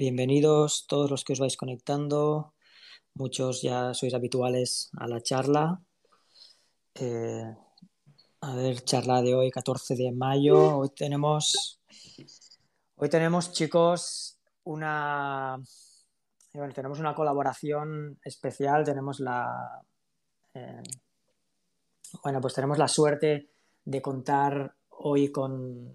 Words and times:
bienvenidos 0.00 0.86
todos 0.88 1.10
los 1.10 1.24
que 1.24 1.34
os 1.34 1.40
vais 1.40 1.58
conectando. 1.58 2.54
Muchos 3.12 3.60
ya 3.60 3.92
sois 3.92 4.14
habituales 4.14 4.88
a 4.96 5.04
la 5.06 5.20
charla. 5.20 5.82
Eh, 6.94 7.54
a 8.40 8.56
ver, 8.56 8.80
charla 8.80 9.20
de 9.20 9.34
hoy, 9.34 9.50
14 9.50 9.96
de 9.96 10.10
mayo. 10.12 10.78
Hoy 10.78 10.88
tenemos, 10.96 11.82
hoy 12.96 13.10
tenemos 13.10 13.52
chicos, 13.52 14.38
una, 14.64 15.60
tenemos 16.74 16.98
una 16.98 17.14
colaboración 17.14 18.18
especial. 18.24 18.84
Tenemos 18.84 19.20
la, 19.20 19.84
eh, 20.54 20.82
bueno, 22.22 22.40
pues 22.40 22.54
tenemos 22.54 22.78
la 22.78 22.88
suerte 22.88 23.50
de 23.84 24.00
contar 24.00 24.74
hoy 24.88 25.30
con, 25.30 25.92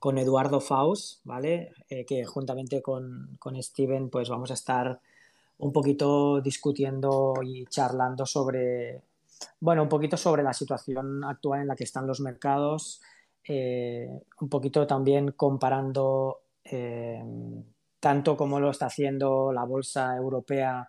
con 0.00 0.16
Eduardo 0.16 0.60
Faust, 0.60 1.20
¿vale? 1.24 1.72
Eh, 1.90 2.04
que 2.06 2.24
juntamente 2.24 2.80
con, 2.82 3.36
con, 3.38 3.62
Steven 3.62 4.08
pues 4.08 4.30
vamos 4.30 4.50
a 4.50 4.54
estar 4.54 4.98
un 5.58 5.72
poquito 5.72 6.40
discutiendo 6.40 7.34
y 7.44 7.66
charlando 7.66 8.24
sobre, 8.24 9.02
bueno, 9.60 9.82
un 9.82 9.90
poquito 9.90 10.16
sobre 10.16 10.42
la 10.42 10.54
situación 10.54 11.22
actual 11.22 11.60
en 11.60 11.68
la 11.68 11.76
que 11.76 11.84
están 11.84 12.06
los 12.06 12.20
mercados, 12.20 13.02
eh, 13.46 14.22
un 14.40 14.48
poquito 14.48 14.86
también 14.86 15.32
comparando 15.32 16.40
eh, 16.64 17.22
tanto 18.00 18.38
como 18.38 18.58
lo 18.58 18.70
está 18.70 18.86
haciendo 18.86 19.52
la 19.52 19.64
bolsa 19.64 20.16
europea 20.16 20.88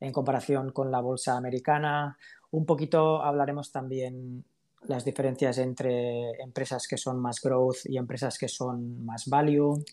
en 0.00 0.12
comparación 0.12 0.72
con 0.72 0.90
la 0.90 1.00
bolsa 1.00 1.36
americana, 1.36 2.16
un 2.52 2.64
poquito 2.64 3.22
hablaremos 3.22 3.70
también 3.70 4.46
las 4.88 5.04
diferencias 5.04 5.58
entre 5.58 6.30
empresas 6.42 6.86
que 6.86 6.96
son 6.96 7.20
más 7.20 7.40
growth 7.40 7.84
y 7.84 7.96
empresas 7.98 8.38
que 8.38 8.48
son 8.48 9.04
más 9.04 9.26
value. 9.28 9.84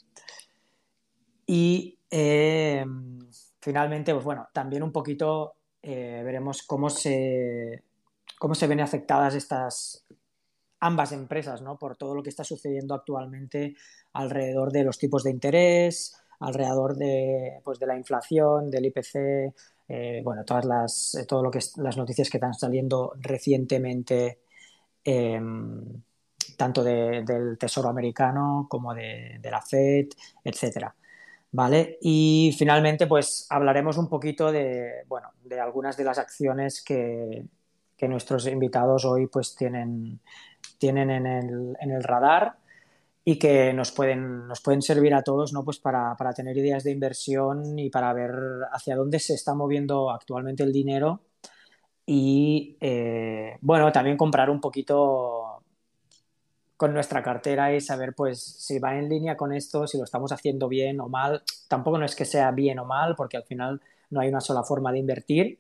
Y 1.46 1.98
eh, 2.10 2.86
finalmente, 3.60 4.14
pues 4.14 4.26
bueno, 4.26 4.48
también 4.54 4.84
un 4.84 4.92
poquito 4.92 5.56
eh, 5.82 6.22
veremos 6.24 6.64
cómo 6.64 6.90
se, 6.90 7.84
cómo 8.40 8.56
se 8.56 8.68
ven 8.68 8.80
afectadas 8.80 9.36
estas 9.36 10.06
ambas 10.80 11.12
empresas, 11.12 11.62
¿no? 11.62 11.78
Por 11.78 11.96
todo 11.96 12.14
lo 12.14 12.22
que 12.24 12.30
está 12.30 12.44
sucediendo 12.44 12.94
actualmente 12.94 13.76
alrededor 14.14 14.72
de 14.72 14.84
los 14.84 14.98
tipos 14.98 15.24
de 15.24 15.32
interés, 15.32 16.16
alrededor 16.40 16.96
de, 16.96 17.62
pues, 17.64 17.80
de 17.80 17.88
la 17.88 17.98
inflación, 17.98 18.70
del 18.70 18.86
IPC, 18.88 19.54
eh, 19.88 20.22
bueno, 20.24 20.44
todas 20.46 20.66
las, 20.66 21.26
todo 21.28 21.42
lo 21.42 21.52
que 21.52 21.60
las 21.78 21.98
noticias 21.98 22.30
que 22.30 22.38
están 22.38 22.54
saliendo 22.54 23.14
recientemente 23.20 24.40
Em, 25.04 26.02
tanto 26.56 26.84
del 26.84 27.58
Tesoro 27.58 27.90
americano 27.90 28.68
como 28.70 28.94
de, 28.94 29.40
la 29.44 29.62
Fed, 29.62 30.08
etcétera. 30.44 30.96
¿Vale? 31.52 31.98
Y 32.02 32.56
finalmente, 32.58 33.06
pues 33.06 33.46
hablaremos 33.50 33.98
un 33.98 34.10
poquito 34.10 34.52
de, 34.52 35.04
bueno, 35.08 35.30
de 35.44 35.60
algunas 35.60 35.98
de 35.98 36.04
las 36.04 36.18
acciones 36.18 36.84
que, 36.84 37.46
nuestros 38.04 38.48
invitados 38.48 39.06
hoy 39.06 39.28
pues 39.28 39.56
tienen, 39.56 40.20
tienen 40.78 41.10
en, 41.10 41.26
el, 41.26 42.04
radar 42.04 42.58
y 43.24 43.40
que 43.40 43.72
nos 43.72 43.94
pueden, 43.94 44.46
nos 44.46 44.60
pueden 44.60 44.82
servir 44.82 45.14
a 45.14 45.22
todos 45.22 45.54
¿no? 45.54 45.64
pues 45.64 45.80
para, 45.80 46.14
para, 46.18 46.34
tener 46.34 46.58
ideas 46.58 46.84
de 46.84 46.92
inversión 46.92 47.80
y 47.80 47.90
para 47.90 48.12
ver 48.12 48.34
hacia 48.74 48.98
dónde 48.98 49.20
se 49.20 49.36
está 49.36 49.54
moviendo 49.54 50.12
actualmente 50.12 50.64
el 50.64 50.74
dinero 50.74 51.22
y 52.06 52.78
eh, 52.82 53.58
bueno, 53.62 53.92
también 53.92 54.18
comprar 54.18 54.50
un 54.50 54.60
poquito 54.60 55.64
con 56.76 56.94
nuestra 56.94 57.24
cartera 57.24 57.74
y 57.74 57.80
saber 57.80 58.14
pues 58.14 58.42
si 58.44 58.80
va 58.80 58.98
en 58.98 59.08
línea 59.08 59.38
con 59.38 59.54
esto, 59.54 59.88
si 59.88 59.98
lo 59.98 60.04
estamos 60.04 60.32
haciendo 60.32 60.68
bien 60.68 61.00
o 61.00 61.08
mal. 61.08 61.44
Tampoco 61.68 61.98
no 61.98 62.06
es 62.06 62.16
que 62.16 62.26
sea 62.26 62.52
bien 62.52 62.80
o 62.80 62.86
mal, 62.86 63.16
porque 63.16 63.38
al 63.38 63.44
final 63.44 63.82
no 64.10 64.20
hay 64.20 64.30
una 64.30 64.42
sola 64.42 64.64
forma 64.64 64.92
de 64.92 65.00
invertir, 65.00 65.60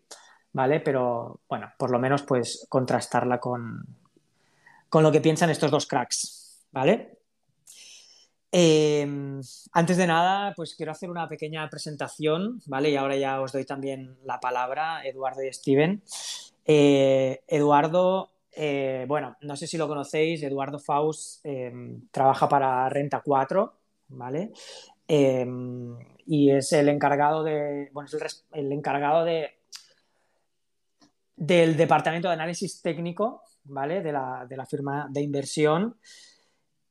¿vale? 0.51 0.79
Pero 0.81 1.39
bueno, 1.47 1.71
por 1.77 1.91
lo 1.91 1.99
menos 1.99 2.23
pues 2.23 2.65
contrastarla 2.67 3.39
con, 3.39 3.85
con 4.89 5.03
lo 5.03 5.11
que 5.11 5.21
piensan 5.21 5.49
estos 5.49 5.71
dos 5.71 5.87
cracks, 5.87 6.67
¿vale? 6.71 7.22
Em, 8.55 9.41
antes 9.71 9.97
de 9.97 10.05
nada, 10.05 10.53
pues 10.55 10.75
quiero 10.75 10.91
hacer 10.91 11.09
una 11.09 11.27
pequeña 11.27 11.67
presentación, 11.71 12.61
¿vale? 12.67 12.91
Y 12.91 12.95
ahora 12.95 13.15
ya 13.15 13.41
os 13.41 13.51
doy 13.51 13.65
también 13.65 14.15
la 14.25 14.39
palabra, 14.39 15.03
Eduardo 15.03 15.41
y 15.41 15.51
Steven. 15.51 16.03
Eh, 16.63 17.41
Eduardo, 17.47 18.29
eh, 18.51 19.05
bueno, 19.07 19.35
no 19.41 19.55
sé 19.55 19.65
si 19.65 19.75
lo 19.75 19.87
conocéis, 19.87 20.43
Eduardo 20.43 20.77
Faust 20.77 21.43
em, 21.43 22.07
trabaja 22.11 22.47
para 22.47 22.87
Renta 22.89 23.21
4, 23.25 23.73
¿vale? 24.09 24.51
Em, 25.07 25.97
y 26.27 26.51
es 26.51 26.73
el 26.73 26.89
encargado 26.89 27.43
de, 27.43 27.89
bueno, 27.91 28.07
es 28.07 28.45
el, 28.51 28.71
encargado 28.71 29.25
de 29.25 29.49
del 31.35 31.75
departamento 31.75 32.27
de 32.27 32.35
análisis 32.35 32.83
técnico, 32.83 33.41
¿vale? 33.63 34.03
De 34.03 34.11
la, 34.11 34.45
de 34.47 34.57
la 34.57 34.67
firma 34.67 35.07
de 35.09 35.21
inversión. 35.21 35.97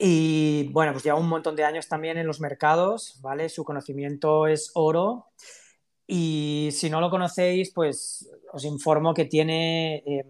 Y 0.05 0.65
bueno, 0.73 0.91
pues 0.91 1.05
lleva 1.05 1.17
un 1.17 1.29
montón 1.29 1.55
de 1.55 1.63
años 1.63 1.87
también 1.87 2.19
en 2.19 2.27
los 2.27 2.41
mercados, 2.41 3.21
¿vale? 3.21 3.49
Su 3.49 3.63
conocimiento 3.63 4.49
es 4.49 4.73
oro. 4.75 5.29
Y 6.09 6.71
si 6.73 6.91
no 6.91 7.01
lo 7.01 7.09
conocéis, 7.09 7.71
pues 7.73 8.29
os 8.53 8.65
informo 8.65 9.15
que 9.15 9.27
tiene, 9.27 10.03
em, 10.05 10.27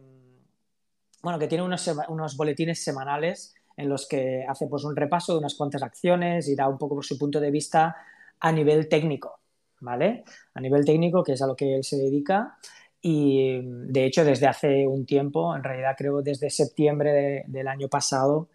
bueno, 1.22 1.38
que 1.38 1.48
tiene 1.48 1.64
unos, 1.64 1.90
unos, 2.08 2.36
boletines 2.36 2.84
semanales 2.84 3.54
en 3.78 3.88
los 3.88 4.06
que 4.06 4.44
hace 4.46 4.66
pues 4.66 4.84
un 4.84 4.94
repaso 4.94 5.32
de 5.32 5.38
unas 5.38 5.54
cuantas 5.54 5.82
acciones 5.82 6.48
y 6.48 6.54
da 6.54 6.68
un 6.68 6.76
poco 6.76 6.96
por 6.96 7.06
su 7.06 7.16
punto 7.16 7.40
de 7.40 7.50
vista 7.50 7.96
a 8.40 8.52
nivel 8.52 8.90
técnico, 8.90 9.40
¿vale? 9.80 10.24
A 10.52 10.60
nivel 10.60 10.84
técnico, 10.84 11.24
que 11.24 11.32
es 11.32 11.40
a 11.40 11.46
lo 11.46 11.56
que 11.56 11.76
él 11.76 11.84
se 11.84 11.96
dedica. 11.96 12.58
Y 13.00 13.60
de 13.62 14.04
hecho, 14.04 14.22
desde 14.22 14.48
hace 14.48 14.86
un 14.86 15.06
tiempo, 15.06 15.56
en 15.56 15.64
realidad 15.64 15.94
creo 15.96 16.20
desde 16.20 16.50
septiembre 16.50 17.44
del 17.46 17.68
año 17.68 17.88
pasado, 17.88 18.48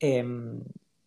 Em, 0.00 0.62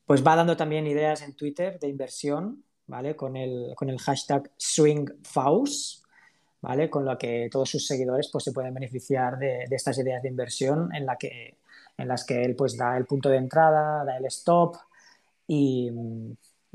pues 0.05 0.25
va 0.25 0.35
dando 0.35 0.57
también 0.57 0.87
ideas 0.87 1.21
en 1.21 1.35
Twitter 1.35 1.79
de 1.79 1.87
inversión, 1.87 2.63
¿vale? 2.87 3.15
Con 3.15 3.37
el, 3.37 3.73
con 3.75 3.89
el 3.89 3.99
hashtag 3.99 4.51
SwingFaust, 4.57 6.03
¿vale? 6.61 6.89
Con 6.89 7.05
lo 7.05 7.17
que 7.17 7.47
todos 7.49 7.69
sus 7.69 7.87
seguidores 7.87 8.29
pues, 8.31 8.43
se 8.43 8.51
pueden 8.51 8.73
beneficiar 8.73 9.37
de, 9.39 9.63
estas 9.71 9.97
ideas 9.99 10.21
de 10.21 10.29
inversión 10.29 10.93
en, 10.93 11.05
la 11.05 11.15
que, 11.15 11.57
en 11.97 12.07
las 12.07 12.25
que 12.25 12.43
él 12.43 12.55
pues, 12.55 12.75
da 12.77 12.97
el 12.97 13.05
punto 13.05 13.29
de 13.29 13.37
entrada, 13.37 14.03
da 14.03 14.17
el 14.17 14.25
stop 14.25 14.75
y, 15.47 15.89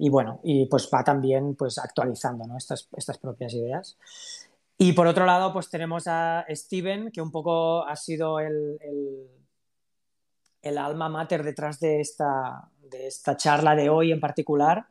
bueno, 0.08 0.40
y 0.42 0.66
pues 0.66 0.88
va 0.92 1.02
también 1.02 1.54
pues, 1.56 1.78
actualizando 1.78 2.46
¿no? 2.46 2.56
estas, 2.56 2.88
estas 2.96 3.18
propias 3.18 3.52
ideas. 3.54 3.98
Y 4.78 4.92
por 4.92 5.06
otro 5.06 5.24
lado, 5.24 5.52
pues 5.52 5.70
tenemos 5.70 6.04
a 6.06 6.44
Steven, 6.50 7.10
que 7.10 7.22
un 7.22 7.30
poco 7.30 7.86
ha 7.86 7.96
sido 7.96 8.40
el 8.40 8.78
alma 10.78 11.08
mater 11.08 11.42
detrás 11.42 11.78
de 11.80 12.00
esta, 12.00 12.68
de 12.90 13.06
esta 13.06 13.36
charla 13.36 13.74
de 13.74 13.88
hoy 13.88 14.12
en 14.12 14.20
particular, 14.20 14.86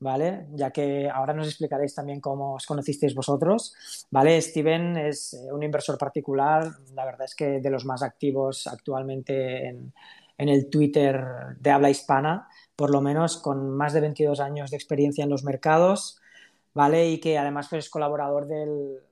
¿vale? 0.00 0.46
Ya 0.52 0.70
que 0.70 1.08
ahora 1.08 1.32
nos 1.32 1.48
explicaréis 1.48 1.94
también 1.94 2.20
cómo 2.20 2.54
os 2.54 2.66
conocisteis 2.66 3.14
vosotros, 3.14 3.74
¿vale? 4.10 4.40
Steven 4.40 4.96
es 4.96 5.34
eh, 5.34 5.52
un 5.52 5.62
inversor 5.62 5.98
particular, 5.98 6.70
la 6.94 7.04
verdad 7.04 7.24
es 7.24 7.34
que 7.34 7.60
de 7.60 7.70
los 7.70 7.84
más 7.84 8.02
activos 8.02 8.66
actualmente 8.66 9.68
en, 9.68 9.92
el 10.36 10.70
Twitter 10.70 11.20
de 11.58 11.70
habla 11.70 11.90
hispana, 11.90 12.48
por 12.76 12.90
lo 12.90 13.00
menos 13.00 13.38
con 13.38 13.70
más 13.70 13.92
de 13.92 14.00
22 14.00 14.38
años 14.38 14.70
de 14.70 14.76
experiencia 14.76 15.24
en 15.24 15.30
los 15.30 15.42
mercados, 15.42 16.20
¿vale? 16.74 17.10
Y 17.10 17.18
que 17.18 17.38
además 17.38 17.72
es 17.72 17.90
colaborador 17.90 18.46
del, 18.46 19.02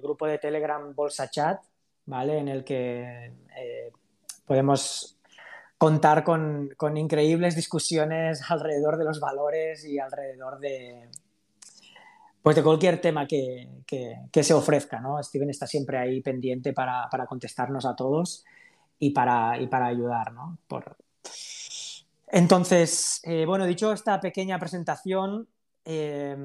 grupo 0.00 0.26
de 0.26 0.38
Telegram 0.38 0.94
Bolsa 0.94 1.28
Chat, 1.30 1.60
¿vale? 2.06 2.38
En 2.38 2.48
el 2.48 2.62
que 2.62 3.32
eh, 3.56 3.92
podemos 4.46 5.17
contar 5.78 6.24
con, 6.24 6.96
increíbles 6.96 7.54
discusiones 7.54 8.42
alrededor 8.50 8.98
de 8.98 9.04
los 9.04 9.20
valores 9.20 9.84
y 9.84 10.00
alrededor 10.00 10.58
de, 10.58 11.08
pues 12.42 12.56
de 12.56 12.62
cualquier 12.64 13.00
tema 13.00 13.26
que, 13.26 13.68
se 14.42 14.54
ofrezca. 14.54 15.00
¿no? 15.00 15.22
Steven 15.22 15.50
está 15.50 15.68
siempre 15.68 15.96
ahí 15.98 16.20
pendiente 16.20 16.72
para, 16.72 17.08
contestarnos 17.28 17.86
a 17.86 17.94
todos 17.94 18.44
y 18.98 19.10
para, 19.10 19.56
para 19.70 19.86
ayudar. 19.86 20.32
¿no? 20.32 20.58
Por... 20.66 20.96
Entonces, 22.26 23.20
eh, 23.22 23.46
bueno, 23.46 23.64
dicho 23.64 23.92
esta 23.92 24.20
pequeña 24.20 24.58
presentación, 24.58 25.46
eh, 25.84 26.36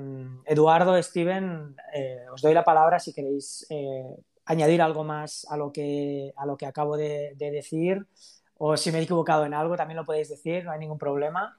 Eduardo, 0.46 1.02
Steven, 1.02 1.76
eh, 1.94 2.26
os 2.32 2.42
doy 2.42 2.54
la 2.54 2.64
palabra 2.64 3.00
si 3.00 3.14
queréis 3.14 3.68
añadir 4.46 4.82
algo 4.82 5.04
más 5.04 5.48
a 5.50 5.58
lo 5.58 5.72
que, 5.72 6.32
a 6.38 6.46
lo 6.46 6.56
que 6.56 6.68
acabo 6.68 6.96
de 6.98 7.34
decir 7.38 8.06
o 8.66 8.78
si 8.78 8.94
me 8.94 9.00
he 9.00 9.02
equivocado 9.02 9.46
en 9.46 9.54
algo, 9.54 9.76
también 9.76 9.98
lo 9.98 10.06
podéis 10.06 10.30
decir, 10.30 10.64
no 10.64 10.72
hay 10.72 10.80
ningún 10.80 10.98
problema. 10.98 11.58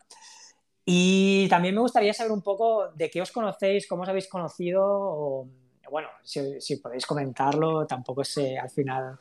Y 0.87 1.47
también 1.51 1.75
me 1.75 1.83
gustaría 1.83 2.15
saber 2.15 2.33
un 2.33 2.41
poco 2.41 2.89
de 2.95 3.11
qué 3.11 3.21
os 3.21 3.31
conocéis, 3.31 3.87
cómo 3.87 4.05
os 4.05 4.09
habéis 4.09 4.27
conocido, 4.27 4.83
o, 4.87 5.47
bueno, 5.91 6.09
si, 6.23 6.77
podéis 6.77 7.05
comentarlo, 7.05 7.87
tampoco 7.87 8.25
sé 8.25 8.57
al 8.57 8.71
final 8.71 9.19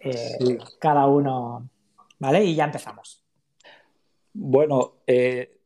eh, 0.00 0.58
cada 0.78 1.06
uno, 1.06 1.66
¿vale? 2.18 2.44
Y 2.44 2.54
ya 2.54 2.64
empezamos. 2.64 3.22
Bueno, 4.34 4.96
eh, 5.06 5.60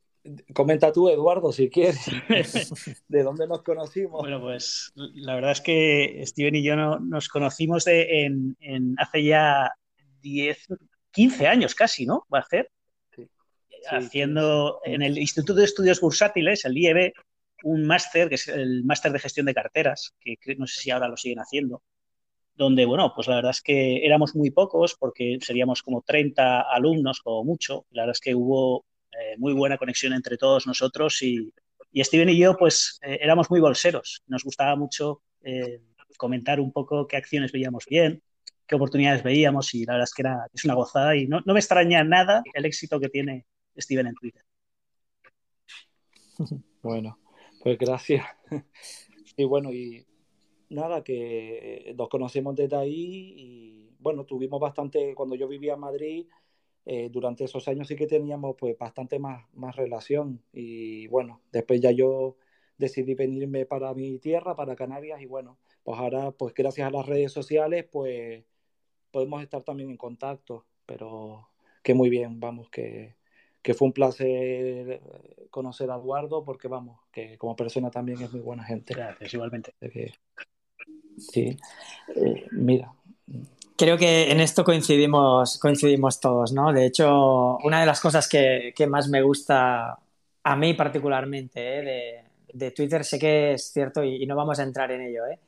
comenta 0.55 0.93
tú, 0.93 1.09
Eduardo, 1.09 1.51
si 1.51 1.69
quieres, 1.71 2.07
de 3.09 3.23
dónde 3.25 3.49
nos 3.49 3.63
conocimos. 3.63 4.21
Bueno, 4.21 4.41
pues 4.41 4.93
la 4.95 5.35
verdad 5.35 5.51
es 5.51 5.61
que 5.61 6.23
Steven 6.25 6.55
y 6.55 6.63
yo 6.63 6.77
nos 6.77 7.29
conocimos 7.29 7.85
de, 7.85 8.27
en, 8.27 8.95
hace 8.97 9.25
ya 9.25 9.73
10, 10.23 10.69
15 11.13 11.47
años 11.47 11.75
casi, 11.75 12.07
¿no? 12.07 12.27
Va 12.33 12.41
a 12.41 12.47
ser. 12.47 12.71
Haciendo 13.91 14.81
en 14.85 15.03
el 15.03 15.19
Instituto 15.19 15.55
de 15.55 15.65
Estudios 15.65 16.01
Bursátiles, 16.01 16.65
el 16.65 16.77
IEB, 16.77 17.13
un 17.63 17.87
máster, 17.87 18.29
que 18.29 18.35
es 18.35 18.49
el 18.49 18.85
máster 18.85 19.13
de 19.13 19.21
gestión 19.21 19.47
de 19.47 19.55
carteras, 19.55 20.15
que 20.21 20.37
no 20.57 20.67
sé 20.67 20.81
si 20.81 20.91
ahora 20.91 21.09
lo 21.09 21.17
siguen 21.17 21.39
haciendo, 21.39 21.83
donde, 22.59 22.85
bueno, 22.87 23.13
pues 23.15 23.29
la 23.29 23.37
verdad 23.37 23.53
es 23.53 23.63
que 23.63 24.05
éramos 24.05 24.35
muy 24.35 24.51
pocos, 24.51 24.97
porque 24.99 25.39
seríamos 25.41 25.83
como 25.83 26.03
30 26.03 26.63
alumnos 26.63 27.21
como 27.21 27.45
mucho. 27.45 27.87
La 27.91 28.03
verdad 28.03 28.17
es 28.17 28.21
que 28.21 28.35
hubo 28.35 28.85
eh, 29.13 29.37
muy 29.39 29.53
buena 29.55 29.79
conexión 29.79 30.13
entre 30.13 30.37
todos 30.37 30.67
nosotros 30.67 31.23
y, 31.23 31.53
Steven 31.95 32.29
y 32.29 32.39
yo, 32.39 32.57
pues 32.57 32.99
eh, 33.03 33.19
éramos 33.23 33.49
muy 33.51 33.61
bolseros. 33.61 34.23
Nos 34.27 34.45
gustaba 34.45 34.77
mucho 34.77 35.23
eh, 35.43 35.81
comentar 36.17 36.61
un 36.61 36.73
poco 36.73 37.07
qué 37.07 37.17
acciones 37.17 37.53
veíamos 37.53 37.87
bien, 37.87 38.23
qué 38.69 38.77
oportunidades 38.77 39.23
veíamos 39.23 39.75
y 39.75 39.85
la 39.85 39.95
verdad 39.95 40.05
es 40.05 40.15
que 40.15 40.23
era, 40.23 40.47
es 40.53 40.65
una 40.65 40.75
gozada 40.75 41.17
y 41.17 41.27
no, 41.27 41.41
no 41.45 41.55
me 41.55 41.61
extraña 41.61 42.05
nada 42.05 42.43
el 42.53 42.65
éxito 42.67 43.01
que 43.01 43.09
tiene 43.09 43.47
Steven 43.77 44.07
en 44.07 44.15
Twitter. 44.15 44.43
Bueno, 46.81 47.19
pues 47.63 47.77
gracias. 47.79 48.25
Y 49.37 49.45
bueno, 49.45 49.73
y 49.73 50.05
nada, 50.69 51.05
que 51.05 51.95
nos 51.97 52.09
conocemos 52.09 52.57
desde 52.57 52.75
ahí 52.75 53.35
y 53.37 53.91
bueno, 54.01 54.25
tuvimos 54.25 54.61
bastante, 54.61 55.15
cuando 55.15 55.37
yo 55.37 55.47
vivía 55.47 55.75
en 55.75 55.81
Madrid, 55.81 56.27
eh, 56.85 57.09
durante 57.09 57.45
esos 57.45 57.69
años 57.69 57.87
sí 57.87 57.95
que 57.95 58.09
teníamos 58.09 58.57
pues 58.59 58.77
bastante 58.77 59.21
más, 59.21 59.45
más 59.55 59.77
relación 59.77 60.43
y 60.53 61.07
bueno, 61.07 61.43
después 61.53 61.81
ya 61.81 61.93
yo 61.93 62.37
decidí 62.79 63.15
venirme 63.15 63.67
para 63.67 63.95
mi 63.95 64.19
tierra, 64.19 64.57
para 64.57 64.75
Canarias 64.75 65.21
y 65.21 65.27
bueno, 65.27 65.59
pues 65.85 65.99
ahora 65.99 66.33
pues 66.33 66.55
gracias 66.55 66.89
a 66.89 66.91
las 66.91 67.07
redes 67.07 67.31
sociales 67.31 67.87
pues 67.93 68.45
podemos 69.11 69.43
estar 69.43 69.63
también 69.63 69.91
en 69.91 69.97
contacto, 69.97 70.67
pero 70.87 71.49
que 71.83 71.95
muy 71.95 72.11
bien, 72.11 72.41
vamos, 72.41 72.69
que, 72.71 73.17
que 73.63 73.75
fue 73.75 73.87
un 73.87 73.93
placer 73.93 75.01
conocer 75.51 75.91
a 75.91 75.97
Eduardo 75.97 76.45
porque 76.45 76.69
vamos, 76.69 77.01
que 77.13 77.37
como 77.39 77.57
persona 77.57 77.91
también 77.91 78.21
es 78.23 78.33
muy 78.33 78.41
buena 78.41 78.65
gente. 78.65 78.95
Gracias, 78.95 79.35
igualmente. 79.35 79.75
Sí, 81.19 81.57
eh, 82.15 82.47
mira. 82.53 82.93
Creo 83.77 83.97
que 83.97 84.31
en 84.31 84.41
esto 84.41 84.65
coincidimos, 84.65 85.59
coincidimos 85.59 86.21
todos, 86.21 86.53
¿no? 86.53 86.73
De 86.73 86.87
hecho, 86.87 87.59
una 87.59 87.81
de 87.81 87.87
las 87.87 88.01
cosas 88.01 88.29
que, 88.29 88.73
más 88.89 89.09
me 89.09 89.23
gusta 89.23 89.99
a 90.43 90.57
mí 90.57 90.75
particularmente 90.75 91.79
¿eh? 91.79 92.25
de, 92.53 92.71
Twitter, 92.73 93.05
sé 93.05 93.19
que 93.19 93.53
es 93.53 93.71
cierto 93.73 94.03
y, 94.03 94.27
no 94.27 94.35
vamos 94.35 94.59
a 94.59 94.65
entrar 94.65 94.91
en 94.91 95.03
ello, 95.03 95.27
¿eh? 95.27 95.39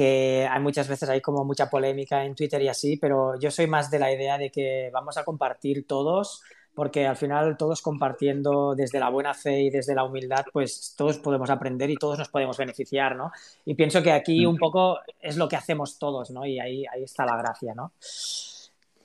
Que 0.00 0.48
hay 0.50 0.60
muchas 0.60 0.88
veces 0.88 1.10
hay 1.10 1.20
como 1.20 1.44
mucha 1.44 1.68
polémica 1.68 2.24
en 2.24 2.34
Twitter 2.34 2.62
y 2.62 2.68
así, 2.68 2.96
pero 2.96 3.38
yo 3.38 3.50
soy 3.50 3.66
más 3.66 3.90
de 3.90 3.98
la 3.98 4.10
idea 4.10 4.38
de 4.38 4.50
que 4.50 4.88
vamos 4.94 5.18
a 5.18 5.24
compartir 5.24 5.86
todos 5.86 6.42
porque 6.74 7.06
al 7.06 7.16
final 7.16 7.58
todos 7.58 7.82
compartiendo 7.82 8.74
desde 8.74 8.98
la 8.98 9.10
buena 9.10 9.34
fe 9.34 9.60
y 9.60 9.68
desde 9.68 9.94
la 9.94 10.04
humildad, 10.04 10.46
pues 10.54 10.94
todos 10.96 11.18
podemos 11.18 11.50
aprender 11.50 11.90
y 11.90 11.96
todos 11.96 12.18
nos 12.18 12.30
podemos 12.30 12.56
beneficiar, 12.56 13.14
¿no? 13.14 13.30
Y 13.66 13.74
pienso 13.74 14.02
que 14.02 14.10
aquí 14.10 14.46
un 14.46 14.56
poco 14.56 15.00
es 15.20 15.36
lo 15.36 15.46
que 15.50 15.56
hacemos 15.56 15.98
todos, 15.98 16.30
¿no? 16.30 16.46
Y 16.46 16.58
ahí, 16.58 16.86
ahí 16.90 17.02
está 17.02 17.26
la 17.26 17.36
gracia, 17.36 17.74
¿no? 17.74 17.92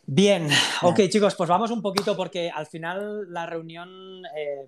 Bien, 0.05 0.47
ok 0.81 1.09
chicos, 1.09 1.35
pues 1.35 1.49
vamos 1.49 1.71
un 1.71 1.81
poquito 1.81 2.15
porque 2.15 2.49
al 2.49 2.67
final 2.67 3.33
la 3.33 3.45
reunión 3.45 4.23
eh, 4.33 4.65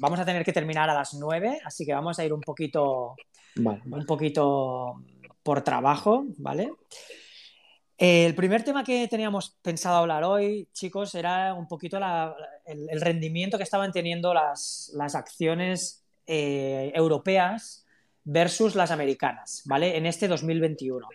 vamos 0.00 0.18
a 0.18 0.24
tener 0.24 0.44
que 0.44 0.52
terminar 0.52 0.90
a 0.90 0.94
las 0.94 1.14
nueve, 1.14 1.60
así 1.64 1.86
que 1.86 1.94
vamos 1.94 2.18
a 2.18 2.24
ir 2.24 2.32
un 2.32 2.40
poquito, 2.40 3.14
un 3.56 4.04
poquito 4.04 4.96
por 5.42 5.62
trabajo, 5.62 6.26
¿vale? 6.38 6.72
El 8.00 8.34
primer 8.34 8.64
tema 8.64 8.82
que 8.82 9.06
teníamos 9.08 9.58
pensado 9.60 9.96
hablar 9.96 10.24
hoy, 10.24 10.68
chicos, 10.72 11.14
era 11.14 11.52
un 11.52 11.68
poquito 11.68 11.98
el, 12.64 13.00
rendimiento 13.00 13.58
que 13.58 13.64
estaban 13.64 13.92
teniendo 13.92 14.32
las, 14.32 14.90
acciones 15.14 16.02
eh, 16.26 16.92
europeas 16.94 17.84
versus 18.24 18.74
las 18.74 18.90
americanas, 18.90 19.62
¿vale? 19.66 19.98
En 19.98 20.06
este 20.06 20.28
2021, 20.28 21.06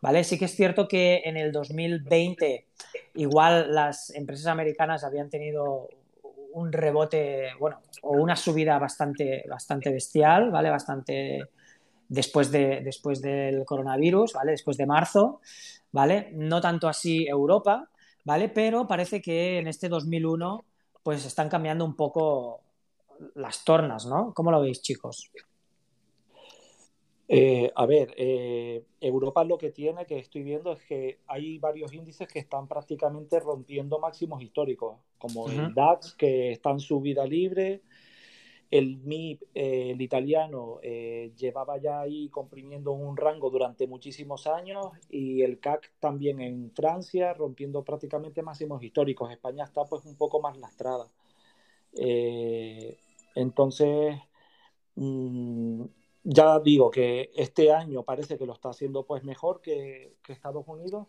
¿vale? 0.00 0.24
Sí 0.24 0.36
que 0.36 0.46
es 0.46 0.56
cierto 0.56 0.88
que 0.88 1.22
en 1.24 1.36
el 1.36 1.52
2020 1.52 2.66
igual 3.14 3.72
las 3.72 4.10
empresas 4.10 4.46
americanas 4.46 5.04
habían 5.04 5.30
tenido 5.30 5.88
un 6.54 6.72
rebote, 6.72 7.50
bueno, 7.60 7.80
o 8.02 8.12
una 8.12 8.34
subida 8.34 8.80
bastante, 8.80 9.44
bastante 9.48 9.92
bestial, 9.92 10.50
¿vale? 10.50 10.70
Bastante 10.70 11.44
después, 12.12 12.50
de, 12.50 12.80
después 12.82 13.20
del 13.20 13.64
coronavirus, 13.64 14.34
¿vale? 14.34 14.52
Después 14.52 14.76
de 14.76 14.86
marzo. 14.86 15.40
¿vale? 15.92 16.30
No 16.32 16.60
tanto 16.60 16.88
así 16.88 17.26
Europa, 17.26 17.88
¿vale? 18.24 18.48
Pero 18.48 18.88
parece 18.88 19.22
que 19.22 19.58
en 19.58 19.68
este 19.68 19.88
2001 19.88 20.64
pues 21.02 21.24
están 21.24 21.48
cambiando 21.48 21.84
un 21.84 21.94
poco 21.94 22.60
las 23.34 23.64
tornas, 23.64 24.06
¿no? 24.06 24.32
¿Cómo 24.34 24.50
lo 24.50 24.60
veis, 24.60 24.80
chicos? 24.82 25.30
Eh, 27.28 27.70
a 27.74 27.86
ver, 27.86 28.14
eh, 28.16 28.84
Europa 29.00 29.42
lo 29.44 29.56
que 29.58 29.70
tiene, 29.70 30.06
que 30.06 30.18
estoy 30.18 30.42
viendo, 30.42 30.72
es 30.72 30.82
que 30.82 31.18
hay 31.26 31.58
varios 31.58 31.92
índices 31.92 32.28
que 32.28 32.40
están 32.40 32.68
prácticamente 32.68 33.40
rompiendo 33.40 33.98
máximos 33.98 34.42
históricos, 34.42 34.98
como 35.18 35.48
el 35.48 35.72
DAX, 35.74 36.14
que 36.14 36.52
está 36.52 36.70
en 36.70 36.80
su 36.80 37.00
vida 37.00 37.24
libre, 37.24 37.82
el 38.72 38.96
MIP, 39.04 39.42
eh, 39.54 39.90
el 39.90 40.00
italiano, 40.00 40.78
eh, 40.82 41.32
llevaba 41.36 41.76
ya 41.76 42.00
ahí 42.00 42.30
comprimiendo 42.30 42.92
un 42.92 43.18
rango 43.18 43.50
durante 43.50 43.86
muchísimos 43.86 44.46
años 44.46 44.86
y 45.10 45.42
el 45.42 45.60
CAC 45.60 45.92
también 46.00 46.40
en 46.40 46.72
Francia 46.72 47.34
rompiendo 47.34 47.84
prácticamente 47.84 48.40
máximos 48.40 48.82
históricos. 48.82 49.30
España 49.30 49.64
está 49.64 49.84
pues 49.84 50.06
un 50.06 50.16
poco 50.16 50.40
más 50.40 50.56
lastrada. 50.56 51.06
Eh, 51.92 52.96
entonces, 53.34 54.16
mm, 54.94 55.84
ya 56.24 56.58
digo 56.60 56.90
que 56.90 57.30
este 57.36 57.72
año 57.72 58.04
parece 58.04 58.38
que 58.38 58.46
lo 58.46 58.54
está 58.54 58.70
haciendo 58.70 59.04
pues 59.04 59.22
mejor 59.22 59.60
que, 59.60 60.14
Estados 60.28 60.66
Unidos, 60.66 61.08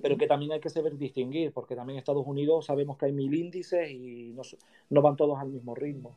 pero 0.00 0.16
que 0.16 0.26
también 0.26 0.52
hay 0.52 0.60
que 0.60 0.70
saber 0.70 0.96
distinguir, 0.96 1.52
porque 1.52 1.76
también 1.76 1.98
Estados 1.98 2.26
Unidos 2.26 2.64
sabemos 2.64 2.96
que 2.96 3.06
hay 3.06 3.12
mil 3.12 3.34
índices 3.34 3.90
y 3.90 4.32
no, 4.32 4.42
no 4.88 5.02
van 5.02 5.16
todos 5.16 5.38
al 5.38 5.50
mismo 5.50 5.74
ritmo. 5.74 6.16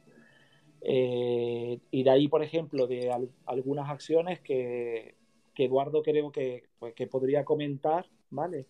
Eh, 0.88 1.80
y 1.90 2.04
de 2.04 2.10
ahí, 2.12 2.28
por 2.28 2.44
ejemplo, 2.44 2.86
de 2.86 3.12
algunas 3.48 3.90
acciones 3.90 4.40
que, 4.40 5.16
Eduardo 5.58 6.04
creo 6.04 6.32
pues, 6.80 6.94
que, 6.94 7.08
podría 7.08 7.44
comentar, 7.44 8.06
¿vale? 8.30 8.68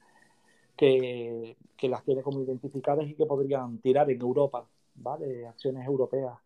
Que, 0.78 1.58
las 1.82 2.04
tiene 2.06 2.22
como 2.22 2.42
identificadas 2.42 3.08
y 3.08 3.16
que 3.16 3.26
podrían 3.26 3.80
tirar 3.80 4.10
en 4.10 4.22
Europa, 4.22 4.66
¿vale? 4.96 5.46
Acciones 5.46 5.86
europeas. 5.86 6.38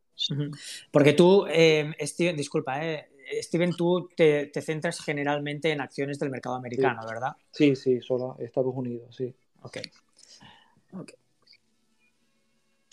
Porque 0.91 1.13
tú, 1.13 1.45
eh, 1.47 1.93
Steven, 2.01 2.35
disculpa, 2.35 2.83
eh, 2.83 3.07
Steven, 3.41 3.73
tú 3.73 4.09
te, 4.15 4.51
centras 4.61 4.99
generalmente 4.99 5.71
en 5.71 5.81
acciones 5.81 6.17
del 6.17 6.31
mercado 6.31 6.55
americano, 6.55 7.01
¿verdad? 7.07 7.33
Sí, 7.51 7.75
sí, 7.75 8.01
solo 8.01 8.35
Estados 8.39 8.73
Unidos, 8.75 9.15
sí. 9.15 9.33
Ok. 9.61 9.77
okay. 10.93 11.15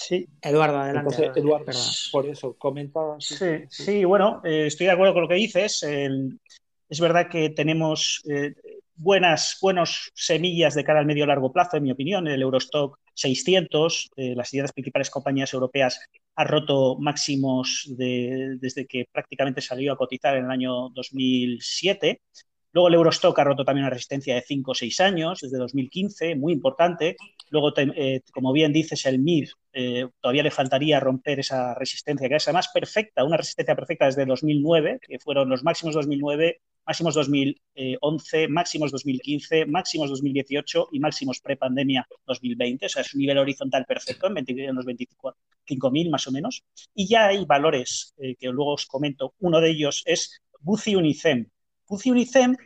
Sí. 0.06 0.28
Eduardo, 0.40 0.78
adelante. 0.78 1.32
Eduardo, 1.34 1.72
por 2.12 2.26
eso, 2.26 2.54
comenta. 2.56 3.00
Sí, 3.18 3.64
sí, 3.68 4.04
bueno, 4.04 4.40
eh, 4.44 4.66
estoy 4.66 4.86
de 4.86 4.92
acuerdo 4.92 5.14
con 5.14 5.22
lo 5.22 5.28
que 5.28 5.34
dices. 5.34 5.82
es 5.82 7.00
verdad 7.00 7.28
que 7.28 7.50
tenemos 7.50 8.22
eh, 8.30 8.54
buenas 8.94 9.58
buenos 9.60 10.12
semillas 10.14 10.74
de 10.74 10.84
cara 10.84 11.00
al 11.00 11.06
medio 11.06 11.26
largo 11.26 11.52
plazo, 11.52 11.76
en 11.76 11.82
mi 11.82 11.90
opinión. 11.90 12.28
El 12.28 12.40
Eurostock 12.40 13.00
600, 13.14 14.10
eh, 14.14 14.34
las 14.36 14.54
las 14.54 14.72
principales 14.72 15.10
compañías 15.10 15.52
europeas, 15.52 16.00
ha 16.36 16.44
roto 16.44 16.96
máximos 17.00 17.92
desde 17.96 18.86
que 18.86 19.08
prácticamente 19.10 19.60
salió 19.60 19.92
a 19.92 19.96
cotizar 19.96 20.36
en 20.36 20.44
el 20.44 20.50
año 20.52 20.90
2007. 20.90 22.20
Luego 22.76 22.88
el 22.88 22.94
Eurostock 22.96 23.38
ha 23.38 23.44
roto 23.44 23.64
también 23.64 23.84
una 23.84 23.94
resistencia 23.94 24.34
de 24.34 24.42
5 24.42 24.70
o 24.70 24.74
6 24.74 25.00
años, 25.00 25.40
desde 25.40 25.56
2015, 25.56 26.36
muy 26.36 26.52
importante. 26.52 27.16
Luego, 27.48 27.72
eh, 27.74 28.20
como 28.34 28.52
bien 28.52 28.70
dices, 28.70 29.06
el 29.06 29.18
MIR 29.18 29.48
eh, 29.72 30.06
todavía 30.20 30.42
le 30.42 30.50
faltaría 30.50 31.00
romper 31.00 31.40
esa 31.40 31.72
resistencia, 31.72 32.28
que 32.28 32.34
es 32.34 32.46
además 32.46 32.68
perfecta, 32.74 33.24
una 33.24 33.38
resistencia 33.38 33.74
perfecta 33.74 34.04
desde 34.04 34.26
2009, 34.26 35.00
que 35.00 35.18
fueron 35.18 35.48
los 35.48 35.64
máximos 35.64 35.94
2009, 35.94 36.60
máximos 36.84 37.14
2011, 37.14 38.48
máximos 38.48 38.92
2015, 38.92 39.64
máximos 39.64 40.10
2018 40.10 40.88
y 40.92 41.00
máximos 41.00 41.40
prepandemia 41.40 42.06
2020. 42.26 42.84
O 42.84 42.88
sea, 42.90 43.00
es 43.00 43.14
un 43.14 43.20
nivel 43.20 43.38
horizontal 43.38 43.86
perfecto 43.86 44.26
en, 44.26 44.44
en 44.46 44.74
los 44.74 44.84
25.000 44.84 46.10
más 46.10 46.26
o 46.26 46.30
menos. 46.30 46.62
Y 46.94 47.08
ya 47.08 47.28
hay 47.28 47.42
valores 47.46 48.12
eh, 48.18 48.36
que 48.38 48.48
luego 48.48 48.74
os 48.74 48.84
comento. 48.84 49.32
Uno 49.38 49.62
de 49.62 49.70
ellos 49.70 50.02
es 50.04 50.42
Buci 50.60 50.94
Unicem 50.94 51.48
Pucci 51.86 52.10
Unicem 52.10 52.56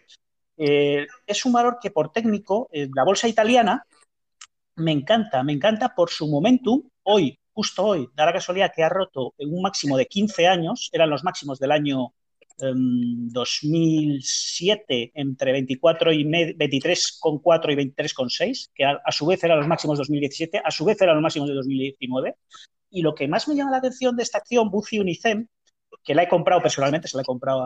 eh, 0.57 1.07
es 1.27 1.45
un 1.45 1.53
valor 1.53 1.79
que 1.81 1.91
por 1.91 2.13
técnico, 2.13 2.69
la 2.73 3.05
bolsa 3.05 3.29
italiana, 3.29 3.85
me 4.77 4.93
encanta, 4.93 5.43
me 5.43 5.53
encanta 5.53 5.95
por 5.95 6.11
su 6.11 6.29
momentum. 6.29 6.89
Hoy 7.03 7.41
justo 7.53 7.85
hoy, 7.85 8.09
da 8.15 8.25
la 8.27 8.33
casualidad 8.33 8.73
que 8.75 8.83
ha 8.83 8.89
roto 8.89 9.35
un 9.39 9.63
máximo 9.63 9.99
de 9.99 10.07
15 10.07 10.47
años, 10.47 10.89
eran 10.93 11.11
los 11.11 11.25
máximos 11.25 11.59
del 11.59 11.73
año 11.73 12.15
2007 12.59 15.03
em, 15.03 15.11
entre 15.15 15.53
24 15.53 16.13
y 16.13 16.25
23,4 16.25 17.73
y 17.73 17.77
23,6, 17.77 18.71
que 18.75 18.85
a, 18.85 19.01
su 19.11 19.25
vez 19.27 19.43
eran 19.45 19.59
los 19.59 19.67
máximos 19.67 19.99
de 19.99 20.03
2017, 20.03 20.61
a 20.65 20.71
su 20.71 20.85
vez 20.85 21.03
eran 21.03 21.17
los 21.17 21.23
máximos 21.23 21.49
de 21.49 21.55
2019. 21.55 22.37
Y 22.91 23.01
lo 23.03 23.15
que 23.15 23.29
más 23.29 23.49
me 23.49 23.55
llama 23.55 23.71
la 23.71 23.79
atención 23.79 24.17
de 24.17 24.23
esta 24.23 24.39
acción, 24.39 24.71
Buci 24.71 24.99
Unicem, 24.99 25.47
que 26.05 26.15
la 26.15 26.23
he 26.23 26.29
comprado 26.29 26.63
personalmente, 26.63 27.09
se 27.09 27.17
la 27.17 27.23
he 27.23 27.27
comprado 27.27 27.65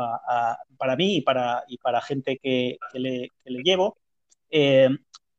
para 0.77 0.97
mí 0.97 1.17
y 1.17 1.21
para, 1.23 1.65
y 1.69 1.79
para 1.79 2.01
gente 2.01 2.39
que, 2.43 2.79
le, 2.95 3.31
llevo, 3.45 3.99
eh, 4.51 4.89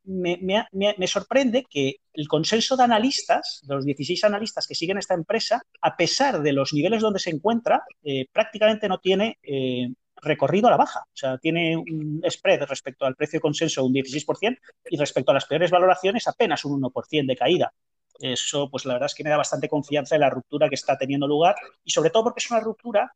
me, 0.05 1.07
sorprende 1.07 1.65
que 1.69 1.97
el 2.13 2.27
consenso 2.27 2.77
de 2.77 2.83
analistas, 2.83 3.61
de 3.63 3.75
los 3.75 3.85
16 3.85 4.23
analistas 4.23 4.67
que 4.67 4.75
siguen 4.75 4.97
esta 4.97 5.13
empresa, 5.13 5.61
a 5.81 5.97
pesar 5.97 6.41
de 6.41 6.53
los 6.53 6.73
niveles 6.73 7.01
donde 7.01 7.19
se 7.19 7.31
encuentra, 7.31 7.83
eh, 8.03 8.27
prácticamente 8.31 8.87
no 8.87 8.99
tiene 8.99 9.39
eh, 9.43 9.89
recorrido 10.21 10.67
a 10.67 10.71
la 10.71 10.77
baja. 10.77 11.01
O 11.01 11.17
sea, 11.17 11.37
tiene 11.37 11.75
un 11.75 12.21
spread 12.29 12.63
respecto 12.63 13.05
al 13.05 13.15
precio 13.15 13.37
de 13.37 13.41
consenso 13.41 13.83
un 13.83 13.93
16% 13.93 14.57
y 14.89 14.97
respecto 14.97 15.31
a 15.31 15.33
las 15.33 15.45
peores 15.45 15.71
valoraciones 15.71 16.27
apenas 16.27 16.63
un 16.65 16.81
1% 16.81 17.27
de 17.27 17.35
caída. 17.35 17.73
Eso, 18.19 18.69
pues 18.69 18.85
la 18.85 18.93
verdad 18.93 19.07
es 19.07 19.15
que 19.15 19.23
me 19.23 19.29
da 19.29 19.37
bastante 19.37 19.69
confianza 19.69 20.15
en 20.15 20.21
la 20.21 20.29
ruptura 20.29 20.69
que 20.69 20.75
está 20.75 20.97
teniendo 20.97 21.27
lugar 21.27 21.55
y 21.83 21.91
sobre 21.91 22.09
todo 22.09 22.23
porque 22.25 22.39
es 22.39 22.49
una 22.49 22.61
ruptura 22.61 23.13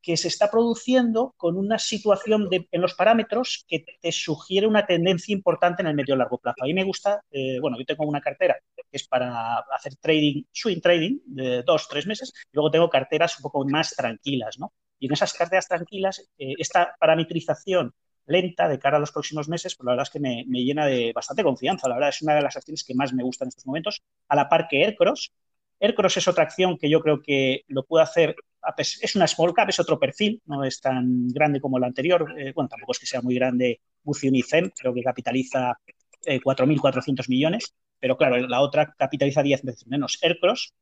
que 0.00 0.16
se 0.16 0.28
está 0.28 0.50
produciendo 0.50 1.32
con 1.36 1.56
una 1.56 1.78
situación 1.78 2.48
en 2.50 2.80
los 2.80 2.94
parámetros 2.94 3.64
que 3.68 3.84
te 4.00 4.12
sugiere 4.12 4.66
una 4.66 4.84
tendencia 4.84 5.32
importante 5.32 5.82
en 5.82 5.88
el 5.88 5.94
medio 5.94 6.14
y 6.14 6.18
largo 6.18 6.38
plazo. 6.38 6.56
A 6.62 6.66
mí 6.66 6.74
me 6.74 6.84
gusta, 6.84 7.22
eh, 7.30 7.58
bueno, 7.60 7.78
yo 7.78 7.84
tengo 7.84 8.04
una 8.04 8.20
cartera 8.20 8.56
que 8.76 8.82
es 8.90 9.06
para 9.06 9.58
hacer 9.74 9.94
trading, 9.96 10.42
swing 10.50 10.80
trading, 10.80 11.18
de 11.24 11.62
dos, 11.62 11.88
tres 11.88 12.06
meses, 12.06 12.32
y 12.52 12.56
luego 12.56 12.70
tengo 12.70 12.90
carteras 12.90 13.38
un 13.38 13.42
poco 13.42 13.64
más 13.64 13.94
tranquilas, 13.94 14.58
¿no? 14.58 14.72
Y 14.98 15.06
en 15.06 15.12
esas 15.12 15.32
carteras 15.32 15.68
tranquilas, 15.68 16.20
eh, 16.38 16.54
esta 16.58 16.94
parametrización 16.98 17.94
lenta 18.26 18.68
de 18.68 18.78
cara 18.78 18.96
a 18.96 19.00
los 19.00 19.12
próximos 19.12 19.48
meses, 19.48 19.74
pues 19.74 19.84
la 19.84 19.92
verdad 19.92 20.06
es 20.06 20.10
que 20.10 20.20
me, 20.20 20.44
llena 20.44 20.86
de 20.86 21.12
bastante 21.12 21.42
confianza. 21.42 21.88
La 21.88 21.94
verdad 21.94 22.10
es 22.10 22.22
una 22.22 22.34
de 22.34 22.42
las 22.42 22.56
acciones 22.56 22.84
que 22.84 22.94
más 22.94 23.12
me 23.12 23.22
gustan 23.22 23.46
en 23.46 23.50
estos 23.50 23.66
momentos, 23.66 24.02
a 24.28 24.36
la 24.36 24.48
par 24.48 24.68
que 24.68 24.84
Aircross. 24.84 25.32
Aircross 25.80 26.16
es 26.16 26.28
otra 26.28 26.44
acción 26.44 26.78
que 26.78 26.88
yo 26.88 27.00
creo 27.00 27.20
que 27.20 27.64
lo 27.68 27.84
puede 27.84 28.04
hacer 28.04 28.36
es 28.78 29.16
una 29.16 29.26
small 29.26 29.52
cap, 29.52 29.68
es 29.68 29.80
otro 29.80 29.98
perfil, 29.98 30.40
no 30.46 30.64
es 30.64 30.80
tan 30.80 31.28
grande 31.28 31.60
como 31.60 31.78
la 31.78 31.86
anterior. 31.86 32.32
Eh, 32.38 32.52
bueno, 32.54 32.68
tampoco 32.68 32.92
es 32.92 32.98
que 32.98 33.06
sea 33.06 33.20
muy 33.20 33.34
grande 33.34 33.80
Buci 34.02 34.28
Unicem, 34.28 34.70
creo 34.70 34.94
que 34.94 35.02
capitaliza 35.02 35.76
4.400 36.24 37.20
eh, 37.20 37.24
millones, 37.28 37.74
pero 37.98 38.16
claro, 38.16 38.36
la 38.46 38.60
otra 38.60 38.94
capitaliza 38.96 39.42
10 39.42 39.62
veces 39.62 39.86
menos. 39.86 40.18
Aircross, 40.22 40.72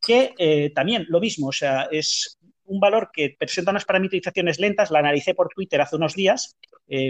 que 0.00 0.34
eh, 0.36 0.70
también 0.74 1.06
lo 1.08 1.20
mismo, 1.20 1.48
o 1.48 1.52
sea, 1.52 1.88
es 1.90 2.38
un 2.64 2.80
valor 2.80 3.10
que 3.12 3.34
presenta 3.38 3.70
unas 3.70 3.84
parametrizaciones 3.84 4.58
lentas, 4.58 4.90
la 4.90 5.00
analicé 5.00 5.34
por 5.34 5.48
Twitter 5.48 5.80
hace 5.80 5.96
unos 5.96 6.14
días, 6.14 6.56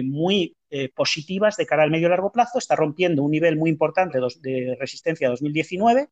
muy 0.05 0.57
positivas 0.95 1.57
de 1.57 1.67
cara 1.67 1.83
al 1.83 1.91
medio 1.91 2.07
y 2.07 2.11
largo 2.11 2.31
plazo, 2.31 2.59
está 2.59 2.77
rompiendo 2.77 3.23
un 3.23 3.31
nivel 3.31 3.57
muy 3.57 3.69
importante 3.69 4.19
de, 4.41 4.77
resistencia 4.79 5.29
2019 5.29 6.09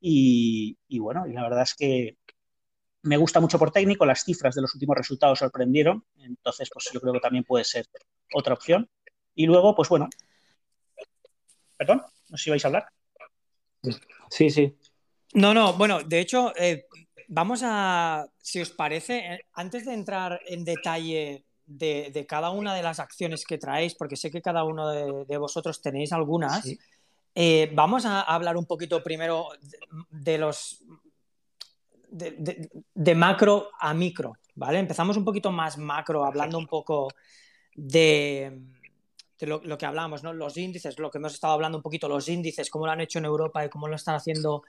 y, 0.00 0.76
y, 0.88 0.98
bueno, 0.98 1.26
y 1.26 1.32
la 1.32 1.42
verdad 1.42 1.62
es 1.62 1.74
que 1.74 2.16
me 3.02 3.16
gusta 3.16 3.40
mucho 3.40 3.58
por 3.58 3.72
técnico, 3.72 4.06
las 4.06 4.24
cifras 4.24 4.54
de 4.54 4.62
los 4.62 4.74
últimos 4.74 4.96
resultados 4.96 5.40
sorprendieron, 5.40 6.04
entonces 6.18 6.70
pues 6.72 6.88
yo 6.92 7.00
creo 7.00 7.12
que 7.12 7.20
también 7.20 7.44
puede 7.44 7.64
ser 7.64 7.86
otra 8.32 8.54
opción. 8.54 8.88
Y 9.34 9.46
luego, 9.46 9.74
pues 9.74 9.88
bueno, 9.88 10.08
perdón, 11.76 12.02
no 12.28 12.36
sé 12.36 12.44
si 12.44 12.50
vais 12.50 12.64
a 12.64 12.68
hablar. 12.68 12.86
Sí, 14.30 14.50
sí. 14.50 14.76
No, 15.34 15.54
no, 15.54 15.72
bueno, 15.74 16.02
de 16.02 16.20
hecho, 16.20 16.52
eh, 16.56 16.86
vamos 17.32 17.62
a, 17.64 18.26
si 18.38 18.60
os 18.60 18.70
parece, 18.70 19.16
eh, 19.18 19.46
antes 19.54 19.86
de 19.86 19.94
entrar 19.94 20.40
en 20.46 20.64
detalle 20.64 21.46
de, 21.64 22.26
cada 22.28 22.50
una 22.50 22.74
de 22.74 22.82
las 22.82 23.00
acciones 23.00 23.46
que 23.46 23.56
traéis, 23.56 23.94
porque 23.94 24.16
sé 24.16 24.30
que 24.30 24.42
cada 24.42 24.64
uno 24.64 24.90
de, 25.24 25.36
vosotros 25.38 25.80
tenéis 25.80 26.12
algunas, 26.12 26.68
eh, 27.34 27.70
vamos 27.72 28.04
a 28.04 28.20
hablar 28.20 28.58
un 28.58 28.66
poquito 28.66 29.02
primero 29.02 29.48
de 30.10 30.36
los 30.36 30.84
de, 32.10 33.14
macro 33.14 33.70
a 33.80 33.94
micro, 33.94 34.34
¿vale? 34.54 34.78
Empezamos 34.78 35.16
un 35.16 35.24
poquito 35.24 35.50
más 35.50 35.78
macro, 35.78 36.26
hablando 36.26 36.58
un 36.58 36.66
poco 36.66 37.08
de, 37.74 38.60
lo, 39.40 39.78
que 39.78 39.86
hablamos, 39.86 40.22
¿no? 40.22 40.34
Los 40.34 40.58
índices, 40.58 40.98
lo 40.98 41.10
que 41.10 41.16
hemos 41.16 41.32
estado 41.32 41.54
hablando 41.54 41.78
un 41.78 41.82
poquito, 41.82 42.10
los 42.10 42.28
índices, 42.28 42.68
cómo 42.68 42.84
lo 42.84 42.92
han 42.92 43.00
hecho 43.00 43.20
en 43.20 43.24
Europa 43.24 43.64
y 43.64 43.70
cómo 43.70 43.88
lo 43.88 43.96
están 43.96 44.16
haciendo 44.16 44.64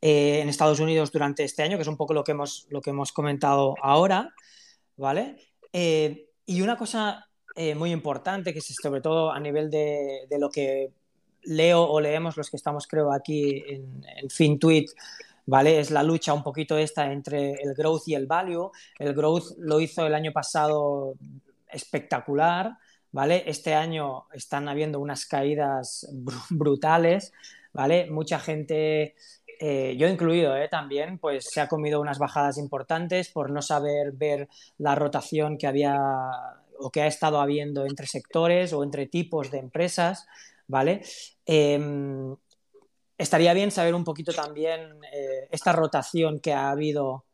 eh, 0.00 0.40
en 0.40 0.48
Estados 0.48 0.80
Unidos 0.80 1.10
durante 1.12 1.44
este 1.44 1.62
año, 1.62 1.76
que 1.76 1.82
es 1.82 1.88
un 1.88 1.96
poco 1.96 2.14
lo 2.14 2.24
que 2.24 2.32
hemos, 2.32 2.66
lo 2.70 2.80
que 2.80 2.90
hemos 2.90 3.12
comentado 3.12 3.74
ahora, 3.82 4.34
¿vale? 4.96 5.36
Eh, 5.72 6.28
y 6.46 6.60
una 6.60 6.76
cosa 6.76 7.26
eh, 7.56 7.74
muy 7.74 7.90
importante, 7.90 8.52
que 8.52 8.58
es 8.58 8.76
sobre 8.80 9.00
todo 9.00 9.32
a 9.32 9.40
nivel 9.40 9.70
de, 9.70 10.26
lo 10.38 10.50
que 10.50 10.90
leo 11.42 11.82
o 11.82 12.00
leemos 12.00 12.36
los 12.36 12.50
que 12.50 12.56
estamos, 12.56 12.86
creo, 12.86 13.12
aquí 13.12 13.62
en, 13.66 14.04
en 14.16 14.30
FinTweet, 14.30 14.86
¿vale? 15.46 15.80
Es 15.80 15.90
la 15.90 16.02
lucha 16.02 16.32
un 16.34 16.42
poquito 16.42 16.76
esta 16.76 17.12
entre 17.12 17.52
el 17.52 17.74
growth 17.74 18.08
y 18.08 18.14
el 18.14 18.26
value. 18.26 18.70
El 18.98 19.14
growth 19.14 19.56
lo 19.58 19.80
hizo 19.80 20.06
el 20.06 20.14
año 20.14 20.32
pasado 20.32 21.14
espectacular, 21.74 22.78
¿vale? 23.12 23.44
Este 23.46 23.74
año 23.74 24.26
están 24.32 24.68
habiendo 24.68 25.00
unas 25.00 25.26
caídas 25.26 26.08
brutales, 26.50 27.32
¿vale? 27.72 28.10
Mucha 28.10 28.38
gente, 28.38 29.14
eh, 29.60 29.96
yo 29.96 30.08
incluido 30.08 30.56
¿eh? 30.56 30.68
también, 30.68 31.18
pues 31.18 31.46
se 31.50 31.60
ha 31.60 31.68
comido 31.68 32.00
unas 32.00 32.18
bajadas 32.18 32.58
importantes 32.58 33.30
por 33.30 33.50
no 33.50 33.62
saber 33.62 34.12
ver 34.12 34.48
la 34.78 34.94
rotación 34.94 35.58
que 35.58 35.66
había 35.66 35.96
o 36.78 36.90
que 36.90 37.02
ha 37.02 37.06
estado 37.06 37.40
habiendo 37.40 37.86
entre 37.86 38.06
sectores 38.06 38.72
o 38.72 38.82
entre 38.82 39.06
tipos 39.06 39.50
de 39.50 39.58
empresas, 39.58 40.26
¿vale? 40.66 41.02
Em, 41.46 42.36
estaría 43.16 43.54
bien 43.54 43.70
saber 43.70 43.94
un 43.94 44.04
poquito 44.04 44.32
también 44.32 44.80
eh, 45.12 45.48
esta 45.50 45.72
rotación 45.72 46.40
que 46.40 46.52
ha 46.52 46.70
habido, 46.70 47.26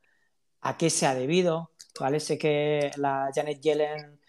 a 0.60 0.76
qué 0.76 0.90
se 0.90 1.06
ha 1.06 1.14
debido, 1.14 1.72
¿vale? 1.98 2.20
Sé 2.20 2.38
que 2.38 2.90
la 2.96 3.30
Janet 3.34 3.60
Yellen 3.60 4.19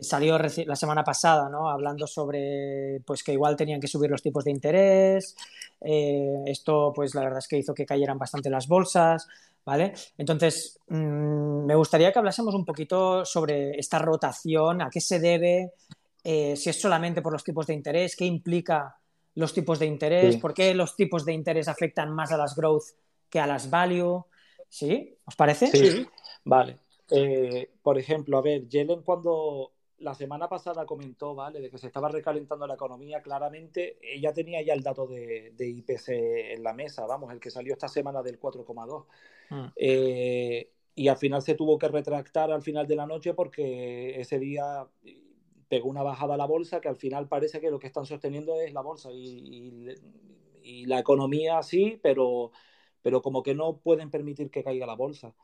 salió 0.00 0.38
la 0.38 0.76
semana 0.76 1.04
pasada, 1.04 1.48
¿no? 1.48 1.68
Hablando 1.68 2.06
sobre, 2.06 3.00
pues 3.04 3.22
que 3.22 3.32
igual 3.32 3.56
tenían 3.56 3.80
que 3.80 3.88
subir 3.88 4.10
los 4.10 4.22
tipos 4.22 4.44
de 4.44 4.50
interés. 4.50 5.36
Eh, 5.80 6.42
esto, 6.46 6.92
pues 6.94 7.14
la 7.14 7.22
verdad 7.22 7.38
es 7.38 7.48
que 7.48 7.58
hizo 7.58 7.74
que 7.74 7.86
cayeran 7.86 8.18
bastante 8.18 8.50
las 8.50 8.66
bolsas, 8.66 9.26
¿vale? 9.64 9.92
Entonces, 10.16 10.78
mm, 10.88 11.64
me 11.64 11.74
gustaría 11.74 12.12
que 12.12 12.18
hablásemos 12.18 12.54
un 12.54 12.64
poquito 12.64 13.24
sobre 13.24 13.78
esta 13.78 13.98
rotación, 13.98 14.82
a 14.82 14.90
qué 14.90 15.00
se 15.00 15.20
debe, 15.20 15.72
eh, 16.24 16.56
si 16.56 16.70
es 16.70 16.80
solamente 16.80 17.22
por 17.22 17.32
los 17.32 17.44
tipos 17.44 17.66
de 17.66 17.74
interés, 17.74 18.16
qué 18.16 18.24
implica 18.24 18.96
los 19.34 19.54
tipos 19.54 19.78
de 19.78 19.86
interés, 19.86 20.36
por 20.36 20.52
qué 20.52 20.74
los 20.74 20.96
tipos 20.96 21.24
de 21.24 21.32
interés 21.32 21.68
afectan 21.68 22.12
más 22.12 22.32
a 22.32 22.36
las 22.36 22.56
growth 22.56 22.84
que 23.30 23.38
a 23.38 23.46
las 23.46 23.70
value. 23.70 24.24
¿Sí? 24.68 25.16
¿Os 25.24 25.36
parece? 25.36 25.68
Sí, 25.68 26.06
vale. 26.44 26.76
Eh, 27.10 27.70
por 27.82 27.98
ejemplo, 27.98 28.36
a 28.36 28.42
ver, 28.42 28.68
Yellen 28.68 29.02
cuando 29.02 29.72
la 29.98 30.14
semana 30.14 30.48
pasada 30.48 30.86
comentó, 30.86 31.34
¿vale? 31.34 31.60
De 31.60 31.70
que 31.70 31.78
se 31.78 31.88
estaba 31.88 32.08
recalentando 32.08 32.66
la 32.66 32.74
economía, 32.74 33.20
claramente 33.20 33.98
ella 34.02 34.32
tenía 34.32 34.62
ya 34.62 34.74
el 34.74 34.82
dato 34.82 35.06
de, 35.06 35.52
IPC 35.58 36.08
en 36.54 36.62
la 36.62 36.72
mesa, 36.72 37.06
vamos, 37.06 37.32
el 37.32 37.40
que 37.40 37.50
salió 37.50 37.72
esta 37.72 37.88
semana 37.88 38.22
del 38.22 38.38
4,2. 38.38 39.06
Mm. 39.50 39.66
Eh, 39.76 40.70
y 40.94 41.08
al 41.08 41.16
final 41.16 41.42
se 41.42 41.54
tuvo 41.54 41.78
que 41.78 41.88
retractar 41.88 42.50
al 42.50 42.62
final 42.62 42.86
de 42.86 42.96
la 42.96 43.06
noche 43.06 43.34
porque 43.34 44.20
ese 44.20 44.38
día 44.38 44.86
pegó 45.68 45.88
una 45.88 46.02
bajada 46.02 46.34
a 46.34 46.38
la 46.38 46.46
bolsa 46.46 46.80
que 46.80 46.88
al 46.88 46.96
final 46.96 47.28
parece 47.28 47.60
que 47.60 47.70
lo 47.70 47.78
que 47.78 47.86
están 47.86 48.06
sosteniendo 48.06 48.60
es 48.60 48.72
la 48.72 48.80
bolsa 48.80 49.10
y, 49.12 49.86
la 50.86 50.98
economía 50.98 51.62
sí, 51.62 51.98
pero, 52.02 52.52
pero 53.00 53.22
como 53.22 53.42
que 53.42 53.54
no 53.54 53.78
pueden 53.78 54.10
permitir 54.10 54.50
que 54.50 54.62
caiga 54.62 54.86
la 54.86 54.96
bolsa. 54.96 55.34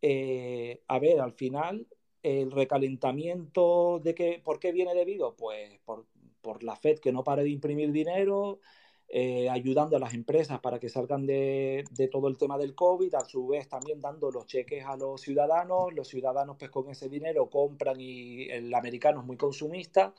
Eh, 0.00 0.82
a 0.88 0.98
ver, 0.98 1.20
al 1.20 1.32
final, 1.32 1.86
el 2.22 2.50
recalentamiento 2.50 4.00
de 4.02 4.14
que, 4.14 4.40
¿por 4.44 4.58
qué 4.58 4.72
viene 4.72 4.94
debido? 4.94 5.34
Pues 5.36 5.78
por, 5.84 6.06
por 6.40 6.62
la 6.62 6.76
Fed 6.76 6.98
que 6.98 7.12
no 7.12 7.24
pare 7.24 7.42
de 7.42 7.50
imprimir 7.50 7.92
dinero, 7.92 8.60
eh, 9.08 9.48
ayudando 9.48 9.96
a 9.96 10.00
las 10.00 10.14
empresas 10.14 10.58
para 10.58 10.80
que 10.80 10.88
salgan 10.88 11.26
de, 11.26 11.84
todo 12.10 12.26
el 12.26 12.36
tema 12.36 12.58
del 12.58 12.74
COVID, 12.74 13.14
a 13.14 13.24
su 13.24 13.46
vez 13.46 13.68
también 13.68 14.00
dando 14.00 14.32
los 14.32 14.46
cheques 14.46 14.84
a 14.84 14.96
los 14.96 15.20
ciudadanos, 15.20 15.94
los 15.94 16.08
ciudadanos 16.08 16.56
pues 16.58 16.70
con 16.72 16.90
ese 16.90 17.08
dinero 17.08 17.48
compran 17.48 18.00
y 18.00 18.48
el 18.50 18.74
americano 18.74 19.20
es 19.20 19.26
muy 19.26 19.36
consumista 19.36 20.12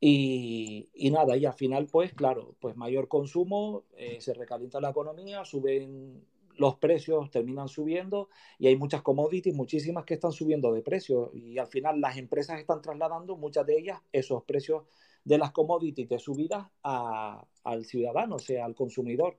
y, 0.00 0.88
nada, 1.10 1.36
y 1.36 1.44
al 1.44 1.54
final 1.54 1.88
pues 1.90 2.14
claro, 2.14 2.54
pues 2.60 2.76
mayor 2.76 3.08
consumo, 3.08 3.82
eh, 3.96 4.20
se 4.20 4.32
recalienta 4.32 4.80
la 4.80 4.90
economía, 4.90 5.44
suben 5.44 6.24
los 6.58 6.76
precios, 6.76 7.30
terminan 7.30 7.68
subiendo 7.68 8.28
y 8.58 8.66
hay 8.66 8.76
muchas 8.76 9.02
commodities, 9.02 9.54
muchísimas 9.54 10.04
que 10.04 10.14
están 10.14 10.32
subiendo 10.32 10.72
de 10.72 10.82
precio 10.82 11.30
y 11.32 11.58
al 11.58 11.68
final 11.68 12.00
las 12.00 12.16
empresas 12.16 12.58
están 12.60 12.82
trasladando 12.82 13.36
muchas 13.36 13.64
de 13.66 13.78
ellas 13.78 14.00
esos 14.12 14.42
precios 14.44 14.84
de 15.24 15.38
las 15.38 15.52
commodities 15.52 16.08
de 16.08 16.18
subidas 16.18 16.66
al 16.82 17.84
ciudadano, 17.84 18.36
o 18.36 18.38
sea, 18.38 18.64
al 18.64 18.74
consumidor. 18.74 19.38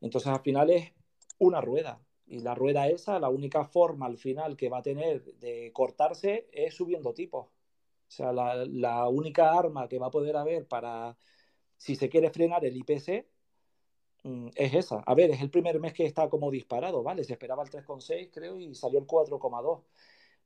Entonces 0.00 0.30
al 0.32 0.40
final 0.40 0.70
es 0.70 0.92
una 1.38 1.60
rueda. 1.60 2.00
Y 2.26 2.40
la 2.40 2.54
rueda 2.54 2.88
esa, 2.88 3.18
la 3.18 3.28
única 3.28 3.64
forma 3.64 4.06
al 4.06 4.16
final 4.18 4.56
que 4.56 4.68
va 4.68 4.78
a 4.78 4.82
tener 4.82 5.22
de 5.38 5.70
cortarse 5.72 6.48
es 6.52 6.74
subiendo 6.74 7.12
tipos. 7.12 7.46
O 7.46 7.50
sea, 8.08 8.32
la, 8.32 8.64
la 8.66 9.08
única 9.08 9.52
arma 9.56 9.88
que 9.88 9.98
va 9.98 10.06
a 10.08 10.10
poder 10.10 10.36
haber 10.36 10.66
para, 10.66 11.16
si 11.76 11.96
se 11.96 12.08
quiere 12.08 12.30
frenar 12.30 12.64
el 12.64 12.76
IPC, 12.76 13.26
es 14.24 14.74
esa. 14.74 15.00
A 15.00 15.14
ver, 15.14 15.30
es 15.30 15.40
el 15.40 15.50
primer 15.50 15.80
mes 15.80 15.92
que 15.92 16.04
está 16.04 16.28
como 16.28 16.50
disparado, 16.50 17.02
¿vale? 17.02 17.24
Se 17.24 17.32
esperaba 17.32 17.62
el 17.64 17.70
3,6, 17.70 18.30
creo, 18.32 18.58
y 18.58 18.74
salió 18.74 18.98
el 19.00 19.06
4,2. 19.06 19.82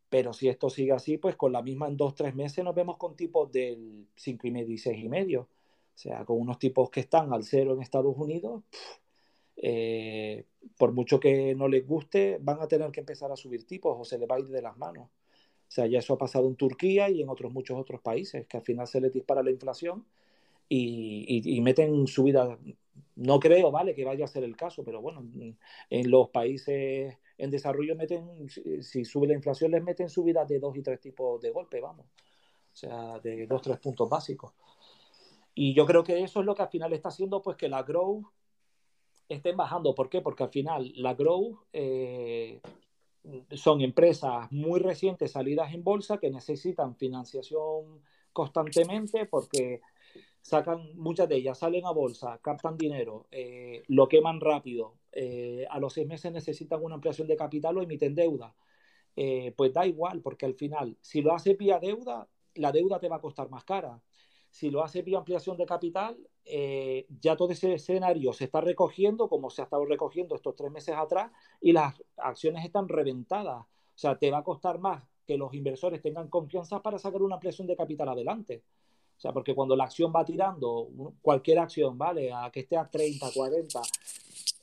Pero 0.09 0.33
si 0.33 0.49
esto 0.49 0.71
sigue 0.71 0.93
así, 0.93 1.19
pues 1.19 1.37
con 1.37 1.53
la 1.53 1.63
misma 1.63 1.89
en 1.89 1.97
dos, 1.97 2.15
tres 2.15 2.35
meses 2.35 2.65
nos 2.65 2.75
vemos 2.75 2.97
con 2.97 3.17
tipos 3.17 3.51
del 3.51 4.07
5,5 4.17 4.69
y 4.69 4.79
6,5. 4.79 5.41
O 5.41 5.49
sea, 5.95 6.25
con 6.25 6.41
unos 6.41 6.59
tipos 6.59 6.91
que 6.91 7.01
están 7.01 7.33
al 7.33 7.43
cero 7.45 7.75
en 7.75 7.83
Estados 7.83 8.17
Unidos, 8.17 8.63
eh, 9.57 10.45
por 10.79 10.93
mucho 10.93 11.19
que 11.19 11.55
no 11.55 11.69
les 11.69 11.87
guste, 11.87 12.39
van 12.41 12.61
a 12.61 12.69
tener 12.69 12.91
que 12.93 13.01
empezar 13.01 13.33
a 13.33 13.37
subir 13.37 13.67
tipos 13.67 13.97
o 13.99 14.05
se 14.05 14.19
les 14.19 14.29
va 14.29 14.37
a 14.37 14.41
ir 14.41 14.49
de 14.49 14.63
las 14.63 14.77
manos. 14.77 15.09
O 15.09 15.71
sea, 15.71 15.87
ya 15.87 15.99
eso 15.99 16.15
ha 16.15 16.19
pasado 16.19 16.47
en 16.49 16.57
Turquía 16.57 17.11
y 17.11 17.23
en 17.23 17.29
otros 17.29 17.53
muchos 17.53 17.79
otros 17.79 18.01
países, 18.01 18.47
que 18.47 18.59
al 18.59 18.63
final 18.63 18.87
se 18.87 19.01
les 19.01 19.13
dispara 19.13 19.43
la 19.43 19.51
inflación 19.51 20.07
y, 20.69 21.61
meten 21.61 22.07
subidas. 22.07 22.59
No 23.15 23.41
creo, 23.41 23.71
¿vale? 23.71 23.95
Que 23.95 24.05
vaya 24.05 24.25
a 24.25 24.29
ser 24.29 24.45
el 24.45 24.57
caso, 24.57 24.85
pero 24.85 25.01
bueno, 25.01 25.25
en 25.91 26.11
los 26.11 26.29
países 26.31 27.17
en 27.39 27.51
desarrollo 27.51 27.95
meten, 27.97 28.49
si 28.49 29.05
sube 29.05 29.27
la 29.27 29.35
inflación, 29.35 29.71
les 29.71 29.83
meten 29.83 30.09
subidas 30.09 30.49
de 30.49 30.59
dos 30.59 30.77
y 30.77 30.83
tres 30.83 31.01
tipos 31.01 31.41
de 31.41 31.51
golpe, 31.51 31.81
vamos. 31.81 32.07
O 32.07 32.77
sea, 32.77 33.19
de 33.21 33.47
dos, 33.47 33.63
tres 33.63 33.79
puntos 33.79 34.09
básicos. 34.09 34.53
Y 35.55 35.75
yo 35.75 35.87
creo 35.87 36.05
que 36.05 36.23
eso 36.23 36.41
es 36.41 36.47
lo 36.47 36.55
que 36.55 36.63
al 36.63 36.69
final 36.69 36.93
está 36.93 37.09
haciendo 37.09 37.43
pues 37.43 37.57
que 37.57 37.69
la 37.69 37.83
growth 37.83 38.27
estén 39.29 39.57
bajando. 39.57 39.95
¿Por 39.95 40.09
qué? 40.09 40.21
Porque 40.21 40.45
al 40.45 40.51
final 40.51 40.93
la 40.97 41.15
growth 41.15 41.59
eh, 41.73 42.61
son 43.53 43.81
empresas 43.81 44.51
muy 44.53 44.81
recientes 44.81 45.33
salidas 45.33 45.73
en 45.73 45.83
bolsa 45.83 46.19
que 46.19 46.31
necesitan 46.31 46.97
financiación 46.97 48.03
constantemente 48.33 49.25
porque 49.27 49.81
sacan, 50.47 50.97
muchas 50.97 51.29
de 51.29 51.37
ellas 51.37 51.59
salen 51.59 51.85
a 51.87 51.91
bolsa, 51.91 52.39
captan 52.41 52.77
dinero, 52.79 53.27
eh, 53.33 53.83
lo 53.89 54.09
queman 54.09 54.41
rápido, 54.41 54.95
eh, 55.11 55.67
a 55.69 55.81
los 55.81 55.93
seis 55.93 56.07
meses 56.07 56.31
necesitan 56.31 56.85
una 56.85 56.95
ampliación 56.95 57.27
de 57.27 57.37
capital 57.37 57.77
o 57.77 57.83
emiten 57.83 58.15
deuda. 58.15 58.55
Eh, 59.17 59.53
pues 59.57 59.73
da 59.73 59.87
igual, 59.87 60.23
porque 60.23 60.47
al 60.47 60.55
final, 60.55 60.97
si 61.01 61.21
lo 61.21 61.35
hace 61.35 61.55
vía 61.55 61.81
deuda, 61.81 62.29
la 62.55 62.71
deuda 62.71 63.01
te 63.01 63.09
va 63.09 63.17
a 63.17 63.21
costar 63.21 63.51
más 63.51 63.65
cara. 63.65 64.01
Si 64.51 64.71
lo 64.71 64.85
hace 64.85 65.03
vía 65.03 65.19
ampliación 65.19 65.57
de 65.57 65.67
capital, 65.67 66.17
ya 67.21 67.37
todo 67.37 67.51
ese 67.51 67.75
escenario 67.75 68.33
se 68.33 68.45
está 68.45 68.61
recogiendo 68.61 69.29
como 69.29 69.51
se 69.51 69.63
ha 69.63 69.65
estado 69.65 69.85
recogiendo 69.85 70.37
estos 70.37 70.55
tres 70.55 70.71
meses 70.71 70.95
atrás 70.97 71.33
y 71.61 71.73
las 71.73 72.01
acciones 72.17 72.65
están 72.65 72.89
reventadas. 72.89 73.63
O 73.63 73.99
sea, 73.99 74.17
te 74.19 74.31
va 74.31 74.39
a 74.39 74.45
costar 74.45 74.79
más 74.79 75.03
que 75.27 75.37
los 75.37 75.53
inversores 75.55 76.01
tengan 76.01 76.29
confianza 76.29 76.81
para 76.83 76.99
sacar 76.99 77.23
una 77.23 77.35
ampliación 77.35 77.67
de 77.67 77.77
capital 77.77 78.09
adelante. 78.09 78.63
O 79.17 79.21
sea, 79.21 79.33
porque 79.33 79.55
cuando 79.55 79.75
la 79.77 79.85
acción 79.85 80.13
va 80.15 80.25
tirando, 80.25 80.89
cualquier 81.23 81.59
acción, 81.59 81.97
¿vale? 81.97 82.33
A 82.33 82.51
que 82.51 82.61
esté 82.61 82.77
a 82.77 82.89
30, 82.89 83.27
40, 83.35 83.81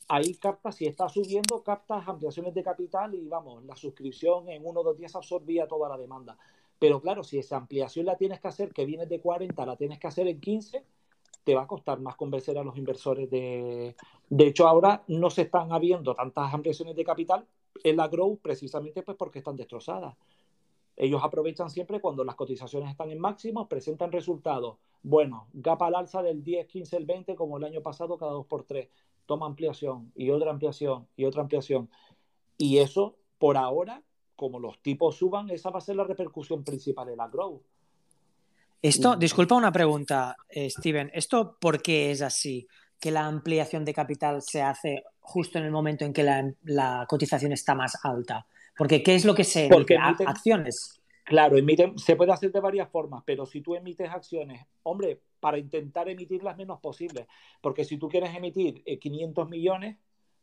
ahí 0.10 0.36
captas, 0.36 0.76
si 0.76 0.86
está 0.86 1.10
subiendo, 1.10 1.64
captas 1.64 2.08
ampliaciones 2.08 2.54
de 2.54 2.64
capital 2.64 3.16
y 3.16 3.28
vamos, 3.28 3.66
la 3.66 3.76
suscripción 3.76 4.50
en 4.50 4.66
uno 4.66 4.82
o 4.82 4.84
dos 4.84 4.98
días 4.98 5.16
absorbía 5.16 5.68
toda 5.68 5.90
la 5.90 5.98
demanda. 5.98 6.38
Pero 6.78 7.02
claro, 7.02 7.24
si 7.24 7.40
esa 7.40 7.58
ampliación 7.58 8.06
la 8.06 8.18
tienes 8.18 8.40
que 8.40 8.48
hacer, 8.48 8.74
que 8.74 8.86
viene 8.86 9.06
de 9.06 9.20
40, 9.20 9.66
la 9.66 9.76
tienes 9.76 10.00
que 10.00 10.08
hacer 10.08 10.28
en 10.28 10.40
15, 10.40 10.84
te 11.44 11.56
va 11.56 11.64
a 11.64 11.68
costar 11.68 12.00
más 12.00 12.16
convencer 12.16 12.58
a 12.58 12.64
los 12.64 12.78
inversores 12.78 13.30
de... 13.30 13.96
De 14.30 14.48
hecho, 14.48 14.68
ahora 14.68 15.04
no 15.08 15.30
se 15.30 15.44
están 15.44 15.72
habiendo 15.72 16.14
tantas 16.14 16.54
ampliaciones 16.54 16.96
de 16.96 17.04
capital 17.04 17.46
en 17.84 17.98
la 17.98 18.08
Grow 18.08 18.38
precisamente 18.38 19.02
pues 19.02 19.18
porque 19.18 19.40
están 19.40 19.56
destrozadas. 19.56 20.16
Ellos 20.96 21.22
aprovechan 21.24 21.70
siempre 21.70 22.00
cuando 22.00 22.24
las 22.24 22.36
cotizaciones 22.36 22.92
están 22.92 23.10
en 23.10 23.20
máximo, 23.20 23.68
presentan 23.68 24.12
resultados. 24.12 24.78
Bueno, 25.02 25.48
gap 25.54 25.82
al 25.84 25.96
alza 25.96 26.22
del 26.22 26.44
10, 26.44 26.68
15, 26.68 26.98
el 26.98 27.06
20, 27.06 27.36
como 27.36 27.58
el 27.58 27.64
año 27.64 27.82
pasado, 27.82 28.18
cada 28.18 28.32
2 28.32 28.46
por 28.46 28.64
3. 28.64 28.90
Toma 29.26 29.46
ampliación 29.46 30.12
y 30.16 30.30
otra 30.30 30.52
ampliación 30.52 31.08
y 31.16 31.26
otra 31.26 31.42
ampliación. 31.42 31.90
Y 32.58 32.78
eso, 32.78 33.16
por 33.40 33.58
ahora, 33.58 34.04
como 34.36 34.60
los 34.60 34.82
tipos 34.82 35.18
suban, 35.18 35.50
esa 35.50 35.70
va 35.72 35.80
a 35.80 35.82
ser 35.82 35.96
la 35.96 36.04
repercusión 36.04 36.64
principal 36.64 37.10
en 37.10 37.18
la 37.18 37.28
growth. 37.28 37.64
Esto, 38.82 39.16
disculpa 39.16 39.56
una 39.56 39.72
pregunta, 39.72 40.36
eh, 40.50 40.70
Steven. 40.70 41.10
¿Esto 41.14 41.58
por 41.60 41.82
qué 41.82 42.12
es 42.12 42.22
así? 42.22 42.68
Que 43.00 43.12
la 43.12 43.26
ampliación 43.26 43.86
de 43.86 43.94
capital 43.94 44.42
se 44.42 44.62
hace 44.62 45.06
justo 45.22 45.58
en 45.58 45.64
el 45.64 45.72
momento 45.72 46.04
en 46.04 46.12
que 46.12 46.24
la, 46.24 46.54
la 46.64 47.06
cotización 47.08 47.54
está 47.54 47.76
más 47.76 47.98
alta. 48.04 48.46
Porque 48.78 49.04
¿qué 49.04 49.16
es 49.16 49.26
lo 49.26 49.36
que 49.36 49.44
se 49.44 49.70
Porque 49.70 49.96
emite? 49.96 50.26
acciones. 50.26 51.02
Claro, 51.26 51.58
emiten, 51.58 51.98
se 51.98 52.16
puede 52.16 52.34
hacer 52.34 52.52
de 52.52 52.60
varias 52.60 52.90
formas, 52.90 53.24
pero 53.26 53.46
si 53.46 53.62
tú 53.62 53.76
emites 53.76 54.10
acciones, 54.10 54.66
hombre, 54.84 55.22
para 55.40 55.58
intentar 55.58 56.10
emitir 56.10 56.44
las 56.44 56.58
menos 56.58 56.80
posibles, 56.82 57.28
porque 57.62 57.86
si 57.86 57.98
tú 57.98 58.10
quieres 58.10 58.36
emitir 58.36 58.84
500 58.84 59.46
eh, 59.46 59.50
millones, 59.50 59.98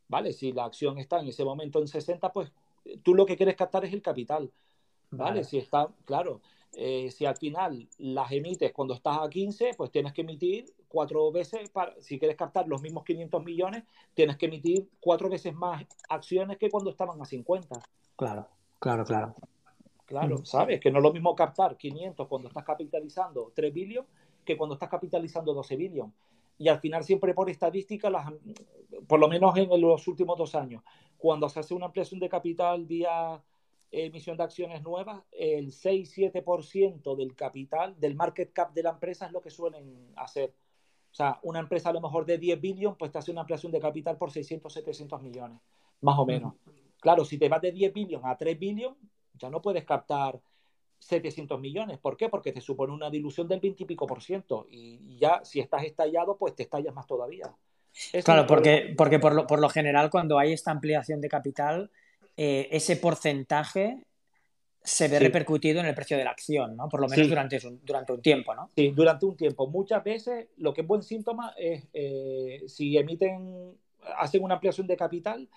¿vale? 0.08 0.32
Si 0.32 0.52
la 0.52 0.64
acción 0.64 0.98
está 0.98 1.20
en 1.20 1.28
ese 1.28 1.44
momento 1.44 1.80
en 1.80 1.88
60, 1.88 2.32
pues 2.32 2.50
tú 3.02 3.14
lo 3.14 3.26
que 3.26 3.36
quieres 3.36 3.56
captar 3.56 3.84
es 3.84 3.92
el 3.92 4.00
capital, 4.00 4.50
¿vale? 5.10 5.44
Si 5.44 5.58
está, 5.58 5.88
claro, 6.06 6.40
eh, 6.72 7.10
si 7.10 7.26
al 7.26 7.36
final 7.36 7.88
las 7.98 8.30
emites 8.32 8.72
cuando 8.72 8.94
estás 8.94 9.18
a 9.20 9.28
15, 9.28 9.72
pues 9.76 9.90
tienes 9.90 10.12
que 10.12 10.22
emitir 10.22 10.66
cuatro 10.88 11.30
veces, 11.32 11.68
para, 11.70 11.94
si 12.00 12.18
quieres 12.18 12.36
captar 12.36 12.68
los 12.68 12.80
mismos 12.80 13.04
500 13.04 13.44
millones, 13.44 13.84
tienes 14.14 14.36
que 14.36 14.46
emitir 14.46 14.88
cuatro 15.00 15.28
veces 15.28 15.52
más 15.54 15.84
acciones 16.08 16.58
que 16.58 16.70
cuando 16.70 16.90
estaban 16.90 17.20
a 17.20 17.24
50. 17.24 17.80
Claro, 18.20 18.46
claro, 18.78 19.04
claro. 19.06 19.34
Claro, 20.04 20.40
mm. 20.40 20.44
sabes 20.44 20.78
que 20.78 20.90
no 20.90 20.98
es 20.98 21.02
lo 21.04 21.10
mismo 21.10 21.34
captar 21.34 21.78
500 21.78 22.28
cuando 22.28 22.48
estás 22.48 22.64
capitalizando 22.64 23.50
3 23.54 23.72
billones 23.72 24.10
que 24.44 24.58
cuando 24.58 24.74
estás 24.74 24.90
capitalizando 24.90 25.54
12 25.54 25.76
billones. 25.76 26.14
Y 26.58 26.68
al 26.68 26.80
final 26.80 27.02
siempre 27.02 27.32
por 27.32 27.48
estadística, 27.48 28.10
las, 28.10 28.30
por 29.08 29.18
lo 29.18 29.26
menos 29.26 29.56
en 29.56 29.80
los 29.80 30.06
últimos 30.06 30.36
dos 30.36 30.54
años, 30.54 30.82
cuando 31.16 31.48
se 31.48 31.60
hace 31.60 31.72
una 31.72 31.86
ampliación 31.86 32.20
de 32.20 32.28
capital 32.28 32.84
vía 32.84 33.42
emisión 33.90 34.36
de 34.36 34.42
acciones 34.42 34.82
nuevas, 34.82 35.22
el 35.32 35.72
6-7% 35.72 37.16
del 37.16 37.34
capital, 37.34 37.98
del 37.98 38.14
market 38.14 38.52
cap 38.52 38.74
de 38.74 38.82
la 38.82 38.90
empresa 38.90 39.24
es 39.24 39.32
lo 39.32 39.40
que 39.40 39.50
suelen 39.50 40.12
hacer. 40.16 40.52
O 41.10 41.14
sea, 41.14 41.40
una 41.42 41.60
empresa 41.60 41.88
a 41.88 41.94
lo 41.94 42.02
mejor 42.02 42.26
de 42.26 42.36
10 42.36 42.60
billones, 42.60 42.98
pues 42.98 43.10
te 43.10 43.16
hace 43.16 43.30
una 43.30 43.40
ampliación 43.40 43.72
de 43.72 43.80
capital 43.80 44.18
por 44.18 44.30
600, 44.30 44.70
700 44.70 45.22
millones, 45.22 45.58
más 46.02 46.18
o 46.18 46.26
menos. 46.26 46.52
Claro, 47.00 47.24
si 47.24 47.38
te 47.38 47.48
vas 47.48 47.60
de 47.60 47.72
10 47.72 47.92
billones 47.92 48.26
a 48.26 48.36
3 48.36 48.58
billones, 48.58 48.98
ya 49.34 49.50
no 49.50 49.60
puedes 49.60 49.84
captar 49.84 50.40
700 50.98 51.58
millones. 51.58 51.98
¿Por 51.98 52.16
qué? 52.16 52.28
Porque 52.28 52.52
te 52.52 52.60
supone 52.60 52.92
una 52.92 53.10
dilución 53.10 53.48
del 53.48 53.60
20 53.60 53.82
y 53.82 53.86
pico 53.86 54.06
por 54.06 54.22
ciento. 54.22 54.66
Y 54.70 55.18
ya 55.18 55.40
si 55.44 55.60
estás 55.60 55.84
estallado, 55.84 56.36
pues 56.36 56.54
te 56.54 56.62
estallas 56.62 56.94
más 56.94 57.06
todavía. 57.06 57.50
claro, 58.24 58.46
porque, 58.46 58.94
porque 58.96 59.18
por, 59.18 59.34
lo, 59.34 59.46
por 59.46 59.60
lo 59.60 59.68
general 59.68 60.10
cuando 60.10 60.38
hay 60.38 60.52
esta 60.52 60.70
ampliación 60.70 61.20
de 61.20 61.28
capital, 61.28 61.90
eh, 62.36 62.68
ese 62.70 62.96
porcentaje 62.96 64.04
se 64.82 65.08
ve 65.08 65.18
repercutido 65.18 65.80
en 65.80 65.86
el 65.86 65.94
precio 65.94 66.16
de 66.16 66.24
la 66.24 66.30
acción, 66.30 66.74
¿no? 66.74 66.88
Por 66.88 67.00
lo 67.00 67.08
menos 67.08 67.28
durante, 67.28 67.60
durante 67.82 68.12
un 68.12 68.22
tiempo, 68.22 68.54
¿no? 68.54 68.70
Sí, 68.74 68.90
durante 68.92 69.26
un 69.26 69.36
tiempo. 69.36 69.66
Muchas 69.66 70.02
veces 70.02 70.48
lo 70.56 70.72
que 70.72 70.80
es 70.80 70.86
buen 70.86 71.02
síntoma 71.02 71.52
es 71.58 71.86
eh, 71.92 72.62
si 72.66 72.96
emiten, 72.96 73.76
hacen 74.16 74.42
una 74.42 74.54
ampliación 74.54 74.86
de 74.86 74.96
capital, 74.96 75.48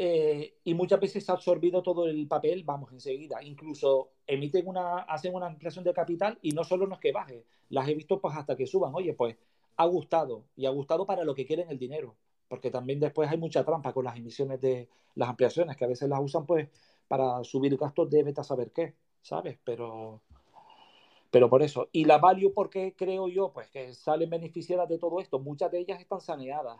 eh, 0.00 0.54
y 0.62 0.74
muchas 0.74 1.00
veces 1.00 1.28
ha 1.28 1.32
absorbido 1.32 1.82
todo 1.82 2.06
el 2.06 2.28
papel, 2.28 2.62
vamos 2.62 2.92
enseguida. 2.92 3.42
Incluso 3.42 4.12
emiten 4.28 4.68
una, 4.68 4.98
hacen 5.00 5.34
una 5.34 5.46
ampliación 5.46 5.84
de 5.84 5.92
capital 5.92 6.38
y 6.40 6.52
no 6.52 6.62
solo 6.62 6.86
no 6.86 6.94
es 6.94 7.00
que 7.00 7.10
baje, 7.10 7.44
las 7.68 7.88
he 7.88 7.94
visto 7.94 8.20
pues 8.20 8.36
hasta 8.36 8.54
que 8.54 8.68
suban. 8.68 8.94
Oye, 8.94 9.14
pues 9.14 9.36
ha 9.76 9.86
gustado 9.86 10.44
y 10.54 10.66
ha 10.66 10.70
gustado 10.70 11.04
para 11.04 11.24
lo 11.24 11.34
que 11.34 11.44
quieren 11.46 11.68
el 11.68 11.80
dinero, 11.80 12.14
porque 12.46 12.70
también 12.70 13.00
después 13.00 13.28
hay 13.28 13.38
mucha 13.38 13.64
trampa 13.64 13.92
con 13.92 14.04
las 14.04 14.16
emisiones 14.16 14.60
de 14.60 14.88
las 15.16 15.30
ampliaciones, 15.30 15.76
que 15.76 15.84
a 15.84 15.88
veces 15.88 16.08
las 16.08 16.20
usan 16.20 16.46
pues 16.46 16.68
para 17.08 17.42
subir 17.42 17.76
gastos 17.76 18.08
de 18.08 18.22
vete 18.22 18.40
a 18.40 18.44
saber 18.44 18.70
qué, 18.70 18.94
¿sabes? 19.22 19.58
Pero, 19.64 20.22
pero 21.32 21.50
por 21.50 21.62
eso. 21.62 21.88
Y 21.90 22.04
la 22.04 22.18
value, 22.18 22.54
¿por 22.54 22.70
qué 22.70 22.94
creo 22.96 23.26
yo? 23.26 23.52
Pues 23.52 23.68
que 23.70 23.92
salen 23.94 24.30
beneficiadas 24.30 24.88
de 24.88 24.98
todo 24.98 25.18
esto. 25.18 25.40
Muchas 25.40 25.72
de 25.72 25.80
ellas 25.80 26.00
están 26.00 26.20
saneadas 26.20 26.78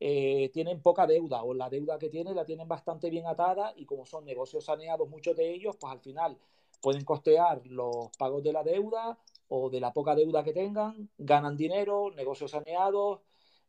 eh, 0.00 0.50
tienen 0.52 0.80
poca 0.80 1.06
deuda 1.06 1.42
o 1.42 1.54
la 1.54 1.68
deuda 1.68 1.98
que 1.98 2.08
tienen 2.08 2.36
la 2.36 2.44
tienen 2.44 2.68
bastante 2.68 3.10
bien 3.10 3.26
atada 3.26 3.72
y 3.76 3.84
como 3.84 4.06
son 4.06 4.24
negocios 4.24 4.64
saneados 4.64 5.08
muchos 5.08 5.36
de 5.36 5.50
ellos, 5.50 5.76
pues 5.80 5.92
al 5.92 6.00
final 6.00 6.38
pueden 6.80 7.04
costear 7.04 7.66
los 7.66 8.08
pagos 8.16 8.42
de 8.42 8.52
la 8.52 8.62
deuda 8.62 9.18
o 9.48 9.70
de 9.70 9.80
la 9.80 9.92
poca 9.92 10.14
deuda 10.14 10.44
que 10.44 10.52
tengan, 10.52 11.08
ganan 11.18 11.56
dinero, 11.56 12.10
negocios 12.14 12.52
saneados, 12.52 13.20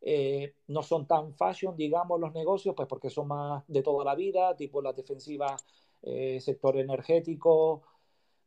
eh, 0.02 0.54
no 0.68 0.82
son 0.82 1.06
tan 1.06 1.34
fashion, 1.34 1.76
digamos, 1.76 2.20
los 2.20 2.32
negocios, 2.32 2.74
pues 2.74 2.88
porque 2.88 3.10
son 3.10 3.28
más 3.28 3.64
de 3.66 3.82
toda 3.82 4.04
la 4.04 4.14
vida, 4.14 4.56
tipo 4.56 4.80
las 4.80 4.96
defensivas, 4.96 5.64
eh, 6.02 6.40
sector 6.40 6.76
energético, 6.78 7.82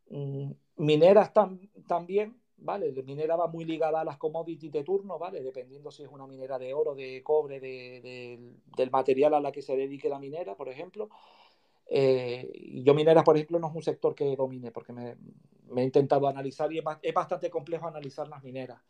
mm, 0.10 0.52
mineras 0.78 1.32
también, 1.88 2.42
¿vale? 2.64 2.92
Minera 3.04 3.36
va 3.36 3.48
muy 3.48 3.66
ligada 3.66 4.02
a 4.02 4.04
las 4.04 4.18
commodities 4.18 4.72
de 4.72 4.84
turno, 4.84 5.20
¿vale? 5.20 5.44
Dependiendo 5.44 5.92
si 5.92 6.04
es 6.04 6.10
una 6.10 6.26
minera 6.26 6.58
de 6.58 6.74
oro, 6.74 6.96
de 6.96 7.22
cobre, 7.24 7.60
del 7.60 8.92
material 8.92 9.34
a 9.34 9.40
la 9.40 9.52
que 9.52 9.62
se 9.62 9.76
dedique 9.76 10.10
la 10.10 10.20
minera, 10.20 10.56
por 10.56 10.70
ejemplo. 10.70 11.10
Eh, 11.88 12.82
yo 12.84 12.94
mineras, 12.94 13.24
por 13.24 13.36
ejemplo, 13.36 13.60
no 13.60 13.68
es 13.68 13.76
un 13.76 13.84
sector 13.84 14.16
que 14.16 14.36
domine, 14.36 14.72
porque 14.72 14.94
me, 14.94 15.16
he 15.76 15.84
intentado 15.84 16.28
analizar 16.28 16.72
y 16.72 16.80
es, 16.80 17.14
bastante 17.14 17.50
complejo 17.50 17.88
analizar 17.88 18.28
las 18.28 18.44
mineras. 18.44 18.82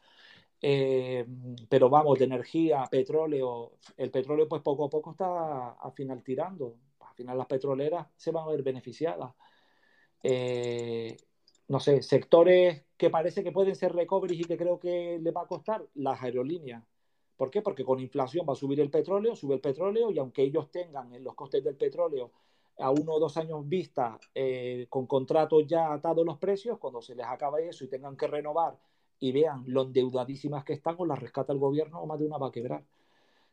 Eh, 0.61 1.25
pero 1.67 1.89
vamos, 1.89 2.17
de 2.19 2.25
energía, 2.25 2.85
petróleo, 2.89 3.73
el 3.97 4.11
petróleo 4.11 4.47
pues 4.47 4.61
poco 4.61 4.85
a 4.85 4.89
poco 4.89 5.11
está 5.11 5.71
al 5.71 5.91
final 5.93 6.23
tirando. 6.23 6.77
Al 7.01 7.15
final 7.15 7.37
las 7.37 7.47
petroleras 7.47 8.07
se 8.15 8.31
van 8.31 8.47
a 8.47 8.51
ver 8.51 8.63
beneficiadas. 8.63 9.33
Eh, 10.23 11.17
no 11.73 11.79
sé, 11.79 12.03
sectores 12.03 12.83
que 12.97 13.09
parece 13.09 13.43
que 13.43 13.51
pueden 13.51 13.75
ser 13.75 13.93
recovery 13.93 14.41
y 14.41 14.43
que 14.43 14.57
creo 14.57 14.79
que 14.79 15.17
le 15.19 15.31
va 15.31 15.41
a 15.41 15.47
costar, 15.47 15.83
las 15.95 16.21
aerolíneas. 16.21 16.83
¿Por 17.35 17.49
qué? 17.49 17.63
Porque 17.63 17.83
con 17.83 17.99
inflación 17.99 18.45
va 18.47 18.53
a 18.53 18.55
subir 18.55 18.79
el 18.79 18.91
petróleo, 18.91 19.35
sube 19.35 19.55
el 19.55 19.59
petróleo 19.59 20.11
y 20.11 20.19
aunque 20.19 20.43
ellos 20.43 20.69
tengan 20.69 21.11
en 21.15 21.23
los 21.23 21.33
costes 21.33 21.63
del 21.63 21.75
petróleo 21.75 22.29
a 22.77 22.91
uno 22.91 23.13
o 23.13 23.19
dos 23.19 23.37
años 23.37 23.67
vista 23.67 24.19
eh, 24.35 24.85
con 24.87 25.07
contratos 25.07 25.65
ya 25.65 25.91
atados 25.91 26.23
los 26.23 26.37
precios, 26.37 26.77
cuando 26.77 27.01
se 27.01 27.15
les 27.15 27.25
acaba 27.25 27.59
eso 27.59 27.83
y 27.83 27.87
tengan 27.87 28.15
que 28.15 28.27
renovar 28.27 28.77
y 29.19 29.31
vean 29.31 29.63
lo 29.65 29.81
endeudadísimas 29.81 30.63
que 30.63 30.73
están, 30.73 30.93
o 30.99 31.07
las 31.07 31.17
rescata 31.17 31.53
el 31.53 31.59
gobierno 31.59 32.01
o 32.01 32.05
más 32.05 32.19
de 32.19 32.27
una 32.27 32.37
va 32.37 32.49
a 32.49 32.51
quebrar. 32.51 32.83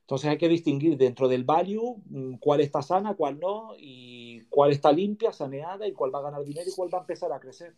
Entonces 0.03 0.29
hay 0.29 0.37
que 0.37 0.49
distinguir 0.49 0.99
dentro 0.99 1.27
del 1.27 1.45
value 1.45 2.03
mm, 2.05 2.35
cuál 2.35 2.61
está 2.61 2.83
sana, 2.83 3.15
cuál 3.15 3.41
no, 3.41 3.73
y 3.79 4.43
cuál 4.51 4.73
está 4.73 4.93
limpia, 4.93 5.33
saneada, 5.33 5.89
y 5.89 5.95
cuál 5.95 6.15
va 6.15 6.19
a 6.19 6.23
ganar 6.25 6.45
dinero 6.45 6.69
y 6.69 6.75
cuál 6.77 6.93
va 6.93 6.99
a 6.99 7.01
empezar 7.01 7.33
a 7.33 7.41
crecer. 7.41 7.75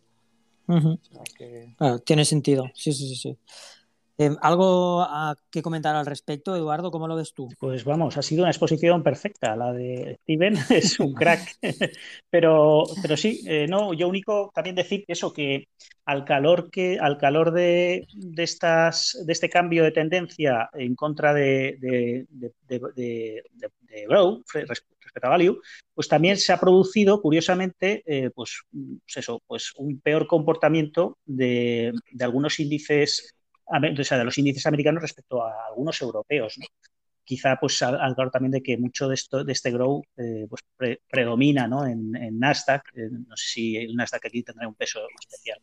Tiene 2.05 2.25
sentido, 2.25 2.65
sí, 2.75 2.93
sí, 2.93 3.07
sí. 3.09 3.15
sí. 3.15 3.37
Em, 4.23 4.37
¿Algo 4.41 5.01
a 5.01 5.35
que 5.51 5.61
comentar 5.61 5.95
al 5.95 6.05
respecto, 6.05 6.55
Eduardo? 6.55 6.91
¿Cómo 6.91 7.07
lo 7.07 7.15
ves 7.15 7.33
tú? 7.33 7.49
Pues 7.59 7.83
vamos, 7.83 8.15
ha 8.17 8.21
sido 8.21 8.43
una 8.43 8.51
exposición 8.51 9.03
perfecta. 9.03 9.55
La 9.55 9.73
de 9.73 10.17
Steven 10.21 10.55
es 10.69 10.99
un 10.99 11.13
crack. 11.19 11.57
pero, 12.29 12.83
pero 13.01 13.17
sí, 13.17 13.41
eh, 13.45 13.67
no, 13.67 13.93
yo 13.93 14.07
único 14.07 14.51
también 14.53 14.75
decir 14.75 15.03
eso, 15.07 15.33
que 15.33 15.67
al 16.05 16.23
calor 16.23 16.69
que, 16.69 16.97
al 16.99 17.17
calor 17.17 17.51
de, 17.51 18.07
estas, 18.37 19.17
de 19.25 19.33
este 19.33 19.49
cambio 19.49 19.83
de 19.83 19.91
tendencia 19.91 20.69
en 20.73 20.95
contra 20.95 21.33
de, 21.33 21.77
de, 21.79 22.25
de, 22.67 23.43
Grow, 24.07 24.43
respecto 24.53 25.27
a 25.27 25.29
Value, 25.29 25.61
pues 25.93 26.07
también 26.07 26.37
se 26.37 26.51
ha 26.51 26.59
producido, 26.59 27.21
curiosamente, 27.21 28.03
eh, 28.05 28.31
pues, 28.31 28.63
pues, 28.71 29.17
eso, 29.17 29.41
pues 29.45 29.73
un 29.77 29.99
peor 29.99 30.27
comportamiento 30.27 31.17
de, 31.25 31.93
algunos 32.19 32.59
índices 32.59 33.35
de 33.79 34.23
los 34.23 34.37
índices 34.37 34.65
americanos 34.65 35.01
respecto 35.01 35.43
a 35.43 35.67
algunos 35.67 36.01
europeos. 36.01 36.59
Quizá 37.25 37.57
pues 37.59 37.81
al 37.81 38.15
claro 38.15 38.31
también 38.31 38.51
de 38.51 38.61
que 38.61 38.77
mucho 38.77 39.07
de 39.07 39.15
esto 39.15 39.43
de 39.45 39.53
este 39.53 39.71
grow 39.71 40.03
eh, 40.17 40.45
pues 40.49 40.61
predomina 41.09 41.67
¿no? 41.67 41.87
en, 41.87 42.11
Nasdaq. 42.37 42.83
Eh, 42.95 43.09
no 43.11 43.35
sé 43.37 43.47
si 43.47 43.77
el 43.77 43.95
Nasdaq 43.95 44.25
aquí 44.25 44.43
tendrá 44.43 44.67
un 44.67 44.75
peso 44.75 44.99
especial. 45.19 45.59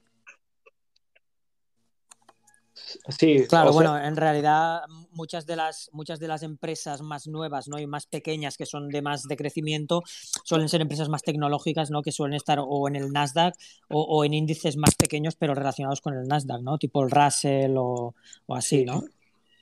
Sí, 3.09 3.47
claro, 3.49 3.73
bueno, 3.73 3.99
en 3.99 4.17
realidad 4.17 4.83
muchas 5.13 5.47
de 5.47 5.57
las 5.57 5.91
muchas 5.93 6.19
de 6.19 6.29
las 6.29 6.43
empresas 6.43 7.03
más 7.03 7.27
nuevas, 7.27 7.69
¿no? 7.69 7.79
y 7.79 7.87
más 7.87 8.07
pequeñas 8.07 8.57
que 8.57 8.67
son 8.67 8.89
de 8.89 9.03
más 9.03 9.25
de 9.25 9.37
crecimiento 9.37 10.03
suelen 10.45 10.69
ser 10.69 10.81
empresas 10.81 11.09
más 11.09 11.23
tecnológicas, 11.23 11.91
¿no? 11.91 12.03
que 12.03 12.13
suelen 12.13 12.37
estar 12.37 12.59
o 12.61 12.89
en 12.89 12.97
el 12.97 13.13
Nasdaq 13.13 13.55
o, 13.89 14.25
en 14.25 14.35
índices 14.35 14.77
más 14.77 14.95
pequeños 14.95 15.37
pero 15.37 15.55
relacionados 15.55 16.01
con 16.01 16.15
el 16.15 16.27
Nasdaq, 16.27 16.63
¿no? 16.63 16.79
Tipo 16.79 17.03
el 17.03 17.11
Russell 17.11 17.75
o, 17.77 18.15
así, 18.49 18.85
¿no? 18.85 19.05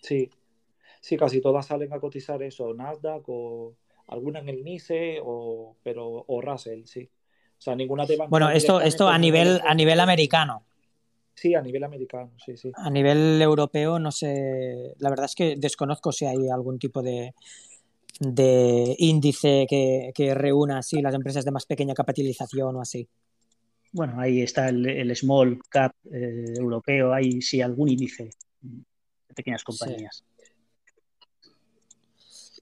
Sí. 0.03 0.31
Sí, 1.01 1.17
casi 1.17 1.41
todas 1.41 1.67
salen 1.67 1.93
a 1.93 2.01
cotizar 2.01 2.43
eso, 2.43 2.75
Nasdaq 2.75 3.23
o 3.29 3.75
alguna 4.09 4.41
en 4.41 4.49
el 4.49 4.65
NICE 4.65 5.21
o 5.25 5.77
pero 5.83 6.25
o 6.27 6.41
Russell, 6.41 6.85
sí. 6.85 7.09
O 7.59 7.61
sea, 7.61 7.75
ninguna 7.75 8.07
te 8.07 8.17
Bueno, 8.29 8.51
esto 8.51 8.81
esto 8.81 9.09
a 9.09 9.19
nivel 9.19 9.61
a 9.67 9.75
nivel 9.75 10.01
americano. 10.01 10.65
Sí, 11.41 11.55
a 11.55 11.63
nivel 11.63 11.85
americano, 11.85 12.33
sí, 12.45 12.57
sí. 12.57 12.73
A 12.75 12.91
nivel 12.91 13.41
europeo, 13.41 14.01
no 14.01 14.11
sé, 14.11 14.95
la 14.99 15.09
verdad 15.09 15.27
es 15.27 15.37
que 15.37 15.55
desconozco 15.57 16.11
si 16.11 16.25
hay 16.25 16.49
algún 16.49 16.81
tipo 16.81 17.01
de, 17.01 17.33
de 18.19 18.97
índice 18.99 19.65
que, 19.71 20.11
que, 20.13 20.35
reúna 20.35 20.79
así 20.79 21.01
las 21.01 21.15
empresas 21.15 21.45
de 21.45 21.53
más 21.53 21.65
pequeña 21.65 21.95
capitalización 21.95 22.75
o 22.75 22.81
así. 22.81 23.09
Bueno, 23.93 24.21
ahí 24.21 24.43
está 24.43 24.69
el, 24.69 25.15
small 25.15 25.61
cap 25.69 25.93
eh, 26.13 26.55
europeo, 26.59 27.13
hay 27.13 27.41
sí 27.41 27.63
algún 27.63 27.89
índice 27.89 28.31
de 28.61 29.35
pequeñas 29.35 29.63
compañías. 29.63 30.25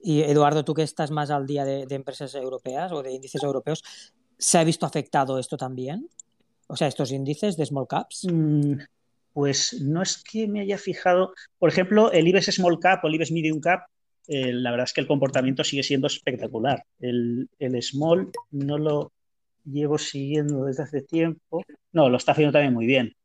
Y 0.03 0.21
Eduardo, 0.21 0.63
tú 0.63 0.75
que 0.75 0.83
estás 0.83 1.09
más 1.09 1.31
al 1.31 1.47
día 1.47 1.65
de, 1.65 1.87
de 1.87 1.95
empresas 1.95 2.35
europeas 2.35 2.91
o 2.91 3.01
de 3.01 3.11
índices 3.11 3.41
europeos, 3.41 3.83
¿se 4.37 4.59
ha 4.59 4.63
visto 4.63 4.85
afectado 4.85 5.39
esto 5.39 5.57
también? 5.57 6.07
O 6.67 6.75
sea, 6.75 6.87
estos 6.87 7.11
índices 7.11 7.57
de 7.57 7.65
small 7.65 7.87
caps. 7.87 8.27
Mm, 8.31 8.73
pues 9.33 9.79
no 9.81 10.01
es 10.01 10.23
que 10.23 10.47
me 10.47 10.61
haya 10.61 10.77
fijado. 10.77 11.33
Por 11.59 11.69
ejemplo, 11.69 12.11
el 12.11 12.27
IBEX 12.27 12.55
Small 12.55 12.79
Cap 12.79 13.03
o 13.03 13.07
el 13.07 13.15
IBEX 13.15 13.31
Medium 13.31 13.59
Cap, 13.59 13.81
eh, 14.27 14.51
la 14.51 14.71
verdad 14.71 14.85
es 14.85 14.93
que 14.93 15.01
el 15.01 15.07
comportamiento 15.07 15.63
sigue 15.63 15.83
siendo 15.83 16.07
espectacular. 16.07 16.83
El, 16.99 17.47
Small 17.81 18.31
no 18.51 18.77
lo 18.77 19.11
llevo 19.63 19.97
siguiendo 19.97 20.65
desde 20.65 20.83
hace 20.83 21.01
tiempo. 21.01 21.63
No, 21.91 22.09
lo 22.09 22.17
está 22.17 22.31
haciendo 22.31 22.51
también 22.51 22.73
muy 22.73 22.85
bien. 22.85 23.15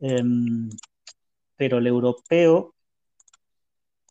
Em, 0.00 0.68
pero 1.56 1.78
el 1.78 1.86
europeo, 1.86 2.74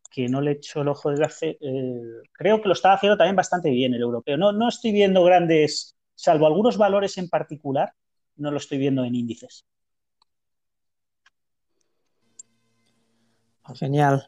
que 0.09 0.29
no 0.29 0.41
le 0.41 0.51
echo 0.51 0.81
el 0.81 0.87
ojo 0.87 1.09
desde 1.11 1.25
hace. 1.25 1.57
Eh, 1.59 2.01
creo 2.31 2.61
que 2.61 2.67
lo 2.67 2.73
está 2.73 2.93
haciendo 2.93 3.17
también 3.17 3.35
bastante 3.35 3.69
bien 3.71 3.93
el 3.93 4.01
europeo. 4.01 4.37
No, 4.37 4.51
no 4.51 4.69
estoy 4.69 4.91
viendo 4.91 5.23
grandes, 5.23 5.95
salvo 6.15 6.47
algunos 6.47 6.77
valores 6.77 7.17
en 7.17 7.29
particular, 7.29 7.93
no 8.37 8.51
lo 8.51 8.57
estoy 8.57 8.77
viendo 8.77 9.03
en 9.03 9.15
índices. 9.15 9.65
Genial. 13.75 14.27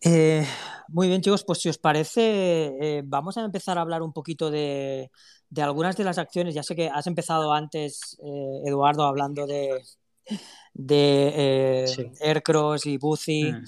Eh, 0.00 0.46
muy 0.88 1.08
bien, 1.08 1.22
chicos, 1.22 1.44
pues 1.44 1.60
si 1.60 1.68
os 1.68 1.78
parece, 1.78 2.76
eh, 2.80 3.02
vamos 3.04 3.38
a 3.38 3.44
empezar 3.44 3.78
a 3.78 3.80
hablar 3.80 4.02
un 4.02 4.12
poquito 4.12 4.50
de, 4.50 5.10
algunas 5.56 5.96
de 5.96 6.04
las 6.04 6.18
acciones. 6.18 6.54
Ya 6.54 6.62
sé 6.62 6.76
que 6.76 6.88
has 6.88 7.06
empezado 7.06 7.52
antes, 7.52 8.18
eh, 8.22 8.62
Eduardo, 8.66 9.04
hablando 9.04 9.46
de, 9.46 9.82
de 10.74 12.14
Aircross 12.20 12.86
y 12.86 12.98
Buzi. 12.98 13.52
Mm. 13.52 13.64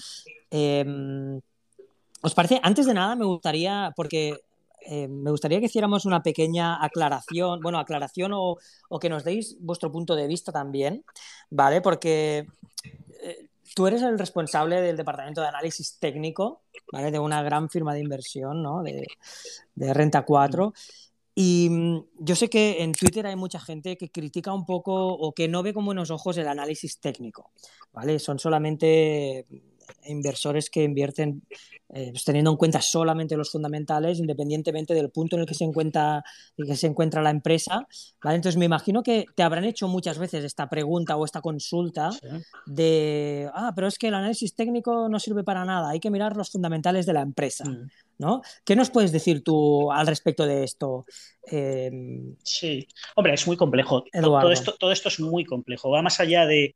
Em, 0.50 1.40
¿Os 2.22 2.34
parece? 2.34 2.60
Antes 2.62 2.86
de 2.86 2.94
nada, 2.94 3.14
me 3.14 3.24
gustaría, 3.24 3.92
porque 3.96 4.40
eh, 4.80 5.08
me 5.08 5.30
gustaría 5.30 5.60
que 5.60 5.66
hiciéramos 5.66 6.04
una 6.04 6.22
pequeña 6.22 6.82
aclaración, 6.84 7.60
bueno, 7.60 7.78
aclaración 7.78 8.32
o, 8.34 8.58
que 9.00 9.08
nos 9.08 9.24
deis 9.24 9.56
vuestro 9.60 9.90
punto 9.90 10.14
de 10.14 10.26
vista 10.26 10.52
también, 10.52 11.04
¿vale? 11.50 11.80
Porque 11.80 12.46
eh, 13.22 13.48
tú 13.74 13.86
eres 13.86 14.02
el 14.02 14.18
responsable 14.18 14.80
del 14.80 14.96
departamento 14.96 15.40
de 15.40 15.48
análisis 15.48 15.98
técnico, 15.98 16.62
¿vale? 16.92 17.10
De 17.10 17.18
una 17.18 17.42
gran 17.42 17.68
firma 17.68 17.94
de 17.94 18.00
inversión, 18.00 18.62
¿no? 18.62 18.82
De, 18.82 19.06
de 19.74 19.94
Renta 19.94 20.22
4. 20.24 20.72
Y 21.34 21.68
mm, 21.70 22.04
yo 22.20 22.34
sé 22.34 22.48
que 22.48 22.82
en 22.82 22.92
Twitter 22.92 23.26
hay 23.26 23.36
mucha 23.36 23.60
gente 23.60 23.96
que 23.96 24.10
critica 24.10 24.52
un 24.52 24.64
poco 24.64 25.12
o 25.12 25.32
que 25.32 25.48
no 25.48 25.62
ve 25.62 25.74
con 25.74 25.84
buenos 25.84 26.10
ojos 26.10 26.38
el 26.38 26.48
análisis 26.48 26.98
técnico, 26.98 27.50
¿vale? 27.92 28.18
Son 28.18 28.38
solamente 28.38 29.46
inversores 30.04 30.70
que 30.70 30.84
invierten 30.84 31.42
eh, 31.88 32.08
pues 32.10 32.24
teniendo 32.24 32.50
en 32.50 32.56
cuenta 32.56 32.80
solamente 32.80 33.36
los 33.36 33.50
fundamentales, 33.50 34.18
independientemente 34.18 34.92
del 34.92 35.10
punto 35.10 35.36
en 35.36 35.42
el 35.42 35.46
que 35.46 35.54
se 35.54 35.62
encuentra, 35.64 36.24
que 36.56 36.74
se 36.74 36.88
encuentra 36.88 37.22
la 37.22 37.30
empresa. 37.30 37.86
¿vale? 38.22 38.36
Entonces, 38.36 38.58
me 38.58 38.64
imagino 38.64 39.02
que 39.04 39.26
te 39.34 39.44
habrán 39.44 39.64
hecho 39.64 39.86
muchas 39.86 40.18
veces 40.18 40.44
esta 40.44 40.68
pregunta 40.68 41.16
o 41.16 41.24
esta 41.24 41.40
consulta 41.40 42.10
de, 42.66 43.48
ah, 43.54 43.72
pero 43.74 43.86
es 43.86 43.98
que 43.98 44.08
el 44.08 44.14
análisis 44.14 44.54
técnico 44.54 45.08
no 45.08 45.20
sirve 45.20 45.44
para 45.44 45.64
nada, 45.64 45.90
hay 45.90 46.00
que 46.00 46.10
mirar 46.10 46.36
los 46.36 46.50
fundamentales 46.50 47.06
de 47.06 47.12
la 47.12 47.20
empresa. 47.20 47.64
Mm. 47.64 47.88
¿no? 48.18 48.42
¿Qué 48.64 48.74
nos 48.74 48.90
puedes 48.90 49.12
decir 49.12 49.44
tú 49.44 49.92
al 49.92 50.06
respecto 50.06 50.46
de 50.46 50.64
esto? 50.64 51.06
Em, 51.44 52.34
sí, 52.42 52.86
hombre, 53.14 53.34
es 53.34 53.46
muy 53.46 53.56
complejo. 53.56 54.04
Todo 54.12 54.50
esto, 54.50 54.74
todo 54.78 54.90
esto 54.90 55.08
es 55.08 55.20
muy 55.20 55.44
complejo. 55.44 55.90
Va 55.90 56.02
más 56.02 56.18
allá 56.18 56.46
de 56.46 56.74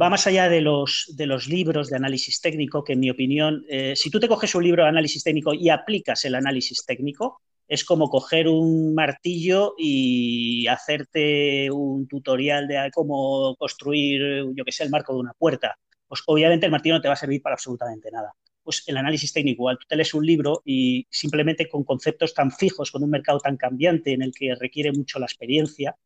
va 0.00 0.10
más 0.10 0.26
allá 0.26 0.48
de 0.48 0.60
los, 0.60 1.12
de 1.16 1.26
los 1.26 1.48
libros 1.48 1.88
de 1.88 1.96
análisis 1.96 2.40
técnico, 2.40 2.84
que 2.84 2.92
en 2.92 3.00
mi 3.00 3.10
opinión, 3.10 3.64
eh, 3.68 3.94
si 3.96 4.10
tú 4.10 4.20
te 4.20 4.28
coges 4.28 4.54
un 4.54 4.64
libro 4.64 4.82
de 4.82 4.90
análisis 4.90 5.22
técnico 5.22 5.54
y 5.54 5.70
aplicas 5.70 6.24
el 6.24 6.34
análisis 6.34 6.84
técnico, 6.84 7.40
es 7.68 7.84
como 7.84 8.08
coger 8.08 8.46
un 8.46 8.94
martillo 8.94 9.74
y 9.76 10.66
hacerte 10.68 11.70
un 11.70 12.06
tutorial 12.06 12.68
de 12.68 12.90
cómo 12.94 13.56
construir, 13.56 14.44
yo 14.54 14.64
que 14.64 14.72
sé, 14.72 14.84
el 14.84 14.90
marco 14.90 15.14
de 15.14 15.20
una 15.20 15.32
puerta. 15.32 15.76
Pues 16.06 16.22
obviamente 16.26 16.66
el 16.66 16.72
martillo 16.72 16.94
no 16.96 17.00
te 17.00 17.08
va 17.08 17.14
a 17.14 17.16
servir 17.16 17.42
para 17.42 17.54
absolutamente 17.54 18.10
nada. 18.12 18.32
Pues 18.62 18.84
el 18.86 18.96
análisis 18.96 19.32
técnico, 19.32 19.62
igual 19.62 19.78
tú 19.78 19.86
te 19.88 19.96
lees 19.96 20.14
un 20.14 20.24
libro 20.24 20.62
y 20.64 21.06
simplemente 21.10 21.68
con 21.68 21.82
conceptos 21.82 22.34
tan 22.34 22.52
fijos, 22.52 22.92
con 22.92 23.02
un 23.02 23.10
mercado 23.10 23.38
tan 23.40 23.56
cambiante 23.56 24.12
en 24.12 24.22
el 24.22 24.32
que 24.32 24.54
requiere 24.54 24.92
mucho 24.92 25.18
la 25.18 25.26
experiencia, 25.26 25.96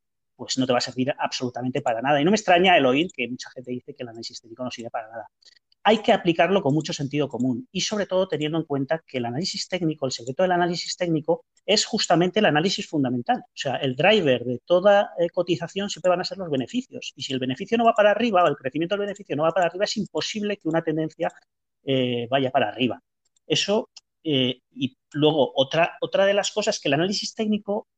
pues 0.44 0.58
no 0.58 0.66
te 0.66 0.72
va 0.72 0.78
a 0.78 0.82
servir 0.82 1.14
absolutamente 1.18 1.82
para 1.82 2.00
nada. 2.00 2.20
Y 2.20 2.24
no 2.24 2.30
me 2.30 2.36
extraña 2.36 2.76
el 2.76 2.86
oír 2.86 3.08
que 3.14 3.28
mucha 3.28 3.50
gente 3.50 3.70
dice 3.70 3.94
que 3.94 4.02
el 4.02 4.08
análisis 4.08 4.40
técnico 4.40 4.64
no 4.64 4.70
sirve 4.70 4.90
para 4.90 5.08
nada 5.08 5.28
hay 5.82 5.98
que 5.98 6.12
aplicarlo 6.12 6.62
con 6.62 6.74
mucho 6.74 6.92
sentido 6.92 7.28
común 7.28 7.66
y 7.72 7.80
sobre 7.80 8.06
todo 8.06 8.28
teniendo 8.28 8.58
en 8.58 8.64
cuenta 8.64 9.02
que 9.06 9.18
el 9.18 9.26
análisis 9.26 9.68
técnico, 9.68 10.06
el 10.06 10.12
secreto 10.12 10.42
del 10.42 10.52
análisis 10.52 10.96
técnico 10.96 11.44
es 11.64 11.86
justamente 11.86 12.40
el 12.40 12.46
análisis 12.46 12.86
fundamental. 12.86 13.38
O 13.38 13.56
sea, 13.56 13.76
el 13.76 13.96
driver 13.96 14.44
de 14.44 14.60
toda 14.64 15.10
eh, 15.18 15.28
cotización 15.30 15.88
siempre 15.88 16.10
van 16.10 16.20
a 16.20 16.24
ser 16.24 16.38
los 16.38 16.50
beneficios. 16.50 17.12
Y 17.16 17.22
si 17.22 17.32
el 17.32 17.38
beneficio 17.38 17.78
no 17.78 17.84
va 17.84 17.94
para 17.94 18.10
arriba 18.10 18.44
o 18.44 18.48
el 18.48 18.56
crecimiento 18.56 18.94
del 18.94 19.06
beneficio 19.06 19.36
no 19.36 19.44
va 19.44 19.52
para 19.52 19.66
arriba, 19.66 19.84
es 19.84 19.96
imposible 19.96 20.58
que 20.58 20.68
una 20.68 20.82
tendencia 20.82 21.32
eh, 21.84 22.26
vaya 22.30 22.50
para 22.50 22.68
arriba. 22.68 23.02
Eso, 23.46 23.88
eh, 24.22 24.60
y 24.72 24.96
luego 25.12 25.52
otra, 25.54 25.96
otra 26.02 26.26
de 26.26 26.34
las 26.34 26.50
cosas 26.50 26.78
que 26.78 26.88
el 26.88 26.94
análisis 26.94 27.34
técnico 27.34 27.88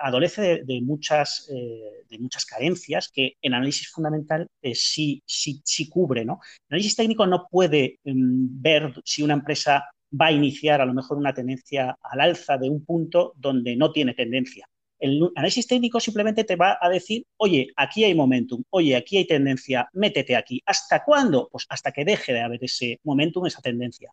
adolece 0.00 0.62
de, 0.64 0.80
muchas, 0.82 1.48
eh, 1.52 2.04
de 2.08 2.18
muchas 2.18 2.44
carencias 2.46 3.08
que 3.08 3.36
en 3.40 3.54
análisis 3.54 3.90
fundamental 3.90 4.48
eh, 4.62 4.74
sí, 4.74 5.22
sí, 5.26 5.60
sí, 5.64 5.88
cubre. 5.88 6.24
¿no? 6.24 6.40
El 6.68 6.74
análisis 6.74 6.96
técnico 6.96 7.26
no 7.26 7.46
puede 7.50 7.98
em, 8.04 8.48
ver 8.60 8.94
si 9.04 9.22
una 9.22 9.34
empresa 9.34 9.84
va 10.20 10.26
a 10.26 10.32
iniciar 10.32 10.80
a 10.80 10.86
lo 10.86 10.94
mejor 10.94 11.18
una 11.18 11.34
tendencia 11.34 11.96
al 12.02 12.20
alza 12.20 12.56
de 12.58 12.70
un 12.70 12.84
punto 12.84 13.32
donde 13.36 13.76
no 13.76 13.92
tiene 13.92 14.14
tendencia. 14.14 14.68
El 14.98 15.28
análisis 15.34 15.66
técnico 15.66 16.00
simplemente 16.00 16.44
te 16.44 16.56
va 16.56 16.78
a 16.80 16.88
decir, 16.88 17.26
oye, 17.36 17.68
aquí 17.76 18.04
hay 18.04 18.14
momentum, 18.14 18.62
oye, 18.70 18.96
aquí 18.96 19.18
hay 19.18 19.26
tendencia, 19.26 19.88
métete 19.92 20.36
aquí. 20.36 20.62
¿Hasta 20.64 21.04
cuándo? 21.04 21.48
Pues 21.50 21.66
hasta 21.68 21.92
que 21.92 22.04
deje 22.04 22.32
de 22.32 22.40
haber 22.40 22.62
ese 22.64 23.00
momentum, 23.02 23.44
esa 23.46 23.60
tendencia. 23.60 24.12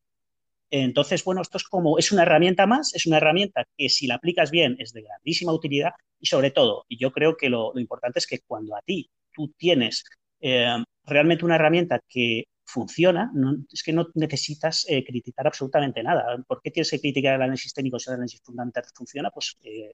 Entonces, 0.72 1.24
bueno, 1.26 1.42
esto 1.42 1.58
es 1.58 1.66
como, 1.66 2.00
es 2.00 2.12
una 2.14 2.24
herramienta 2.24 2.66
más, 2.66 2.96
es 2.96 3.06
una 3.06 3.18
herramienta 3.18 3.66
que 3.78 3.90
si 3.90 4.08
la 4.08 4.16
aplicas 4.16 4.52
bien 4.52 4.78
es 4.80 4.94
de 4.94 5.02
grandísima 5.02 5.54
utilidad 5.54 5.92
y 6.20 6.28
sobre 6.28 6.52
todo, 6.52 6.86
y 6.88 6.98
yo 6.98 7.12
creo 7.12 7.36
que 7.36 7.50
lo, 7.50 7.74
importante 7.78 8.20
es 8.20 8.28
que 8.28 8.40
cuando 8.40 8.76
a 8.76 8.82
ti 8.82 9.10
tú 9.34 9.54
tienes 9.58 10.06
eh, 10.40 10.84
realmente 11.06 11.44
una 11.46 11.56
herramienta 11.56 12.00
que 12.08 12.46
funciona, 12.64 13.32
es 13.72 13.84
que 13.84 13.92
no 13.92 14.08
necesitas 14.16 14.86
eh, 14.88 15.04
criticar 15.04 15.46
absolutamente 15.46 16.02
nada. 16.04 16.42
¿Por 16.48 16.62
qué 16.62 16.72
tienes 16.72 16.90
que 16.90 17.02
criticar 17.02 17.36
el 17.36 17.42
análisis 17.42 17.74
técnico 17.74 18.00
si 18.00 18.10
el 18.10 18.16
análisis 18.16 18.42
fundamental 18.42 18.84
funciona? 18.96 19.30
Pues 19.30 19.58
eh, 19.64 19.92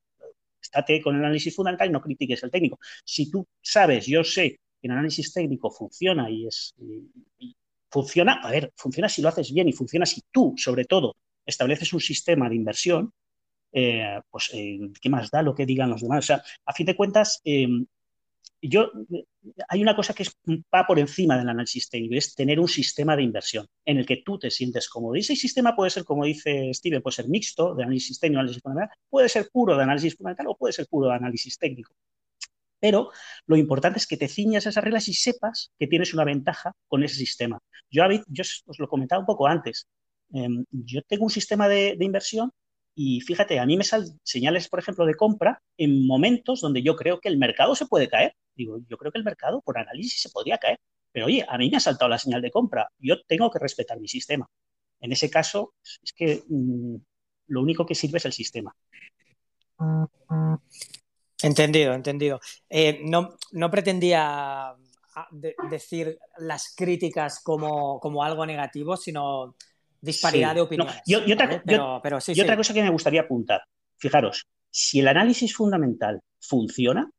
estate 0.62 1.02
con 1.02 1.16
el 1.16 1.24
análisis 1.24 1.56
fundamental 1.56 1.90
y 1.90 1.92
no 1.92 2.02
critiques 2.02 2.44
el 2.44 2.52
técnico. 2.52 2.80
Si 3.04 3.32
tú 3.32 3.48
sabes, 3.62 4.06
yo 4.06 4.24
sé 4.24 4.60
que 4.80 4.88
el 4.88 4.92
análisis 4.92 5.34
técnico 5.34 5.72
funciona 5.72 6.30
y 6.30 6.48
es 6.48 6.76
Funciona, 7.90 8.42
a 8.44 8.52
ver, 8.52 8.72
funciona 8.76 9.10
si 9.10 9.22
lo 9.22 9.30
haces 9.30 9.54
bien 9.54 9.68
y 9.70 9.74
funciona 9.74 10.06
si 10.06 10.22
tú, 10.32 10.54
sobre 10.58 10.86
todo, 10.86 11.16
estableces 11.46 11.94
un 11.94 12.02
sistema 12.02 12.50
de 12.50 12.56
inversión, 12.56 13.14
eh, 13.72 14.20
pues, 14.30 14.50
eh, 14.54 14.80
¿qué 15.02 15.10
más 15.10 15.30
da 15.32 15.42
lo 15.42 15.56
que 15.56 15.66
digan 15.66 15.90
los 15.90 16.02
demás? 16.02 16.26
O 16.26 16.28
sea, 16.28 16.44
a 16.66 16.74
fin 16.74 16.86
de 16.86 16.96
cuentas, 16.96 17.42
em, 17.44 17.86
yo, 18.62 18.92
hay 19.70 19.82
una 19.82 19.96
cosa 19.96 20.14
que 20.14 20.26
va 20.74 20.86
por 20.86 21.00
encima 21.00 21.38
del 21.38 21.50
análisis 21.50 21.90
técnico, 21.90 22.16
es 22.16 22.36
tener 22.36 22.60
un 22.60 22.68
sistema 22.68 23.16
de 23.16 23.24
inversión 23.24 23.68
en 23.86 23.98
el 23.98 24.06
que 24.06 24.18
tú 24.26 24.40
te 24.40 24.50
sientes 24.52 24.90
cómodo. 24.90 25.16
Y 25.16 25.20
ese 25.20 25.36
sistema 25.36 25.76
puede 25.76 25.92
ser, 25.92 26.04
como 26.04 26.26
dice 26.26 26.74
Steven, 26.74 27.02
puede 27.02 27.16
ser 27.16 27.30
mixto, 27.30 27.76
de 27.76 27.84
análisis 27.84 28.20
técnico, 28.20 28.40
análisis 28.40 28.62
fundamental, 28.62 28.98
puede 29.10 29.30
ser 29.30 29.50
puro 29.52 29.78
de 29.78 29.84
análisis 29.84 30.16
fundamental 30.16 30.48
o 30.48 30.58
puede 30.58 30.74
ser 30.74 30.88
puro 30.88 31.10
de 31.10 31.16
análisis 31.16 31.58
técnico. 31.58 31.94
Pero 32.80 33.10
lo 33.46 33.58
importante 33.58 34.00
es 34.00 34.08
que 34.08 34.18
te 34.18 34.28
ciñas 34.28 34.66
a 34.66 34.70
esas 34.70 34.84
reglas 34.84 35.08
y 35.08 35.14
sepas 35.14 35.72
que 35.80 35.88
tienes 35.88 36.14
una 36.14 36.24
ventaja 36.24 36.74
con 36.88 37.04
ese 37.04 37.16
sistema. 37.16 37.60
Yo, 37.90 38.04
os 38.66 38.80
lo 38.80 38.88
comentaba 38.88 39.20
un 39.20 39.26
poco 39.26 39.48
antes. 39.48 39.88
Em, 40.34 40.66
yo 40.72 41.02
tengo 41.04 41.24
un 41.26 41.30
sistema 41.30 41.68
de, 41.68 41.98
inversión 42.00 42.52
y 42.96 43.22
fíjate, 43.22 43.60
a 43.60 43.66
mí 43.66 43.78
me 43.78 43.84
salen 43.84 44.20
señales, 44.24 44.68
por 44.70 44.80
ejemplo, 44.80 45.06
de 45.06 45.16
compra 45.16 45.62
en 45.78 46.06
momentos 46.06 46.62
donde 46.62 46.82
yo 46.84 46.96
creo 46.96 47.20
que 47.20 47.30
el 47.30 47.38
mercado 47.38 47.76
se 47.76 47.86
puede 47.86 48.10
caer. 48.10 48.36
Digo, 48.56 48.80
yo 48.88 48.98
creo 48.98 49.12
que 49.12 49.20
el 49.20 49.24
mercado 49.24 49.62
por 49.62 49.78
análisis 49.78 50.22
se 50.22 50.30
podría 50.30 50.58
caer. 50.58 50.80
Pero 51.12 51.28
oye, 51.28 51.46
a 51.48 51.58
mí 51.58 51.70
me 51.70 51.78
ha 51.78 51.80
saltado 51.80 52.10
la 52.10 52.18
señal 52.18 52.42
de 52.42 52.52
compra. 52.52 52.90
Yo 53.00 53.22
tengo 53.24 53.50
que 53.52 53.60
respetar 53.60 54.00
mi 54.00 54.08
sistema. 54.08 54.48
En 55.00 55.12
ese 55.12 55.30
caso, 55.30 55.74
es 56.04 56.14
que 56.14 56.44
mm, 56.48 56.96
lo 57.48 57.62
único 57.62 57.86
que 57.86 57.96
sirve 57.96 58.18
es 58.18 58.26
el 58.26 58.34
sistema. 58.34 58.76
Entendido, 61.42 61.94
entendido. 61.94 62.40
Eh, 62.70 63.02
no, 63.04 63.72
pretendía 63.72 64.70
ah, 64.70 65.28
decir 65.70 66.18
las 66.40 66.74
críticas 66.76 67.42
como, 67.44 68.24
algo 68.24 68.46
negativo, 68.46 68.98
sino 68.98 69.56
disparidad 70.02 70.56
de 70.56 70.62
opiniones. 70.62 71.02
y, 71.06 71.16
otra, 71.16 72.58
cosa 72.58 72.74
que 72.74 72.84
me 72.84 72.90
gustaría 72.90 73.22
apuntar, 73.22 73.62
fijaros, 73.98 74.46
si 74.70 75.00
el 75.00 75.08
análisis 75.08 75.56
fundamental 75.56 76.22
funciona, 76.40 77.10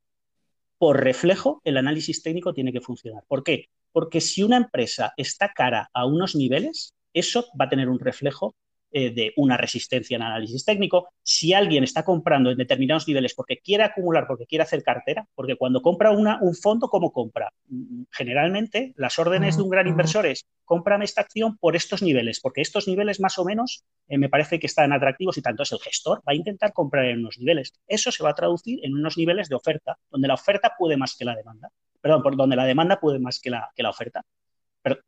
por 0.79 1.03
reflejo, 1.03 1.61
el 1.65 1.77
análisis 1.77 2.23
técnico 2.23 2.55
tiene 2.55 2.73
que 2.73 2.81
funcionar. 2.81 3.25
¿Por 3.27 3.43
qué? 3.43 3.67
Porque 3.93 4.21
si 4.21 4.43
una 4.43 4.57
empresa 4.57 5.13
está 5.17 5.53
cara 5.53 5.91
a 5.93 6.07
unos 6.07 6.37
niveles, 6.37 6.95
eso 7.13 7.47
va 7.61 7.65
a 7.65 7.69
tener 7.69 7.89
un 7.89 7.99
reflejo 7.99 8.55
eh, 8.91 9.11
de 9.11 9.33
una 9.37 9.57
resistencia 9.57 10.17
en 10.17 10.23
análisis 10.23 10.65
técnico. 10.65 11.09
Si 11.23 11.53
alguien 11.53 11.85
está 11.85 12.05
comprando 12.05 12.51
en 12.51 12.57
determinados 12.57 13.07
niveles 13.07 13.35
porque 13.35 13.59
quiere 13.59 13.85
acumular, 13.85 14.27
porque 14.27 14.47
quiere 14.47 14.63
hacer 14.63 14.83
cartera, 14.83 15.27
porque 15.35 15.57
cuando 15.57 15.83
compra 15.83 16.11
una, 16.11 16.39
un 16.41 16.55
fondo, 16.55 16.89
¿cómo 16.89 17.13
compra? 17.13 17.53
Mm, 17.69 18.05
generalmente 18.11 18.95
las 18.97 19.19
órdenes 19.19 19.57
de 19.57 19.63
un 19.63 19.69
gran 19.69 19.87
inversor 19.87 20.27
es 20.27 20.47
cómprame 20.65 21.05
esta 21.05 21.21
acción 21.21 21.59
por 21.59 21.77
estos 21.77 22.03
niveles, 22.03 22.41
porque 22.41 22.63
estos 22.63 22.89
niveles 22.89 23.21
más 23.21 23.39
o 23.39 23.45
menos 23.45 23.85
eh, 24.09 24.17
me 24.17 24.29
parece 24.29 24.59
que 24.59 24.67
están 24.67 24.93
atractivos 24.93 25.37
y 25.37 25.43
tanto 25.43 25.65
es 25.65 25.73
el 25.73 25.81
gestor 25.81 26.21
va 26.21 26.33
a 26.33 26.35
intentar 26.35 26.73
comprar 26.73 27.05
en 27.07 27.21
unos 27.21 27.39
niveles. 27.39 27.73
Eso 27.87 28.11
se 28.11 28.23
va 28.23 28.31
a 28.31 28.35
traducir 28.35 28.81
en 28.83 28.95
unos 28.95 29.19
niveles 29.19 29.49
de 29.49 29.55
oferta, 29.57 29.99
donde 30.11 30.29
la 30.29 30.35
oferta 30.35 30.73
puede 30.79 30.97
más 30.97 31.17
que 31.17 31.25
la 31.25 31.37
demanda. 31.37 31.71
Perdón, 32.01 32.23
por 32.23 32.37
donde 32.37 32.57
la 32.57 32.65
demanda 32.65 33.01
puede 33.01 33.19
más 33.19 33.41
que 33.41 33.51
la, 33.51 33.71
que 33.75 33.83
la 33.83 33.91
oferta. 33.91 34.25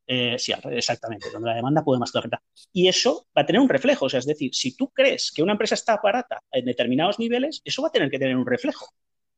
Eh, 0.07 0.37
sí, 0.39 0.53
exactamente, 0.71 1.31
donde 1.31 1.49
la 1.49 1.57
demanda 1.57 1.83
puede 1.83 2.01
más 2.01 2.11
que 2.11 2.19
la 2.19 2.21
oferta. 2.21 2.43
Y 2.73 2.89
eso 2.89 3.27
va 3.37 3.43
a 3.43 3.47
tener 3.47 3.61
un 3.61 3.69
reflejo, 3.69 4.07
o 4.07 4.09
sea, 4.09 4.19
es 4.19 4.27
decir, 4.27 4.55
si 4.55 4.77
tú 4.77 4.91
crees 4.91 5.31
que 5.35 5.43
una 5.43 5.53
empresa 5.53 5.75
está 5.75 5.99
barata 6.03 6.43
en 6.51 6.65
determinados 6.65 7.19
niveles, 7.19 7.63
eso 7.65 7.83
va 7.83 7.89
a 7.89 7.93
tener 7.93 8.11
que 8.11 8.19
tener 8.19 8.37
un 8.37 8.47
reflejo. 8.47 8.87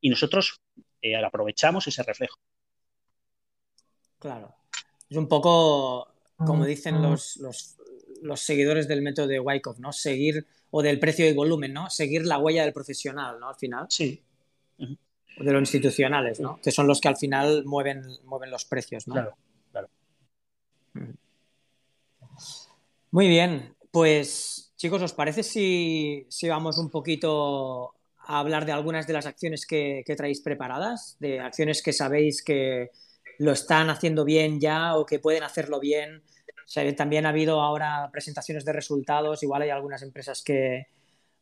Y 0.01 0.09
nosotros 0.09 0.61
eh, 1.01 1.15
aprovechamos 1.15 1.87
ese 1.87 2.03
reflejo. 2.03 2.37
Claro. 4.19 4.55
Es 5.09 5.17
un 5.17 5.27
poco, 5.27 6.07
como 6.37 6.65
dicen 6.65 7.01
los, 7.01 7.37
los, 7.37 8.39
seguidores 8.39 8.87
del 8.87 9.01
método 9.01 9.27
de 9.27 9.39
Wyckoff, 9.39 9.79
¿no? 9.79 9.93
Seguir, 9.93 10.47
o 10.71 10.81
del 10.81 10.99
precio 10.99 11.29
y 11.29 11.33
volumen, 11.33 11.73
¿no? 11.73 11.89
Seguir 11.89 12.25
la 12.25 12.39
huella 12.39 12.63
del 12.63 12.73
profesional, 12.73 13.39
¿no? 13.39 13.49
Al 13.49 13.55
final. 13.55 13.85
Sí. 13.89 14.23
De 14.77 15.51
los 15.51 15.61
institucionales, 15.61 16.39
¿no? 16.39 16.59
Que 16.61 16.71
son 16.71 16.87
los 16.87 16.99
que 16.99 17.09
al 17.09 17.17
final 17.17 17.63
mueven, 17.65 18.03
mueven 18.23 18.49
los 18.49 18.65
precios, 18.65 19.07
¿no? 19.07 19.13
Claro. 19.13 19.37
Muy 23.13 23.27
bien, 23.27 23.75
pues 23.91 24.73
chicos, 24.75 24.99
¿os 25.03 25.13
parece 25.13 25.43
si, 25.43 26.25
vamos 26.49 26.79
un 26.79 26.89
poquito 26.89 27.93
a 28.17 28.39
hablar 28.39 28.65
de 28.65 28.71
algunas 28.71 29.05
de 29.05 29.13
las 29.13 29.27
acciones 29.27 29.67
que, 29.67 30.03
traéis 30.17 30.41
preparadas? 30.41 31.15
De 31.19 31.39
acciones 31.39 31.83
que 31.83 31.93
sabéis 31.93 32.43
que 32.43 32.89
lo 33.37 33.51
están 33.51 33.91
haciendo 33.91 34.25
bien 34.25 34.59
ya 34.59 34.97
o 34.97 35.05
que 35.05 35.19
pueden 35.19 35.43
hacerlo 35.43 35.79
bien. 35.79 36.23
también 36.97 37.27
ha 37.27 37.29
habido 37.29 37.61
ahora 37.61 38.09
presentaciones 38.11 38.65
de 38.65 38.73
resultados, 38.73 39.43
igual 39.43 39.61
hay 39.61 39.69
algunas 39.69 40.01
empresas 40.01 40.41
que, 40.43 40.87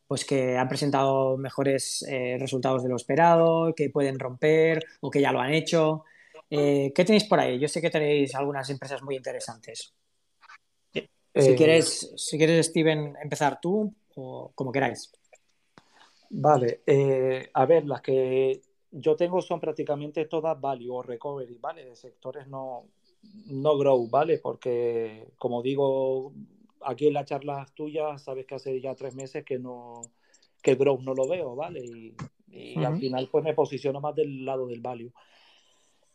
pues 0.08 0.26
que 0.26 0.58
han 0.58 0.68
presentado 0.68 1.38
mejores 1.38 2.06
eh, 2.10 2.36
resultados 2.38 2.84
de 2.84 2.90
lo 2.90 2.98
esperado, 2.98 3.74
que 3.74 3.90
pueden 3.90 4.20
romper 4.20 4.84
o 5.00 5.10
que 5.10 5.22
ya 5.22 5.32
lo 5.32 5.40
han 5.40 5.54
hecho. 5.54 6.04
Eh, 6.50 6.92
¿Qué 6.94 7.06
tenéis 7.06 7.24
por 7.24 7.40
ahí? 7.40 7.58
Yo 7.60 7.70
sé 7.70 7.82
que 7.82 7.90
tenéis 7.90 8.36
algunas 8.36 8.70
empresas 8.70 9.02
muy 9.04 9.16
interesantes. 9.16 9.94
Si, 11.36 11.52
eh, 11.52 11.56
quieres, 11.56 12.14
si 12.16 12.38
quieres, 12.38 12.68
Steven, 12.68 13.16
empezar 13.22 13.60
tú 13.62 13.94
o 14.16 14.52
como 14.56 14.72
queráis. 14.72 15.12
Vale, 16.30 16.82
eh, 16.86 17.50
a 17.54 17.66
ver, 17.66 17.86
las 17.86 18.02
que 18.02 18.62
yo 18.92 19.16
tengo 19.16 19.42
son 19.42 19.60
prácticamente 19.60 20.26
todas 20.26 20.60
value 20.60 20.92
o 20.92 21.02
recovery, 21.02 21.58
¿vale? 21.60 21.86
De 21.86 21.96
sectores 21.96 22.48
no, 22.48 22.86
no 23.48 23.78
grow, 23.78 24.08
¿vale? 24.10 24.40
Porque, 24.40 25.28
como 25.38 25.62
digo, 25.62 26.34
aquí 26.82 27.08
en 27.08 27.14
las 27.14 27.26
charlas 27.26 27.74
tuyas, 27.74 28.22
sabes 28.22 28.46
que 28.46 28.56
hace 28.56 28.80
ya 28.82 28.96
tres 28.96 29.16
meses 29.16 29.44
que 29.44 29.60
no 29.60 30.02
que 30.62 30.72
el 30.72 30.78
growth 30.78 31.02
no 31.02 31.14
lo 31.14 31.28
veo, 31.28 31.56
¿vale? 31.56 31.84
Y, 31.84 32.16
al 32.84 32.98
final 32.98 33.30
pues 33.32 33.46
me 33.46 33.54
posiciono 33.54 34.02
más 34.02 34.14
del 34.14 34.44
lado 34.46 34.68
del 34.68 34.82
value. 34.82 35.12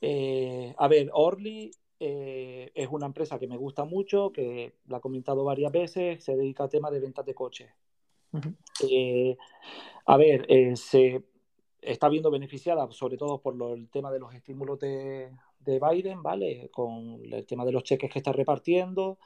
Eh, 0.02 0.74
a 0.76 0.87
ver, 0.87 1.09
Orly 1.14 1.70
eh, 1.98 2.70
es 2.74 2.88
una 2.90 3.06
empresa 3.06 3.38
que 3.38 3.46
me 3.46 3.56
gusta 3.56 3.85
mucho, 3.85 4.32
que 4.32 4.74
la 4.87 4.98
he 4.98 5.00
comentado 5.00 5.44
varias 5.44 5.72
veces, 5.72 6.22
se 6.22 6.37
dedica 6.37 6.64
a 6.64 6.68
temas 6.68 6.92
de 6.92 7.00
ventas 7.00 7.24
de 7.24 7.35
coches. 7.35 7.70
Eh, 8.88 9.37
a 10.04 10.16
ver, 10.18 10.46
se 10.76 11.24
está 11.80 12.09
viendo 12.09 12.30
beneficiada 12.30 12.90
sobre 12.90 13.16
todo 13.16 13.40
por 13.40 13.56
el 13.72 13.88
tema 13.88 14.11
de 14.11 14.18
los 14.18 14.35
estímulos 14.35 14.78
de, 14.78 15.30
Biden, 15.64 16.22
¿vale? 16.22 16.70
Con 16.70 17.20
el 17.24 17.46
tema 17.46 17.64
de 17.64 17.72
los 17.72 17.82
cheques 17.82 18.11
que 18.12 18.18
está 18.18 18.32
repartiendo. 18.32 19.18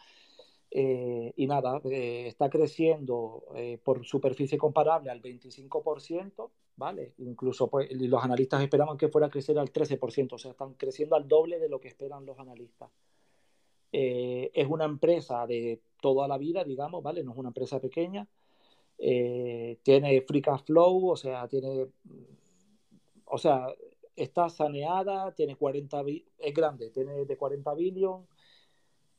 Eh, 0.72 1.32
y 1.36 1.46
nada, 1.48 1.80
eh, 1.84 2.26
está 2.28 2.48
creciendo 2.48 3.44
por 3.82 4.04
superficie 4.04 4.56
comparable 4.56 5.10
al 5.10 5.20
25%, 5.20 6.50
¿vale? 6.76 7.14
Incluso 7.18 7.68
pues, 7.68 7.90
los 7.92 8.22
analistas 8.22 8.62
esperaban 8.62 8.96
que 8.96 9.08
fuera 9.08 9.26
a 9.26 9.30
crecer 9.30 9.58
al 9.58 9.72
13%, 9.72 10.32
o 10.34 10.38
sea, 10.38 10.52
están 10.52 10.74
creciendo 10.74 11.16
al 11.16 11.26
doble 11.26 11.58
de 11.58 11.68
lo 11.68 11.80
que 11.80 11.88
esperan 11.88 12.24
los 12.24 12.38
analistas. 12.38 12.90
es 13.92 14.66
una 14.68 14.84
empresa 14.84 15.46
de 15.46 15.80
toda 16.00 16.28
la 16.28 16.38
vida, 16.38 16.64
digamos, 16.64 17.02
¿vale? 17.02 17.24
No 17.24 17.32
es 17.32 17.38
una 17.38 17.48
empresa 17.50 17.80
pequeña. 17.80 18.26
tiene 18.96 20.22
free 20.22 20.42
cash 20.42 20.62
flow, 20.64 21.10
o 21.10 21.16
sea, 21.16 21.48
tiene 21.48 21.88
o 23.30 23.38
sea, 23.38 23.68
está 24.16 24.48
saneada, 24.48 25.32
tiene 25.34 25.56
40, 25.56 26.02
es 26.38 26.54
grande, 26.54 26.90
tiene 26.90 27.24
de 27.24 27.36
40 27.36 27.74
billones, 27.74 28.28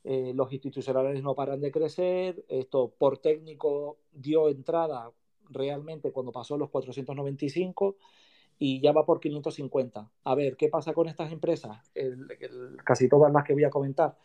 eh, 0.03 0.33
los 0.35 0.51
institucionales 0.51 1.21
no 1.21 1.35
paran 1.35 1.61
de 1.61 1.71
crecer, 1.71 2.43
esto 2.47 2.91
por 2.97 3.19
técnico 3.19 3.97
dio 4.11 4.49
entrada 4.49 5.11
realmente 5.49 6.11
cuando 6.11 6.31
pasó 6.31 6.57
los 6.57 6.69
495 6.69 7.97
y 8.57 8.79
ya 8.79 8.91
va 8.91 9.05
por 9.05 9.19
550. 9.19 10.09
A 10.23 10.35
ver, 10.35 10.55
¿qué 10.55 10.69
pasa 10.69 10.93
con 10.93 11.07
estas 11.07 11.31
empresas? 11.31 11.91
casi 12.83 13.09
todas 13.09 13.31
las 13.31 13.43
que 13.43 13.53
voy 13.53 13.63
a 13.63 13.69
comentar, 13.69 14.17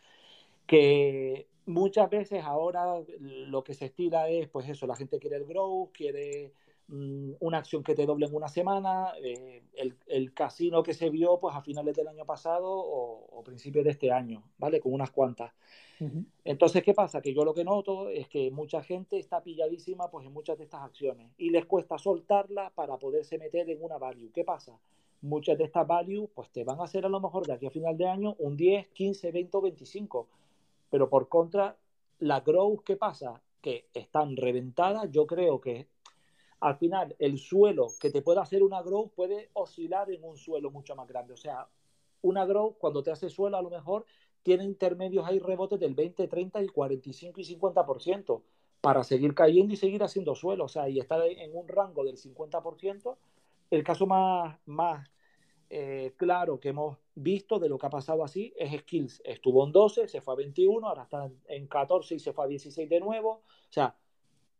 que 0.65 1.47
muchas 1.65 2.09
veces 2.09 2.43
ahora 2.43 3.03
lo 3.19 3.63
que 3.63 3.73
se 3.73 3.85
estila 3.85 4.29
es, 4.29 4.47
pues 4.47 4.69
eso, 4.69 4.87
la 4.87 4.95
gente 4.95 5.19
quiere 5.19 5.37
el 5.37 5.45
growth, 5.45 5.91
quiere 5.91 6.53
una 6.89 7.57
acción 7.57 7.83
que 7.83 7.95
te 7.95 8.05
doble 8.05 8.27
en 8.27 8.35
una 8.35 8.47
semana, 8.47 9.11
eh, 9.21 9.63
el, 10.07 10.33
casino 10.33 10.83
que 10.83 10.93
se 10.93 11.09
vio 11.09 11.37
pues 11.39 11.55
a 11.55 11.61
finales 11.61 11.95
del 11.95 12.07
año 12.07 12.25
pasado 12.25 12.69
o, 12.69 13.43
principios 13.43 13.85
de 13.85 13.91
este 13.91 14.11
año, 14.11 14.43
¿vale? 14.57 14.79
Con 14.79 14.93
unas 14.93 15.11
cuantas. 15.11 15.53
Entonces, 16.43 16.83
¿qué 16.83 16.93
pasa? 16.93 17.21
Que 17.21 17.33
yo 17.33 17.43
lo 17.43 17.53
que 17.53 17.63
noto 17.63 18.09
es 18.09 18.27
que 18.27 18.51
mucha 18.51 18.83
gente 18.83 19.17
está 19.17 19.41
pilladísima 19.41 20.09
pues 20.09 20.25
en 20.27 20.33
muchas 20.33 20.57
de 20.57 20.65
estas 20.65 20.81
acciones 20.81 21.31
y 21.37 21.49
les 21.49 21.65
cuesta 21.65 21.97
soltarla 21.97 22.71
para 22.75 22.97
poderse 22.97 23.37
meter 23.37 23.69
en 23.69 23.81
una 23.81 23.97
value. 23.97 24.31
¿Qué 24.31 24.43
pasa? 24.43 24.79
Muchas 25.21 25.57
de 25.57 25.63
estas 25.63 25.87
value 25.87 26.29
pues 26.35 26.51
te 26.51 26.63
van 26.63 26.79
a 26.79 26.83
hacer 26.83 27.05
a 27.05 27.09
lo 27.09 27.19
mejor 27.19 27.47
de 27.47 27.53
aquí 27.53 27.65
a 27.65 27.71
final 27.71 27.97
de 27.97 28.07
año 28.07 28.35
un 28.37 28.55
10, 28.55 28.89
15, 28.89 29.31
20 29.31 29.57
o 29.57 29.61
25. 29.61 30.27
Pero 30.89 31.09
por 31.09 31.27
contra, 31.29 31.77
la 32.19 32.41
growth, 32.41 32.83
¿qué 32.83 32.95
pasa? 32.95 33.41
Que 33.61 33.87
están 33.93 34.37
reventadas. 34.37 35.09
Yo 35.11 35.25
creo 35.25 35.59
que 35.59 35.87
al 36.59 36.77
final 36.77 37.15
el 37.19 37.37
suelo 37.37 37.87
que 37.99 38.09
te 38.09 38.21
puede 38.21 38.39
hacer 38.39 38.63
una 38.63 38.81
grow 38.81 39.09
puede 39.09 39.49
oscilar 39.53 40.09
en 40.11 40.23
un 40.23 40.37
suelo 40.37 40.71
mucho 40.71 40.95
más 40.95 41.07
grande. 41.07 41.33
O 41.33 41.37
sea, 41.37 41.67
una 42.21 42.45
grow 42.45 42.77
cuando 42.77 43.03
te 43.03 43.11
hace 43.11 43.29
suelo 43.29 43.57
a 43.57 43.61
lo 43.61 43.69
mejor 43.69 44.05
tiene 44.43 44.63
intermedios 44.63 45.25
ahí 45.25 45.39
rebotes 45.39 45.79
del 45.79 45.93
20, 45.93 46.27
30 46.27 46.63
y 46.63 46.67
45 46.67 47.41
y 47.41 47.43
50% 47.43 48.41
para 48.81 49.03
seguir 49.03 49.35
cayendo 49.35 49.73
y 49.73 49.77
seguir 49.77 50.03
haciendo 50.03 50.35
suelo. 50.35 50.65
O 50.65 50.69
sea, 50.69 50.89
y 50.89 50.99
estar 50.99 51.21
en 51.21 51.55
un 51.55 51.67
rango 51.67 52.03
del 52.03 52.17
50%. 52.17 53.17
El 53.69 53.83
caso 53.83 54.05
más, 54.05 54.57
más 54.65 55.07
eh, 55.69 56.13
claro 56.15 56.59
que 56.59 56.69
hemos 56.69 56.97
visto 57.13 57.59
de 57.59 57.67
lo 57.67 57.77
que 57.77 57.87
ha 57.87 57.89
pasado 57.89 58.23
así 58.23 58.53
es 58.57 58.79
Skills. 58.81 59.21
Estuvo 59.25 59.65
en 59.65 59.71
12, 59.71 60.07
se 60.07 60.21
fue 60.21 60.33
a 60.33 60.37
21, 60.37 60.87
ahora 60.87 61.03
está 61.03 61.29
en 61.47 61.67
14 61.67 62.15
y 62.15 62.19
se 62.19 62.31
fue 62.31 62.45
a 62.45 62.47
16 62.47 62.89
de 62.89 62.99
nuevo. 62.99 63.29
O 63.31 63.71
sea, 63.71 63.95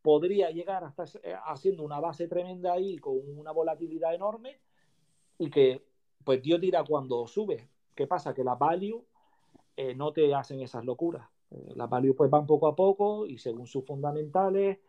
podría 0.07 0.51
llegar 0.51 0.85
a 0.85 0.87
estar 0.87 1.05
eh, 1.21 1.35
haciendo 1.47 1.83
una 1.83 1.99
base 1.99 2.29
tremenda 2.29 2.71
ahí 2.71 2.97
con 2.97 3.19
una 3.37 3.51
volatilidad 3.51 4.15
enorme 4.15 4.57
y 5.37 5.49
que 5.49 5.83
pues 6.23 6.41
Dios 6.41 6.61
dirá 6.61 6.85
cuando 6.85 7.27
sube. 7.27 7.67
¿Qué 7.93 8.07
pasa? 8.07 8.33
Que 8.33 8.41
las 8.41 8.57
value 8.57 9.03
eh, 9.75 9.93
no 9.95 10.13
te 10.13 10.33
hacen 10.33 10.61
esas 10.61 10.85
locuras. 10.85 11.27
Eh, 11.51 11.73
las 11.75 11.89
value 11.89 12.15
pues 12.15 12.31
van 12.31 12.47
poco 12.47 12.67
a 12.67 12.75
poco 12.77 13.25
y 13.25 13.37
según 13.37 13.67
sus 13.67 13.83
fundamentales 13.83 14.79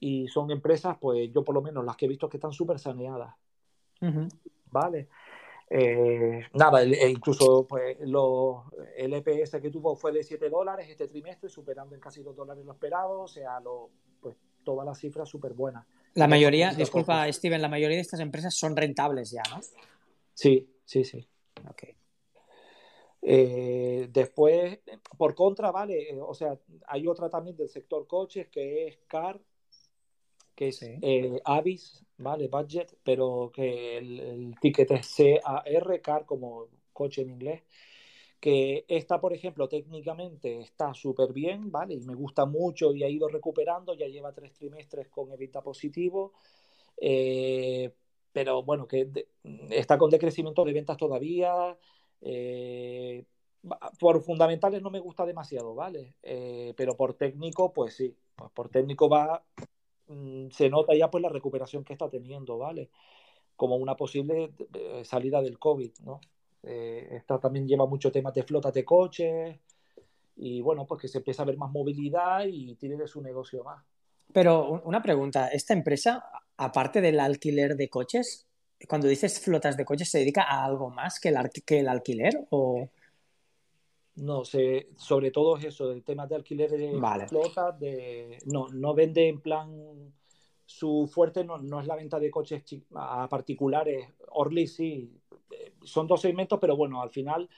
y 0.00 0.28
son 0.28 0.50
empresas 0.50 0.96
pues 0.98 1.30
yo 1.30 1.44
por 1.44 1.54
lo 1.54 1.60
menos 1.60 1.84
las 1.84 1.98
que 1.98 2.06
he 2.06 2.08
visto 2.08 2.30
que 2.30 2.38
están 2.38 2.52
súper 2.52 2.78
saneadas. 2.78 3.34
¿Vale? 4.70 5.08
nada, 6.54 6.84
incluso 6.84 7.66
pues, 7.66 7.98
el 8.00 9.12
EPS 9.12 9.60
que 9.60 9.70
tuvo 9.70 9.94
fue 9.94 10.12
de 10.12 10.22
7 10.22 10.48
dólares 10.48 10.88
este 10.88 11.08
trimestre, 11.08 11.50
superando 11.50 11.94
en 11.94 12.00
casi 12.00 12.22
2 12.22 12.34
dólares 12.34 12.64
lo 12.64 12.72
esperado, 12.72 13.22
o 13.22 13.28
sea, 13.28 13.60
lo, 13.60 13.90
todas 14.64 14.86
las 14.86 14.98
cifras 14.98 15.28
súper 15.28 15.52
buenas. 15.52 15.86
La 16.14 16.26
mayoría, 16.26 16.72
disculpa 16.72 17.30
Steven, 17.32 17.60
la 17.60 17.68
mayoría 17.68 17.96
de 17.96 18.02
estas 18.02 18.20
empresas 18.20 18.54
son 18.54 18.76
rentables 18.76 19.30
ya, 19.30 19.42
¿no? 19.50 19.60
Sí, 20.32 20.68
sí, 20.84 21.04
sí. 21.04 21.28
Okay. 21.70 21.94
Eh, 23.22 24.08
después, 24.12 24.80
por 25.16 25.34
contra, 25.34 25.70
vale, 25.72 26.10
eh, 26.10 26.20
o 26.20 26.34
sea, 26.34 26.58
hay 26.88 27.06
otra 27.06 27.30
también 27.30 27.56
del 27.56 27.68
sector 27.68 28.06
coches 28.06 28.48
que 28.48 28.86
es 28.86 28.98
CAR, 29.06 29.40
que 30.54 30.68
es 30.68 30.82
eh, 30.82 31.40
Avis, 31.44 32.04
¿vale? 32.18 32.48
Budget, 32.48 32.96
pero 33.02 33.50
que 33.52 33.96
el, 33.98 34.20
el 34.20 34.54
ticket 34.60 34.90
es 34.90 35.14
CAR, 35.42 36.00
CAR 36.02 36.26
como 36.26 36.68
coche 36.92 37.22
en 37.22 37.30
inglés 37.30 37.62
que 38.44 38.84
esta, 38.88 39.22
por 39.22 39.32
ejemplo, 39.32 39.70
técnicamente 39.70 40.60
está 40.60 40.92
súper 40.92 41.32
bien, 41.32 41.72
¿vale? 41.72 41.94
Y 41.94 42.00
me 42.02 42.14
gusta 42.14 42.44
mucho 42.44 42.92
y 42.92 43.02
ha 43.02 43.08
ido 43.08 43.26
recuperando, 43.26 43.94
ya 43.94 44.06
lleva 44.06 44.34
tres 44.34 44.52
trimestres 44.52 45.08
con 45.08 45.32
evita 45.32 45.62
positivo, 45.62 46.34
eh, 47.00 47.94
pero 48.32 48.62
bueno, 48.62 48.86
que 48.86 49.08
está 49.70 49.96
con 49.96 50.10
decrecimiento 50.10 50.62
de 50.62 50.74
ventas 50.74 50.98
todavía. 50.98 51.74
Eh, 52.20 53.24
por 53.98 54.20
fundamentales 54.22 54.82
no 54.82 54.90
me 54.90 55.00
gusta 55.00 55.24
demasiado, 55.24 55.74
¿vale? 55.74 56.14
Eh, 56.22 56.74
pero 56.76 56.98
por 56.98 57.14
técnico, 57.14 57.72
pues 57.72 57.96
sí, 57.96 58.14
pues 58.36 58.50
por 58.50 58.68
técnico 58.68 59.08
va, 59.08 59.42
mm, 60.08 60.50
se 60.50 60.68
nota 60.68 60.94
ya 60.94 61.10
pues 61.10 61.22
la 61.22 61.30
recuperación 61.30 61.82
que 61.82 61.94
está 61.94 62.10
teniendo, 62.10 62.58
¿vale? 62.58 62.90
Como 63.56 63.76
una 63.76 63.96
posible 63.96 64.52
salida 65.04 65.40
del 65.40 65.58
COVID, 65.58 65.92
¿no? 66.00 66.20
Eh, 66.66 67.08
esta 67.12 67.38
también 67.38 67.66
lleva 67.68 67.86
mucho 67.86 68.10
temas 68.10 68.34
de 68.34 68.42
flotas 68.42 68.72
de 68.72 68.84
coches 68.84 69.56
y 70.36 70.60
bueno, 70.60 70.86
pues 70.86 71.02
que 71.02 71.08
se 71.08 71.18
empieza 71.18 71.42
a 71.42 71.46
ver 71.46 71.56
más 71.56 71.70
movilidad 71.70 72.44
y 72.46 72.74
tiene 72.76 72.96
de 72.96 73.06
su 73.06 73.20
negocio 73.20 73.62
más. 73.62 73.84
Pero 74.32 74.82
una 74.84 75.02
pregunta, 75.02 75.48
¿esta 75.48 75.74
empresa, 75.74 76.24
aparte 76.56 77.00
del 77.00 77.20
alquiler 77.20 77.76
de 77.76 77.88
coches, 77.88 78.46
cuando 78.88 79.06
dices 79.06 79.40
flotas 79.40 79.76
de 79.76 79.84
coches, 79.84 80.10
se 80.10 80.18
dedica 80.18 80.42
a 80.42 80.64
algo 80.64 80.90
más 80.90 81.20
que 81.20 81.28
el, 81.28 81.36
que 81.64 81.80
el 81.80 81.88
alquiler 81.88 82.46
o...? 82.50 82.88
No 84.16 84.44
sé, 84.44 84.88
sobre 84.96 85.32
todo 85.32 85.56
es 85.56 85.64
eso, 85.64 85.90
el 85.90 86.04
tema 86.04 86.26
de 86.26 86.36
alquiler 86.36 86.70
de 86.70 87.26
flotas, 87.28 87.78
de... 87.80 88.38
No, 88.46 88.68
no 88.68 88.94
vende 88.94 89.28
en 89.28 89.40
plan... 89.40 90.12
Su 90.66 91.08
fuerte 91.12 91.44
no, 91.44 91.58
no 91.58 91.80
es 91.80 91.86
la 91.86 91.96
venta 91.96 92.18
de 92.18 92.30
coches 92.30 92.62
a 92.94 93.28
particulares. 93.28 94.08
Orly 94.30 94.66
sí, 94.66 95.10
son 95.82 96.06
dos 96.06 96.20
segmentos, 96.20 96.58
pero 96.60 96.76
bueno, 96.76 97.00
al 97.02 97.10
final 97.10 97.48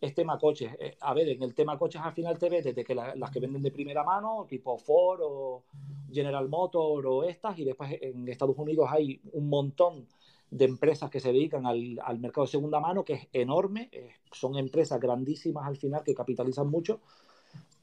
es 0.00 0.14
tema 0.14 0.38
coches. 0.38 0.72
Eh, 0.78 0.96
a 1.00 1.14
ver, 1.14 1.28
en 1.28 1.42
el 1.42 1.54
tema 1.54 1.78
coches 1.78 2.00
al 2.02 2.12
final 2.12 2.38
te 2.38 2.48
ves 2.48 2.64
desde 2.64 2.84
que 2.84 2.94
las 2.94 3.30
que 3.30 3.40
venden 3.40 3.62
de 3.62 3.70
primera 3.70 4.04
mano, 4.04 4.46
tipo 4.48 4.78
Ford 4.78 5.20
o 5.22 5.64
General 6.12 6.48
Motors 6.48 7.06
o 7.08 7.24
estas, 7.24 7.58
y 7.58 7.64
después 7.64 7.90
en 8.00 8.28
Estados 8.28 8.56
Unidos 8.58 8.88
hay 8.90 9.20
un 9.32 9.48
montón 9.48 10.06
de 10.50 10.66
empresas 10.66 11.10
que 11.10 11.20
se 11.20 11.32
dedican 11.32 11.66
al, 11.66 12.18
mercado 12.18 12.46
de 12.46 12.52
segunda 12.52 12.78
mano, 12.78 13.04
que 13.04 13.14
es 13.14 13.28
enorme, 13.32 13.88
eh, 13.90 14.10
son 14.30 14.56
empresas 14.56 15.00
grandísimas 15.00 15.66
al 15.66 15.76
final 15.76 16.04
que 16.04 16.14
capitalizan 16.14 16.68
mucho, 16.68 17.00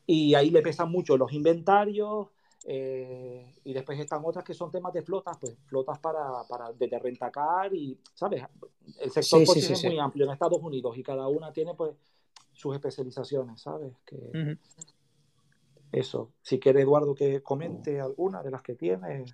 y 0.05 0.35
ahí 0.35 0.49
le 0.51 0.61
pesan 0.61 0.89
mucho 0.89 1.17
los 1.17 1.33
inventarios, 1.33 2.27
eh, 2.65 3.55
y 3.63 3.73
después 3.73 3.99
están 3.99 4.21
otras 4.23 4.45
que 4.45 4.53
son 4.53 4.71
temas 4.71 4.93
de 4.93 5.01
flotas, 5.01 5.37
pues 5.39 5.57
flotas 5.65 5.99
para, 5.99 6.43
para 6.47 6.71
desde 6.73 6.99
rentacar 6.99 7.73
y, 7.73 7.97
¿sabes? 8.13 8.43
El 8.99 9.11
sector 9.11 9.41
es 9.41 9.83
muy 9.83 9.99
amplio 9.99 10.25
en 10.25 10.31
Estados 10.31 10.61
Unidos 10.61 10.97
y 10.97 11.03
cada 11.03 11.27
una 11.27 11.51
tiene 11.51 11.73
pues 11.73 11.95
sus 12.53 12.75
especializaciones, 12.75 13.61
¿sabes? 13.61 13.93
Que, 14.05 14.57
Eso. 15.91 16.31
Si 16.41 16.59
quiere 16.59 16.81
Eduardo 16.81 17.15
que 17.15 17.41
comente 17.41 17.99
alguna 17.99 18.43
de 18.43 18.51
las 18.51 18.61
que 18.61 18.75
tiene. 18.75 19.25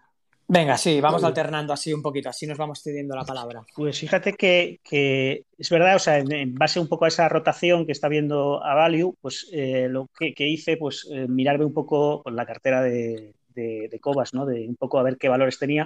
Venga, 0.49 0.77
sí, 0.77 1.01
vamos 1.01 1.25
alternando 1.25 1.73
así 1.73 1.93
un 1.93 2.01
poquito, 2.01 2.29
así 2.29 2.47
nos 2.47 2.57
vamos 2.57 2.81
cediendo 2.81 3.15
la 3.17 3.25
palabra. 3.25 3.65
Pues 3.75 3.99
fíjate 3.99 4.33
que, 4.33 5.43
es 5.57 5.69
verdad, 5.69 5.97
o 5.97 5.99
sea, 5.99 6.19
en, 6.19 6.55
base 6.55 6.79
un 6.79 6.87
poco 6.87 7.03
a 7.03 7.09
esa 7.09 7.27
rotación 7.27 7.85
que 7.85 7.91
está 7.91 8.07
viendo 8.07 8.63
a 8.63 8.73
Value, 8.73 9.17
pues 9.19 9.49
eh, 9.51 9.87
lo 9.89 10.07
que, 10.17 10.47
hice, 10.47 10.77
pues 10.77 11.05
eh, 11.11 11.27
mirarme 11.27 11.65
un 11.65 11.73
poco 11.73 12.23
con 12.23 12.37
la 12.37 12.45
cartera 12.45 12.81
de, 12.81 13.33
de, 13.53 13.99
Cobas, 13.99 14.33
¿no? 14.33 14.45
De 14.45 14.65
un 14.65 14.77
poco 14.77 14.99
a 14.99 15.03
ver 15.03 15.17
qué 15.17 15.27
valores 15.27 15.59
tenía. 15.59 15.85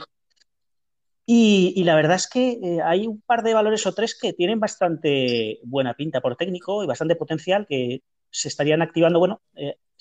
Y, 1.26 1.84
la 1.84 1.96
verdad 1.96 2.18
es 2.18 2.28
que 2.28 2.60
eh, 2.62 2.82
hay 2.84 3.08
un 3.08 3.20
par 3.22 3.42
de 3.42 3.56
valores 3.56 3.88
o 3.88 3.94
tres 3.96 4.16
que 4.16 4.34
tienen 4.34 4.60
bastante 4.60 5.60
buena 5.64 5.96
pinta 5.96 6.22
por 6.22 6.36
técnico 6.36 6.84
y 6.84 6.88
bastante 6.88 7.16
potencial 7.16 7.66
que 7.68 8.02
se 8.30 8.48
estarían 8.48 8.84
activando, 8.84 9.18
bueno, 9.18 9.42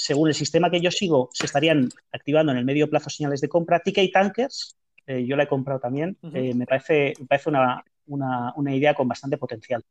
según 0.01 0.28
el 0.28 0.34
sistema 0.34 0.70
que 0.70 0.80
yo 0.80 0.90
sigo, 0.90 1.28
se 1.30 1.44
estarían 1.44 1.90
activando 2.11 2.53
en 2.53 2.59
el 2.59 2.64
medio 2.64 2.88
plazo 2.88 3.11
señales 3.11 3.42
de 3.42 3.51
compra. 3.51 3.80
TK 3.80 4.11
Tankers, 4.11 4.74
eh, 5.07 5.26
yo 5.26 5.36
la 5.36 5.42
he 5.42 5.46
comprado 5.46 5.78
también, 5.78 6.16
eh, 6.32 6.55
me 6.55 6.64
parece, 6.64 7.12
parece 7.28 7.51
una, 7.51 8.55
idea 8.74 8.94
con 8.94 9.07
bastante 9.07 9.36
potencial 9.36 9.84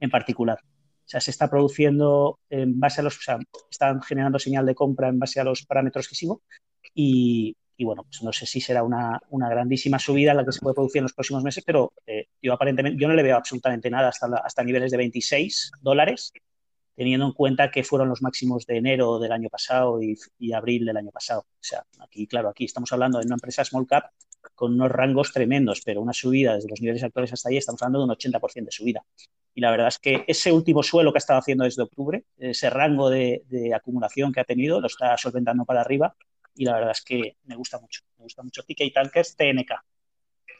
en 0.00 0.10
particular. 0.10 0.58
O 0.62 1.08
sea, 1.08 1.22
se 1.22 1.30
está 1.30 1.48
produciendo 1.48 2.40
en 2.50 2.78
base 2.78 3.00
a 3.00 3.04
los, 3.04 3.16
o 3.16 3.22
sea, 3.22 3.38
están 3.70 4.02
generando 4.02 4.38
señal 4.38 4.66
de 4.66 4.74
compra 4.74 5.08
en 5.08 5.18
base 5.18 5.40
a 5.40 5.44
los 5.44 5.64
parámetros 5.64 6.08
que 6.08 6.14
sigo 6.14 6.42
y, 6.92 7.56
bueno, 7.80 8.02
pues 8.02 8.22
no 8.22 8.34
sé 8.34 8.44
si 8.44 8.60
será 8.60 8.82
una, 8.82 9.18
grandísima 9.30 9.98
subida 9.98 10.34
la 10.34 10.44
que 10.44 10.52
se 10.52 10.60
puede 10.60 10.74
producir 10.74 10.98
en 10.98 11.04
los 11.04 11.14
próximos 11.14 11.42
meses, 11.42 11.64
pero 11.64 11.94
eh, 12.06 12.26
yo 12.42 12.52
aparentemente, 12.52 13.00
yo 13.00 13.08
no 13.08 13.14
le 13.14 13.22
veo 13.22 13.36
absolutamente 13.36 13.88
nada 13.88 14.08
hasta, 14.08 14.26
hasta 14.44 14.62
niveles 14.62 14.90
de 14.90 14.98
26 14.98 15.72
dólares, 15.80 16.34
teniendo 16.98 17.26
en 17.26 17.32
cuenta 17.32 17.70
que 17.70 17.84
fueron 17.84 18.08
los 18.08 18.22
máximos 18.22 18.66
de 18.66 18.76
enero 18.76 19.20
del 19.20 19.30
año 19.30 19.48
pasado 19.48 20.02
y, 20.02 20.18
y 20.36 20.52
abril 20.52 20.84
del 20.84 20.96
año 20.96 21.12
pasado. 21.12 21.42
O 21.42 21.60
sea, 21.60 21.84
aquí, 22.00 22.26
claro, 22.26 22.48
aquí 22.48 22.64
estamos 22.64 22.92
hablando 22.92 23.20
de 23.20 23.26
una 23.26 23.36
empresa 23.36 23.64
small 23.64 23.86
cap 23.86 24.06
con 24.56 24.74
unos 24.74 24.90
rangos 24.90 25.32
tremendos, 25.32 25.80
pero 25.84 26.00
una 26.02 26.12
subida 26.12 26.56
desde 26.56 26.68
los 26.68 26.80
niveles 26.80 27.04
actuales 27.04 27.32
hasta 27.32 27.50
ahí, 27.50 27.56
estamos 27.56 27.80
hablando 27.82 28.00
de 28.00 28.04
un 28.06 28.10
80% 28.10 28.64
de 28.64 28.72
subida. 28.72 29.04
Y 29.54 29.60
la 29.60 29.70
verdad 29.70 29.86
es 29.86 30.00
que 30.00 30.24
ese 30.26 30.50
último 30.50 30.82
suelo 30.82 31.12
que 31.12 31.18
ha 31.18 31.20
estado 31.20 31.38
haciendo 31.38 31.62
desde 31.62 31.82
octubre, 31.82 32.24
ese 32.36 32.68
rango 32.68 33.10
de, 33.10 33.44
acumulación 33.72 34.32
que 34.32 34.40
ha 34.40 34.44
tenido, 34.44 34.80
lo 34.80 34.88
está 34.88 35.16
solventando 35.16 35.64
para 35.64 35.82
arriba 35.82 36.16
y 36.56 36.64
la 36.64 36.74
verdad 36.74 36.90
es 36.90 37.02
que 37.02 37.36
me 37.44 37.54
gusta 37.54 37.78
mucho. 37.78 38.02
Me 38.16 38.24
gusta 38.24 38.42
mucho 38.42 38.64
TK 38.64 38.92
Tankers 38.92 39.36
TNK. 39.36 39.70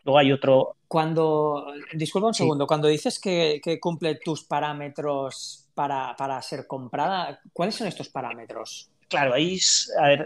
Luego 0.05 0.19
hay 0.19 0.33
otro. 0.33 0.77
Cuando. 0.87 1.67
Disculpa 1.93 2.29
un 2.29 2.35
segundo. 2.35 2.67
Cuando 2.67 2.89
dices 2.89 3.19
que, 3.19 3.61
cumple 3.81 4.15
tus 4.15 4.45
parámetros 4.45 5.68
para, 5.79 6.17
para, 6.17 6.43
ser 6.43 6.67
comprada, 6.67 7.41
¿cuáles 7.53 7.77
son 7.77 7.87
estos 7.87 8.09
parámetros? 8.09 8.91
Claro, 9.07 9.33
ahí 9.33 9.61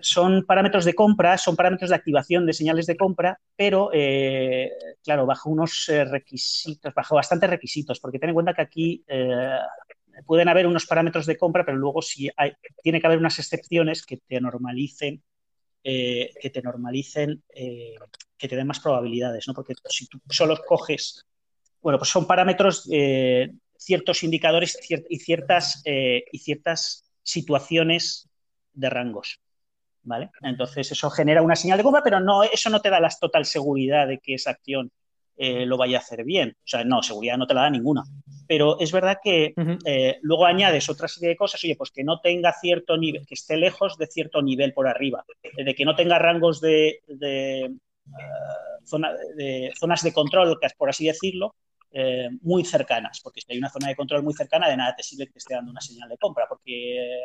son 0.01 0.47
parámetros 0.47 0.87
de 0.87 0.95
compra, 0.95 1.37
son 1.37 1.57
parámetros 1.57 1.91
de 1.91 1.97
activación 1.97 2.47
de 2.47 2.55
señales 2.55 2.87
de 2.87 2.97
compra, 2.97 3.39
pero 3.55 3.91
eh, 3.93 4.71
claro, 5.05 5.27
bajo 5.27 5.51
unos 5.51 5.91
eh, 5.91 6.07
requisitos, 6.07 6.95
bajo 6.95 7.17
bastantes 7.17 7.51
requisitos, 7.51 8.01
porque 8.01 8.19
ten 8.19 8.31
en 8.31 8.35
cuenta 8.35 8.55
que 8.55 8.63
aquí 8.63 9.05
eh, 9.07 9.59
pueden 10.25 10.49
haber 10.49 10.67
unos 10.67 10.87
parámetros 10.87 11.27
de 11.27 11.37
compra, 11.37 11.67
pero 11.67 11.77
luego 11.77 12.01
sí 12.01 12.31
hay, 12.35 12.55
tiene 12.83 12.99
que 12.99 13.07
haber 13.07 13.19
unas 13.19 13.39
excepciones 13.39 14.07
que 14.07 14.17
te 14.17 14.41
normalicen, 14.41 15.23
que 15.83 16.51
te 16.51 16.63
normalicen, 16.63 17.43
que 17.53 18.49
te 18.49 18.57
den 18.57 18.67
más 18.67 18.81
probabilidades, 18.81 19.47
¿no? 19.49 19.53
Porque 19.53 19.75
si 19.91 20.07
tú 20.07 20.19
solo 20.31 20.57
coges, 20.67 21.27
bueno, 21.83 21.99
pues 21.99 22.09
son 22.09 22.27
parámetros, 22.27 22.89
ciertos 23.85 24.23
indicadores 24.23 24.79
y 25.09 25.19
ciertas, 25.19 25.83
y 25.85 26.39
ciertas 26.39 27.05
situaciones 27.23 28.29
de 28.73 28.91
rangos. 28.91 29.41
¿Vale? 30.05 30.31
Entonces 30.43 30.91
eso 30.91 31.11
genera 31.11 31.43
una 31.43 31.55
señal 31.55 31.79
de 31.79 31.85
compra, 31.85 32.03
pero 32.03 32.19
no, 32.19 32.43
eso 32.43 32.71
no 32.71 32.81
te 32.81 32.91
da 32.91 32.99
la 32.99 33.09
total 33.09 33.45
seguridad 33.45 34.09
de 34.09 34.19
que 34.19 34.35
esa 34.35 34.51
acción 34.51 34.91
eh, 35.37 35.65
lo 35.65 35.77
vaya 35.77 35.99
a 35.99 36.01
hacer 36.01 36.25
bien. 36.25 36.57
O 36.59 36.67
sea, 36.69 36.85
no, 36.85 37.03
seguridad 37.03 37.37
no 37.37 37.47
te 37.47 37.55
la 37.55 37.63
da 37.63 37.71
ninguna. 37.71 38.03
Pero 38.47 38.79
es 38.81 38.93
verdad 38.93 39.19
que 39.23 39.55
eh, 39.85 40.19
luego 40.23 40.45
añades 40.45 40.89
otra 40.89 41.09
serie 41.09 41.31
de 41.31 41.37
cosas, 41.37 41.63
oye, 41.65 41.77
pues 41.77 41.91
que 41.91 42.05
no 42.05 42.21
tenga 42.21 42.53
cierto 42.53 42.97
nivel, 42.97 43.27
que 43.27 43.35
esté 43.35 43.57
lejos 43.57 43.97
de 43.97 44.07
cierto 44.09 44.43
nivel 44.43 44.73
por 44.73 44.89
arriba, 44.89 45.25
de 45.57 45.75
que 45.75 45.85
no 45.85 45.95
tenga 45.95 46.19
rangos 46.19 46.61
de, 46.61 47.01
de, 47.07 47.65
eh, 47.65 47.73
de 49.37 49.73
zonas 49.79 50.03
de 50.03 50.13
control, 50.13 50.59
por 50.77 50.91
así 50.91 51.07
decirlo, 51.07 51.55
muy 52.41 52.65
cercanas, 52.65 53.21
porque 53.23 53.41
si 53.41 53.53
hay 53.53 53.59
una 53.59 53.71
zona 53.71 53.89
de 53.89 53.97
control 53.97 54.23
muy 54.23 54.35
cercana, 54.35 54.69
de 54.69 54.77
nada 54.77 54.95
te 54.97 55.03
sirve 55.03 55.27
que 55.27 55.33
te 55.33 55.39
esté 55.39 55.55
dando 55.55 55.71
una 55.71 55.81
señal 55.81 56.09
de 56.09 56.17
compra, 56.19 56.47
porque 56.49 57.21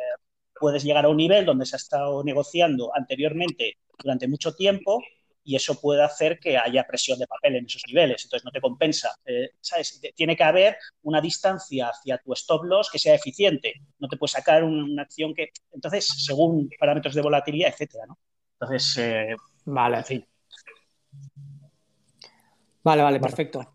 puedes 0.58 0.84
llegar 0.84 1.04
a 1.04 1.08
un 1.08 1.16
nivel 1.16 1.44
donde 1.46 1.66
se 1.66 1.76
ha 1.76 1.78
estado 1.78 2.22
negociando 2.24 2.90
anteriormente 2.94 3.78
durante 4.02 4.28
mucho 4.28 4.54
tiempo 4.54 5.00
y 5.48 5.56
eso 5.56 5.80
puede 5.80 6.02
hacer 6.02 6.38
que 6.38 6.58
haya 6.58 6.86
presión 6.86 7.18
de 7.18 7.26
papel 7.26 7.56
en 7.56 7.64
esos 7.64 7.82
niveles. 7.86 8.22
Entonces 8.22 8.44
no 8.44 8.50
te 8.50 8.60
compensa. 8.60 9.16
Eh, 9.24 9.48
¿sabes? 9.60 9.98
Tiene 10.14 10.36
que 10.36 10.44
haber 10.44 10.76
una 11.02 11.22
distancia 11.22 11.88
hacia 11.88 12.18
tu 12.18 12.34
stop 12.34 12.64
loss 12.64 12.90
que 12.90 12.98
sea 12.98 13.14
eficiente. 13.14 13.72
No 13.98 14.08
te 14.08 14.18
puedes 14.18 14.32
sacar 14.32 14.62
una 14.62 15.02
acción 15.02 15.32
que. 15.32 15.48
Entonces, 15.72 16.06
según 16.06 16.68
parámetros 16.78 17.14
de 17.14 17.22
volatilidad, 17.22 17.70
etcétera, 17.70 18.04
¿no? 18.06 18.18
Entonces, 18.60 18.98
eh, 18.98 19.34
vale, 19.64 19.96
en 19.96 20.04
fin. 20.04 20.26
Vale, 22.82 23.02
vale, 23.02 23.18
perfecto. 23.18 23.72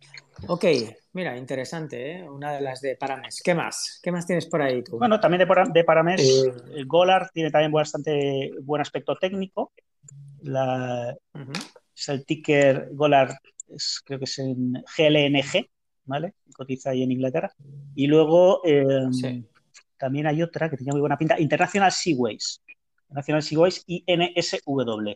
Ok, 0.47 0.65
mira, 1.13 1.37
interesante, 1.37 2.11
¿eh? 2.11 2.29
Una 2.29 2.53
de 2.53 2.61
las 2.61 2.81
de 2.81 2.95
Parames. 2.95 3.41
¿Qué 3.43 3.53
más? 3.53 3.99
¿Qué 4.03 4.11
más 4.11 4.25
tienes 4.25 4.45
por 4.45 4.61
ahí 4.61 4.83
tú? 4.83 4.97
Bueno, 4.97 5.19
también 5.19 5.47
de, 5.47 5.71
de 5.73 5.83
Parames, 5.83 6.21
eh, 6.21 6.53
el 6.75 6.85
Golar 6.85 7.29
tiene 7.33 7.51
también 7.51 7.71
bastante 7.71 8.51
buen 8.61 8.81
aspecto 8.81 9.15
técnico. 9.15 9.71
La, 10.41 11.15
Es 11.95 12.09
el 12.09 12.25
ticker 12.25 12.89
Golar, 12.91 13.37
creo 14.03 14.19
que 14.19 14.25
es 14.25 14.39
en 14.39 14.73
GLNG, 14.73 15.69
¿vale? 16.05 16.33
Cotiza 16.55 16.89
ahí 16.89 17.03
en 17.03 17.11
Inglaterra. 17.11 17.53
Y 17.95 18.07
luego 18.07 18.61
em, 18.65 19.45
también 19.97 20.27
hay 20.27 20.41
otra 20.41 20.69
que 20.69 20.77
tenía 20.77 20.91
muy 20.91 21.01
buena 21.01 21.17
pinta, 21.17 21.39
International 21.39 21.91
Seaways. 21.91 22.61
International 23.09 23.43
Seaways 23.43 23.83
INSW 23.87 25.15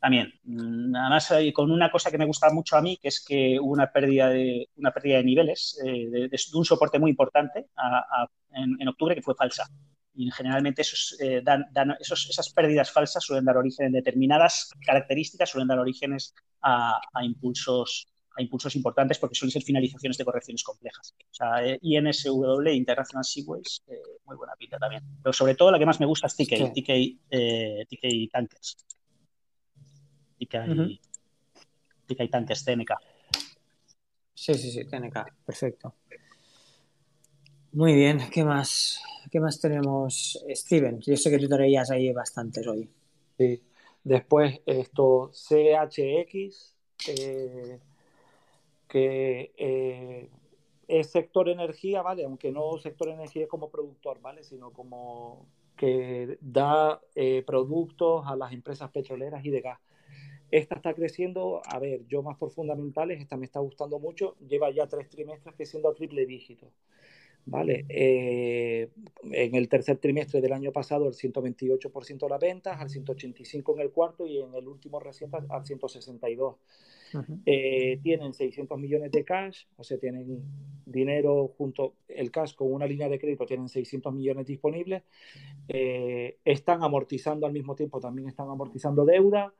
también. 0.00 0.32
Nada 0.44 1.10
más 1.10 1.32
con 1.54 1.70
una 1.70 1.90
cosa 1.90 2.10
que 2.10 2.18
me 2.18 2.24
gusta 2.24 2.50
mucho 2.50 2.76
a 2.76 2.80
mí, 2.80 2.96
que 2.96 3.08
es 3.08 3.22
que 3.24 3.58
hubo 3.60 3.72
una 3.72 3.92
pérdida 3.92 4.30
de, 4.30 4.68
una 4.76 4.92
pérdida 4.92 5.18
de 5.18 5.24
niveles, 5.24 5.78
eh, 5.86 6.08
de, 6.10 6.30
un 6.54 6.64
soporte 6.64 6.98
muy 6.98 7.10
importante 7.10 7.66
en, 8.52 8.88
octubre 8.88 9.14
que 9.14 9.22
fue 9.22 9.34
falsa. 9.34 9.68
Y 10.14 10.30
generalmente 10.30 10.82
esos, 10.82 11.16
eh, 11.20 11.42
dan, 11.42 11.66
esas 12.00 12.52
pérdidas 12.52 12.90
falsas 12.90 13.22
suelen 13.22 13.44
dar 13.44 13.58
origen 13.58 13.86
en 13.86 13.92
determinadas 13.92 14.70
características, 14.84 15.50
suelen 15.50 15.68
dar 15.68 15.78
orígenes 15.78 16.34
a, 16.62 17.00
impulsos 17.22 18.08
a 18.36 18.42
impulsos 18.42 18.76
importantes 18.76 19.18
porque 19.18 19.34
suelen 19.34 19.50
ser 19.50 19.62
finalizaciones 19.62 20.16
de 20.16 20.24
correcciones 20.24 20.62
complejas. 20.62 21.14
O 21.18 21.34
sea, 21.34 21.66
eh, 21.66 21.78
INSW, 21.82 22.68
International 22.70 23.24
Seaways, 23.24 23.82
muy 24.24 24.36
buena 24.36 24.54
pinta 24.56 24.78
también. 24.78 25.02
Pero 25.22 25.32
sobre 25.32 25.56
todo 25.56 25.70
la 25.70 25.78
que 25.78 25.86
más 25.86 26.00
me 26.00 26.06
gusta 26.06 26.28
es 26.28 26.36
TK, 26.36 26.72
TK 26.72 28.30
Tankers 28.32 28.76
y 30.40 30.46
que 30.46 30.58
hay, 30.58 31.00
y 32.08 32.14
que 32.16 32.22
hay 32.22 32.28
tanques 32.28 32.64
TNK. 32.64 32.92
Sí, 34.34 34.54
sí, 34.54 34.72
sí, 34.72 34.84
TNK, 34.86 35.44
perfecto. 35.44 35.94
Muy 37.72 37.94
bien, 37.94 38.18
¿qué 38.32 38.42
más? 38.42 39.00
¿Qué 39.30 39.38
más 39.38 39.60
tenemos, 39.60 40.42
Steven? 40.48 40.98
Yo 41.00 41.16
sé 41.16 41.30
que 41.30 41.38
tú 41.38 41.46
traías 41.46 41.90
ahí 41.90 42.10
bastantes 42.12 42.66
hoy. 42.66 42.90
Sí. 43.38 43.62
Después 44.02 44.60
esto, 44.64 45.30
CHX, 45.32 46.74
eh, 47.08 47.78
que 48.88 49.52
eh, 49.58 50.30
es 50.88 51.10
sector 51.10 51.50
energía, 51.50 52.00
¿vale? 52.00 52.24
Aunque 52.24 52.50
no 52.50 52.78
sector 52.78 53.10
energía 53.10 53.46
como 53.46 53.70
productor, 53.70 54.20
¿vale? 54.22 54.42
Sino 54.42 54.72
como 54.72 55.46
que 55.76 56.38
da 56.40 57.00
eh, 57.14 57.42
productos 57.46 58.26
a 58.26 58.36
las 58.36 58.52
empresas 58.52 58.90
petroleras 58.90 59.44
y 59.44 59.50
de 59.50 59.60
gas. 59.60 59.78
Esta 60.50 60.76
está 60.76 60.94
creciendo, 60.94 61.62
a 61.64 61.78
ver, 61.78 62.06
yo 62.08 62.22
más 62.22 62.36
por 62.36 62.50
fundamentales, 62.50 63.20
esta 63.20 63.36
me 63.36 63.46
está 63.46 63.60
gustando 63.60 63.98
mucho, 63.98 64.36
lleva 64.48 64.70
ya 64.70 64.88
tres 64.88 65.08
trimestres 65.08 65.54
creciendo 65.54 65.88
a 65.88 65.94
triple 65.94 66.26
dígito. 66.26 66.72
¿Vale? 67.46 67.86
Eh, 67.88 68.90
en 69.32 69.54
el 69.54 69.68
tercer 69.68 69.96
trimestre 69.96 70.42
del 70.42 70.52
año 70.52 70.72
pasado 70.72 71.08
el 71.08 71.14
128% 71.14 72.18
de 72.18 72.28
las 72.28 72.38
ventas, 72.40 72.78
al 72.78 72.90
185% 72.90 73.74
en 73.74 73.80
el 73.80 73.90
cuarto 73.90 74.26
y 74.26 74.38
en 74.38 74.54
el 74.54 74.68
último 74.68 75.00
reciente 75.00 75.38
al 75.38 75.64
162%. 75.64 76.56
Eh, 77.46 77.98
tienen 78.02 78.34
600 78.34 78.78
millones 78.78 79.10
de 79.10 79.24
cash, 79.24 79.64
o 79.76 79.82
sea, 79.82 79.98
tienen 79.98 80.42
dinero 80.84 81.48
junto, 81.56 81.94
el 82.06 82.30
cash 82.30 82.54
con 82.54 82.72
una 82.72 82.86
línea 82.86 83.08
de 83.08 83.18
crédito, 83.18 83.46
tienen 83.46 83.68
600 83.68 84.12
millones 84.12 84.46
disponibles. 84.46 85.02
Eh, 85.66 86.36
están 86.44 86.84
amortizando 86.84 87.46
al 87.46 87.52
mismo 87.52 87.74
tiempo, 87.74 88.00
también 88.00 88.28
están 88.28 88.48
amortizando 88.48 89.04
deuda 89.04 89.52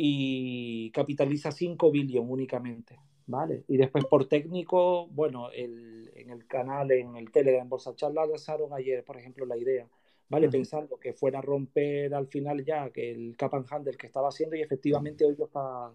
y 0.00 0.92
capitaliza 0.92 1.50
5 1.50 1.90
billones 1.90 2.30
únicamente, 2.30 3.00
¿vale? 3.26 3.64
Y 3.66 3.76
después 3.76 4.04
por 4.04 4.28
técnico, 4.28 5.08
bueno, 5.08 5.50
el, 5.50 6.08
en 6.14 6.30
el 6.30 6.46
canal, 6.46 6.92
en 6.92 7.16
el 7.16 7.32
Telegram, 7.32 7.68
Bolsa 7.68 7.96
Charla, 7.96 8.24
lanzaron 8.24 8.72
ayer, 8.72 9.04
por 9.04 9.18
ejemplo, 9.18 9.44
la 9.44 9.56
idea, 9.56 9.88
¿vale? 10.28 10.48
Pensando 10.48 10.98
que 10.98 11.14
fuera 11.14 11.40
a 11.40 11.42
romper 11.42 12.14
al 12.14 12.28
final 12.28 12.64
ya 12.64 12.90
que 12.90 13.10
el 13.10 13.36
cap 13.36 13.54
and 13.54 13.66
handle 13.68 13.96
que 13.96 14.06
estaba 14.06 14.28
haciendo 14.28 14.54
y 14.54 14.62
efectivamente 14.62 15.24
hoy 15.24 15.34
lo 15.36 15.46
está, 15.46 15.92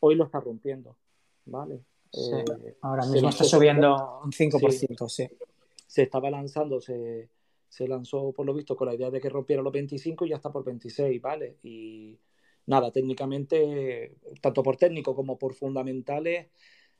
hoy 0.00 0.14
lo 0.14 0.24
está 0.24 0.40
rompiendo, 0.40 0.96
¿vale? 1.44 1.82
Eh, 2.12 2.76
Ahora 2.80 3.04
mismo 3.04 3.28
está 3.28 3.44
subiendo 3.44 4.20
un 4.24 4.32
5%, 4.32 5.08
sí. 5.08 5.28
Se 5.86 6.02
estaba 6.02 6.30
lanzando, 6.30 6.80
se, 6.80 7.28
se 7.68 7.86
lanzó 7.86 8.32
por 8.32 8.46
lo 8.46 8.54
visto 8.54 8.74
con 8.74 8.88
la 8.88 8.94
idea 8.94 9.10
de 9.10 9.20
que 9.20 9.28
rompiera 9.28 9.62
los 9.62 9.72
25 9.72 10.24
y 10.24 10.30
ya 10.30 10.36
está 10.36 10.50
por 10.50 10.64
26, 10.64 11.20
¿vale? 11.20 11.58
Y 11.62 12.18
nada, 12.66 12.90
técnicamente, 12.90 14.16
tanto 14.40 14.62
por 14.62 14.76
técnico 14.76 15.14
como 15.14 15.38
por 15.38 15.54
fundamentales, 15.54 16.48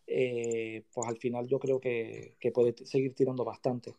eh, 0.06 0.84
pues 0.92 1.06
al 1.06 1.16
final 1.16 1.46
yo 1.46 1.58
creo 1.58 1.80
que, 1.80 2.36
puede 2.52 2.74
seguir 2.84 3.14
tirando 3.14 3.44
bastante. 3.44 3.94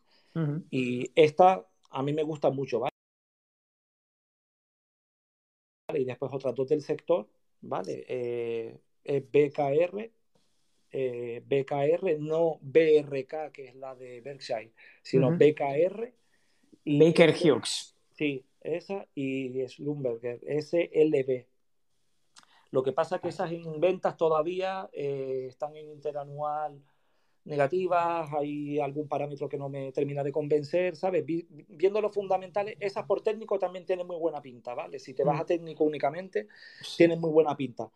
Y 0.70 1.10
esta 1.14 1.66
a 1.90 2.02
mí 2.02 2.12
me 2.12 2.22
gusta 2.22 2.50
mucho, 2.50 2.80
¿vale? 2.80 2.90
Y 5.94 6.04
después 6.04 6.30
otras 6.32 6.54
dos 6.54 6.68
del 6.68 6.82
sector, 6.82 7.26
¿vale? 7.62 8.04
Eh, 8.06 8.78
es 9.02 9.22
BKR, 9.30 10.10
eh, 10.92 11.42
BKR, 11.46 12.18
no 12.18 12.58
BRK, 12.60 13.50
que 13.50 13.68
es 13.68 13.76
la 13.76 13.94
de 13.94 14.20
Berkshire, 14.20 14.72
sino 15.02 15.30
BKR. 15.30 16.12
Y 16.84 16.98
Baker 16.98 17.34
Hughes. 17.34 17.94
Sí, 18.12 18.44
esa 18.60 19.06
y 19.14 19.66
Slumberger, 19.68 20.40
SLB. 20.44 21.46
Lo 22.70 22.82
que 22.82 22.92
pasa 22.92 23.16
es 23.16 23.22
que 23.22 23.28
esas 23.28 23.52
en 23.52 23.80
ventas 23.80 24.16
todavía 24.16 24.88
eh, 24.92 25.46
están 25.48 25.76
en 25.76 25.90
interanual 25.90 26.82
negativas, 27.46 28.28
hay 28.32 28.80
algún 28.80 29.06
parámetro 29.08 29.48
que 29.48 29.56
no 29.56 29.68
me 29.68 29.92
termina 29.92 30.24
de 30.24 30.32
convencer, 30.32 30.96
¿sabes? 30.96 31.24
viendo 31.24 32.00
los 32.00 32.12
fundamentales, 32.12 32.76
esas 32.80 33.04
por 33.04 33.20
técnico 33.20 33.58
también 33.58 33.86
tienen 33.86 34.06
muy 34.06 34.16
buena 34.16 34.42
pinta, 34.42 34.74
¿vale? 34.74 34.98
Si 34.98 35.14
te 35.14 35.22
vas 35.22 35.40
a 35.40 35.44
mm. 35.44 35.46
técnico 35.46 35.84
únicamente, 35.84 36.48
tienen 36.96 37.20
muy 37.20 37.30
buena 37.30 37.56
pinta. 37.56 37.88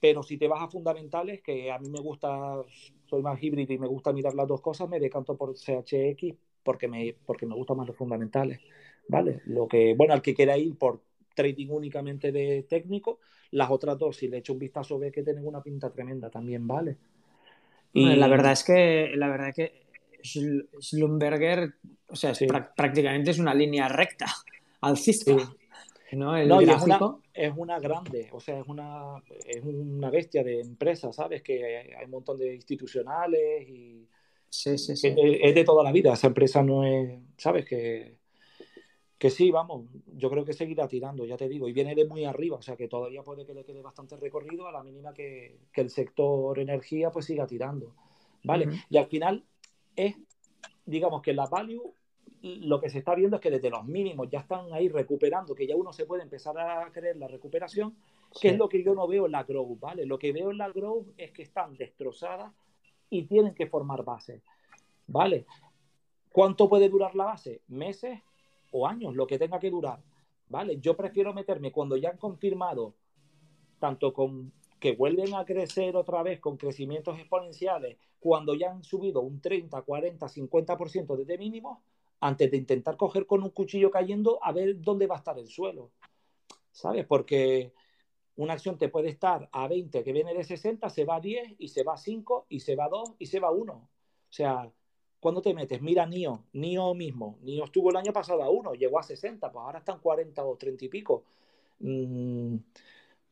Pero 0.00 0.22
si 0.22 0.38
te 0.38 0.48
vas 0.48 0.62
a 0.62 0.68
fundamentales, 0.68 1.42
que 1.42 1.70
a 1.70 1.78
mí 1.78 1.88
me 1.90 2.00
gusta, 2.00 2.62
soy 3.04 3.22
más 3.22 3.42
híbrido 3.42 3.72
y 3.72 3.78
me 3.78 3.86
gusta 3.86 4.12
mirar 4.12 4.34
las 4.34 4.48
dos 4.48 4.60
cosas, 4.60 4.88
me 4.88 4.98
decanto 4.98 5.36
por 5.36 5.54
CHX 5.54 6.34
porque 6.62 6.88
me, 6.88 7.14
porque 7.24 7.46
me 7.46 7.54
gustan 7.54 7.76
más 7.76 7.86
los 7.86 7.96
fundamentales, 7.96 8.60
¿vale? 9.08 9.42
Lo 9.44 9.68
que, 9.68 9.94
bueno, 9.94 10.14
al 10.14 10.22
que 10.22 10.34
quiera 10.34 10.56
ir 10.56 10.76
por 10.76 11.00
trading 11.36 11.68
únicamente 11.70 12.32
de 12.32 12.64
técnico, 12.68 13.20
las 13.52 13.70
otras 13.70 13.96
dos, 13.96 14.16
si 14.16 14.26
le 14.26 14.38
echo 14.38 14.54
un 14.54 14.58
vistazo, 14.58 14.98
ve 14.98 15.12
que 15.12 15.22
tienen 15.22 15.46
una 15.46 15.62
pinta 15.62 15.90
tremenda 15.90 16.30
también, 16.30 16.66
¿vale? 16.66 16.96
Y 17.92 18.16
la 18.16 18.26
verdad 18.28 18.52
es 18.52 18.64
que, 18.64 19.12
la 19.14 19.28
verdad 19.28 19.54
que 19.54 19.86
Schlumberger, 20.22 21.74
o 22.08 22.16
sea, 22.16 22.32
prácticamente 22.74 23.30
es 23.30 23.38
una 23.38 23.54
línea 23.54 23.88
recta 23.88 24.26
alcista. 24.80 25.32
¿no? 26.12 26.36
El 26.36 26.48
gráfico. 26.48 27.22
Es, 27.32 27.52
una, 27.54 27.78
grande, 27.78 28.28
o 28.32 28.40
sea, 28.40 28.60
es 28.60 28.66
una, 28.66 29.22
es 29.46 29.62
una 29.62 30.10
bestia 30.10 30.42
de 30.42 30.60
empresa, 30.60 31.12
¿sabes? 31.12 31.42
Que 31.42 31.94
hay 31.96 32.04
un 32.04 32.10
montón 32.10 32.38
de 32.38 32.54
institucionales 32.54 33.68
y. 33.68 34.08
Sí, 34.48 34.78
sí, 34.78 34.96
sí. 34.96 35.14
Es, 35.16 35.54
de 35.54 35.64
toda 35.64 35.84
la 35.84 35.92
vida, 35.92 36.14
esa 36.14 36.28
empresa 36.28 36.62
no 36.62 36.84
es, 36.84 37.18
¿sabes? 37.36 37.66
Que, 37.66 38.16
que 39.18 39.30
sí, 39.30 39.50
vamos, 39.50 39.86
yo 40.14 40.28
creo 40.28 40.44
que 40.44 40.52
seguirá 40.52 40.88
tirando, 40.88 41.24
ya 41.24 41.36
te 41.36 41.48
digo, 41.48 41.68
y 41.68 41.72
viene 41.72 41.94
de 41.94 42.04
muy 42.04 42.24
arriba, 42.24 42.58
o 42.58 42.62
sea 42.62 42.76
que 42.76 42.86
todavía 42.86 43.22
puede 43.22 43.46
que 43.46 43.54
le 43.54 43.64
quede 43.64 43.80
bastante 43.80 44.16
recorrido 44.16 44.66
a 44.68 44.72
la 44.72 44.82
mínima 44.82 45.14
que, 45.14 45.58
el 45.74 45.90
sector 45.90 46.58
energía 46.58 47.10
pues 47.10 47.24
siga 47.24 47.46
tirando, 47.46 47.94
¿vale? 48.44 48.68
Y 48.90 48.98
al 48.98 49.06
final 49.06 49.44
es, 49.94 50.16
digamos 50.84 51.22
que 51.22 51.32
la 51.32 51.46
value, 51.46 51.94
lo 52.42 52.78
que 52.80 52.90
se 52.90 52.98
está 52.98 53.14
viendo 53.14 53.36
es 53.36 53.42
que 53.42 53.50
desde 53.50 53.70
los 53.70 53.84
mínimos 53.86 54.28
ya 54.30 54.40
están 54.40 54.72
ahí 54.72 54.88
recuperando, 54.88 55.54
que 55.54 55.66
ya 55.66 55.74
uno 55.74 55.92
se 55.92 56.04
puede 56.04 56.22
empezar 56.22 56.58
a 56.58 56.90
creer 56.92 57.16
la 57.16 57.26
recuperación, 57.26 57.96
que 58.38 58.48
es 58.48 58.58
lo 58.58 58.68
que 58.68 58.82
yo 58.84 58.94
no 58.94 59.08
veo 59.08 59.26
en 59.26 59.32
la 59.32 59.44
growth, 59.44 59.80
¿vale? 59.80 60.04
Lo 60.04 60.18
que 60.18 60.32
veo 60.32 60.50
en 60.50 60.58
la 60.58 60.68
growth 60.68 61.08
es 61.16 61.32
que 61.32 61.42
están 61.42 61.74
destrozadas 61.76 62.52
y 63.08 63.22
tienen 63.24 63.54
que 63.54 63.66
formar 63.66 64.04
base, 64.04 64.42
¿vale? 65.06 65.46
¿Cuánto 66.30 66.68
puede 66.68 66.90
durar 66.90 67.14
la 67.14 67.24
base? 67.24 67.62
¿Meses? 67.68 68.20
O 68.76 68.86
años, 68.86 69.14
lo 69.14 69.26
que 69.26 69.38
tenga 69.38 69.58
que 69.58 69.70
durar. 69.70 70.02
¿Vale? 70.48 70.78
Yo 70.78 70.96
prefiero 70.96 71.34
meterme 71.34 71.72
cuando 71.72 71.96
ya 71.96 72.10
han 72.10 72.18
confirmado, 72.18 72.94
tanto 73.78 74.12
con 74.12 74.52
que 74.78 74.92
vuelven 74.92 75.34
a 75.34 75.44
crecer 75.44 75.96
otra 75.96 76.22
vez 76.22 76.38
con 76.38 76.56
crecimientos 76.56 77.18
exponenciales, 77.18 77.96
cuando 78.20 78.54
ya 78.54 78.70
han 78.70 78.84
subido 78.84 79.22
un 79.22 79.40
30, 79.40 79.82
40, 79.82 80.26
50% 80.28 81.16
desde 81.16 81.38
mínimo, 81.38 81.82
antes 82.20 82.50
de 82.50 82.56
intentar 82.56 82.96
coger 82.96 83.26
con 83.26 83.42
un 83.42 83.50
cuchillo 83.50 83.90
cayendo 83.90 84.38
a 84.42 84.52
ver 84.52 84.80
dónde 84.80 85.06
va 85.06 85.16
a 85.16 85.18
estar 85.18 85.38
el 85.38 85.48
suelo. 85.48 85.90
¿Sabes? 86.70 87.06
Porque 87.06 87.72
una 88.36 88.52
acción 88.52 88.78
te 88.78 88.88
puede 88.88 89.08
estar 89.08 89.48
a 89.50 89.66
20 89.66 90.04
que 90.04 90.12
viene 90.12 90.34
de 90.34 90.44
60, 90.44 90.88
se 90.90 91.04
va 91.04 91.16
a 91.16 91.20
10 91.20 91.54
y 91.58 91.68
se 91.68 91.82
va 91.82 91.94
a 91.94 91.98
5 91.98 92.46
y 92.48 92.60
se 92.60 92.76
va 92.76 92.84
a 92.84 92.88
2 92.90 93.14
y 93.18 93.26
se 93.26 93.40
va 93.40 93.48
a 93.48 93.52
1. 93.52 93.72
O 93.72 93.88
sea, 94.28 94.70
cuando 95.26 95.42
te 95.42 95.54
metes, 95.54 95.82
mira 95.82 96.06
NIO, 96.06 96.44
NIO 96.52 96.94
mismo, 96.94 97.36
NIO 97.42 97.64
estuvo 97.64 97.90
el 97.90 97.96
año 97.96 98.12
pasado 98.12 98.44
a 98.44 98.48
1, 98.48 98.74
llegó 98.74 99.00
a 99.00 99.02
60, 99.02 99.50
pues 99.50 99.60
ahora 99.60 99.80
están 99.80 99.98
40 99.98 100.44
o 100.44 100.56
30 100.56 100.84
y 100.84 100.88
pico. 100.88 101.24
Mm, 101.80 102.58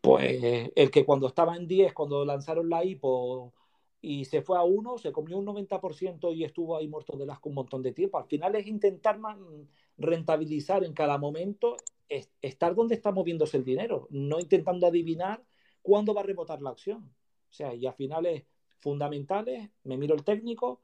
pues 0.00 0.72
el 0.74 0.90
que 0.90 1.04
cuando 1.04 1.28
estaba 1.28 1.54
en 1.56 1.68
10, 1.68 1.92
cuando 1.92 2.24
lanzaron 2.24 2.68
la 2.68 2.84
IPO 2.84 3.52
y 4.00 4.24
se 4.24 4.42
fue 4.42 4.58
a 4.58 4.64
1, 4.64 4.98
se 4.98 5.12
comió 5.12 5.38
un 5.38 5.44
90% 5.44 6.34
y 6.34 6.42
estuvo 6.42 6.76
ahí 6.76 6.88
muerto 6.88 7.16
de 7.16 7.30
asco 7.30 7.48
un 7.48 7.54
montón 7.54 7.80
de 7.80 7.92
tiempo. 7.92 8.18
Al 8.18 8.26
final 8.26 8.56
es 8.56 8.66
intentar 8.66 9.20
rentabilizar 9.96 10.82
en 10.82 10.94
cada 10.94 11.16
momento, 11.16 11.76
estar 12.42 12.74
donde 12.74 12.96
está 12.96 13.12
moviéndose 13.12 13.56
el 13.56 13.64
dinero, 13.64 14.08
no 14.10 14.40
intentando 14.40 14.88
adivinar 14.88 15.44
cuándo 15.80 16.12
va 16.12 16.22
a 16.22 16.24
rebotar 16.24 16.60
la 16.60 16.70
acción. 16.70 17.14
O 17.50 17.52
sea, 17.52 17.72
y 17.72 17.86
al 17.86 17.94
final 17.94 18.26
es 18.26 18.42
fundamentales, 18.80 19.70
me 19.84 19.96
miro 19.96 20.16
el 20.16 20.24
técnico, 20.24 20.80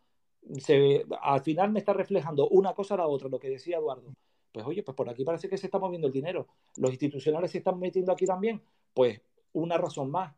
se, 0.58 1.06
al 1.22 1.40
final 1.42 1.70
me 1.70 1.78
está 1.78 1.92
reflejando 1.92 2.48
una 2.48 2.74
cosa 2.74 2.94
a 2.94 2.98
la 2.98 3.06
otra, 3.06 3.28
lo 3.28 3.38
que 3.38 3.50
decía 3.50 3.78
Eduardo. 3.78 4.14
Pues 4.52 4.66
oye, 4.66 4.82
pues 4.82 4.96
por 4.96 5.08
aquí 5.08 5.24
parece 5.24 5.48
que 5.48 5.56
se 5.56 5.66
está 5.66 5.78
moviendo 5.78 6.08
el 6.08 6.12
dinero. 6.12 6.48
Los 6.76 6.90
institucionales 6.90 7.52
se 7.52 7.58
están 7.58 7.78
metiendo 7.78 8.12
aquí 8.12 8.26
también. 8.26 8.60
Pues 8.92 9.20
una 9.52 9.78
razón 9.78 10.10
más. 10.10 10.34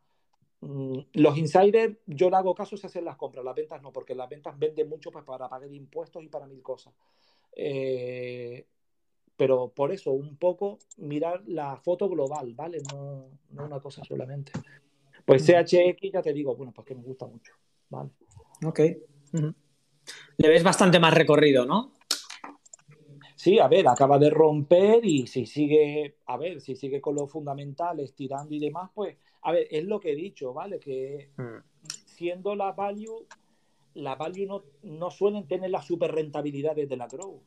Mm, 0.61 0.99
los 1.13 1.37
insiders, 1.37 1.97
yo 2.05 2.29
le 2.29 2.35
hago 2.35 2.53
caso 2.53 2.77
si 2.77 2.85
hacen 2.85 3.05
las 3.05 3.17
compras, 3.17 3.43
las 3.43 3.55
ventas 3.55 3.81
no, 3.81 3.91
porque 3.91 4.13
las 4.13 4.29
ventas 4.29 4.57
venden 4.57 4.87
mucho 4.87 5.11
pues, 5.11 5.25
para 5.25 5.49
pagar 5.49 5.71
impuestos 5.73 6.23
y 6.23 6.27
para 6.27 6.45
mil 6.45 6.61
cosas. 6.61 6.93
Eh, 7.55 8.67
pero 9.35 9.69
por 9.69 9.91
eso, 9.91 10.11
un 10.11 10.37
poco 10.37 10.77
mirar 10.97 11.41
la 11.47 11.75
foto 11.77 12.07
global, 12.07 12.53
¿vale? 12.53 12.79
No, 12.93 13.29
no 13.49 13.65
una 13.65 13.79
cosa 13.79 14.03
solamente. 14.03 14.51
Pues 15.25 15.45
CHX, 15.45 16.11
ya 16.13 16.21
te 16.21 16.33
digo, 16.33 16.55
bueno, 16.55 16.71
pues 16.71 16.85
que 16.85 16.93
me 16.93 17.01
gusta 17.01 17.25
mucho, 17.25 17.53
¿vale? 17.89 18.11
Ok 18.65 18.79
le 20.37 20.49
ves 20.49 20.63
bastante 20.63 20.99
más 20.99 21.13
recorrido, 21.13 21.65
¿no? 21.65 21.93
Sí, 23.35 23.59
a 23.59 23.67
ver, 23.67 23.87
acaba 23.89 24.17
de 24.19 24.29
romper 24.29 25.03
y 25.03 25.27
si 25.27 25.45
sigue, 25.45 26.15
a 26.27 26.37
ver, 26.37 26.61
si 26.61 26.77
sigue 26.77 27.01
con 27.01 27.15
los 27.15 27.29
fundamentales, 27.29 28.15
tirando 28.15 28.55
y 28.55 28.59
demás, 28.59 28.89
pues, 28.93 29.17
a 29.41 29.51
ver, 29.51 29.67
es 29.69 29.83
lo 29.83 29.99
que 29.99 30.13
he 30.13 30.15
dicho, 30.15 30.53
¿vale? 30.53 30.79
Que 30.79 31.29
mm. 31.35 31.57
siendo 32.05 32.55
la 32.55 32.71
value, 32.71 33.27
la 33.95 34.15
value 34.15 34.45
no, 34.45 34.63
no 34.83 35.11
suelen 35.11 35.45
tener 35.45 35.71
las 35.71 35.85
super 35.85 36.13
rentabilidades 36.13 36.87
de 36.87 36.95
la 36.95 37.07
grow. 37.07 37.41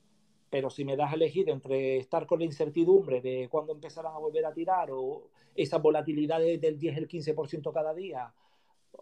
Pero 0.50 0.68
si 0.68 0.84
me 0.84 0.96
das 0.96 1.12
a 1.12 1.14
elegir 1.14 1.48
entre 1.48 1.96
estar 1.96 2.26
con 2.26 2.40
la 2.40 2.44
incertidumbre 2.44 3.22
de 3.22 3.48
cuándo 3.50 3.72
empezarán 3.72 4.14
a 4.14 4.18
volver 4.18 4.44
a 4.44 4.52
tirar 4.52 4.90
o 4.92 5.30
esas 5.54 5.80
volatilidades 5.80 6.60
del 6.60 6.78
10, 6.78 6.96
el 6.98 7.08
15% 7.08 7.72
cada 7.72 7.94
día, 7.94 8.32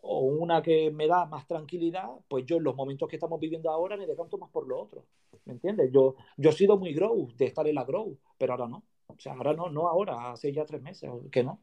o 0.06 0.20
una 0.20 0.62
que 0.62 0.90
me 0.90 1.06
da 1.06 1.26
más 1.26 1.46
tranquilidad, 1.46 2.08
pues 2.28 2.44
yo 2.46 2.56
en 2.58 2.64
los 2.64 2.76
momentos 2.76 3.08
que 3.08 3.16
estamos 3.16 3.40
viviendo 3.40 3.70
ahora 3.70 3.96
me 3.96 4.06
decanto 4.06 4.38
más 4.38 4.50
por 4.50 4.66
lo 4.66 4.80
otro. 4.80 5.04
¿Me 5.46 5.54
entiendes? 5.54 5.90
Yo, 5.92 6.16
yo 6.36 6.50
he 6.50 6.52
sido 6.52 6.78
muy 6.78 6.92
grow, 6.92 7.32
de 7.36 7.46
estar 7.46 7.66
en 7.66 7.74
la 7.74 7.84
grow, 7.84 8.16
pero 8.38 8.52
ahora 8.52 8.68
no. 8.68 8.82
O 9.06 9.18
sea, 9.18 9.32
ahora 9.32 9.54
no, 9.54 9.70
no 9.70 9.88
ahora, 9.88 10.32
hace 10.32 10.52
ya 10.52 10.64
tres 10.64 10.82
meses, 10.82 11.10
que 11.30 11.42
no. 11.42 11.60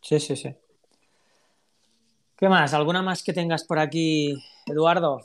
Sí, 0.00 0.20
sí, 0.20 0.36
sí. 0.36 0.54
¿Qué 2.36 2.48
más? 2.48 2.74
¿Alguna 2.74 3.02
más 3.02 3.22
que 3.22 3.32
tengas 3.32 3.64
por 3.64 3.78
aquí, 3.78 4.34
Eduardo? 4.66 5.20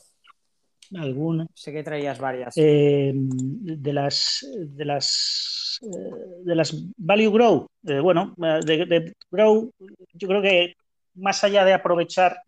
Alguna. 0.97 1.47
Sé 1.53 1.71
que 1.71 1.83
traías 1.83 2.19
varias. 2.19 2.53
Eh, 2.57 3.11
de 3.13 3.93
las 3.93 4.47
de 4.57 4.85
las 4.85 5.79
eh, 5.83 6.41
de 6.43 6.55
las 6.55 6.75
value 6.97 7.31
grow, 7.31 7.67
eh, 7.87 7.99
bueno, 7.99 8.33
de, 8.37 9.13
grow, 9.29 9.71
yo 10.13 10.27
creo 10.27 10.41
que 10.41 10.73
más 11.15 11.43
allá 11.43 11.65
de 11.65 11.73
aprovechar 11.73 12.41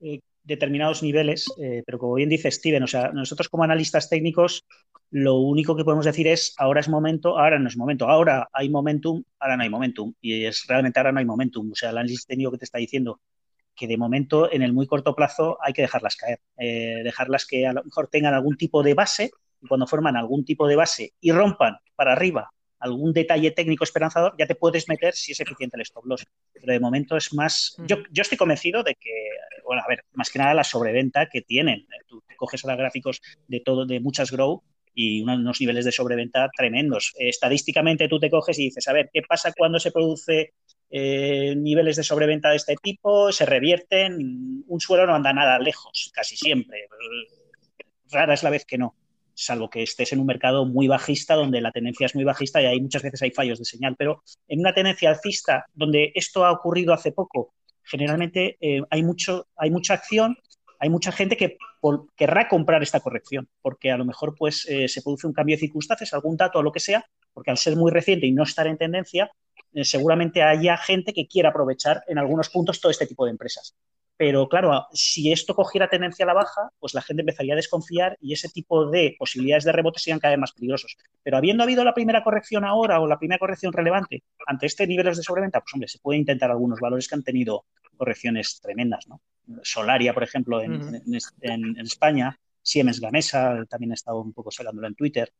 eh, 0.00 0.20
determinados 0.44 1.02
niveles, 1.02 1.46
eh, 1.58 1.82
pero 1.86 1.98
como 1.98 2.14
bien 2.14 2.28
dice 2.28 2.50
Steven, 2.50 2.82
o 2.82 2.86
sea, 2.86 3.10
nosotros 3.12 3.48
como 3.48 3.64
analistas 3.64 4.08
técnicos, 4.08 4.64
lo 5.10 5.36
único 5.36 5.76
que 5.76 5.84
podemos 5.84 6.04
decir 6.04 6.26
es 6.26 6.54
ahora 6.58 6.80
es 6.80 6.88
momento, 6.88 7.38
ahora 7.38 7.58
no 7.58 7.68
es 7.68 7.76
momento, 7.76 8.08
ahora 8.08 8.48
hay 8.52 8.68
momentum, 8.68 9.22
ahora 9.38 9.56
no 9.56 9.62
hay 9.62 9.70
momentum, 9.70 10.12
y 10.20 10.44
es 10.44 10.64
realmente 10.66 11.00
ahora 11.00 11.12
no 11.12 11.20
hay 11.20 11.24
momentum. 11.24 11.70
O 11.72 11.74
sea, 11.74 11.90
el 11.90 11.98
análisis 11.98 12.26
técnico 12.26 12.50
que 12.50 12.58
te 12.58 12.64
está 12.64 12.78
diciendo 12.78 13.20
que 13.74 13.86
de 13.86 13.96
momento 13.96 14.52
en 14.52 14.62
el 14.62 14.72
muy 14.72 14.86
corto 14.86 15.14
plazo 15.14 15.58
hay 15.62 15.72
que 15.72 15.82
dejarlas 15.82 16.16
caer, 16.16 16.40
eh, 16.58 17.00
dejarlas 17.02 17.46
que 17.46 17.66
a 17.66 17.72
lo 17.72 17.82
mejor 17.82 18.08
tengan 18.08 18.34
algún 18.34 18.56
tipo 18.56 18.82
de 18.82 18.94
base, 18.94 19.30
y 19.62 19.66
cuando 19.66 19.86
forman 19.86 20.16
algún 20.16 20.44
tipo 20.44 20.68
de 20.68 20.76
base 20.76 21.14
y 21.20 21.32
rompan 21.32 21.76
para 21.96 22.12
arriba 22.12 22.50
algún 22.78 23.12
detalle 23.12 23.50
técnico 23.50 23.84
esperanzador, 23.84 24.34
ya 24.38 24.46
te 24.46 24.54
puedes 24.54 24.88
meter 24.88 25.14
si 25.14 25.32
es 25.32 25.40
eficiente 25.40 25.76
el 25.76 25.82
stop 25.82 26.04
loss. 26.06 26.26
Pero 26.52 26.72
de 26.72 26.80
momento 26.80 27.16
es 27.16 27.32
más. 27.32 27.76
Yo, 27.86 27.98
yo 28.10 28.22
estoy 28.22 28.38
convencido 28.38 28.82
de 28.82 28.94
que, 28.94 29.10
bueno, 29.64 29.82
a 29.84 29.88
ver, 29.88 30.04
más 30.12 30.30
que 30.30 30.38
nada 30.38 30.54
la 30.54 30.64
sobreventa 30.64 31.28
que 31.30 31.42
tienen. 31.42 31.86
Tú 32.06 32.22
coges 32.36 32.64
ahora 32.64 32.76
gráficos 32.76 33.20
de 33.48 33.60
todo, 33.60 33.86
de 33.86 34.00
muchas 34.00 34.30
grow 34.30 34.62
y 34.94 35.22
unos 35.22 35.60
niveles 35.60 35.84
de 35.84 35.92
sobreventa 35.92 36.48
tremendos. 36.56 37.12
estadísticamente 37.18 38.08
tú 38.08 38.20
te 38.20 38.30
coges 38.30 38.58
y 38.58 38.66
dices, 38.66 38.86
a 38.86 38.92
ver, 38.92 39.10
¿qué 39.12 39.22
pasa 39.22 39.52
cuando 39.52 39.80
se 39.80 39.90
produce 39.90 40.52
eh, 40.90 41.54
niveles 41.56 41.96
de 41.96 42.04
sobreventa 42.04 42.50
de 42.50 42.56
este 42.56 42.76
tipo? 42.76 43.32
Se 43.32 43.44
revierten, 43.44 44.62
un 44.66 44.80
suelo 44.80 45.06
no 45.06 45.14
anda 45.14 45.32
nada 45.32 45.58
lejos, 45.58 46.12
casi 46.14 46.36
siempre. 46.36 46.86
Rara 48.10 48.34
es 48.34 48.42
la 48.44 48.50
vez 48.50 48.64
que 48.64 48.78
no 48.78 48.94
salvo 49.34 49.68
que 49.68 49.82
estés 49.82 50.12
en 50.12 50.20
un 50.20 50.26
mercado 50.26 50.64
muy 50.64 50.88
bajista, 50.88 51.34
donde 51.34 51.60
la 51.60 51.72
tendencia 51.72 52.06
es 52.06 52.14
muy 52.14 52.24
bajista 52.24 52.62
y 52.62 52.66
ahí 52.66 52.80
muchas 52.80 53.02
veces 53.02 53.22
hay 53.22 53.30
fallos 53.30 53.58
de 53.58 53.64
señal. 53.64 53.96
Pero 53.98 54.22
en 54.48 54.60
una 54.60 54.72
tendencia 54.72 55.10
alcista, 55.10 55.66
donde 55.74 56.12
esto 56.14 56.44
ha 56.44 56.52
ocurrido 56.52 56.92
hace 56.94 57.12
poco, 57.12 57.54
generalmente 57.82 58.56
eh, 58.60 58.80
hay, 58.90 59.02
mucho, 59.02 59.48
hay 59.56 59.70
mucha 59.70 59.94
acción, 59.94 60.36
hay 60.78 60.90
mucha 60.90 61.12
gente 61.12 61.36
que 61.36 61.56
querrá 62.16 62.48
comprar 62.48 62.82
esta 62.82 63.00
corrección, 63.00 63.48
porque 63.62 63.90
a 63.90 63.96
lo 63.96 64.04
mejor 64.04 64.34
pues, 64.36 64.66
eh, 64.68 64.88
se 64.88 65.02
produce 65.02 65.26
un 65.26 65.32
cambio 65.32 65.56
de 65.56 65.60
circunstancias, 65.60 66.14
algún 66.14 66.36
dato 66.36 66.58
o 66.58 66.62
lo 66.62 66.72
que 66.72 66.80
sea, 66.80 67.04
porque 67.32 67.50
al 67.50 67.58
ser 67.58 67.76
muy 67.76 67.90
reciente 67.90 68.26
y 68.26 68.32
no 68.32 68.44
estar 68.44 68.66
en 68.66 68.78
tendencia, 68.78 69.30
eh, 69.72 69.84
seguramente 69.84 70.42
haya 70.42 70.76
gente 70.76 71.12
que 71.12 71.26
quiera 71.26 71.50
aprovechar 71.50 72.02
en 72.06 72.18
algunos 72.18 72.48
puntos 72.48 72.80
todo 72.80 72.90
este 72.90 73.06
tipo 73.06 73.24
de 73.24 73.32
empresas. 73.32 73.74
Pero 74.16 74.48
claro, 74.48 74.86
si 74.92 75.32
esto 75.32 75.54
cogiera 75.54 75.88
tendencia 75.88 76.24
a 76.24 76.28
la 76.28 76.34
baja, 76.34 76.70
pues 76.78 76.94
la 76.94 77.02
gente 77.02 77.22
empezaría 77.22 77.54
a 77.54 77.56
desconfiar 77.56 78.16
y 78.20 78.32
ese 78.32 78.48
tipo 78.48 78.88
de 78.88 79.16
posibilidades 79.18 79.64
de 79.64 79.72
rebote 79.72 79.98
serían 79.98 80.20
cada 80.20 80.34
vez 80.34 80.40
más 80.40 80.52
peligrosos. 80.52 80.96
Pero 81.22 81.36
habiendo 81.36 81.64
habido 81.64 81.82
la 81.84 81.94
primera 81.94 82.22
corrección 82.22 82.64
ahora 82.64 83.00
o 83.00 83.08
la 83.08 83.18
primera 83.18 83.40
corrección 83.40 83.72
relevante 83.72 84.22
ante 84.46 84.66
este 84.66 84.86
niveles 84.86 85.16
de 85.16 85.24
sobreventa, 85.24 85.60
pues 85.60 85.74
hombre, 85.74 85.88
se 85.88 85.98
puede 85.98 86.18
intentar 86.18 86.50
algunos 86.50 86.78
valores 86.78 87.08
que 87.08 87.16
han 87.16 87.24
tenido 87.24 87.64
correcciones 87.96 88.60
tremendas, 88.60 89.08
¿no? 89.08 89.20
Solaria, 89.62 90.14
por 90.14 90.22
ejemplo, 90.22 90.62
en, 90.62 91.02
España, 91.78 92.38
Siemens 92.62 93.00
Gamesa, 93.00 93.64
también 93.68 93.90
he 93.90 93.94
estado 93.94 94.20
un 94.20 94.32
poco 94.32 94.50
sacándolo 94.50 94.86
en 94.86 94.94
Twitter. 94.94 95.32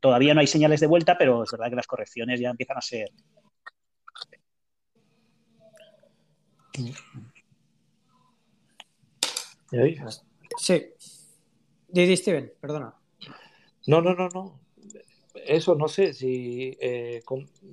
Todavía 0.00 0.34
no 0.34 0.40
hay 0.40 0.46
señales 0.46 0.80
de 0.80 0.86
vuelta, 0.86 1.16
pero 1.16 1.44
es 1.44 1.50
verdad 1.50 1.70
que 1.70 1.76
las 1.76 1.86
correcciones 1.86 2.40
ya 2.40 2.50
empiezan 2.50 2.76
a 2.76 2.82
ser 2.82 3.08
Sí. 10.58 10.86
Didi 11.88 12.16
Steven, 12.16 12.52
perdona. 12.60 12.94
No, 13.86 14.00
no, 14.02 14.14
no, 14.14 14.28
no. 14.28 14.60
Eso 15.34 15.74
no 15.74 15.88
sé 15.88 16.12
si 16.12 16.76
eh, 16.80 17.22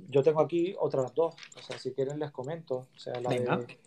yo 0.07 0.23
tengo 0.23 0.41
aquí 0.41 0.75
otras 0.79 1.13
dos. 1.13 1.35
O 1.57 1.61
sea, 1.61 1.77
si 1.77 1.93
quieren 1.93 2.19
les 2.19 2.31
comento. 2.31 2.87
O 2.95 2.99
sea, 2.99 3.19
la 3.19 3.29
de 3.29 3.77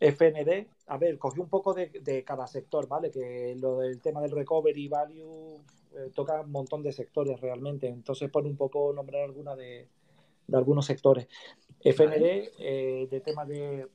FND. 0.00 0.68
A 0.88 0.98
ver, 0.98 1.18
cogí 1.18 1.40
un 1.40 1.48
poco 1.48 1.74
de, 1.74 2.24
cada 2.24 2.46
sector, 2.46 2.86
¿vale? 2.86 3.10
Que 3.10 3.56
lo 3.58 3.78
del 3.78 4.00
tema 4.00 4.20
del 4.20 4.30
recovery 4.30 4.88
value 4.88 5.60
eh, 5.94 6.10
toca 6.14 6.40
un 6.42 6.52
montón 6.52 6.82
de 6.82 6.92
sectores 6.92 7.40
realmente. 7.40 7.88
Entonces, 7.88 8.30
por 8.30 8.46
un 8.46 8.56
poco 8.56 8.92
nombrar 8.92 9.24
alguna 9.24 9.56
de, 9.56 9.88
algunos 10.52 10.86
sectores. 10.86 11.26
FND, 11.80 12.52
eh, 12.58 13.08
de 13.10 13.20
tema 13.20 13.44
de 13.44 13.86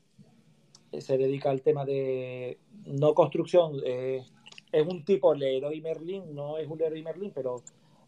se 0.99 1.17
dedica 1.17 1.49
al 1.49 1.61
tema 1.61 1.85
de 1.85 2.57
no 2.85 3.13
construcción, 3.13 3.79
eh, 3.85 4.25
es 4.71 4.87
un 4.87 5.03
tipo 5.03 5.33
Leroy 5.33 5.81
Merlin, 5.81 6.33
no 6.33 6.57
es 6.57 6.67
un 6.67 6.77
Leroy 6.77 7.01
Merlin, 7.03 7.31
pero 7.33 7.61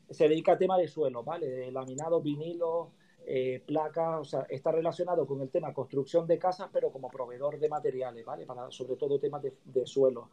se 0.09 0.27
dedica 0.27 0.53
al 0.53 0.57
tema 0.57 0.77
de 0.77 0.87
suelo, 0.87 1.23
¿vale? 1.23 1.47
De 1.47 1.71
laminado, 1.71 2.21
vinilo, 2.21 2.91
eh, 3.25 3.61
placas, 3.65 4.19
o 4.19 4.25
sea, 4.25 4.41
está 4.49 4.71
relacionado 4.71 5.25
con 5.25 5.41
el 5.41 5.49
tema 5.49 5.73
construcción 5.73 6.27
de 6.27 6.37
casas, 6.37 6.69
pero 6.73 6.91
como 6.91 7.09
proveedor 7.09 7.57
de 7.57 7.69
materiales, 7.69 8.25
¿vale? 8.25 8.45
Para 8.45 8.69
sobre 8.69 8.95
todo 8.95 9.19
temas 9.19 9.41
de, 9.41 9.87
suelo. 9.87 10.29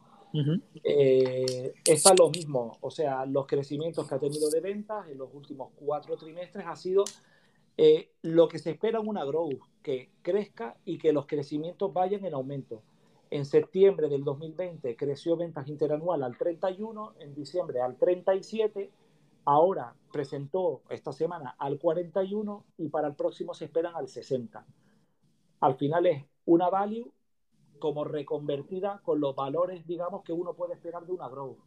Eh, 0.83 1.73
está 1.85 2.13
lo 2.17 2.29
mismo, 2.29 2.77
o 2.81 2.91
sea, 2.91 3.25
los 3.25 3.47
crecimientos 3.47 4.07
que 4.07 4.15
ha 4.15 4.19
tenido 4.19 4.49
de 4.49 4.61
ventas 4.61 5.07
en 5.09 5.17
los 5.17 5.33
últimos 5.33 5.71
cuatro 5.75 6.17
trimestres 6.17 6.65
ha 6.67 6.75
sido 6.75 7.03
eh, 7.77 8.11
lo 8.21 8.47
que 8.47 8.59
se 8.59 8.71
espera 8.71 8.99
en 8.99 9.07
una 9.07 9.25
growth, 9.25 9.61
que 9.81 10.11
crezca 10.21 10.77
y 10.85 10.97
que 10.97 11.13
los 11.13 11.25
crecimientos 11.25 11.91
vayan 11.93 12.25
en 12.25 12.33
aumento. 12.33 12.83
En 13.29 13.45
septiembre 13.45 14.09
del 14.09 14.23
2020 14.23 14.95
creció 14.95 15.37
ventas 15.37 15.67
interanual 15.67 16.23
al 16.23 16.37
31, 16.37 17.13
en 17.19 17.33
diciembre 17.33 17.81
al 17.81 17.97
37, 17.97 18.91
ahora 19.45 19.95
presentó 20.11 20.81
esta 20.89 21.13
semana 21.13 21.55
al 21.57 21.79
41 21.79 22.65
y 22.77 22.89
para 22.89 23.07
el 23.07 23.15
próximo 23.15 23.53
se 23.53 23.65
esperan 23.65 23.95
al 23.95 24.07
60. 24.07 24.65
Al 25.61 25.75
final 25.75 26.05
es 26.07 26.25
una 26.45 26.69
value 26.69 27.11
como 27.79 28.03
reconvertida 28.03 29.01
con 29.03 29.19
los 29.19 29.35
valores, 29.35 29.87
digamos, 29.87 30.23
que 30.23 30.33
uno 30.33 30.53
puede 30.53 30.73
esperar 30.73 31.05
de 31.05 31.13
una 31.13 31.29
growth. 31.29 31.57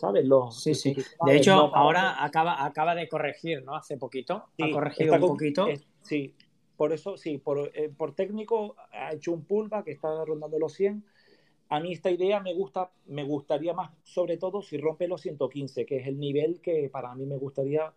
¿Sabes? 0.00 0.26
sí, 0.52 0.74
sí. 0.74 0.96
De 1.26 1.36
hecho, 1.36 1.74
ahora 1.76 2.24
acaba, 2.24 2.64
acaba 2.64 2.94
de 2.94 3.08
corregir, 3.08 3.62
¿no? 3.62 3.74
Hace 3.76 3.96
poquito. 3.96 4.46
ha 4.58 4.70
corregido 4.70 5.14
un 5.14 5.20
poquito. 5.20 5.66
sí, 6.00 6.34
por 6.76 6.92
eso, 6.92 7.16
sí, 7.18 7.36
por, 7.36 7.70
eh, 7.74 7.90
por 7.94 8.14
técnico 8.14 8.74
ha 8.92 9.12
hecho 9.12 9.32
un 9.32 9.44
pullback 9.44 9.84
que 9.84 9.92
está 9.92 10.24
rondando 10.24 10.58
los 10.58 10.72
100. 10.72 11.04
A 11.68 11.78
mí 11.78 11.92
esta 11.92 12.10
idea 12.10 12.40
me 12.40 12.54
gusta, 12.54 12.90
me 13.06 13.22
gustaría 13.22 13.74
más, 13.74 13.92
sobre 14.02 14.38
todo 14.38 14.62
si 14.62 14.78
rompe 14.78 15.06
los 15.06 15.20
115, 15.20 15.84
que 15.84 15.98
es 15.98 16.06
el 16.06 16.18
nivel 16.18 16.60
que 16.60 16.88
para 16.90 17.14
mí 17.14 17.26
me 17.26 17.36
gustaría 17.36 17.92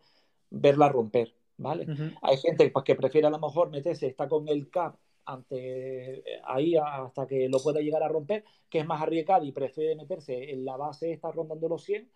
verla 0.52 0.90
romper, 0.90 1.34
¿vale? 1.58 1.88
Hay 2.22 2.38
gente 2.38 2.70
pues, 2.70 2.86
que 2.86 2.96
prefiere 2.96 3.28
a 3.28 3.32
lo 3.32 3.40
mejor 3.40 3.72
meterse, 3.72 4.08
está 4.08 4.28
con 4.28 4.48
el 4.48 4.70
cap 4.70 4.96
ante 5.26 6.20
eh, 6.20 6.42
ahí 6.46 6.76
hasta 6.76 7.28
que 7.28 7.48
lo 7.50 7.60
pueda 7.60 7.80
llegar 7.80 8.04
a 8.04 8.08
romper, 8.08 8.44
que 8.70 8.80
es 8.80 8.86
más 8.86 9.02
arriesgado 9.02 9.46
y 9.46 9.52
prefiere 9.52 9.96
meterse 9.96 10.52
en 10.52 10.66
la 10.66 10.78
base 10.78 11.12
está 11.12 11.32
rondando 11.32 11.70
los 11.70 11.84
100 11.84 12.10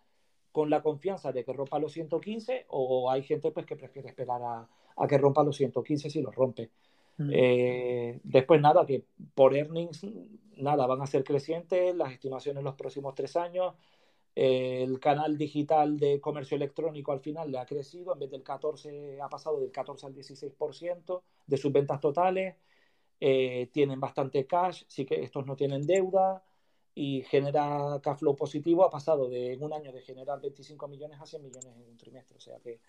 con 0.52 0.70
la 0.70 0.82
confianza 0.82 1.32
de 1.32 1.44
que 1.44 1.54
rompa 1.54 1.80
los 1.80 1.92
115 1.94 2.66
o 2.70 3.12
hay 3.12 3.24
gente 3.24 3.52
pues 3.52 3.66
que 3.66 3.76
prefiere 3.76 4.10
esperar 4.10 4.42
a, 4.44 5.08
que 5.08 5.18
rompa 5.18 5.44
los 5.44 5.56
115 5.56 6.10
si 6.10 6.22
los 6.22 6.34
rompe. 6.34 6.72
Mm. 7.18 7.30
Eh, 7.34 8.20
después 8.24 8.60
nada, 8.62 8.86
que 8.86 9.04
por 9.36 9.56
earnings 9.56 10.06
nada, 10.56 10.88
van 10.88 11.02
a 11.02 11.08
ser 11.08 11.24
crecientes 11.24 11.96
las 11.96 12.12
estimaciones 12.12 12.60
en 12.60 12.66
los 12.66 12.76
próximos 12.76 13.14
tres 13.16 13.36
años. 13.36 13.76
el 14.36 15.00
canal 15.00 15.38
digital 15.38 15.98
de 16.00 16.20
comercio 16.22 16.58
electrónico 16.58 17.12
al 17.12 17.20
final 17.20 17.52
le 17.52 17.60
ha 17.60 17.66
crecido, 17.66 18.14
en 18.14 18.20
vez 18.20 18.32
del 18.32 18.44
14, 18.44 19.20
ha 19.22 19.30
pasado 19.30 19.60
del 19.60 19.72
14 19.72 20.06
al 20.08 20.14
16% 20.14 21.22
de 21.48 21.58
sus 21.58 21.72
ventas 21.72 22.00
totales. 22.00 22.56
Eh, 23.20 23.70
tienen 23.72 24.00
bastante 24.00 24.46
cash, 24.46 24.84
sí 24.88 25.06
que 25.06 25.24
estos 25.24 25.46
no 25.46 25.56
tienen 25.56 25.86
deuda 25.88 26.44
y 26.94 27.24
genera 27.24 28.00
cash 28.02 28.20
flow 28.20 28.36
positivo. 28.36 28.86
Ha 28.86 28.90
pasado 28.90 29.28
de 29.30 29.54
en 29.54 29.64
un 29.64 29.74
año 29.74 29.92
de 29.92 30.02
generar 30.02 30.40
25 30.42 30.88
millones 30.88 31.20
a 31.20 31.26
100 31.26 31.44
millones 31.44 31.76
en 31.76 31.90
un 31.90 31.98
trimestre. 31.98 32.38
O 32.38 32.40
sea 32.40 32.60
que, 32.60 32.80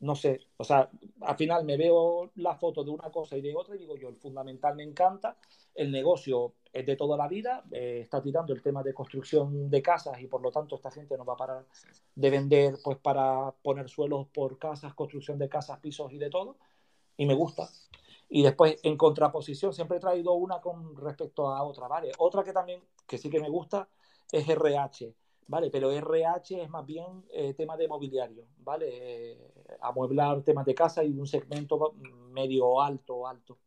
no 0.00 0.14
sé, 0.14 0.40
o 0.56 0.64
sea, 0.64 0.90
al 1.22 1.36
final 1.36 1.64
me 1.64 1.76
veo 1.76 2.30
la 2.36 2.54
foto 2.54 2.84
de 2.84 2.90
una 2.90 3.10
cosa 3.10 3.36
y 3.36 3.40
de 3.40 3.54
otra 3.54 3.76
y 3.76 3.78
digo 3.78 3.96
yo, 3.96 4.08
el 4.08 4.16
fundamental 4.16 4.76
me 4.76 4.82
encanta, 4.82 5.38
el 5.74 5.90
negocio 5.90 6.54
es 6.72 6.84
de 6.84 6.96
toda 6.96 7.16
la 7.16 7.28
vida, 7.28 7.64
eh, 7.72 8.00
está 8.02 8.20
tirando 8.22 8.52
el 8.52 8.62
tema 8.62 8.82
de 8.82 8.92
construcción 8.92 9.70
de 9.70 9.80
casas 9.80 10.20
y 10.20 10.26
por 10.26 10.42
lo 10.42 10.50
tanto 10.50 10.76
esta 10.76 10.90
gente 10.90 11.16
no 11.16 11.24
va 11.24 11.32
a 11.32 11.38
parar 11.38 11.66
de 12.14 12.30
vender 12.30 12.76
pues 12.84 12.98
para 12.98 13.52
poner 13.62 13.88
suelos 13.88 14.26
por 14.28 14.58
casas, 14.58 14.94
construcción 14.94 15.38
de 15.38 15.48
casas, 15.48 15.78
pisos 15.80 16.12
y 16.12 16.18
de 16.18 16.28
todo. 16.28 16.58
Y 17.16 17.24
me 17.24 17.34
gusta. 17.34 17.68
Y 18.28 18.42
después, 18.42 18.76
en 18.82 18.96
contraposición, 18.96 19.72
siempre 19.72 19.98
he 19.98 20.00
traído 20.00 20.34
una 20.34 20.60
con 20.60 20.96
respecto 20.96 21.48
a 21.48 21.62
otra, 21.62 21.86
¿vale? 21.86 22.10
Otra 22.18 22.42
que 22.42 22.52
también, 22.52 22.82
que 23.06 23.18
sí 23.18 23.30
que 23.30 23.40
me 23.40 23.48
gusta, 23.48 23.88
es 24.32 24.48
RH, 24.48 25.14
¿vale? 25.46 25.70
Pero 25.70 25.92
RH 25.92 26.62
es 26.62 26.68
más 26.68 26.84
bien 26.84 27.24
eh, 27.30 27.54
tema 27.54 27.76
de 27.76 27.86
mobiliario, 27.86 28.46
¿vale? 28.58 28.88
Eh, 28.90 29.52
amueblar 29.80 30.42
temas 30.42 30.66
de 30.66 30.74
casa 30.74 31.04
y 31.04 31.16
un 31.18 31.26
segmento 31.26 31.94
medio 32.32 32.80
alto, 32.82 33.26
alto. 33.28 33.58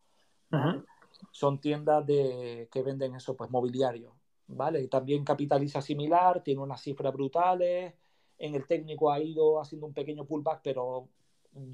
Son 1.32 1.60
tiendas 1.60 2.05
de, 2.05 2.68
que 2.72 2.82
venden 2.82 3.16
eso, 3.16 3.38
pues 3.38 3.49
mobiliario, 3.49 4.14
¿vale? 4.47 4.88
También 4.88 5.24
capitaliza 5.24 5.82
similar, 5.82 6.43
tiene 6.43 6.62
unas 6.62 6.82
cifras 6.82 7.14
brutales. 7.14 7.93
En 8.38 8.55
el 8.55 8.66
técnico 8.68 9.12
ha 9.12 9.20
ido 9.20 9.62
haciendo 9.62 9.88
un 9.88 9.93
pequeño 9.93 10.26
pullback, 10.26 10.62
pero 10.64 11.07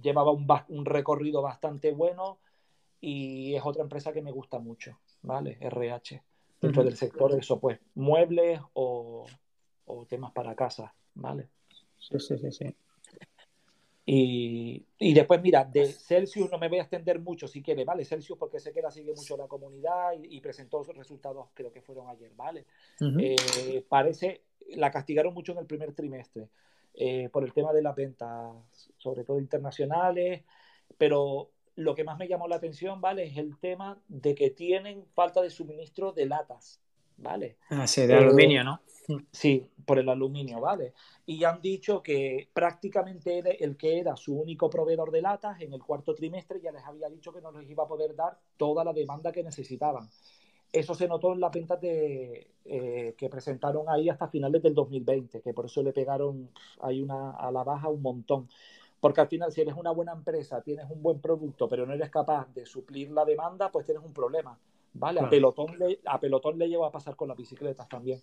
llevaba 0.01 0.31
un, 0.31 0.47
un 0.69 0.85
recorrido 0.85 1.41
bastante 1.41 1.91
bueno 1.91 2.39
y 3.07 3.55
es 3.55 3.63
otra 3.63 3.83
empresa 3.83 4.11
que 4.11 4.23
me 4.23 4.31
gusta 4.31 4.57
mucho, 4.57 4.97
¿vale? 5.21 5.59
RH. 5.61 6.23
Dentro 6.59 6.83
del 6.83 6.97
sector 6.97 7.31
de 7.31 7.37
eso, 7.37 7.59
pues, 7.59 7.79
muebles 7.93 8.59
o, 8.73 9.27
temas 10.09 10.31
para 10.31 10.55
casa, 10.55 10.91
¿vale? 11.13 11.49
Sí, 11.99 12.19
sí, 12.19 12.35
sí, 12.39 12.51
sí. 12.51 12.75
Y, 14.07 14.85
y, 14.97 15.13
después, 15.13 15.39
mira, 15.39 15.63
de 15.63 15.85
Celsius 15.85 16.49
no 16.49 16.57
me 16.57 16.67
voy 16.67 16.79
a 16.79 16.81
extender 16.81 17.19
mucho 17.19 17.47
si 17.47 17.61
quiere, 17.61 17.85
¿vale? 17.85 18.05
Celsius 18.05 18.39
porque 18.39 18.59
sé 18.59 18.73
que 18.73 18.81
la 18.81 18.89
sigue 18.89 19.13
mucho 19.13 19.37
la 19.37 19.47
comunidad 19.47 20.13
y, 20.19 20.41
presentó 20.41 20.83
sus 20.83 20.97
resultados, 20.97 21.49
creo 21.53 21.71
que 21.71 21.83
fueron 21.83 22.09
ayer, 22.09 22.31
¿vale? 22.35 22.65
Eh, 22.99 23.85
parece, 23.87 24.45
la 24.69 24.89
castigaron 24.89 25.31
mucho 25.31 25.51
en 25.51 25.59
el 25.59 25.67
primer 25.67 25.93
trimestre 25.93 26.49
eh, 26.95 27.29
por 27.29 27.43
el 27.43 27.53
tema 27.53 27.71
de 27.71 27.83
las 27.83 27.95
ventas, 27.95 28.55
sobre 28.97 29.23
todo 29.23 29.37
internacionales, 29.37 30.43
pero 30.97 31.51
lo 31.75 31.95
que 31.95 32.03
más 32.03 32.17
me 32.17 32.27
llamó 32.27 32.47
la 32.47 32.55
atención, 32.55 33.01
¿vale? 33.01 33.25
Es 33.25 33.37
el 33.37 33.57
tema 33.57 33.99
de 34.07 34.35
que 34.35 34.49
tienen 34.49 35.05
falta 35.13 35.41
de 35.41 35.49
suministro 35.49 36.11
de 36.11 36.25
latas, 36.25 36.81
¿vale? 37.17 37.57
Ah, 37.69 37.87
sí, 37.87 38.05
de 38.05 38.15
aluminio, 38.15 38.63
¿no? 38.63 38.81
Sí, 39.31 39.69
por 39.85 39.99
el 39.99 40.09
aluminio, 40.09 40.59
¿vale? 40.59 40.93
Y 41.25 41.43
han 41.43 41.61
dicho 41.61 42.01
que 42.01 42.49
prácticamente 42.53 43.63
el 43.63 43.77
que 43.77 43.99
era 43.99 44.15
su 44.15 44.35
único 44.35 44.69
proveedor 44.69 45.11
de 45.11 45.21
latas 45.21 45.61
en 45.61 45.73
el 45.73 45.83
cuarto 45.83 46.15
trimestre 46.15 46.59
ya 46.59 46.71
les 46.71 46.83
había 46.83 47.09
dicho 47.09 47.31
que 47.31 47.41
no 47.41 47.51
les 47.51 47.69
iba 47.69 47.83
a 47.83 47.87
poder 47.87 48.15
dar 48.15 48.39
toda 48.57 48.83
la 48.83 48.93
demanda 48.93 49.31
que 49.31 49.43
necesitaban. 49.43 50.09
Eso 50.71 50.93
se 50.95 51.07
notó 51.07 51.33
en 51.33 51.39
las 51.39 51.51
ventas 51.51 51.79
de, 51.79 52.51
eh, 52.65 53.13
que 53.17 53.29
presentaron 53.29 53.87
ahí 53.87 54.09
hasta 54.09 54.27
finales 54.27 54.61
del 54.61 54.73
2020, 54.73 55.41
que 55.41 55.53
por 55.53 55.65
eso 55.65 55.83
le 55.83 55.93
pegaron 55.93 56.49
ahí 56.81 57.01
una, 57.01 57.31
a 57.31 57.51
la 57.51 57.63
baja 57.63 57.89
un 57.89 58.01
montón. 58.01 58.49
Porque 59.05 59.21
al 59.21 59.27
final, 59.27 59.51
si 59.51 59.61
eres 59.61 59.75
una 59.75 59.91
buena 59.91 60.13
empresa, 60.13 60.63
tienes 60.63 60.89
un 60.89 60.99
buen 61.03 61.21
producto, 61.21 61.69
pero 61.69 61.85
no 61.85 61.93
eres 61.93 62.09
capaz 62.09 62.51
de 62.55 62.65
suplir 62.65 63.11
la 63.11 63.23
demanda, 63.23 63.71
pues 63.71 63.85
tienes 63.85 64.03
un 64.03 64.11
problema. 64.11 64.57
¿vale? 64.93 65.19
A, 65.19 65.29
pelotón 65.29 65.77
le, 65.77 65.99
a 66.07 66.19
pelotón 66.19 66.57
le 66.57 66.67
lleva 66.67 66.87
a 66.87 66.91
pasar 66.91 67.15
con 67.15 67.27
las 67.27 67.37
bicicletas 67.37 67.87
también. 67.87 68.19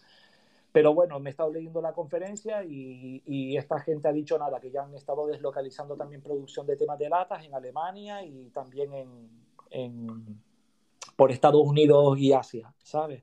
Pero 0.72 0.92
bueno, 0.92 1.20
me 1.20 1.30
he 1.30 1.30
estado 1.30 1.52
leyendo 1.52 1.80
la 1.80 1.92
conferencia 1.92 2.64
y, 2.64 3.56
esta 3.56 3.78
gente 3.78 4.08
ha 4.08 4.12
dicho 4.12 4.36
nada, 4.36 4.58
que 4.58 4.72
ya 4.72 4.82
han 4.82 4.92
estado 4.96 5.24
deslocalizando 5.28 5.94
también 5.94 6.20
producción 6.20 6.66
de 6.66 6.74
temas 6.74 6.98
de 6.98 7.08
latas 7.08 7.44
en 7.44 7.54
Alemania 7.54 8.24
y 8.24 8.50
también 8.50 8.90
en, 9.70 10.42
por 11.14 11.30
Estados 11.30 11.62
Unidos 11.64 12.18
y 12.18 12.32
Asia, 12.32 12.74
¿sabes? 12.82 13.22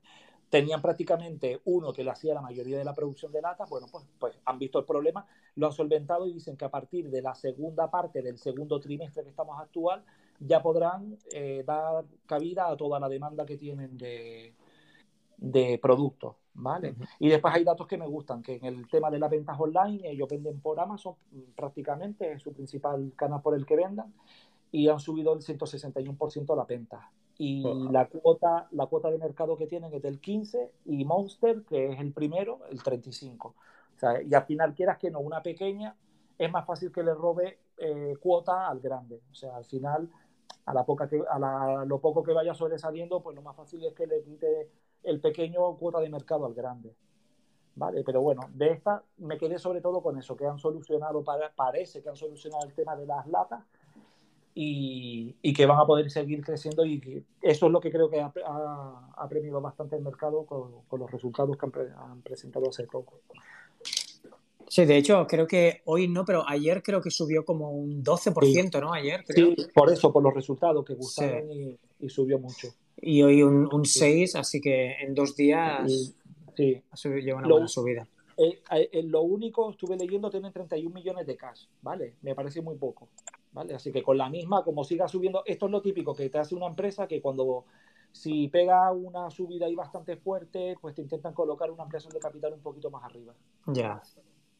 Tenían 0.50 0.82
prácticamente 0.82 1.60
uno 1.64 1.92
que 1.92 2.04
le 2.04 2.10
hacía 2.10 2.34
la 2.34 2.42
mayoría 2.42 2.76
de 2.76 2.84
la 2.84 2.94
producción 2.94 3.32
de 3.32 3.40
latas, 3.40 3.70
bueno, 3.70 3.86
pues, 3.90 4.04
pues 4.18 4.38
han 4.44 4.58
visto 4.58 4.78
el 4.80 4.84
problema, 4.84 5.26
lo 5.54 5.66
han 5.66 5.72
solventado 5.72 6.26
y 6.26 6.34
dicen 6.34 6.56
que 6.56 6.64
a 6.64 6.70
partir 6.70 7.08
de 7.08 7.22
la 7.22 7.34
segunda 7.34 7.90
parte 7.90 8.20
del 8.20 8.36
segundo 8.36 8.80
trimestre 8.80 9.22
que 9.22 9.30
estamos 9.30 9.58
actual, 9.60 10.04
ya 10.40 10.60
podrán 10.60 11.16
eh, 11.32 11.62
dar 11.64 12.04
cabida 12.26 12.68
a 12.68 12.76
toda 12.76 13.00
la 13.00 13.08
demanda 13.08 13.46
que 13.46 13.56
tienen 13.56 13.96
de, 13.96 14.54
de 15.38 15.78
productos. 15.80 16.34
¿vale? 16.54 16.94
Y 17.18 17.28
después 17.28 17.54
hay 17.54 17.64
datos 17.64 17.86
que 17.86 17.96
me 17.96 18.06
gustan, 18.06 18.42
que 18.42 18.56
en 18.56 18.64
el 18.64 18.88
tema 18.88 19.10
de 19.10 19.18
las 19.18 19.30
ventas 19.30 19.56
online, 19.58 20.10
ellos 20.10 20.28
venden 20.28 20.60
por 20.60 20.78
Amazon 20.80 21.14
prácticamente, 21.54 22.32
es 22.32 22.42
su 22.42 22.52
principal 22.52 23.12
canal 23.16 23.40
por 23.42 23.54
el 23.54 23.66
que 23.66 23.76
vendan, 23.76 24.12
y 24.72 24.88
han 24.88 25.00
subido 25.00 25.32
el 25.32 25.40
161% 25.40 26.56
la 26.56 26.64
venta. 26.64 27.10
Y 27.42 27.62
la, 27.90 28.06
cuota, 28.06 28.68
la 28.70 28.84
cuota 28.84 29.10
de 29.10 29.16
mercado 29.16 29.56
que 29.56 29.66
tienen 29.66 29.94
es 29.94 30.02
del 30.02 30.20
15 30.20 30.72
y 30.84 31.06
Monster, 31.06 31.62
que 31.62 31.90
es 31.90 31.98
el 31.98 32.12
primero, 32.12 32.60
el 32.70 32.82
35. 32.82 33.48
O 33.48 33.98
sea, 33.98 34.20
y 34.20 34.34
al 34.34 34.44
final 34.44 34.74
quieras 34.74 34.98
que 34.98 35.10
no, 35.10 35.20
una 35.20 35.42
pequeña 35.42 35.96
es 36.36 36.52
más 36.52 36.66
fácil 36.66 36.92
que 36.92 37.02
le 37.02 37.14
robe 37.14 37.60
eh, 37.78 38.14
cuota 38.20 38.68
al 38.68 38.80
grande. 38.80 39.22
O 39.32 39.34
sea, 39.34 39.56
al 39.56 39.64
final, 39.64 40.10
a, 40.66 40.74
la 40.74 40.84
poca 40.84 41.08
que, 41.08 41.22
a 41.30 41.84
lo 41.86 41.98
poco 41.98 42.22
que 42.22 42.34
vaya 42.34 42.52
sobresaliendo, 42.52 43.22
pues 43.22 43.34
lo 43.34 43.40
más 43.40 43.56
fácil 43.56 43.82
es 43.86 43.94
que 43.94 44.06
le 44.06 44.22
quite 44.22 44.68
el 45.02 45.18
pequeño 45.18 45.78
cuota 45.78 45.98
de 46.00 46.10
mercado 46.10 46.44
al 46.44 46.52
grande. 46.52 46.94
¿Vale? 47.74 48.04
Pero 48.04 48.20
bueno, 48.20 48.50
de 48.52 48.72
esta 48.72 49.02
me 49.16 49.38
quedé 49.38 49.58
sobre 49.58 49.80
todo 49.80 50.02
con 50.02 50.18
eso, 50.18 50.36
que 50.36 50.44
han 50.44 50.58
solucionado, 50.58 51.24
parece 51.56 52.02
que 52.02 52.10
han 52.10 52.16
solucionado 52.16 52.66
el 52.66 52.74
tema 52.74 52.96
de 52.96 53.06
las 53.06 53.26
latas 53.28 53.64
y, 54.62 55.52
que 55.54 55.66
van 55.66 55.78
a 55.78 55.86
poder 55.86 56.10
seguir 56.10 56.42
creciendo 56.42 56.84
y 56.84 57.24
eso 57.42 57.66
es 57.66 57.72
lo 57.72 57.80
que 57.80 57.90
creo 57.90 58.10
que 58.10 58.20
ha, 58.20 58.32
ha, 59.16 59.28
premiado 59.28 59.60
bastante 59.60 59.96
el 59.96 60.02
mercado 60.02 60.44
con, 60.44 60.98
los 60.98 61.10
resultados 61.10 61.56
que 61.56 61.66
han, 61.66 62.22
presentado 62.22 62.68
hace 62.68 62.84
poco. 62.84 63.20
Sí, 64.68 64.84
de 64.84 64.98
hecho, 64.98 65.26
creo 65.26 65.46
que 65.46 65.82
hoy 65.86 66.06
no, 66.06 66.24
pero 66.24 66.44
ayer 66.48 66.82
creo 66.82 67.00
que 67.00 67.10
subió 67.10 67.44
como 67.44 67.70
un 67.72 68.04
12%, 68.04 68.80
¿no? 68.80 68.92
Ayer, 68.92 69.24
Sí, 69.28 69.56
por 69.74 69.90
eso, 69.92 70.12
por 70.12 70.22
los 70.22 70.34
resultados 70.34 70.84
que 70.84 70.94
gustaron 70.94 71.50
y 71.98 72.08
subió 72.08 72.38
mucho 72.38 72.68
y 73.02 73.22
hoy 73.22 73.42
un, 73.42 73.68
un 73.72 73.84
6, 73.84 74.36
así 74.36 74.60
que 74.60 74.92
en 75.00 75.14
dos 75.14 75.36
días 75.36 76.12
sí. 76.56 76.82
lleva 77.22 77.38
una 77.38 77.48
buena 77.48 77.68
subida. 77.68 78.06
Eh, 78.36 78.60
eh, 78.70 79.02
lo 79.02 79.22
único, 79.22 79.70
estuve 79.70 79.96
leyendo, 79.96 80.30
tienen 80.30 80.52
31 80.52 80.94
millones 80.94 81.26
de 81.26 81.36
cash, 81.36 81.66
¿vale? 81.82 82.14
Me 82.22 82.34
parece 82.34 82.62
muy 82.62 82.76
poco, 82.76 83.08
¿vale? 83.52 83.74
Así 83.74 83.92
que 83.92 84.02
con 84.02 84.18
la 84.18 84.28
misma, 84.28 84.62
como 84.64 84.84
siga 84.84 85.08
subiendo, 85.08 85.42
esto 85.46 85.66
es 85.66 85.72
lo 85.72 85.82
típico 85.82 86.14
que 86.14 86.28
te 86.28 86.38
hace 86.38 86.54
una 86.54 86.66
empresa 86.66 87.06
que 87.06 87.20
cuando 87.20 87.64
si 88.12 88.48
pega 88.48 88.90
una 88.92 89.30
subida 89.30 89.66
ahí 89.66 89.74
bastante 89.74 90.16
fuerte, 90.16 90.76
pues 90.80 90.94
te 90.94 91.02
intentan 91.02 91.32
colocar 91.32 91.70
una 91.70 91.84
ampliación 91.84 92.12
de 92.12 92.18
capital 92.18 92.52
un 92.52 92.60
poquito 92.60 92.90
más 92.90 93.04
arriba. 93.04 93.34
Ya. 93.66 94.02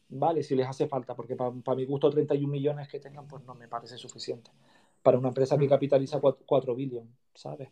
Vale, 0.09 0.43
si 0.43 0.55
les 0.55 0.67
hace 0.67 0.89
falta, 0.89 1.15
porque 1.15 1.37
para, 1.37 1.53
mi 1.77 1.85
gusto 1.85 2.11
31 2.11 2.51
millones 2.51 2.89
que 2.89 2.99
tengan, 2.99 3.27
pues 3.29 3.45
no 3.45 3.55
me 3.55 3.69
parece 3.69 3.97
suficiente. 3.97 4.51
Para 5.03 5.19
una 5.19 5.29
empresa 5.29 5.57
que 5.57 5.67
mm. 5.67 5.71
capitaliza 5.71 6.21
4, 6.21 6.45
4 6.47 6.75
billones, 6.75 7.13
¿sabes? 7.35 7.71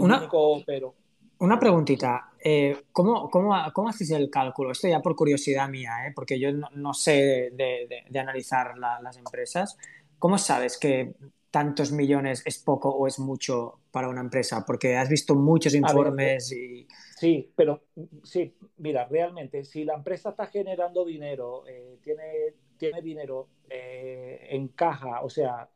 una, 0.00 0.28
pero. 0.64 0.94
Una 1.38 1.58
preguntita. 1.58 2.30
Eh, 2.42 2.84
¿cómo, 2.92 3.28
cómo, 3.28 3.54
cómo, 3.74 3.88
haces 3.88 4.10
el 4.10 4.30
cálculo? 4.30 4.70
Esto 4.70 4.88
ya 4.88 5.02
por 5.02 5.14
curiosidad 5.14 5.68
mía, 5.68 6.06
¿eh? 6.06 6.12
porque 6.14 6.38
yo 6.38 6.50
no, 6.52 6.94
sé 6.94 7.50
de, 7.52 8.18
analizar 8.18 8.78
las 8.78 9.16
empresas. 9.18 9.76
¿Cómo 10.18 10.38
sabes 10.38 10.78
que 10.78 11.14
tantos 11.50 11.92
millones 11.92 12.42
es 12.46 12.58
poco 12.58 12.88
o 12.88 13.06
es 13.06 13.18
mucho 13.18 13.80
para 13.90 14.08
una 14.08 14.22
empresa? 14.22 14.64
Porque 14.64 14.96
has 14.96 15.10
visto 15.10 15.34
muchos 15.34 15.74
informes 15.74 16.52
y... 16.52 16.86
Sí, 17.18 17.50
pero 17.54 17.84
sí, 18.22 18.54
mira, 18.78 19.06
realmente, 19.06 19.64
si 19.64 19.84
la 19.84 19.94
empresa 19.94 20.30
está 20.30 20.46
generando 20.46 21.04
dinero, 21.04 21.64
eh, 21.66 21.98
tiene, 22.02 22.54
tiene 22.78 23.02
dinero 23.02 23.48
en 23.68 24.68
caja, 24.68 25.22
o 25.22 25.28
sea, 25.28 25.68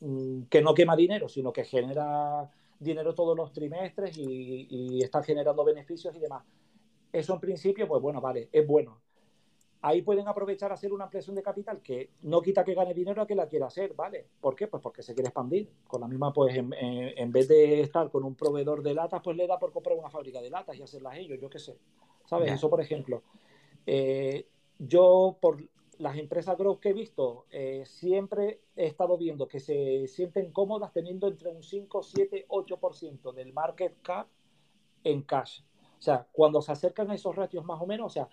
mm, 0.00 0.44
que 0.44 0.62
no 0.62 0.74
quema 0.74 0.94
dinero, 0.96 1.28
sino 1.28 1.52
que 1.52 1.64
genera 1.64 2.48
dinero 2.82 3.14
todos 3.14 3.36
los 3.36 3.52
trimestres 3.52 4.16
y, 4.18 4.66
y 4.70 5.10
generando 5.24 5.64
beneficios 5.64 6.14
y 6.16 6.18
demás. 6.18 6.44
Eso 7.12 7.34
en 7.34 7.40
principio, 7.40 7.86
pues 7.86 8.00
bueno, 8.00 8.20
vale, 8.20 8.48
es 8.50 8.66
bueno. 8.66 9.00
Ahí 9.84 10.02
pueden 10.02 10.28
aprovechar 10.28 10.70
a 10.70 10.74
hacer 10.74 10.92
una 10.92 11.04
ampliación 11.04 11.34
de 11.34 11.42
capital 11.42 11.82
que 11.82 12.10
no 12.22 12.40
quita 12.40 12.64
que 12.64 12.72
gane 12.72 12.94
dinero 12.94 13.20
a 13.20 13.26
que 13.26 13.34
la 13.34 13.48
quiera 13.48 13.66
hacer, 13.66 13.94
¿vale? 13.94 14.26
¿Por 14.40 14.54
qué? 14.54 14.68
Pues 14.68 14.80
porque 14.80 15.02
se 15.02 15.12
quiere 15.12 15.28
expandir. 15.28 15.68
Con 15.88 16.00
la 16.00 16.06
misma, 16.06 16.32
pues 16.32 16.56
en, 16.56 17.32
vez 17.32 17.48
de 17.48 17.80
estar 17.80 18.08
con 18.08 18.22
un 18.22 18.36
proveedor 18.36 18.80
de 18.82 18.94
latas, 18.94 19.20
pues 19.24 19.36
le 19.36 19.46
da 19.46 19.58
por 19.58 19.72
comprar 19.72 19.98
una 19.98 20.08
fábrica 20.08 20.40
de 20.40 20.50
latas 20.50 20.76
y 20.76 20.82
hacerlas 20.82 21.16
ellos, 21.16 21.38
yo 21.40 21.50
qué 21.50 21.58
sé. 21.58 21.76
¿Sabes? 22.26 22.52
Eso, 22.52 22.70
por 22.70 22.80
ejemplo. 22.80 23.22
Eh, 23.84 24.46
yo, 24.78 25.36
por 25.40 25.58
las 25.98 26.16
empresas 26.16 26.56
growth 26.56 26.80
que 26.80 26.90
he 26.90 26.94
visto, 26.94 27.46
eh, 27.50 27.84
siempre 27.86 28.62
he 28.76 28.86
estado 28.86 29.16
viendo 29.18 29.48
que 29.48 29.60
se 29.60 30.06
sienten 30.08 30.52
cómodas 30.52 30.92
teniendo 30.92 31.28
entre 31.28 31.50
un 31.50 31.62
5, 31.62 32.02
7, 32.02 32.46
8% 32.48 33.32
del 33.32 33.52
market 33.52 34.00
cap 34.02 34.28
en 35.04 35.22
cash. 35.22 35.60
O 35.98 36.02
sea, 36.02 36.26
cuando 36.32 36.60
se 36.62 36.72
acercan 36.72 37.10
a 37.10 37.14
esos 37.14 37.36
ratios 37.36 37.64
más 37.64 37.80
o 37.80 37.86
menos, 37.86 38.06
o 38.06 38.10
sea, 38.10 38.28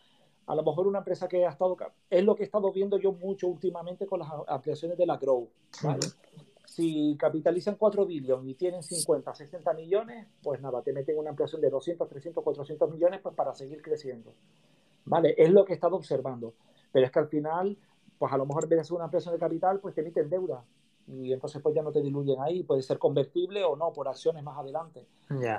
a 0.48 0.56
lo 0.56 0.64
mejor 0.64 0.88
una 0.88 1.00
empresa 1.00 1.28
que 1.28 1.46
ha 1.46 1.52
estado, 1.52 1.78
es 2.10 2.24
lo 2.24 2.36
que 2.36 2.42
he 2.42 2.46
estado 2.46 2.72
viendo 2.72 2.98
yo 2.98 3.12
mucho 3.12 3.48
últimamente 3.48 4.08
con 4.08 4.20
las 4.20 4.30
ampliaciones 4.48 4.98
de 4.98 5.06
la 5.06 5.18
Grow, 5.18 5.48
¿vale? 5.84 6.08
Si 6.66 7.16
capitalizan 7.20 7.76
4 7.76 8.06
billones 8.06 8.50
y 8.50 8.56
tienen 8.56 8.82
50, 8.82 9.36
60 9.36 9.74
millones, 9.74 10.28
pues 10.42 10.60
nada, 10.62 10.82
te 10.82 10.94
meten 10.94 11.20
una 11.20 11.30
ampliación 11.30 11.62
de 11.62 11.70
200, 11.70 12.08
300, 12.08 12.44
400 12.44 12.92
millones 12.92 13.20
pues 13.22 13.36
para 13.36 13.54
seguir 13.54 13.84
creciendo, 13.84 14.34
¿vale? 15.06 15.36
Es 15.38 15.52
lo 15.52 15.66
que 15.66 15.74
he 15.74 15.76
estado 15.76 15.96
observando. 15.96 16.56
Pero 16.92 17.06
es 17.06 17.12
que 17.12 17.20
al 17.20 17.28
final, 17.28 17.78
pues 18.18 18.32
a 18.32 18.38
lo 18.38 18.46
mejor 18.46 18.64
en 18.64 18.70
vez 18.70 18.80
de 18.80 18.86
ser 18.86 18.96
una 18.96 19.06
empresa 19.06 19.32
de 19.32 19.38
capital, 19.38 19.80
pues 19.80 19.96
te 19.96 20.02
emiten 20.02 20.30
deuda. 20.30 20.64
Y 21.08 21.34
entonces 21.34 21.62
pues 21.62 21.74
ya 21.74 21.82
no 21.82 21.92
te 21.92 22.02
diluyen 22.02 22.40
ahí. 22.40 22.64
Puede 22.64 22.82
ser 22.82 23.00
convertible 23.00 23.64
o 23.64 23.76
no 23.76 23.92
por 23.92 24.08
acciones 24.08 24.44
más 24.44 24.58
adelante. 24.58 25.08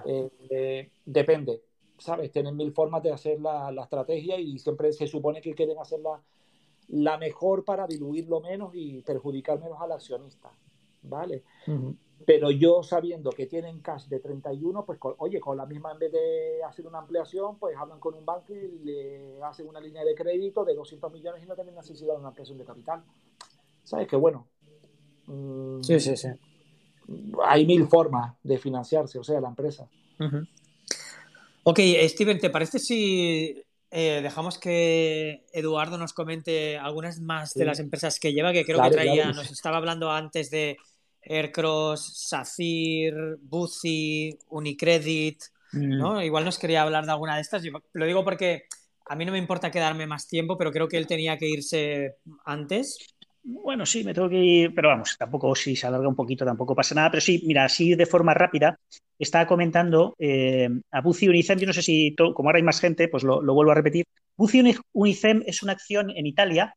Eh, 0.04 0.30
eh, 0.50 0.90
depende. 1.04 1.62
¿Sabes? 1.98 2.30
Tienen 2.30 2.56
mil 2.56 2.72
formas 2.72 3.02
de 3.02 3.12
hacer 3.12 3.40
la, 3.40 3.70
estrategia 3.82 4.38
y 4.38 4.58
siempre 4.58 4.92
se 4.92 5.06
supone 5.06 5.40
que 5.40 5.54
quieren 5.54 5.78
hacerla 5.78 6.22
la 6.88 7.18
mejor 7.18 7.64
para 7.64 7.86
diluirlo 7.86 8.40
menos 8.40 8.70
y 8.74 9.02
perjudicar 9.02 9.60
menos 9.60 9.80
al 9.80 9.92
accionista. 9.92 10.50
¿Vale? 11.02 11.42
Pero 12.26 12.50
yo 12.50 12.82
sabiendo 12.82 13.30
que 13.30 13.46
tienen 13.46 13.80
cash 13.80 14.06
de 14.06 14.20
31, 14.20 14.84
pues 14.84 14.98
oye, 15.18 15.40
con 15.40 15.56
la 15.56 15.66
misma 15.66 15.92
en 15.92 15.98
vez 15.98 16.12
de 16.12 16.62
hacer 16.64 16.86
una 16.86 16.98
ampliación, 16.98 17.58
pues 17.58 17.76
hablan 17.76 17.98
con 17.98 18.14
un 18.14 18.26
banco 18.26 18.54
y 18.54 18.78
le 18.84 19.42
hacen 19.42 19.66
una 19.66 19.80
línea 19.80 20.04
de 20.04 20.14
crédito 20.14 20.64
de 20.64 20.74
200 20.74 21.10
millones 21.12 21.42
y 21.42 21.46
no 21.46 21.54
tienen 21.54 21.74
necesidad 21.74 22.14
de 22.14 22.20
una 22.20 22.28
ampliación 22.28 22.58
de 22.58 22.64
capital. 22.64 23.02
¿Sabes? 23.84 24.06
Que 24.06 24.16
bueno. 24.16 24.46
Mm, 25.26 25.82
sí, 25.82 25.98
sí, 25.98 26.16
sí. 26.16 26.28
Hay 27.44 27.66
mil 27.66 27.86
formas 27.86 28.36
de 28.42 28.58
financiarse, 28.58 29.18
o 29.18 29.24
sea, 29.24 29.40
la 29.40 29.48
empresa. 29.48 29.88
Ok, 31.64 31.80
Steven, 32.06 32.38
¿te 32.38 32.50
parece 32.50 32.78
si 32.78 33.64
eh, 33.90 34.20
dejamos 34.22 34.58
que 34.58 35.44
Eduardo 35.52 35.98
nos 35.98 36.12
comente 36.12 36.78
algunas 36.78 37.20
más 37.20 37.54
de 37.54 37.64
las 37.64 37.80
empresas 37.80 38.20
que 38.20 38.32
lleva, 38.32 38.52
que 38.52 38.64
creo 38.64 38.80
que 38.82 38.90
traía, 38.90 39.32
nos 39.32 39.50
estaba 39.50 39.78
hablando 39.78 40.10
antes 40.10 40.50
de 40.50 40.76
Aircross, 41.30 42.28
SACIR, 42.28 43.38
Buzi, 43.40 44.36
Unicredit, 44.48 45.40
¿no? 45.72 46.16
Mm. 46.16 46.22
Igual 46.22 46.44
nos 46.44 46.58
quería 46.58 46.82
hablar 46.82 47.06
de 47.06 47.12
alguna 47.12 47.36
de 47.36 47.42
estas. 47.42 47.62
lo 47.92 48.04
digo 48.06 48.24
porque 48.24 48.64
a 49.06 49.14
mí 49.14 49.24
no 49.24 49.32
me 49.32 49.38
importa 49.38 49.70
quedarme 49.70 50.06
más 50.06 50.26
tiempo, 50.26 50.58
pero 50.58 50.72
creo 50.72 50.88
que 50.88 50.96
él 50.96 51.06
tenía 51.06 51.38
que 51.38 51.48
irse 51.48 52.16
antes. 52.44 52.98
Bueno, 53.42 53.86
sí, 53.86 54.04
me 54.04 54.12
tengo 54.12 54.28
que 54.28 54.36
ir, 54.36 54.74
pero 54.74 54.88
vamos, 54.88 55.16
tampoco 55.18 55.54
si 55.54 55.74
se 55.74 55.86
alarga 55.86 56.08
un 56.08 56.14
poquito 56.14 56.44
tampoco 56.44 56.74
pasa 56.74 56.94
nada, 56.94 57.10
pero 57.10 57.20
sí, 57.22 57.42
mira, 57.46 57.64
así 57.64 57.94
de 57.94 58.04
forma 58.04 58.34
rápida, 58.34 58.78
estaba 59.18 59.46
comentando 59.46 60.14
eh, 60.18 60.68
a 60.90 61.00
Buzi 61.00 61.28
Unicem, 61.28 61.58
yo 61.58 61.66
no 61.66 61.72
sé 61.72 61.80
si, 61.80 62.14
como 62.14 62.48
ahora 62.48 62.58
hay 62.58 62.62
más 62.62 62.80
gente, 62.80 63.08
pues 63.08 63.22
lo, 63.22 63.40
lo 63.40 63.54
vuelvo 63.54 63.72
a 63.72 63.76
repetir. 63.76 64.04
Buzi 64.36 64.62
Unicem 64.92 65.42
es 65.46 65.62
una 65.62 65.72
acción 65.72 66.10
en 66.10 66.26
Italia 66.26 66.74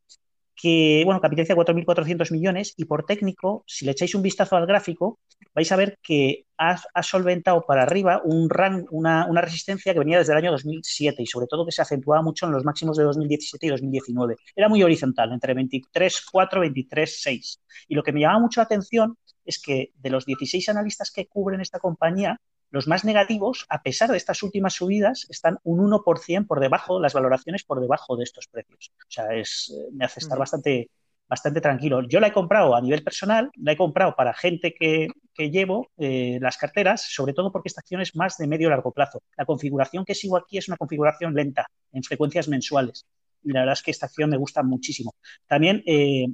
que, 0.56 1.01
bueno, 1.06 1.20
capitaliza 1.20 1.56
4.400 1.56 2.32
millones 2.32 2.74
y 2.78 2.86
por 2.86 3.06
técnico, 3.06 3.64
si 3.68 3.86
le 3.86 3.91
echáis 3.91 4.16
un 4.16 4.22
vistazo 4.22 4.56
al 4.56 4.66
gráfico, 4.66 5.20
vais 5.54 5.72
a 5.72 5.76
ver 5.76 5.97
que 6.01 6.45
ha, 6.58 7.04
solventado 7.04 7.66
para 7.66 7.84
arriba 7.84 8.22
un 8.24 8.49
una, 8.91 9.28
una, 9.28 9.41
resistencia 9.41 9.93
que 9.93 9.99
venía 9.99 10.20
desde 10.20 10.32
el 10.34 10.38
año 10.38 10.51
2007 10.51 11.22
y 11.22 11.26
sobre 11.26 11.47
todo 11.47 11.66
que 11.66 11.72
se 11.72 11.82
acentuaba 11.82 12.22
mucho 12.22 12.45
en 12.45 12.54
los 12.54 12.64
máximos 12.64 12.97
de 12.97 13.04
2017 13.04 13.66
y 13.66 13.70
2019. 13.70 14.36
Era 14.56 14.70
muy 14.70 14.84
horizontal, 14.84 15.32
entre 15.34 15.54
23.4 15.56 16.66
y 16.66 16.86
23.6. 16.86 17.60
Y 17.88 17.95
lo 17.95 18.04
que 18.04 18.14
me 18.14 18.22
llamaba 18.22 18.39
mucho 18.39 18.62
la 18.62 18.66
atención 18.66 19.18
es 19.45 19.62
que 19.62 19.91
de 19.95 20.10
los 20.10 20.26
16 20.26 20.70
analistas 20.70 21.12
que 21.12 21.28
cubren 21.28 21.62
esta 21.62 21.80
compañía, 21.80 22.39
los 22.74 22.88
más 22.88 23.06
negativos, 23.06 23.68
a 23.70 23.84
pesar 23.84 24.10
de 24.10 24.18
estas 24.18 24.42
últimas 24.42 24.74
subidas, 24.74 25.28
están 25.30 25.60
un 25.62 25.80
1% 25.80 26.48
por 26.48 26.60
debajo, 26.60 27.00
las 27.00 27.14
valoraciones 27.14 27.64
por 27.64 27.80
debajo 27.80 28.18
de 28.18 28.24
estos 28.24 28.48
precios. 28.48 28.92
O 28.98 29.12
sea, 29.12 29.32
es, 29.36 29.72
eh, 29.72 29.90
me 29.94 30.06
hace 30.06 30.22
estar 30.22 30.40
bastante, 30.40 30.90
bastante 31.30 31.62
tranquilo. 31.62 32.02
Yo 32.08 32.20
la 32.20 32.30
he 32.30 32.34
comprado 32.34 32.76
a 32.76 32.82
nivel 32.82 33.04
personal, 33.04 33.52
la 33.58 33.74
he 33.74 33.78
comprado 33.78 34.16
para 34.16 34.34
gente 34.34 34.74
que, 34.74 35.08
llevo 35.38 35.92
eh, 35.98 36.40
las 36.42 36.58
carteras, 36.58 37.04
sobre 37.14 37.34
todo 37.34 37.52
porque 37.52 37.68
esta 37.68 37.82
acción 37.82 38.02
es 38.02 38.16
más 38.16 38.38
de 38.38 38.48
medio 38.48 38.72
largo 38.72 38.92
plazo. 38.92 39.22
La 39.38 39.46
configuración 39.46 40.04
que 40.04 40.16
sigo 40.16 40.36
aquí 40.36 40.58
es 40.58 40.68
una 40.68 40.78
configuración 40.78 41.36
lenta, 41.36 41.68
en 41.92 42.02
frecuencias 42.02 42.48
mensuales. 42.48 43.06
Y 43.44 43.52
la 43.52 43.60
verdad 43.60 43.74
es 43.74 43.84
que 43.84 43.92
esta 43.92 44.08
acción 44.08 44.32
me 44.32 44.38
gusta 44.38 44.64
muchísimo. 44.64 45.14
También 45.46 45.84
eh, 45.86 46.26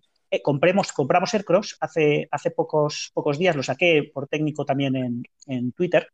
compremos, 0.44 0.92
compramos 0.92 1.34
Aircross 1.34 1.78
hace, 1.80 2.28
hace 2.32 2.52
pocos, 2.52 3.12
pocos 3.14 3.38
días, 3.38 3.56
lo 3.56 3.64
saqué 3.64 4.10
por 4.14 4.28
técnico 4.28 4.66
también 4.66 4.96
en, 4.96 5.24
en 5.48 5.72
Twitter. 5.72 6.08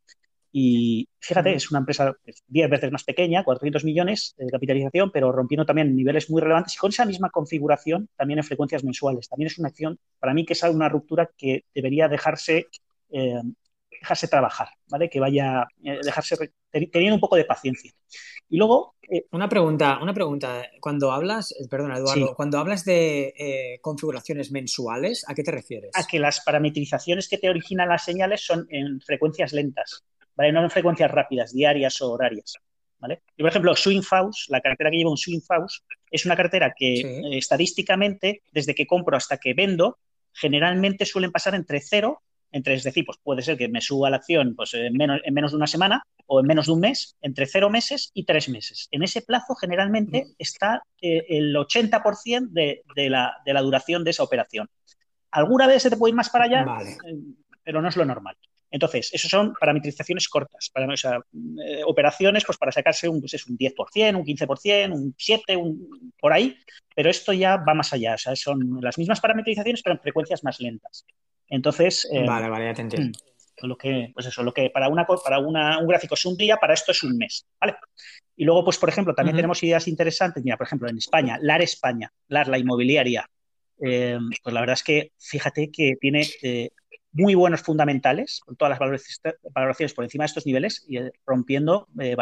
Y 0.57 1.09
fíjate, 1.20 1.53
es 1.53 1.70
una 1.70 1.80
empresa 1.80 2.16
10 2.47 2.70
veces 2.70 2.89
más 2.89 3.03
pequeña, 3.03 3.43
400 3.43 3.84
millones 3.84 4.36
de 4.38 4.49
capitalización, 4.49 5.11
pero 5.11 5.30
rompiendo 5.34 5.66
también 5.66 5.93
niveles 5.93 6.30
muy 6.30 6.41
relevantes 6.41 6.76
y 6.76 6.78
con 6.78 6.91
esa 6.91 7.03
misma 7.03 7.30
configuración 7.30 8.07
también 8.16 8.39
en 8.39 8.45
frecuencias 8.45 8.82
mensuales. 8.86 9.28
También 9.28 9.47
es 9.47 9.57
una 9.59 9.68
acción, 9.68 9.99
para 10.18 10.34
mí, 10.34 10.45
que 10.45 10.53
es 10.53 10.63
una 10.63 10.88
ruptura 10.88 11.30
que 11.38 11.66
debería 11.76 12.07
dejarse, 12.07 12.68
eh, 13.09 13.41
dejarse 13.99 14.30
trabajar, 14.30 14.70
¿vale? 14.88 15.09
Que 15.09 15.20
vaya, 15.20 15.68
eh, 15.84 15.99
dejarse, 16.01 16.38
teniendo 16.92 17.16
un 17.16 17.22
poco 17.22 17.36
de 17.36 17.46
paciencia. 17.46 17.92
Y 18.50 18.58
luego... 18.58 18.96
Eh, 19.08 19.28
una 19.32 19.48
pregunta, 19.48 20.00
una 20.02 20.14
pregunta. 20.14 20.64
Cuando 20.80 21.12
hablas, 21.12 21.54
perdona 21.70 21.98
Eduardo, 21.98 22.34
cuando 22.36 22.58
hablas 22.58 22.84
de 22.86 23.80
configuraciones 23.82 24.52
mensuales, 24.52 25.24
¿a 25.28 25.36
qué 25.36 25.44
te 25.44 25.52
refieres? 25.52 25.92
A 25.94 26.06
que 26.08 26.20
las 26.20 26.42
parametrizaciones 26.42 27.28
que 27.28 27.38
te 27.38 27.50
originan 27.50 27.90
las 27.90 28.04
señales 28.04 28.46
son 28.46 28.66
en 28.70 29.00
frecuencias 29.02 29.54
lentas. 29.54 30.04
¿vale? 30.36 30.52
No 30.52 30.64
en 30.64 30.70
frecuencias 30.70 31.12
rápidas, 31.12 31.54
diarias 31.54 32.02
o 32.02 32.12
horarias. 32.12 32.56
¿vale? 33.00 33.22
Y, 33.36 33.44
por 33.44 33.50
ejemplo, 33.50 33.76
Swing 33.76 34.02
la 34.50 34.62
cartera 34.62 34.90
que 34.90 34.98
lleva 34.98 35.12
un 35.12 35.18
Swing 35.18 35.42
es 36.12 36.26
una 36.26 36.36
cartera 36.36 36.74
que 36.78 37.02
eh, 37.02 37.38
estadísticamente, 37.38 38.42
desde 38.52 38.76
que 38.76 38.88
compro 38.88 39.18
hasta 39.18 39.38
que 39.38 39.54
vendo, 39.54 40.00
generalmente 40.34 41.06
suelen 41.06 41.32
pasar 41.32 41.56
entre 41.56 41.82
cero, 41.82 42.22
entre, 42.56 42.74
es 42.74 42.84
decir, 42.84 43.03
pues 43.06 43.18
puede 43.22 43.41
ser 43.41 43.58
que 43.58 43.68
me 43.68 43.82
suba 43.82 44.10
la 44.10 44.16
acción 44.16 44.56
pues, 44.56 44.74
en, 44.76 44.93
menos, 44.93 45.20
en 45.26 45.34
menos 45.34 45.51
de 45.51 45.58
una 45.58 45.68
semana 45.68 46.03
o 46.26 46.39
en 46.39 46.45
menos 46.45 46.68
de 46.68 46.72
un 46.72 46.80
mes, 46.80 47.18
entre 47.22 47.47
cero 47.47 47.70
meses 47.70 48.12
y 48.14 48.24
tres 48.24 48.47
meses. 48.47 48.88
En 48.91 49.03
ese 49.03 49.22
plazo 49.22 49.56
generalmente 49.56 50.28
está 50.39 50.82
eh, 51.01 51.26
el 51.28 51.53
80% 51.53 52.47
de, 52.51 52.84
de, 52.95 53.10
la, 53.10 53.34
de 53.45 53.53
la 53.53 53.62
duración 53.62 54.06
de 54.06 54.12
esa 54.12 54.24
operación. 54.24 54.70
Alguna 55.32 55.68
vez 55.68 55.84
se 55.84 55.89
te 55.89 55.97
puede 55.97 56.12
ir 56.12 56.16
más 56.16 56.30
para 56.30 56.45
allá, 56.45 56.66
eh, 57.06 57.18
pero 57.62 57.82
no 57.82 57.89
es 57.89 57.97
lo 57.97 58.06
normal. 58.06 58.38
Entonces, 58.72 59.10
eso 59.14 59.28
son 59.28 59.53
parametrizaciones 59.60 60.30
cortas, 60.30 60.70
para, 60.74 60.88
eh, 60.93 61.82
operaciones 61.86 62.45
pues, 62.45 62.58
para 62.58 62.72
sacarse 62.72 63.10
un, 63.10 63.20
pues, 63.20 63.45
un 63.47 63.58
10%, 63.58 64.16
un 64.16 64.26
15%, 64.26 64.93
un 64.93 65.14
7%, 65.14 65.58
un, 65.58 66.14
por 66.18 66.32
ahí, 66.32 66.58
pero 66.95 67.10
esto 67.10 67.34
ya 67.34 67.58
va 67.58 67.74
más 67.74 67.91
allá, 67.91 68.16
o 68.16 68.18
sea, 68.18 68.36
son 68.36 68.80
las 68.82 68.97
mismas 68.97 69.20
parametrizaciones, 69.20 69.82
pero 69.84 69.95
en 69.95 70.01
frecuencias 70.01 70.43
más 70.45 70.62
lentas. 70.62 71.06
Entonces... 71.50 72.08
Eh, 72.12 72.26
vale, 72.26 72.50
vale, 72.50 72.66
ya 72.66 72.74
te 72.74 72.82
entiendo. 72.82 73.18
Mm, 73.18 73.68
lo 73.68 73.78
que, 73.78 74.12
pues 74.14 74.26
eso, 74.26 74.43
lo 74.43 74.54
que 74.54 74.70
para, 74.70 74.89
una, 74.89 75.06
para 75.06 75.39
una, 75.39 75.80
un 75.80 75.88
gráfico 75.88 76.16
es 76.16 76.26
un 76.26 76.36
día, 76.36 76.58
para 76.58 76.74
esto 76.74 76.91
es 76.91 77.04
un 77.04 77.18
mes, 77.18 77.46
¿vale? 77.60 77.76
Y 78.36 78.43
luego, 78.43 78.66
pues, 78.66 78.78
por 78.78 78.89
ejemplo, 78.89 79.16
también 79.16 79.36
tenemos 79.36 79.64
ideas 79.64 79.88
interesantes. 79.88 80.43
Mira, 80.43 80.58
por 80.58 80.68
ejemplo, 80.68 80.89
en 80.89 80.98
España, 80.98 81.38
LAR 81.41 81.62
España, 81.62 82.12
LAR, 82.28 82.50
la 82.50 82.58
inmobiliaria. 82.58 83.26
Eh, 83.82 84.18
pues 84.41 84.54
la 84.54 84.60
verdad 84.62 84.76
es 84.76 84.84
que 84.84 85.12
fíjate 85.18 85.70
que 85.70 85.93
tiene 86.00 86.26
muy 87.16 87.34
buenos 87.34 87.61
fundamentales, 87.61 88.41
con 88.45 88.57
todas 88.57 88.78
las 88.78 88.80
valoraciones 89.53 89.93
por 89.93 90.03
encima 90.03 90.24
de 90.24 90.28
estos 90.28 90.45
niveles 90.45 90.86
y 90.88 90.97
eh, 90.97 91.13
rompiendo 91.26 91.88
eh, 91.99 92.16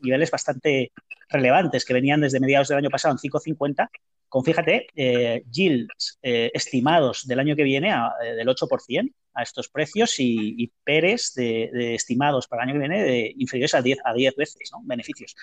niveles 0.00 0.30
bastante 0.30 0.92
relevantes 1.28 1.84
que 1.84 1.92
venían 1.92 2.22
desde 2.22 2.40
mediados 2.40 2.68
del 2.68 2.78
año 2.78 2.88
pasado 2.88 3.14
en 3.14 3.30
5,50 3.30 3.90
con, 4.28 4.42
fíjate, 4.42 4.86
eh, 4.96 5.42
yields 5.50 6.18
estimados 6.22 7.26
del 7.26 7.40
año 7.40 7.56
que 7.56 7.64
viene 7.64 7.92
del 8.22 8.48
8% 8.48 9.12
a 9.34 9.42
estos 9.42 9.68
precios 9.68 10.18
y, 10.18 10.54
y 10.58 10.72
Pérez 10.84 11.34
de, 11.34 11.94
estimados 11.94 12.46
para 12.48 12.62
el 12.62 12.70
año 12.70 12.74
que 12.74 12.88
viene 12.88 13.02
de 13.02 13.34
inferiores 13.38 13.74
a 13.74 13.82
10, 13.82 13.98
a 14.04 14.12
10 14.12 14.36
veces, 14.36 14.70
¿no? 14.72 14.80
Beneficios. 14.82 15.34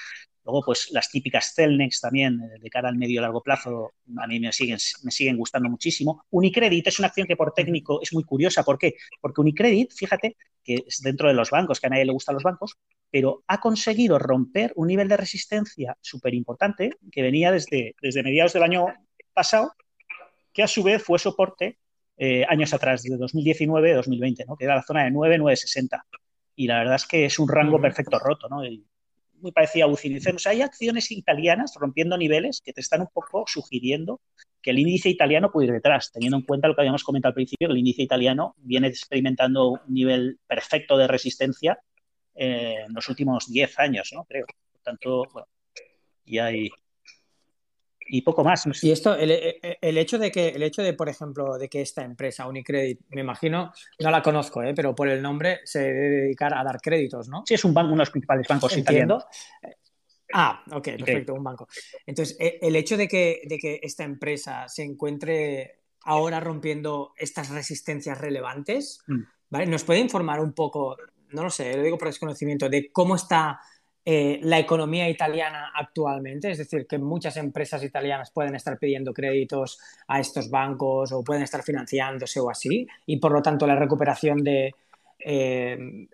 Luego, 0.44 0.64
pues 0.66 0.90
las 0.92 1.10
típicas 1.10 1.54
Celnex 1.54 2.02
también 2.02 2.42
eh, 2.42 2.60
de 2.60 2.70
cara 2.70 2.90
al 2.90 2.98
medio 2.98 3.20
y 3.20 3.22
largo 3.22 3.42
plazo 3.42 3.94
a 4.18 4.28
mí 4.28 4.40
me 4.40 4.52
siguen, 4.52 4.78
me 5.04 5.12
siguen 5.12 5.38
gustando 5.38 5.70
muchísimo. 5.70 6.26
Unicredit 6.30 6.88
es 6.88 7.00
una 7.00 7.10
acción 7.10 7.28
que 7.28 7.36
por 7.36 7.54
técnico 7.54 8.02
es 8.02 8.14
muy 8.14 8.24
curiosa. 8.24 8.64
¿Por 8.64 8.78
qué? 8.78 8.96
Porque 9.22 9.42
Unicredit, 9.42 9.92
fíjate, 9.94 10.38
que 10.64 10.84
es 10.86 11.02
dentro 11.02 11.28
de 11.28 11.34
los 11.34 11.50
bancos, 11.50 11.80
que 11.80 11.88
a 11.88 11.90
nadie 11.90 12.06
le 12.06 12.12
gustan 12.12 12.36
los 12.36 12.44
bancos, 12.44 12.78
pero 13.10 13.44
ha 13.48 13.60
conseguido 13.60 14.20
romper 14.20 14.74
un 14.76 14.88
nivel 14.88 15.08
de 15.08 15.18
resistencia 15.18 15.98
súper 16.02 16.34
importante 16.34 16.92
que 17.12 17.22
venía 17.22 17.52
desde, 17.52 17.96
desde 18.02 18.24
mediados 18.24 18.54
del 18.54 18.64
año 18.64 18.88
pasado, 19.34 19.74
que 20.54 20.64
a 20.64 20.68
su 20.68 20.84
vez 20.84 21.02
fue 21.04 21.20
soporte 21.20 21.78
eh, 22.18 22.46
años 22.48 22.74
atrás, 22.74 23.04
de 23.04 23.18
2019-2020, 23.18 24.46
¿no? 24.48 24.56
que 24.56 24.66
era 24.66 24.76
la 24.76 24.84
zona 24.84 25.06
de 25.06 25.12
9-960. 25.12 26.04
Y 26.56 26.68
la 26.68 26.80
verdad 26.80 26.96
es 26.96 27.06
que 27.06 27.26
es 27.26 27.38
un 27.40 27.48
rango 27.48 27.80
perfecto 27.80 28.18
roto, 28.20 28.50
¿no? 28.50 28.62
muy 29.40 29.52
parecido 29.52 29.86
a 29.86 29.90
UCI. 29.92 30.18
O 30.18 30.40
sea, 30.40 30.52
hay 30.52 30.62
acciones 30.62 31.12
italianas 31.12 31.74
rompiendo 31.80 32.18
niveles 32.18 32.62
que 32.64 32.74
te 32.74 32.82
están 32.82 33.02
un 33.02 33.08
poco 33.14 33.44
sugiriendo 33.46 34.20
que 34.62 34.72
el 34.72 34.80
índice 34.80 35.10
italiano 35.10 35.52
puede 35.52 35.68
ir 35.68 35.74
detrás, 35.74 36.12
teniendo 36.12 36.38
en 36.38 36.44
cuenta 36.44 36.68
lo 36.68 36.76
que 36.76 36.82
habíamos 36.82 37.04
comentado 37.04 37.30
al 37.30 37.36
principio, 37.36 37.68
que 37.68 37.72
el 37.72 37.78
índice 37.78 38.02
italiano 38.02 38.56
viene 38.58 38.88
experimentando 38.88 39.70
un 39.70 39.80
nivel 39.88 40.40
perfecto 40.48 40.98
de 40.98 41.08
resistencia 41.08 41.80
eh, 42.36 42.84
en 42.86 42.94
los 42.94 43.08
últimos 43.10 43.52
10 43.52 43.80
años, 43.80 44.12
¿no? 44.14 44.26
Creo. 44.26 44.46
Por 44.72 44.82
tanto, 44.82 45.24
bueno, 45.32 45.48
y 46.26 46.40
hay, 46.40 46.70
y 48.10 48.22
poco 48.22 48.44
más. 48.44 48.68
Y 48.82 48.92
esto, 48.92 49.16
el, 49.16 49.32
hecho 49.98 50.18
de 50.18 50.32
que, 50.32 50.50
el 50.50 50.64
hecho 50.64 50.82
de, 50.82 50.94
por 50.94 51.10
ejemplo, 51.10 51.58
de 51.58 51.70
que 51.70 51.82
esta 51.82 52.04
empresa, 52.04 52.48
Unicredit, 52.48 53.02
me 53.10 53.22
imagino, 53.22 53.72
no 54.00 54.12
la 54.12 54.22
conozco, 54.22 54.64
¿eh? 54.64 54.74
pero 54.76 54.96
por 54.96 55.10
el 55.10 55.22
nombre 55.22 55.60
se 55.64 55.80
debe 55.80 56.10
dedicar 56.10 56.54
a 56.54 56.64
dar 56.64 56.80
créditos, 56.82 57.28
¿no? 57.30 57.44
Sí, 57.46 57.54
es 57.54 57.66
un 57.66 57.74
banco, 57.74 57.88
uno 57.88 57.98
de 57.98 58.02
los 58.02 58.12
principales 58.12 58.48
bancos 58.48 58.78
italianos. 58.78 59.26
Ah, 60.34 60.64
ok, 60.72 60.84
perfecto, 60.98 61.34
un 61.34 61.44
banco. 61.44 61.68
Entonces, 62.06 62.36
e, 62.40 62.60
el 62.62 62.76
hecho 62.76 62.98
de 62.98 63.08
que, 63.08 63.42
de 63.46 63.58
que 63.58 63.80
esta 63.82 64.04
empresa 64.04 64.68
se 64.68 64.84
encuentre 64.84 65.82
ahora 66.04 66.40
rompiendo 66.40 67.14
estas 67.18 67.50
resistencias 67.50 68.18
relevantes, 68.18 69.00
mm. 69.08 69.22
¿vale? 69.50 69.66
¿Nos 69.68 69.84
puede 69.84 70.00
informar 70.00 70.40
un 70.40 70.54
poco, 70.54 70.98
no 71.30 71.44
lo 71.44 71.50
sé, 71.50 71.76
lo 71.76 71.84
digo 71.84 71.98
por 71.98 72.08
desconocimiento, 72.08 72.70
de 72.70 72.92
cómo 72.92 73.16
está 73.16 73.60
eh, 74.10 74.40
la 74.44 74.58
economía 74.58 75.10
italiana 75.10 75.74
actualmente, 75.76 76.50
es 76.50 76.60
decir, 76.60 76.88
que 76.88 76.98
muchas 76.98 77.36
empresas 77.36 77.84
italianas 77.84 78.32
pueden 78.32 78.56
estar 78.56 78.80
pidiendo 78.80 79.14
créditos 79.14 79.78
a 80.08 80.22
estos 80.22 80.50
bancos 80.50 81.12
o 81.12 81.26
pueden 81.26 81.44
estar 81.44 81.62
financiándose 81.62 82.40
o 82.40 82.50
así, 82.50 82.88
y 83.06 83.18
por 83.18 83.34
lo 83.34 83.42
tanto 83.42 83.68
la 83.68 83.76
recuperación 83.76 84.42
de, 84.46 84.74
eh, 85.20 86.08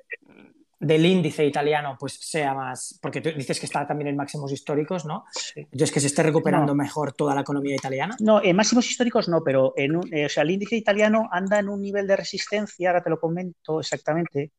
del 0.80 1.06
índice 1.06 1.46
italiano 1.46 1.96
pues 2.00 2.14
sea 2.14 2.56
más, 2.56 2.98
porque 3.00 3.22
tú 3.22 3.30
dices 3.30 3.60
que 3.60 3.68
está 3.68 3.86
también 3.86 4.08
en 4.08 4.18
máximos 4.18 4.52
históricos, 4.52 5.06
¿no? 5.06 5.26
Entonces 5.56 5.92
que 5.92 6.00
se 6.00 6.08
esté 6.08 6.24
recuperando 6.24 6.74
mejor 6.74 7.14
toda 7.14 7.36
la 7.36 7.42
economía 7.42 7.76
italiana. 7.76 8.16
No, 8.22 8.44
en 8.44 8.56
máximos 8.56 8.90
históricos 8.90 9.30
no, 9.30 9.44
pero 9.44 9.76
en 9.78 10.00
eh, 10.12 10.26
o 10.26 10.30
sea, 10.30 10.42
el 10.42 10.50
índice 10.50 10.78
italiano 10.78 11.30
anda 11.32 11.60
en 11.60 11.70
un 11.70 11.80
nivel 11.80 12.08
de 12.08 12.16
resistencia, 12.16 12.90
ahora 12.90 13.04
te 13.04 13.12
lo 13.12 13.20
comento 13.20 13.80
exactamente, 13.80 14.52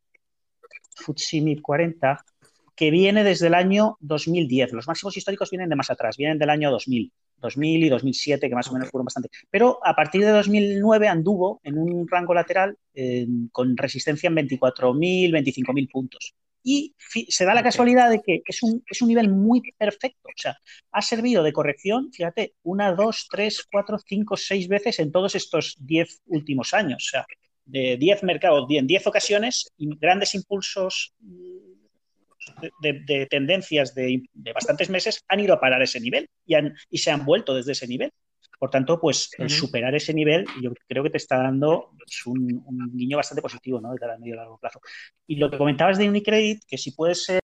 FTSE 0.95 1.61
40, 1.61 2.25
que 2.77 2.91
viene 2.91 3.25
desde 3.25 3.47
el 3.47 3.55
año 3.55 3.97
2010. 4.01 4.73
Los 4.73 4.87
máximos 4.87 5.17
históricos 5.17 5.51
vienen 5.51 5.69
de 5.69 5.77
más 5.77 5.91
atrás, 5.91 6.17
vienen 6.17 6.39
del 6.39 6.51
año 6.51 6.71
2000. 6.71 7.13
2000 7.39 7.85
y 7.85 7.89
2007, 7.89 8.49
que 8.49 8.55
más 8.55 8.69
o 8.69 8.73
menos 8.73 8.91
fueron 8.91 9.05
bastante. 9.05 9.29
Pero 9.51 9.79
a 9.85 9.95
partir 9.95 10.25
de 10.25 10.31
2009 10.31 11.09
anduvo 11.09 11.61
en 11.63 11.79
un 11.79 12.09
rango 12.09 12.33
lateral 12.35 12.77
con 13.53 13.77
resistencia 13.77 14.29
en 14.29 14.37
24.000, 14.37 15.31
25.000 15.31 15.91
puntos. 15.91 16.35
Y 16.67 16.95
se 16.99 17.45
da 17.45 17.53
la 17.53 17.63
casualidad 17.63 18.09
de 18.09 18.23
que 18.23 18.43
es 18.47 18.63
un, 18.63 18.83
es 18.89 19.03
un 19.03 19.09
nivel 19.09 19.29
muy 19.29 19.61
perfecto. 19.77 20.29
O 20.29 20.33
sea, 20.35 20.57
ha 20.93 21.03
servido 21.03 21.43
de 21.43 21.53
corrección, 21.53 22.11
fíjate, 22.11 22.55
una, 22.63 22.93
dos, 22.93 23.29
tres, 23.31 23.67
cuatro, 23.71 23.99
cinco, 23.99 24.39
seis 24.39 24.67
veces 24.67 24.99
en 24.99 25.13
todos 25.13 25.35
estos 25.35 25.77
diez 25.79 26.23
últimos 26.27 26.73
años. 26.73 27.05
O 27.07 27.11
sea, 27.11 27.27
de 27.67 27.97
10 27.99 28.23
mercados, 28.23 28.67
en 28.71 28.87
10 28.87 29.07
ocasiones, 29.07 29.71
grandes 29.79 30.35
impulsos 30.35 31.15
de, 32.81 33.27
tendencias 33.27 33.95
de, 33.95 34.23
bastantes 34.55 34.91
meses 34.91 35.25
han 35.29 35.41
ido 35.41 35.55
a 35.55 35.61
parar 35.61 35.83
ese 35.83 36.01
nivel 36.01 36.29
y, 36.47 36.55
han, 36.55 36.75
y 36.91 36.99
se 36.99 37.11
han 37.11 37.25
vuelto 37.25 37.55
desde 37.55 37.73
ese 37.73 37.87
nivel. 37.87 38.11
Por 38.59 38.71
tanto, 38.71 39.01
pues 39.01 39.31
el 39.37 39.51
superar 39.51 39.95
ese 39.95 40.15
nivel, 40.15 40.47
yo 40.63 40.73
creo 40.89 41.03
que 41.03 41.11
te 41.11 41.19
está 41.19 41.39
dando 41.39 41.91
pues, 41.99 42.25
un, 42.25 42.63
un, 42.65 42.97
guiño 42.97 43.17
bastante 43.17 43.43
positivo, 43.43 43.81
¿no? 43.81 43.93
De 43.93 43.99
cara 43.99 44.15
a 44.15 44.19
medio 44.19 44.35
y 44.35 44.37
largo 44.37 44.59
plazo. 44.59 44.81
Y 45.27 45.37
lo 45.37 45.51
que 45.51 45.59
comentabas 45.59 45.99
de 45.99 46.09
Unicredit, 46.09 46.63
que 46.67 46.79
si 46.79 46.93
puede 46.93 47.15
ser 47.15 47.44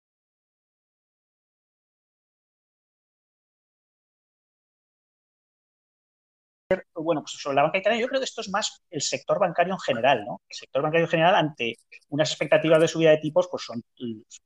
bueno, 7.10 7.24
pues 7.24 7.32
sobre 7.42 7.56
la 7.56 7.64
banca 7.64 7.80
italiana, 7.80 8.00
yo 8.00 8.08
creo 8.08 8.20
que 8.20 8.26
esto 8.26 8.42
es 8.42 8.50
más 8.50 8.84
el 8.92 9.02
sector 9.02 9.40
bancario 9.40 9.74
en 9.74 9.80
general, 9.80 10.26
¿no? 10.26 10.44
El 10.48 10.56
sector 10.56 10.84
bancario 10.84 11.06
en 11.06 11.10
general 11.10 11.34
ante 11.34 11.78
unas 12.10 12.30
expectativas 12.30 12.80
de 12.80 12.88
subida 12.88 13.10
de 13.10 13.18
tipos, 13.18 13.48
pues 13.50 13.64
son, 13.64 13.84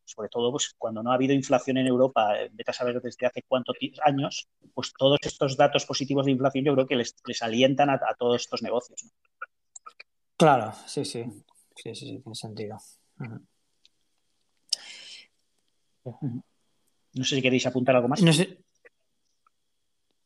sobre 0.06 0.30
todo, 0.30 0.50
pues 0.50 0.74
cuando 0.78 1.04
no 1.04 1.12
ha 1.12 1.16
habido 1.16 1.34
inflación 1.34 1.76
en 1.76 1.88
Europa, 1.88 2.40
eh, 2.40 2.50
vete 2.54 2.72
a 2.72 2.74
saber 2.74 3.02
desde 3.02 3.26
hace 3.26 3.44
cuántos 3.46 3.76
años, 4.06 4.48
pues 4.74 4.94
todos 4.98 5.20
estos 5.24 5.58
datos 5.58 5.86
positivos 5.86 6.26
de 6.26 6.32
inflación 6.32 6.64
yo 6.64 6.74
creo 6.74 6.88
que 6.88 6.96
les, 6.96 7.14
alientan 7.42 7.90
a, 7.90 8.00
todos 8.18 8.44
estos 8.44 8.64
negocios. 8.64 9.04
Claro, 10.38 10.72
sí, 10.88 11.04
sí, 11.04 11.26
sí, 11.76 11.94
sí, 11.94 12.22
tiene 12.24 12.36
sentido. 12.36 12.78
No 16.06 17.24
sé 17.26 17.36
si 17.36 17.42
queréis 17.42 17.66
apuntar 17.66 17.98
algo 17.98 18.08
más. 18.08 18.22
No 18.22 18.32
sé. 18.32 18.64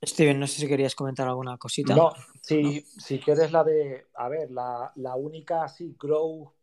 Steven, 0.06 0.40
no 0.40 0.46
sé 0.46 0.62
si 0.62 0.68
querías 0.68 0.96
comentar 0.96 1.28
alguna 1.28 1.58
cosita. 1.58 1.96
No, 1.96 2.12
si, 2.42 2.82
si 2.82 3.20
quieres 3.20 3.52
la 3.52 3.64
de, 3.64 4.06
a 4.16 4.30
ver, 4.30 4.52
la, 4.52 5.16
única 5.16 5.64
así, 5.64 5.96
Grow 6.00 6.54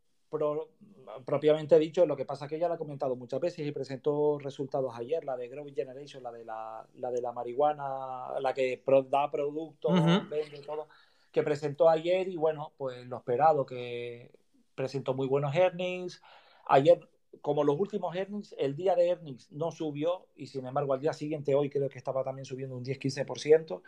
propiamente 1.24 1.78
dicho, 1.78 2.06
lo 2.06 2.16
que 2.16 2.24
pasa 2.24 2.44
es 2.44 2.48
que 2.48 2.56
ella 2.56 2.68
la 2.68 2.74
ha 2.74 2.78
comentado 2.78 3.14
muchas 3.14 3.38
veces 3.38 3.64
y 3.64 3.70
presentó 3.70 4.38
resultados 4.38 4.92
ayer, 4.96 5.24
la 5.24 5.36
de 5.36 5.48
Grow 5.48 5.66
Generation, 5.72 6.22
la 6.22 6.32
de 6.32 6.44
la, 6.44 6.86
de 6.92 7.22
la 7.22 7.32
marihuana, 7.32 8.40
la 8.40 8.52
que 8.52 8.82
da 9.08 9.30
productos, 9.30 9.92
vende 10.28 10.60
todo, 10.66 10.88
que 11.30 11.42
presentó 11.42 11.88
ayer 11.88 12.28
y 12.28 12.36
bueno, 12.36 12.72
pues 12.76 13.06
lo 13.06 13.18
esperado, 13.18 13.64
que 13.66 14.32
presentó 14.74 15.14
muy 15.14 15.26
buenos 15.28 15.54
earnings. 15.54 16.20
Ayer 16.66 17.08
como 17.40 17.64
los 17.64 17.78
últimos 17.78 18.14
earnings, 18.16 18.54
el 18.58 18.76
día 18.76 18.94
de 18.94 19.08
earnings 19.08 19.50
no 19.52 19.70
subió 19.70 20.26
y 20.36 20.46
sin 20.46 20.66
embargo 20.66 20.94
al 20.94 21.00
día 21.00 21.12
siguiente, 21.12 21.54
hoy 21.54 21.70
creo 21.70 21.88
que 21.88 21.98
estaba 21.98 22.24
también 22.24 22.44
subiendo 22.44 22.76
un 22.76 22.84
10-15%. 22.84 23.82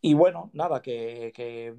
Y 0.00 0.12
bueno, 0.12 0.50
nada, 0.52 0.82
que, 0.82 1.74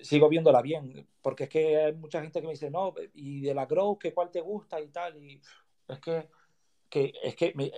sigo 0.00 0.28
viéndola 0.28 0.62
bien, 0.62 1.08
porque 1.20 1.44
es 1.44 1.50
que 1.50 1.76
hay 1.76 1.92
mucha 1.92 2.22
gente 2.22 2.40
que 2.40 2.46
me 2.46 2.52
dice, 2.52 2.70
no, 2.70 2.94
y 3.14 3.40
de 3.40 3.52
la 3.52 3.66
Grow, 3.66 3.98
que 3.98 4.14
cuál 4.14 4.30
te 4.30 4.40
gusta 4.40 4.80
y 4.80 4.88
tal, 4.90 5.20
y 5.20 5.40
es 5.88 5.98
que, 5.98 6.28
es 7.24 7.34
que 7.34 7.52
me, 7.56 7.72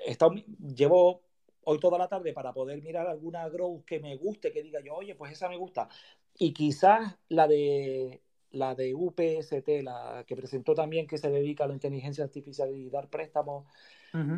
llevo 0.74 1.22
hoy 1.64 1.80
toda 1.80 1.96
la 1.96 2.08
tarde 2.08 2.34
para 2.34 2.52
poder 2.52 2.82
mirar 2.82 3.06
alguna 3.06 3.48
Grow 3.48 3.84
que 3.86 3.98
me 3.98 4.16
guste, 4.16 4.52
que 4.52 4.62
diga 4.62 4.80
yo, 4.80 4.94
oye, 4.94 5.14
pues 5.14 5.32
esa 5.32 5.48
me 5.48 5.56
gusta. 5.56 5.88
Y 6.38 6.52
quizás 6.52 7.16
la 7.30 7.48
de 7.48 8.20
la 8.52 8.74
de 8.74 8.94
UPST, 8.94 9.82
la 9.82 10.24
que 10.26 10.36
presentó 10.36 10.74
también 10.74 11.06
que 11.06 11.18
se 11.18 11.30
dedica 11.30 11.64
a 11.64 11.68
la 11.68 11.74
inteligencia 11.74 12.24
artificial 12.24 12.74
y 12.74 12.88
dar 12.90 13.08
préstamos 13.08 13.66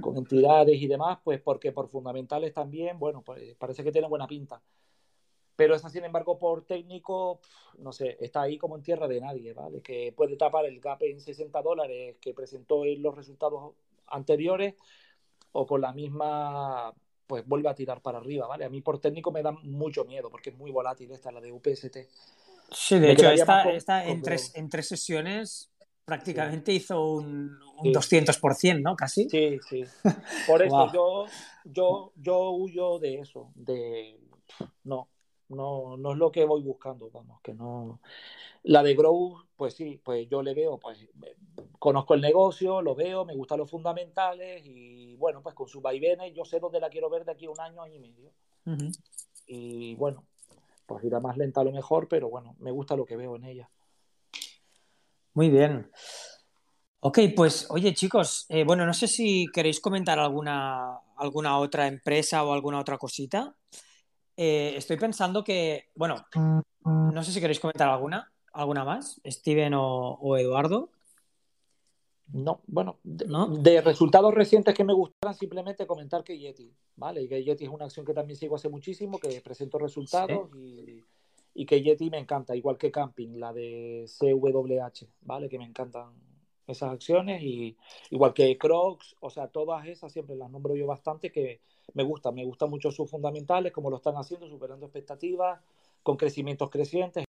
con 0.01 0.17
entidades 0.17 0.81
y 0.81 0.89
demás, 0.89 1.19
pues 1.23 1.41
porque 1.41 1.71
por 1.71 1.89
fundamentales 1.89 2.53
también, 2.53 2.99
bueno, 2.99 3.23
pues 3.23 3.55
parece 3.55 3.85
que 3.85 3.93
tiene 3.93 4.09
buena 4.09 4.27
pinta. 4.27 4.61
Pero 5.55 5.75
esa, 5.75 5.89
sin 5.89 6.05
embargo, 6.05 6.39
por 6.39 6.65
técnico, 6.65 7.41
no 7.79 7.93
sé, 7.93 8.17
está 8.21 8.43
ahí 8.43 8.59
como 8.59 8.77
en 8.77 8.83
tierra 8.83 9.09
de 9.09 9.21
nadie, 9.21 9.53
¿vale? 9.53 9.83
Que 9.83 10.13
puede 10.17 10.37
tapar 10.37 10.65
el 10.67 10.81
gap 10.81 11.03
en 11.03 11.21
60 11.21 11.63
dólares 11.63 12.17
que 12.21 12.35
presentó 12.35 12.85
en 12.85 13.03
los 13.03 13.15
resultados 13.15 13.75
anteriores 14.07 14.75
o 15.53 15.67
con 15.67 15.81
la 15.81 15.93
misma, 15.93 16.95
pues 17.27 17.47
vuelve 17.47 17.69
a 17.69 17.75
tirar 17.75 18.01
para 18.03 18.19
arriba, 18.19 18.47
¿vale? 18.47 18.65
A 18.65 18.69
mí 18.69 18.81
por 18.81 19.01
técnico 19.01 19.33
me 19.33 19.43
da 19.43 19.53
mucho 19.53 20.05
miedo 20.05 20.31
porque 20.31 20.51
es 20.51 20.57
muy 20.57 20.71
volátil 20.71 21.11
esta, 21.11 21.33
la 21.33 21.41
de 21.41 21.51
UPST. 21.53 21.99
Sí, 22.71 22.99
de 22.99 23.13
hecho, 23.13 23.31
esta, 23.31 24.07
en, 24.07 24.23
tres, 24.23 24.53
en 24.55 24.69
tres 24.69 24.89
sesiones 24.89 25.71
prácticamente 26.05 26.73
hizo 26.73 27.13
un, 27.13 27.59
un 27.79 27.93
200%, 27.93 28.81
¿no? 28.83 28.97
Casi. 28.97 29.29
Sí, 29.29 29.59
sí. 29.69 29.85
Por 30.47 30.63
eso 30.63 30.93
yo, 30.93 31.27
yo, 31.65 32.13
yo 32.17 32.51
huyo 32.51 32.99
de 32.99 33.21
eso, 33.21 33.51
de... 33.55 34.19
No, 34.85 35.09
no, 35.49 35.97
no 35.97 36.13
es 36.13 36.19
lo 36.19 36.33
que 36.33 36.45
voy 36.45 36.63
buscando, 36.63 37.11
vamos, 37.11 37.41
que 37.43 37.55
no... 37.55 38.01
La 38.65 38.83
de 38.83 38.95
Grow, 38.95 39.45
pues 39.57 39.75
sí, 39.75 40.01
pues 40.03 40.29
yo 40.29 40.43
le 40.43 40.53
veo, 40.55 40.79
pues 40.79 40.99
conozco 41.79 42.15
el 42.15 42.21
negocio, 42.21 42.83
lo 42.83 42.95
veo, 42.95 43.25
me 43.25 43.37
gustan 43.37 43.59
los 43.59 43.71
fundamentales 43.71 44.63
y 44.65 45.15
bueno, 45.17 45.43
pues 45.43 45.55
con 45.55 45.69
sus 45.69 45.81
vaivenes 45.81 46.35
yo 46.35 46.45
sé 46.45 46.59
dónde 46.59 46.81
la 46.81 46.91
quiero 46.91 47.09
ver 47.09 47.25
de 47.25 47.33
aquí 47.33 47.47
a 47.47 47.51
un 47.51 47.61
año, 47.61 47.83
año 47.83 47.95
y 47.95 48.01
medio. 48.01 48.33
Y 49.47 49.95
bueno, 49.95 50.25
pues 50.89 51.05
irá 51.05 51.21
más 51.21 51.37
lenta 51.37 51.61
a 51.61 51.65
lo 51.65 51.71
mejor, 51.71 52.09
pero 52.09 52.31
bueno, 52.31 52.57
me 52.59 52.71
gusta 52.71 52.97
lo 52.97 53.05
que 53.05 53.17
veo 53.17 53.37
en 53.37 53.45
ella. 53.45 53.71
Muy 55.35 55.51
bien. 55.51 55.91
Ok, 57.01 57.19
pues 57.37 57.67
oye 57.71 57.95
chicos, 57.95 58.47
eh, 58.49 58.65
bueno, 58.65 58.87
no 58.87 58.95
sé 58.95 59.07
si 59.07 59.47
queréis 59.53 59.81
comentar 59.81 60.19
alguna, 60.19 60.99
alguna 61.17 61.59
otra 61.59 61.87
empresa 61.87 62.43
o 62.43 62.53
alguna 62.53 62.81
otra 62.81 62.97
cosita. 62.97 63.55
Eh, 64.35 64.75
estoy 64.77 64.97
pensando 64.97 65.45
que, 65.45 65.91
bueno, 65.95 66.17
no 66.85 67.23
sé 67.23 67.33
si 67.33 67.41
queréis 67.41 67.61
comentar 67.61 67.89
alguna, 67.89 68.33
alguna 68.55 68.85
más, 68.85 69.21
Steven 69.27 69.75
o 69.75 70.37
Eduardo. 70.39 70.91
No, 72.33 72.61
bueno, 72.67 72.99
de, 73.05 73.81
resultados 73.81 74.35
recientes 74.35 74.75
que 74.75 74.85
me 74.85 74.93
gustaran, 74.93 75.35
simplemente 75.35 75.87
comentar 75.87 76.23
que 76.23 76.39
Yeti, 76.39 76.71
¿vale? 76.97 77.23
Y 77.23 77.29
que 77.29 77.43
Yeti 77.43 77.65
es 77.65 77.71
una 77.71 77.87
acción 77.87 78.05
que 78.05 78.13
también 78.13 78.37
sigo 78.37 78.57
hace 78.57 78.69
muchísimo, 78.69 79.19
que 79.19 79.41
presento 79.41 79.79
resultados 79.79 80.51
y, 80.55 81.65
que 81.65 81.83
Yeti 81.83 82.11
me 82.11 82.19
encanta, 82.19 82.55
igual 82.55 82.77
que 82.77 82.91
Camping, 82.91 83.39
la 83.39 83.53
de 83.53 84.05
CWH, 84.07 85.09
¿vale? 85.23 85.49
Que 85.49 85.59
me 85.59 85.65
encantan 85.65 86.13
esas 86.67 86.93
acciones 86.93 87.43
y 87.43 87.77
igual 88.11 88.35
que 88.35 88.59
Crocs, 88.59 89.17
o 89.21 89.31
sea, 89.31 89.49
todas 89.49 89.87
esas 89.87 90.13
siempre 90.13 90.37
las 90.37 90.51
nombro 90.51 90.77
yo 90.77 90.87
bastante 90.87 91.33
que 91.33 91.61
me 91.95 92.05
gustan, 92.05 92.35
me 92.35 92.45
gustan 92.45 92.69
mucho 92.69 92.91
sus 92.91 93.11
fundamentales, 93.11 93.73
como 93.73 93.89
lo 93.89 93.97
están 93.97 94.17
haciendo, 94.17 94.49
superando 94.49 94.85
expectativas, 94.85 95.61
con 96.03 96.19
crecimientos 96.19 96.69
crecientes. 96.69 97.28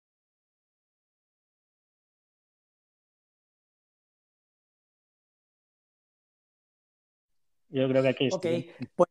Yo 7.76 7.86
creo 7.88 8.02
que 8.02 8.08
aquí 8.08 8.28
Ok, 8.32 8.46
pues, 8.94 9.10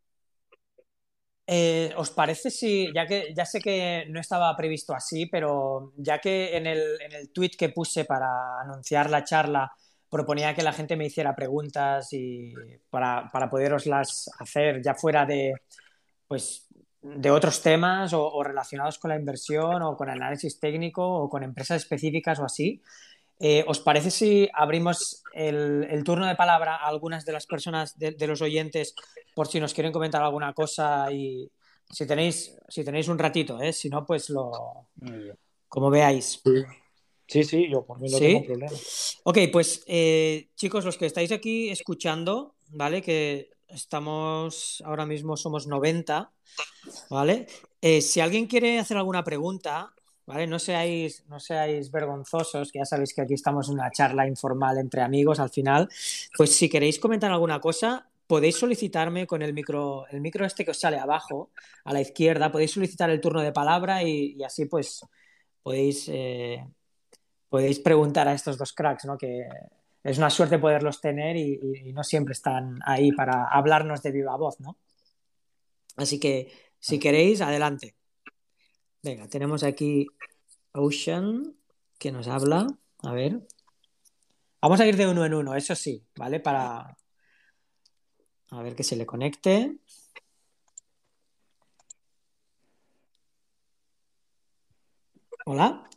eh, 1.45 1.93
¿Os 1.97 2.09
parece 2.09 2.49
si, 2.49 2.91
ya 2.91 3.05
que 3.05 3.31
ya 3.35 3.45
sé 3.45 3.61
que 3.61 4.07
no 4.09 4.19
estaba 4.19 4.55
previsto 4.57 4.95
así, 4.95 5.27
pero 5.27 5.93
ya 5.97 6.19
que 6.19 6.57
en 6.57 6.65
el, 6.65 6.99
en 6.99 7.11
el 7.13 7.31
tweet 7.31 7.51
que 7.55 7.69
puse 7.69 8.05
para 8.05 8.59
anunciar 8.61 9.11
la 9.11 9.23
charla 9.23 9.71
proponía 10.09 10.55
que 10.55 10.63
la 10.63 10.73
gente 10.73 10.95
me 10.95 11.05
hiciera 11.05 11.35
preguntas 11.35 12.11
y 12.11 12.55
para, 12.89 13.29
para 13.31 13.51
poderoslas 13.51 14.31
hacer 14.39 14.81
ya 14.81 14.95
fuera 14.95 15.27
de, 15.27 15.53
pues, 16.27 16.67
de 17.03 17.29
otros 17.29 17.61
temas 17.61 18.13
o, 18.13 18.27
o, 18.27 18.43
relacionados 18.43 18.97
con 18.97 19.09
la 19.09 19.15
inversión 19.15 19.83
o 19.83 19.95
con 19.95 20.09
análisis 20.09 20.59
técnico 20.59 21.07
o 21.07 21.29
con 21.29 21.43
empresas 21.43 21.83
específicas 21.83 22.39
o 22.39 22.45
así, 22.45 22.81
eh, 23.39 23.65
¿Os 23.67 23.79
parece 23.79 24.11
si 24.11 24.49
abrimos 24.53 25.23
el, 25.33 26.03
turno 26.05 26.25
de 26.25 26.35
palabra 26.35 26.77
a 26.77 26.87
algunas 26.87 27.25
de 27.25 27.33
las 27.33 27.45
personas 27.45 27.97
de, 27.97 28.15
los 28.27 28.41
oyentes 28.41 28.95
por 29.33 29.47
si 29.47 29.59
nos 29.59 29.73
quieren 29.73 29.91
comentar 29.91 30.23
alguna 30.23 30.53
cosa 30.53 31.11
y 31.11 31.49
si 31.91 32.07
tenéis, 32.07 32.57
si 32.69 32.83
tenéis 32.83 33.09
un 33.09 33.19
ratito, 33.19 33.61
¿eh? 33.61 33.73
si 33.73 33.89
no, 33.89 34.05
pues 34.05 34.29
lo 34.29 34.87
como 35.67 35.89
veáis. 35.89 36.41
Sí, 37.27 37.43
sí, 37.43 37.69
yo 37.69 37.85
por 37.85 37.99
mí 37.99 38.09
no 38.09 38.17
tengo 38.17 38.45
problema. 38.45 38.71
Ok, 39.23 39.37
pues 39.51 39.83
eh, 39.87 40.49
chicos, 40.55 40.85
los 40.85 40.97
que 40.97 41.07
estáis 41.07 41.31
aquí 41.31 41.69
escuchando, 41.69 42.55
¿vale? 42.69 43.01
Que 43.01 43.49
estamos 43.67 44.81
ahora 44.85 45.05
mismo 45.05 45.35
somos 45.35 45.67
90, 45.67 46.31
¿vale? 47.09 47.47
si 48.01 48.19
alguien 48.19 48.47
quiere 48.47 48.79
hacer 48.79 48.97
alguna 48.97 49.23
pregunta, 49.23 49.94
¿vale? 50.25 50.47
No 50.47 50.59
seáis, 50.59 51.23
no 51.27 51.39
seáis 51.39 51.91
vergonzosos, 51.91 52.71
que 52.71 52.79
ya 52.79 52.85
sabéis 52.85 53.13
que 53.13 53.21
aquí 53.21 53.33
estamos 53.33 53.69
en 53.69 53.75
una 53.75 53.91
charla 53.91 54.27
informal 54.27 54.77
entre 54.77 55.01
amigos 55.01 55.39
al 55.39 55.49
final. 55.49 55.89
Pues 56.37 56.55
si 56.55 56.69
queréis 56.69 56.99
comentar 56.99 57.31
alguna 57.31 57.59
cosa, 57.59 58.07
podéis 58.27 58.57
solicitarme 58.57 59.27
con 59.27 59.41
el 59.41 59.53
micro, 59.53 60.07
el 60.09 60.21
micro 60.21 60.45
este 60.45 60.65
que 60.65 60.71
os 60.71 60.79
sale 60.79 60.97
abajo, 60.97 61.51
a 61.83 61.93
la 61.93 62.01
izquierda, 62.01 62.51
podéis 62.51 62.71
solicitar 62.71 63.09
el 63.09 63.21
turno 63.21 63.41
de 63.41 63.51
palabra 63.51 64.03
y, 64.03 64.41
así 64.43 64.65
pues 64.65 65.05
podéis, 65.63 66.07
eh, 66.09 66.65
podéis 67.49 67.79
preguntar 67.79 68.27
a 68.27 68.33
estos 68.33 68.57
dos 68.57 68.73
cracks, 68.73 69.05
¿no? 69.05 69.17
Que 69.17 69.47
es 70.03 70.17
una 70.17 70.29
suerte 70.29 70.59
poderlos 70.59 71.01
tener 71.01 71.35
y, 71.37 71.91
no 71.93 72.03
siempre 72.03 72.33
están 72.33 72.79
ahí 72.85 73.11
para 73.11 73.45
hablarnos 73.47 74.01
de 74.03 74.11
viva 74.11 74.35
voz, 74.37 74.59
¿no? 74.59 74.77
Así 75.97 76.19
que 76.19 76.51
si 76.79 76.99
queréis, 76.99 77.41
adelante. 77.41 77.95
Venga, 79.05 79.27
tenemos 79.27 79.61
aquí 79.61 80.07
Ocean 80.71 81.55
que 81.99 82.11
nos 82.11 82.27
habla. 82.27 82.65
A 83.03 83.13
ver. 83.13 83.47
Vamos 84.59 84.79
a 84.79 84.87
ir 84.87 84.97
de 84.97 85.05
uno 85.07 85.23
en 85.23 85.35
uno, 85.35 85.53
eso 85.53 85.75
sí, 85.75 86.03
¿vale? 86.15 86.39
Para. 86.39 86.97
A 88.49 88.61
ver 88.63 88.75
que 88.75 88.81
se 88.81 88.95
le 88.95 89.05
conecte. 89.05 89.77
Hola. 95.45 95.87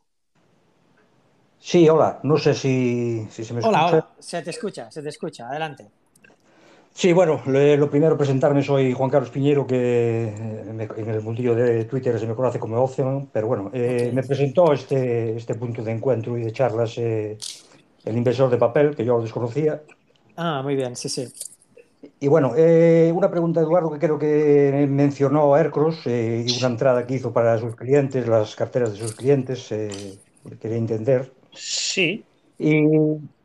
Sí, 1.58 1.88
hola. 1.88 2.20
No 2.24 2.36
sé 2.36 2.52
si, 2.52 3.26
se 3.30 3.54
me 3.54 3.60
escucha. 3.60 3.86
Hola, 3.86 4.14
se 4.18 4.42
te 4.42 4.50
escucha, 4.50 4.90
se 4.90 5.02
te 5.02 5.08
escucha. 5.08 5.48
Adelante. 5.48 5.90
Sí, 6.98 7.12
bueno, 7.12 7.40
lo 7.46 7.88
primero 7.90 8.18
presentarme, 8.18 8.60
soy 8.60 8.92
Juan 8.92 9.08
Carlos 9.08 9.30
Piñero, 9.30 9.64
que 9.64 10.28
en 10.28 11.08
el 11.08 11.22
mundillo 11.22 11.54
de 11.54 11.84
Twitter 11.84 12.18
se 12.18 12.26
me 12.26 12.34
conoce 12.34 12.58
como 12.58 12.82
Ocean, 12.82 13.28
pero 13.32 13.46
bueno, 13.46 13.70
eh, 13.72 14.10
me 14.12 14.24
presentó 14.24 14.72
este, 14.72 15.36
este 15.36 15.54
punto 15.54 15.84
de 15.84 15.92
encuentro 15.92 16.36
y 16.36 16.42
de 16.42 16.52
charlas 16.52 16.98
eh, 16.98 17.38
el 18.04 18.16
inversor 18.16 18.50
de 18.50 18.56
papel, 18.56 18.96
que 18.96 19.04
yo 19.04 19.16
lo 19.16 19.22
desconocía. 19.22 19.80
Ah, 20.36 20.60
muy 20.62 20.74
bien, 20.74 20.96
sí, 20.96 21.08
sí. 21.08 21.28
Y 22.18 22.26
bueno, 22.26 22.54
eh, 22.56 23.12
una 23.14 23.30
pregunta, 23.30 23.60
Eduardo, 23.60 23.92
que 23.92 23.98
creo 24.00 24.18
que 24.18 24.86
mencionó 24.90 25.54
Aircross 25.54 26.04
y 26.06 26.58
una 26.58 26.66
entrada 26.66 27.06
que 27.06 27.14
hizo 27.14 27.32
para 27.32 27.58
sus 27.58 27.76
clientes, 27.76 28.26
las 28.26 28.56
carteras 28.56 28.92
de 28.92 28.98
sus 28.98 29.14
clientes, 29.14 29.68
quería 29.68 30.76
entender. 30.76 31.30
Sí. 31.52 32.24
¿Y, 32.58 32.82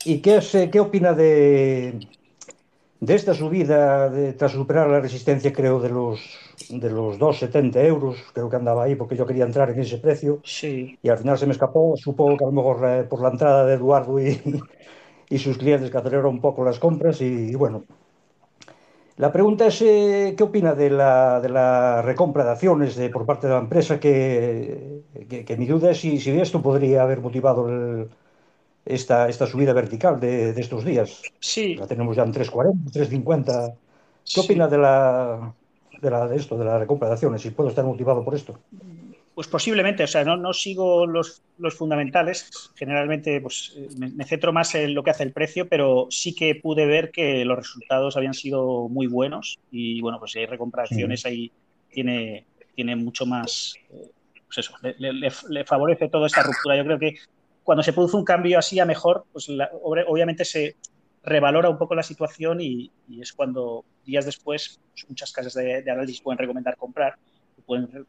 y 0.06 0.22
qué, 0.22 0.38
es, 0.38 0.58
qué 0.72 0.80
opina 0.80 1.14
de, 1.14 2.00
de 3.06 3.16
esta 3.16 3.34
subida, 3.34 4.10
de, 4.10 4.32
tras 4.34 4.54
superar 4.54 4.90
la 4.90 5.02
resistencia, 5.02 5.52
creo, 5.52 5.82
de 5.82 5.90
los, 5.90 6.22
de 6.70 6.90
los 6.90 7.20
2,70 7.20 7.76
euros, 7.86 8.18
creo 8.34 8.50
que 8.50 8.56
andaba 8.56 8.84
ahí 8.84 8.96
porque 8.96 9.18
yo 9.18 9.26
quería 9.26 9.44
entrar 9.44 9.70
en 9.72 9.80
ese 9.82 9.98
precio, 9.98 10.40
sí. 10.44 10.98
y 11.02 11.10
al 11.10 11.18
final 11.18 11.38
se 11.38 11.46
me 11.46 11.52
escapó, 11.52 11.96
supongo 11.98 12.38
que 12.38 12.46
a 12.46 12.48
lo 12.48 12.54
mejor 12.54 12.78
eh, 12.86 13.04
por 13.04 13.22
la 13.22 13.30
entrada 13.30 13.66
de 13.66 13.74
Eduardo 13.74 14.22
y, 14.22 14.42
y 15.30 15.38
sus 15.38 15.58
clientes 15.58 15.92
que 15.92 15.98
aceleraron 15.98 16.36
un 16.36 16.42
poco 16.42 16.64
las 16.64 16.80
compras, 16.80 17.20
y, 17.20 17.54
bueno. 17.56 17.84
La 19.18 19.32
pregunta 19.32 19.68
es, 19.68 19.82
eh, 19.82 20.34
¿qué 20.38 20.44
opina 20.44 20.74
de 20.74 20.90
la, 20.90 21.42
de 21.42 21.50
la, 21.50 22.02
recompra 22.02 22.46
de 22.46 22.52
acciones 22.52 22.96
de, 22.96 23.10
por 23.10 23.26
parte 23.26 23.48
de 23.48 23.54
la 23.54 23.60
empresa? 23.60 24.00
Que, 24.00 25.04
que, 25.30 25.44
que 25.46 25.58
mi 25.58 25.68
duda 25.68 25.92
es 25.92 26.00
si, 26.00 26.20
si 26.20 26.32
esto 26.32 26.62
podría 26.62 27.04
haber 27.04 27.20
motivado 27.20 27.68
el, 27.70 28.10
esta, 28.86 29.30
esta 29.30 29.48
subida 29.48 29.74
vertical 29.74 30.20
de, 30.20 30.54
de 30.54 30.62
estos 30.62 30.84
días. 30.84 31.22
Sí. 31.40 31.76
La 31.76 31.88
tenemos 31.88 32.16
ya 32.16 32.24
en 32.24 32.34
3.40, 32.34 32.92
3.50. 32.92 33.76
¿Qué 34.34 34.40
opina 34.40 34.68
de, 34.68 34.78
la, 34.78 35.54
de, 36.02 36.10
la, 36.10 36.28
de 36.28 36.36
esto, 36.36 36.58
de 36.58 36.66
la 36.66 36.80
recompra 36.80 37.08
de 37.08 37.14
acciones? 37.14 37.42
¿Si 37.42 37.52
puedo 37.52 37.70
estar 37.70 37.86
motivado 37.86 38.24
por 38.24 38.36
esto? 38.36 38.60
Pues 39.36 39.48
posiblemente, 39.48 40.04
o 40.04 40.08
sea, 40.08 40.24
no, 40.24 40.38
no 40.38 40.54
sigo 40.54 41.08
los, 41.08 41.42
los, 41.58 41.74
fundamentales. 41.74 42.72
Generalmente, 42.76 43.42
pues 43.42 43.76
me, 43.98 44.10
me, 44.10 44.26
centro 44.26 44.54
más 44.54 44.76
en 44.76 44.94
lo 44.94 45.04
que 45.04 45.10
hace 45.10 45.24
el 45.24 45.34
precio, 45.34 45.68
pero 45.68 46.08
sí 46.12 46.36
que 46.36 46.56
pude 46.56 46.86
ver 46.86 47.12
que 47.12 47.44
los 47.44 47.58
resultados 47.58 48.16
habían 48.16 48.36
sido 48.36 48.88
muy 48.90 49.08
buenos 49.08 49.60
y 49.72 50.02
bueno, 50.02 50.20
pues 50.20 50.34
si 50.34 50.40
hay 50.40 50.46
recompra 50.46 50.84
de 50.84 50.90
acciones 50.90 51.22
sí. 51.22 51.28
ahí 51.28 51.52
tiene, 51.90 52.46
tiene 52.76 52.96
mucho 52.96 53.26
más, 53.26 53.76
eh, 53.92 54.12
pues 54.46 54.60
eso, 54.60 54.74
le, 54.82 54.96
le, 55.00 55.32
le, 55.50 55.66
favorece 55.66 56.10
toda 56.10 56.28
esta 56.28 56.44
ruptura. 56.44 56.78
Yo 56.78 56.86
creo 56.86 57.00
que 57.00 57.16
cuando 57.64 57.84
se 57.84 57.94
produce 57.94 58.18
un 58.18 58.26
cambio 58.26 58.60
así 58.60 58.80
a 58.80 58.86
mejor, 58.86 59.26
pues 59.32 59.50
la, 59.50 59.70
obviamente 59.74 60.46
se 60.46 60.76
revalora 61.24 61.70
un 61.70 61.78
poco 61.78 61.96
la 61.96 62.04
situación 62.04 62.60
y, 62.60 62.92
y 63.08 63.22
es 63.22 63.32
cuando 63.32 63.86
días 64.06 64.26
después 64.26 64.80
pues 64.92 65.10
muchas 65.10 65.32
casas 65.32 65.54
de, 65.54 65.82
de, 65.82 65.92
análisis 65.92 66.22
pueden 66.22 66.38
recomendar 66.38 66.76
comprar. 66.76 67.16
Pueden, 67.66 68.06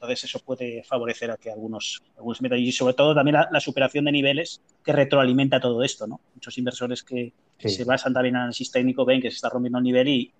entonces 0.00 0.24
eso 0.24 0.38
puede 0.38 0.84
favorecer 0.84 1.30
a 1.30 1.36
que 1.36 1.50
algunos, 1.50 2.02
algunos 2.16 2.40
metan 2.40 2.58
y 2.58 2.70
sobre 2.70 2.94
todo 2.94 3.14
también 3.14 3.34
la, 3.34 3.48
la, 3.50 3.58
superación 3.58 4.04
de 4.04 4.12
niveles 4.12 4.62
que 4.84 4.92
retroalimenta 4.92 5.58
todo 5.60 5.82
esto. 5.82 6.06
¿no? 6.06 6.20
Muchos 6.34 6.56
inversores 6.58 7.02
que 7.02 7.32
sí. 7.58 7.68
se 7.68 7.84
basan 7.84 8.12
también 8.12 8.36
en 8.36 8.42
análisis 8.42 8.70
técnico 8.70 9.04
ven 9.04 9.20
que 9.20 9.30
se 9.30 9.36
está 9.36 9.48
rompiendo 9.48 9.78
el 9.78 9.84
nivel 9.84 10.08
y 10.08 10.32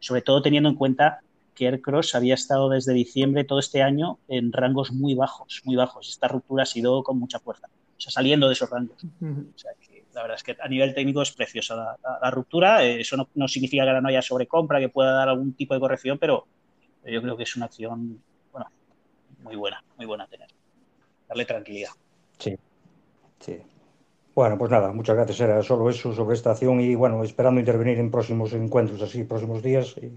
sobre 0.00 0.20
todo 0.20 0.42
teniendo 0.42 0.68
en 0.68 0.74
cuenta 0.74 1.20
que 1.56 1.66
Aircross 1.66 2.14
había 2.14 2.34
estado 2.34 2.68
desde 2.68 2.92
diciembre 2.92 3.42
todo 3.42 3.58
este 3.58 3.82
año 3.82 4.20
en 4.28 4.52
rangos 4.52 4.92
muy 4.92 5.14
bajos, 5.14 5.62
muy 5.64 5.74
bajos. 5.74 6.08
Esta 6.08 6.28
ruptura 6.28 6.62
ha 6.62 6.66
sido 6.66 7.02
con 7.02 7.18
mucha 7.18 7.40
fuerza, 7.40 7.66
o 7.66 8.00
sea, 8.00 8.12
saliendo 8.12 8.46
de 8.46 8.52
esos 8.52 8.70
rangos. 8.70 9.02
Uh 9.02 9.08
-huh. 9.24 9.54
O 9.54 9.58
sea, 9.58 9.72
que 9.80 10.04
la 10.14 10.22
verdad 10.22 10.36
es 10.36 10.44
que 10.44 10.56
a 10.60 10.68
nivel 10.68 10.94
técnico 10.94 11.22
es 11.22 11.32
preciosa 11.32 11.74
la, 11.74 11.96
la, 12.02 12.18
la 12.22 12.30
ruptura. 12.30 12.84
Eso 12.84 13.16
no, 13.16 13.28
no, 13.34 13.48
significa 13.48 13.82
que 13.82 13.88
ahora 13.88 14.00
no 14.00 14.08
haya 14.08 14.22
sobrecompra, 14.22 14.78
que 14.78 14.88
pueda 14.88 15.12
dar 15.12 15.28
algún 15.28 15.54
tipo 15.54 15.74
de 15.74 15.80
corrección, 15.80 16.18
pero 16.18 16.46
yo 17.04 17.20
creo 17.22 17.36
que 17.36 17.42
es 17.42 17.56
una 17.56 17.66
acción, 17.66 18.20
bueno, 18.52 18.66
muy 19.42 19.56
buena, 19.56 19.82
muy 19.96 20.06
buena 20.06 20.24
a 20.24 20.28
tener. 20.28 20.48
Darle 21.28 21.44
tranquilidad. 21.44 21.90
Sí, 22.38 22.56
sí. 23.40 23.58
Bueno, 24.34 24.58
pues 24.58 24.70
nada, 24.70 24.92
muchas 24.92 25.16
gracias. 25.16 25.40
Era 25.40 25.62
solo 25.62 25.88
eso 25.88 26.12
sobre 26.12 26.34
esta 26.34 26.50
acción 26.50 26.80
y 26.80 26.94
bueno, 26.94 27.24
esperando 27.24 27.58
intervenir 27.58 27.98
en 27.98 28.10
próximos 28.10 28.52
encuentros 28.52 29.00
así, 29.00 29.24
próximos 29.24 29.62
días. 29.62 29.96
Y 29.96 30.12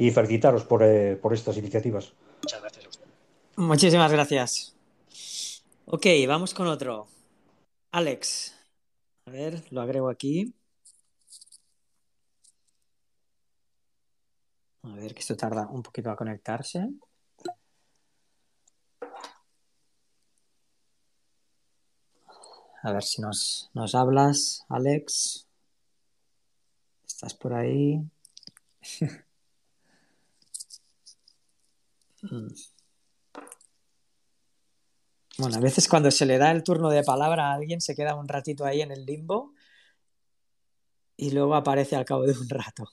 y 0.00 0.10
felicitaros 0.10 0.64
por, 0.64 0.82
eh, 0.82 1.16
por 1.16 1.34
estas 1.34 1.58
iniciativas. 1.58 2.14
Muchas 2.42 2.62
gracias 2.62 2.86
a 2.86 2.88
usted. 2.88 3.06
Muchísimas 3.56 4.10
gracias. 4.10 4.74
Ok, 5.84 6.06
vamos 6.26 6.54
con 6.54 6.68
otro. 6.68 7.06
Alex. 7.92 8.54
A 9.26 9.30
ver, 9.30 9.62
lo 9.70 9.82
agrego 9.82 10.08
aquí. 10.08 10.54
A 14.84 14.94
ver, 14.94 15.12
que 15.12 15.20
esto 15.20 15.36
tarda 15.36 15.68
un 15.68 15.82
poquito 15.82 16.10
a 16.10 16.16
conectarse. 16.16 16.88
A 22.82 22.92
ver 22.92 23.02
si 23.02 23.20
nos, 23.20 23.70
nos 23.74 23.94
hablas, 23.94 24.64
Alex. 24.70 25.46
¿Estás 27.06 27.34
por 27.34 27.52
ahí? 27.52 28.00
Mm. 32.22 32.48
Bueno, 35.38 35.56
a 35.56 35.60
veces 35.60 35.88
cuando 35.88 36.10
se 36.10 36.26
le 36.26 36.38
da 36.38 36.50
el 36.50 36.62
turno 36.62 36.90
de 36.90 37.02
palabra 37.02 37.50
a 37.50 37.54
alguien 37.54 37.80
se 37.80 37.94
queda 37.94 38.14
un 38.14 38.28
ratito 38.28 38.64
ahí 38.64 38.82
en 38.82 38.90
el 38.92 39.06
limbo 39.06 39.54
y 41.16 41.30
luego 41.30 41.54
aparece 41.54 41.96
al 41.96 42.04
cabo 42.04 42.24
de 42.24 42.32
un 42.32 42.48
rato. 42.48 42.90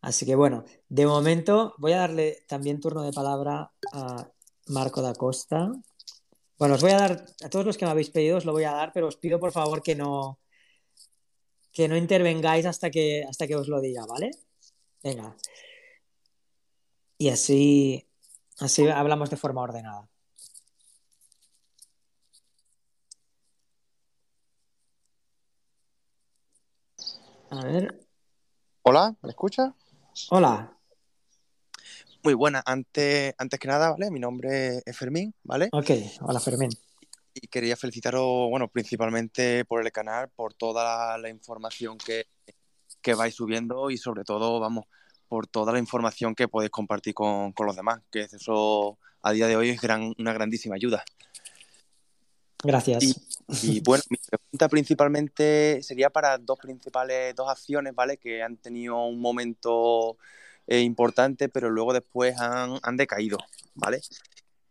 Así 0.00 0.26
que 0.26 0.34
bueno, 0.34 0.64
de 0.88 1.06
momento 1.06 1.74
voy 1.78 1.92
a 1.92 1.98
darle 1.98 2.44
también 2.48 2.80
turno 2.80 3.02
de 3.02 3.12
palabra 3.12 3.72
a 3.92 4.28
Marco 4.66 5.02
da 5.02 5.14
Costa. 5.14 5.70
Bueno, 6.58 6.74
os 6.74 6.82
voy 6.82 6.92
a 6.92 6.98
dar, 6.98 7.24
a 7.44 7.48
todos 7.48 7.66
los 7.66 7.76
que 7.76 7.84
me 7.84 7.90
habéis 7.92 8.10
pedido 8.10 8.38
os 8.38 8.44
lo 8.44 8.52
voy 8.52 8.64
a 8.64 8.72
dar, 8.72 8.92
pero 8.92 9.06
os 9.08 9.16
pido 9.16 9.38
por 9.38 9.52
favor 9.52 9.82
que 9.82 9.94
no 9.94 10.40
que 11.72 11.88
no 11.88 11.96
intervengáis 11.96 12.66
hasta 12.66 12.90
que, 12.90 13.24
hasta 13.28 13.46
que 13.46 13.56
os 13.56 13.68
lo 13.68 13.80
diga, 13.80 14.04
¿vale? 14.06 14.30
Venga. 15.02 15.36
Y 17.18 17.28
así 17.28 18.09
Así 18.60 18.86
hablamos 18.88 19.30
de 19.30 19.38
forma 19.38 19.62
ordenada. 19.62 20.06
A 27.50 27.64
ver. 27.64 28.06
Hola, 28.82 29.16
¿me 29.22 29.30
escucha? 29.30 29.74
Hola. 30.30 30.76
Muy 32.22 32.34
buena. 32.34 32.62
Antes, 32.66 33.34
antes 33.38 33.58
que 33.58 33.66
nada, 33.66 33.90
¿vale? 33.90 34.10
Mi 34.10 34.20
nombre 34.20 34.82
es 34.84 34.96
Fermín, 34.96 35.34
¿vale? 35.42 35.70
Ok, 35.72 35.90
hola 36.20 36.38
Fermín. 36.38 36.70
Y 37.32 37.48
quería 37.48 37.76
felicitaros, 37.76 38.50
bueno, 38.50 38.68
principalmente 38.68 39.64
por 39.64 39.80
el 39.80 39.90
canal, 39.90 40.28
por 40.28 40.52
toda 40.52 40.84
la, 40.84 41.18
la 41.18 41.30
información 41.30 41.96
que, 41.96 42.26
que 43.00 43.14
vais 43.14 43.34
subiendo 43.34 43.90
y 43.90 43.96
sobre 43.96 44.22
todo, 44.24 44.60
vamos, 44.60 44.84
por 45.30 45.46
toda 45.46 45.72
la 45.72 45.78
información 45.78 46.34
que 46.34 46.48
podéis 46.48 46.72
compartir 46.72 47.14
con, 47.14 47.52
con 47.52 47.64
los 47.64 47.76
demás, 47.76 48.02
que 48.10 48.22
eso 48.22 48.98
a 49.22 49.30
día 49.30 49.46
de 49.46 49.54
hoy 49.54 49.68
es 49.68 49.80
gran, 49.80 50.12
una 50.18 50.32
grandísima 50.32 50.74
ayuda. 50.74 51.04
Gracias. 52.64 53.04
Y, 53.04 53.14
y, 53.62 53.80
bueno, 53.80 54.02
mi 54.10 54.16
pregunta 54.18 54.68
principalmente 54.68 55.84
sería 55.84 56.10
para 56.10 56.36
dos 56.36 56.58
principales, 56.58 57.32
dos 57.36 57.48
acciones, 57.48 57.94
¿vale? 57.94 58.16
Que 58.16 58.42
han 58.42 58.56
tenido 58.56 59.04
un 59.04 59.20
momento 59.20 60.18
eh, 60.66 60.80
importante, 60.80 61.48
pero 61.48 61.70
luego 61.70 61.92
después 61.92 62.36
han, 62.40 62.80
han, 62.82 62.96
decaído, 62.96 63.38
¿vale? 63.74 64.00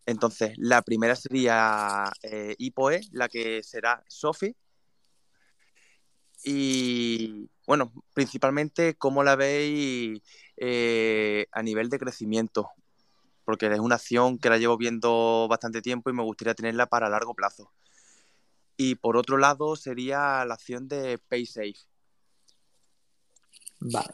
Entonces, 0.06 0.54
la 0.58 0.82
primera 0.82 1.16
sería 1.16 2.12
eh, 2.22 2.54
IPOE, 2.58 3.00
la 3.14 3.30
que 3.30 3.64
será 3.64 4.04
Sofi. 4.10 4.54
Y 6.44 7.50
bueno, 7.70 7.94
principalmente, 8.14 8.96
¿cómo 8.96 9.24
la 9.24 9.36
veis 9.36 10.22
eh, 10.60 11.48
a 11.52 11.64
nivel 11.64 11.90
de 11.90 11.98
crecimiento? 11.98 12.70
porque 13.50 13.66
es 13.66 13.80
una 13.80 13.96
acción 13.96 14.38
que 14.38 14.48
la 14.48 14.60
llevo 14.60 14.78
viendo 14.78 15.48
bastante 15.50 15.82
tiempo 15.82 16.12
y 16.12 16.14
me 16.14 16.22
gustaría 16.22 16.54
tenerla 16.54 16.86
para 16.86 17.10
largo 17.10 17.34
plazo. 17.34 17.72
Y 18.78 18.94
por 18.94 19.18
otro 19.18 19.40
lado 19.40 19.76
sería 19.76 20.46
la 20.46 20.54
acción 20.54 20.88
de 20.88 21.18
PaySafe. 21.18 21.74
Vale. 23.80 24.14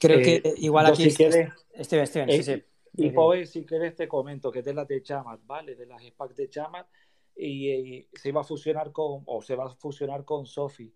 Creo 0.00 0.18
eh, 0.18 0.42
que 0.42 0.54
igual 0.56 0.86
aquí... 0.86 1.08
Si 1.08 1.16
quieres, 1.16 1.52
Steven, 1.80 2.06
Steven, 2.08 2.30
eh, 2.30 2.42
sí, 2.42 2.54
sí. 2.54 2.64
Y 2.94 3.10
pues, 3.10 3.50
si 3.50 3.64
quieres 3.64 3.94
te 3.94 4.08
comento 4.08 4.50
que 4.50 4.58
es 4.58 4.64
de 4.64 4.74
las 4.74 4.88
de 4.88 5.00
Chamat, 5.00 5.38
¿vale? 5.46 5.76
De 5.76 5.86
las 5.86 6.02
SPAC 6.02 6.34
de 6.34 6.50
Chamat 6.50 6.88
y, 7.36 7.70
y, 7.70 8.08
se 8.12 8.32
va 8.32 8.40
a 8.40 8.44
fusionar 8.44 8.90
con, 8.90 9.22
o 9.24 9.40
se 9.40 9.54
va 9.54 9.66
a 9.66 9.74
fusionar 9.76 10.24
con 10.24 10.46
Sofi. 10.46 10.92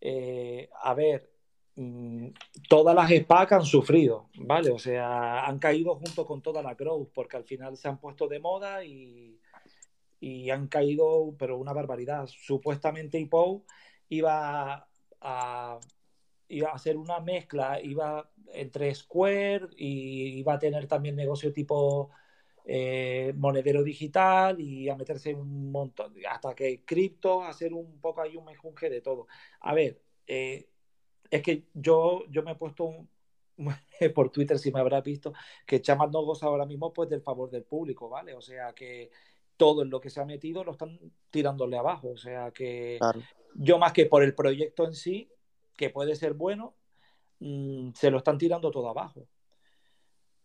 Eh, 0.00 0.70
a 0.82 0.94
ver, 0.94 1.33
todas 2.68 2.94
las 2.94 3.10
SPAC 3.10 3.52
han 3.52 3.64
sufrido, 3.64 4.28
¿vale? 4.38 4.70
O 4.70 4.78
sea, 4.78 5.44
han 5.44 5.58
caído 5.58 5.96
junto 5.96 6.24
con 6.24 6.40
toda 6.40 6.62
la 6.62 6.74
growth, 6.74 7.10
porque 7.12 7.36
al 7.36 7.44
final 7.44 7.76
se 7.76 7.88
han 7.88 7.98
puesto 7.98 8.28
de 8.28 8.38
moda 8.38 8.84
y, 8.84 9.40
y 10.20 10.50
han 10.50 10.68
caído, 10.68 11.34
pero 11.38 11.58
una 11.58 11.72
barbaridad. 11.72 12.26
Supuestamente 12.28 13.18
IPO 13.18 13.64
iba 14.08 14.88
a, 15.20 15.80
iba 16.48 16.70
a 16.70 16.74
hacer 16.74 16.96
una 16.96 17.20
mezcla, 17.20 17.80
iba 17.82 18.30
entre 18.52 18.94
Square 18.94 19.68
y 19.76 20.38
iba 20.38 20.54
a 20.54 20.58
tener 20.58 20.86
también 20.86 21.16
negocio 21.16 21.52
tipo 21.52 22.10
eh, 22.64 23.32
monedero 23.36 23.82
digital 23.82 24.60
y 24.60 24.88
a 24.88 24.96
meterse 24.96 25.34
un 25.34 25.72
montón, 25.72 26.14
hasta 26.30 26.54
que 26.54 26.84
cripto, 26.84 27.42
hacer 27.42 27.74
un 27.74 28.00
poco 28.00 28.20
ahí 28.20 28.36
un 28.36 28.44
mejunje 28.44 28.88
de 28.88 29.00
todo. 29.00 29.26
A 29.60 29.74
ver, 29.74 30.00
eh, 30.26 30.68
es 31.30 31.42
que 31.42 31.64
yo, 31.74 32.24
yo 32.28 32.42
me 32.42 32.52
he 32.52 32.56
puesto 32.56 33.06
por 34.14 34.30
Twitter, 34.30 34.58
si 34.58 34.72
me 34.72 34.80
habrás 34.80 35.02
visto, 35.02 35.32
que 35.66 35.80
Chamas 35.80 36.10
no 36.10 36.22
goza 36.22 36.46
ahora 36.46 36.66
mismo 36.66 36.92
pues 36.92 37.08
del 37.08 37.22
favor 37.22 37.50
del 37.50 37.64
público, 37.64 38.08
¿vale? 38.08 38.34
O 38.34 38.40
sea 38.40 38.72
que 38.72 39.10
todo 39.56 39.82
en 39.82 39.90
lo 39.90 40.00
que 40.00 40.10
se 40.10 40.20
ha 40.20 40.24
metido 40.24 40.64
lo 40.64 40.72
están 40.72 40.98
tirándole 41.30 41.76
abajo. 41.76 42.10
O 42.10 42.16
sea 42.16 42.50
que 42.50 42.98
yo 43.54 43.78
más 43.78 43.92
que 43.92 44.06
por 44.06 44.22
el 44.22 44.34
proyecto 44.34 44.84
en 44.84 44.94
sí, 44.94 45.30
que 45.76 45.90
puede 45.90 46.16
ser 46.16 46.34
bueno, 46.34 46.74
mm, 47.40 47.92
se 47.94 48.10
lo 48.10 48.18
están 48.18 48.38
tirando 48.38 48.70
todo 48.70 48.88
abajo. 48.88 49.28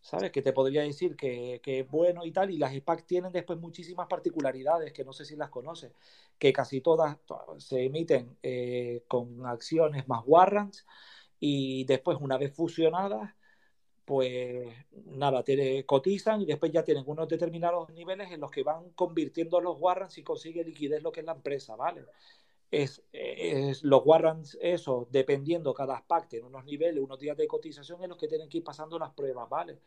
¿sabes? 0.00 0.32
Que 0.32 0.42
te 0.42 0.52
podría 0.52 0.82
decir 0.82 1.16
que, 1.16 1.60
es 1.62 1.90
bueno 1.90 2.24
y 2.24 2.32
tal, 2.32 2.50
y 2.50 2.58
las 2.58 2.74
SPAC 2.74 3.06
tienen 3.06 3.32
después 3.32 3.58
muchísimas 3.58 4.06
particularidades 4.08 4.92
que 4.92 5.04
no 5.04 5.12
sé 5.12 5.24
si 5.24 5.36
las 5.36 5.50
conoces, 5.50 5.92
que 6.40 6.52
casi 6.52 6.80
todas 6.80 7.18
se 7.58 7.84
emiten 7.84 8.36
eh, 8.42 9.04
con 9.06 9.46
acciones 9.46 10.08
más 10.08 10.22
warrants 10.26 10.86
y 11.38 11.84
después 11.84 12.18
una 12.20 12.38
vez 12.38 12.52
fusionadas, 12.54 13.34
pues 14.04 14.68
nada, 15.06 15.44
te 15.44 15.86
cotizan 15.86 16.42
y 16.42 16.46
después 16.46 16.72
ya 16.72 16.82
tienen 16.82 17.04
unos 17.06 17.28
determinados 17.28 17.90
niveles 17.90 18.32
en 18.32 18.40
los 18.40 18.50
que 18.50 18.64
van 18.64 18.90
convirtiendo 18.90 19.60
los 19.60 19.76
warrants 19.78 20.18
y 20.18 20.24
consigue 20.24 20.64
liquidez 20.64 21.02
lo 21.02 21.12
que 21.12 21.20
es 21.20 21.26
la 21.26 21.32
empresa, 21.32 21.76
¿vale? 21.76 22.06
es, 22.70 23.02
los 23.82 24.02
warrants, 24.04 24.58
eso, 24.60 25.08
dependiendo 25.10 25.74
cada 25.74 25.98
SPAC, 25.98 26.28
tiene 26.28 26.46
unos 26.46 26.64
niveles, 26.64 27.02
unos 27.02 27.18
días 27.18 27.36
de 27.36 27.46
cotización 27.46 28.02
en 28.02 28.10
los 28.10 28.18
que 28.18 28.28
tienen 28.28 28.48
que 28.48 28.58
ir 28.58 28.64
pasando 28.64 28.98
las 28.98 29.12
pruebas, 29.12 29.48
¿vale? 29.48 29.78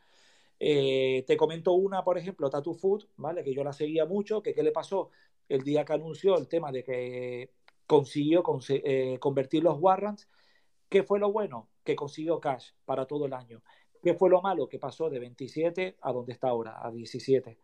Eh, 0.60 1.24
te 1.26 1.36
comento 1.36 1.72
una, 1.72 2.04
por 2.04 2.18
ejemplo, 2.18 2.48
Tattoo 2.50 2.74
Food, 2.74 3.06
¿vale? 3.16 3.42
Que 3.42 3.54
yo 3.54 3.64
la 3.64 3.72
seguía 3.72 4.04
mucho, 4.06 4.42
que 4.42 4.54
qué 4.54 4.62
le 4.62 4.72
pasó 4.72 5.10
el 5.48 5.62
día 5.62 5.84
que 5.84 5.92
anunció 5.92 6.36
el 6.36 6.48
tema 6.48 6.72
de 6.72 6.84
que 6.84 7.50
consiguió 7.86 8.42
eh, 8.68 9.18
convertir 9.20 9.62
los 9.62 9.78
warrants. 9.80 10.28
¿Qué 10.88 11.02
fue 11.02 11.18
lo 11.18 11.32
bueno? 11.32 11.68
Que 11.82 11.96
consiguió 11.96 12.40
cash 12.40 12.70
para 12.84 13.06
todo 13.06 13.26
el 13.26 13.32
año. 13.32 13.62
¿Qué 14.02 14.14
fue 14.14 14.30
lo 14.30 14.42
malo? 14.42 14.68
Que 14.68 14.78
pasó 14.78 15.10
de 15.10 15.18
27 15.18 15.96
a 16.00 16.12
donde 16.12 16.32
está 16.32 16.48
ahora, 16.48 16.78
a 16.84 16.90
17 16.90 17.58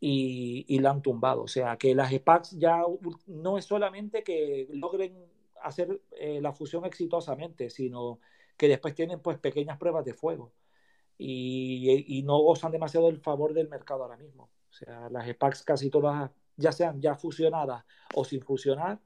y, 0.00 0.78
la 0.80 0.90
han 0.90 1.02
tumbado. 1.02 1.42
O 1.42 1.48
sea, 1.48 1.76
que 1.76 1.94
las 1.94 2.12
SPACs 2.12 2.58
ya 2.58 2.82
no 3.26 3.58
es 3.58 3.64
solamente 3.66 4.22
que 4.22 4.68
logren 4.72 5.14
hacer 5.62 6.00
eh, 6.12 6.40
la 6.40 6.52
fusión 6.52 6.84
exitosamente, 6.86 7.70
sino 7.70 8.18
que 8.56 8.68
después 8.68 8.94
tienen 8.94 9.20
pues 9.20 9.38
pequeñas 9.38 9.78
pruebas 9.78 10.04
de 10.04 10.14
fuego 10.14 10.52
y, 11.18 12.22
no 12.24 12.38
gozan 12.38 12.72
demasiado 12.72 13.06
del 13.06 13.20
favor 13.20 13.52
del 13.54 13.68
mercado 13.68 14.02
ahora 14.04 14.16
mismo. 14.16 14.50
O 14.70 14.72
sea, 14.72 15.10
las 15.10 15.28
SPACs 15.28 15.62
casi 15.62 15.90
todas, 15.90 16.30
ya 16.56 16.72
sean 16.72 17.00
ya 17.00 17.14
fusionadas 17.14 17.84
o 18.14 18.24
sin 18.24 18.42
fusionar, 18.42 19.00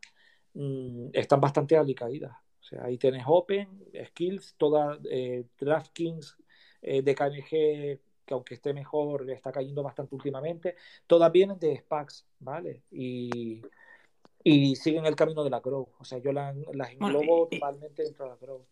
mm, 0.55 1.09
están 1.13 1.41
bastante 1.41 1.77
alicaídas. 1.77 2.33
O 2.61 2.63
sea, 2.63 2.85
ahí 2.85 2.99
tienes 2.99 3.25
Open, 3.27 3.69
Skills, 4.07 4.55
toda 4.57 4.99
eh, 5.11 5.45
DraftKings, 5.59 6.37
eh, 6.83 7.03
DKNG 7.03 8.01
que 8.25 8.35
aunque 8.35 8.55
esté 8.55 8.73
mejor, 8.73 9.31
está 9.31 9.53
cayendo 9.53 9.83
bastante 9.83 10.15
últimamente, 10.15 10.77
todas 11.07 11.31
vienen 11.31 11.59
de 11.59 11.77
SPACs, 11.77 12.27
¿vale? 12.41 12.83
Y, 12.91 13.63
y 14.43 14.77
siguen 14.77 15.07
el 15.07 15.17
camino 15.17 15.45
de 15.45 15.51
la 15.51 15.61
Grow. 15.61 15.89
O 15.99 16.05
sea, 16.05 16.19
yo 16.19 16.33
las, 16.33 16.57
englobo 16.91 17.49
totalmente 17.49 18.03
dentro 18.03 18.25
de 18.25 18.31
la 18.31 18.37
Grow. 18.37 18.67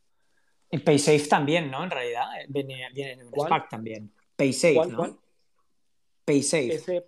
Y 0.70 0.78
PaySafe 0.78 1.26
también, 1.28 1.70
¿no? 1.70 1.84
En 1.84 1.90
realidad, 1.90 2.24
viene, 2.48 2.88
viene 2.94 3.12
en 3.12 3.28
SPAC 3.28 3.68
también. 3.68 4.12
PaySafe, 4.36 4.86
¿no? 4.88 4.96
¿cuál? 4.96 5.18
PaySafe. 6.24 6.74
Ese, 6.74 6.96
eh, 6.96 7.06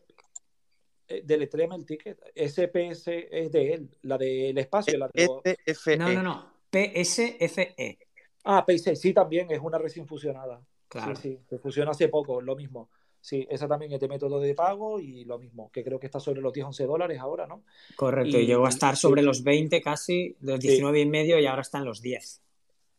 deletréame 1.24 1.76
el 1.76 1.84
ticket. 1.84 2.18
SPS 2.34 3.08
es 3.30 3.52
de 3.52 3.72
él, 3.72 3.90
la 4.02 4.18
del 4.18 4.56
espacio. 4.58 4.98
La 4.98 5.08
de... 5.12 5.28
PSFE. 5.66 5.96
No, 5.96 6.12
no, 6.12 6.22
no. 6.22 6.54
PSFE. 6.70 7.98
Ah, 8.44 8.64
PaySafe, 8.66 8.96
sí, 8.96 9.14
también 9.14 9.50
es 9.50 9.60
una 9.60 9.78
recién 9.78 10.06
fusionada. 10.06 10.60
Sí, 10.92 11.16
sí, 11.20 11.38
se 11.48 11.58
fusionó 11.58 11.90
hace 11.90 12.08
poco, 12.08 12.40
lo 12.40 12.54
mismo. 12.54 12.90
Sí, 13.20 13.46
esa 13.50 13.66
también 13.66 13.90
es 13.90 14.00
de 14.00 14.06
método 14.06 14.38
de 14.38 14.54
pago 14.54 15.00
y 15.00 15.24
lo 15.24 15.38
mismo, 15.38 15.70
que 15.72 15.82
creo 15.82 15.98
que 15.98 16.06
está 16.06 16.20
sobre 16.20 16.42
los 16.42 16.52
10, 16.52 16.66
11 16.66 16.84
dólares 16.84 17.18
ahora, 17.18 17.46
¿no? 17.46 17.64
Correcto, 17.96 18.38
y, 18.38 18.46
llegó 18.46 18.66
a 18.66 18.68
estar 18.68 18.96
sobre 18.96 19.22
los 19.22 19.42
20 19.42 19.80
casi, 19.80 20.36
los 20.40 20.60
19 20.60 21.00
y 21.00 21.06
medio 21.06 21.40
y 21.40 21.46
ahora 21.46 21.62
están 21.62 21.86
los 21.86 22.02
10. 22.02 22.42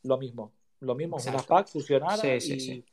Lo 0.03 0.18
mismo, 0.18 0.52
lo 0.80 0.95
mismo, 0.95 1.18
una 1.27 1.44
pack 1.44 1.68
fusionada 1.68 2.23
y 2.38 2.84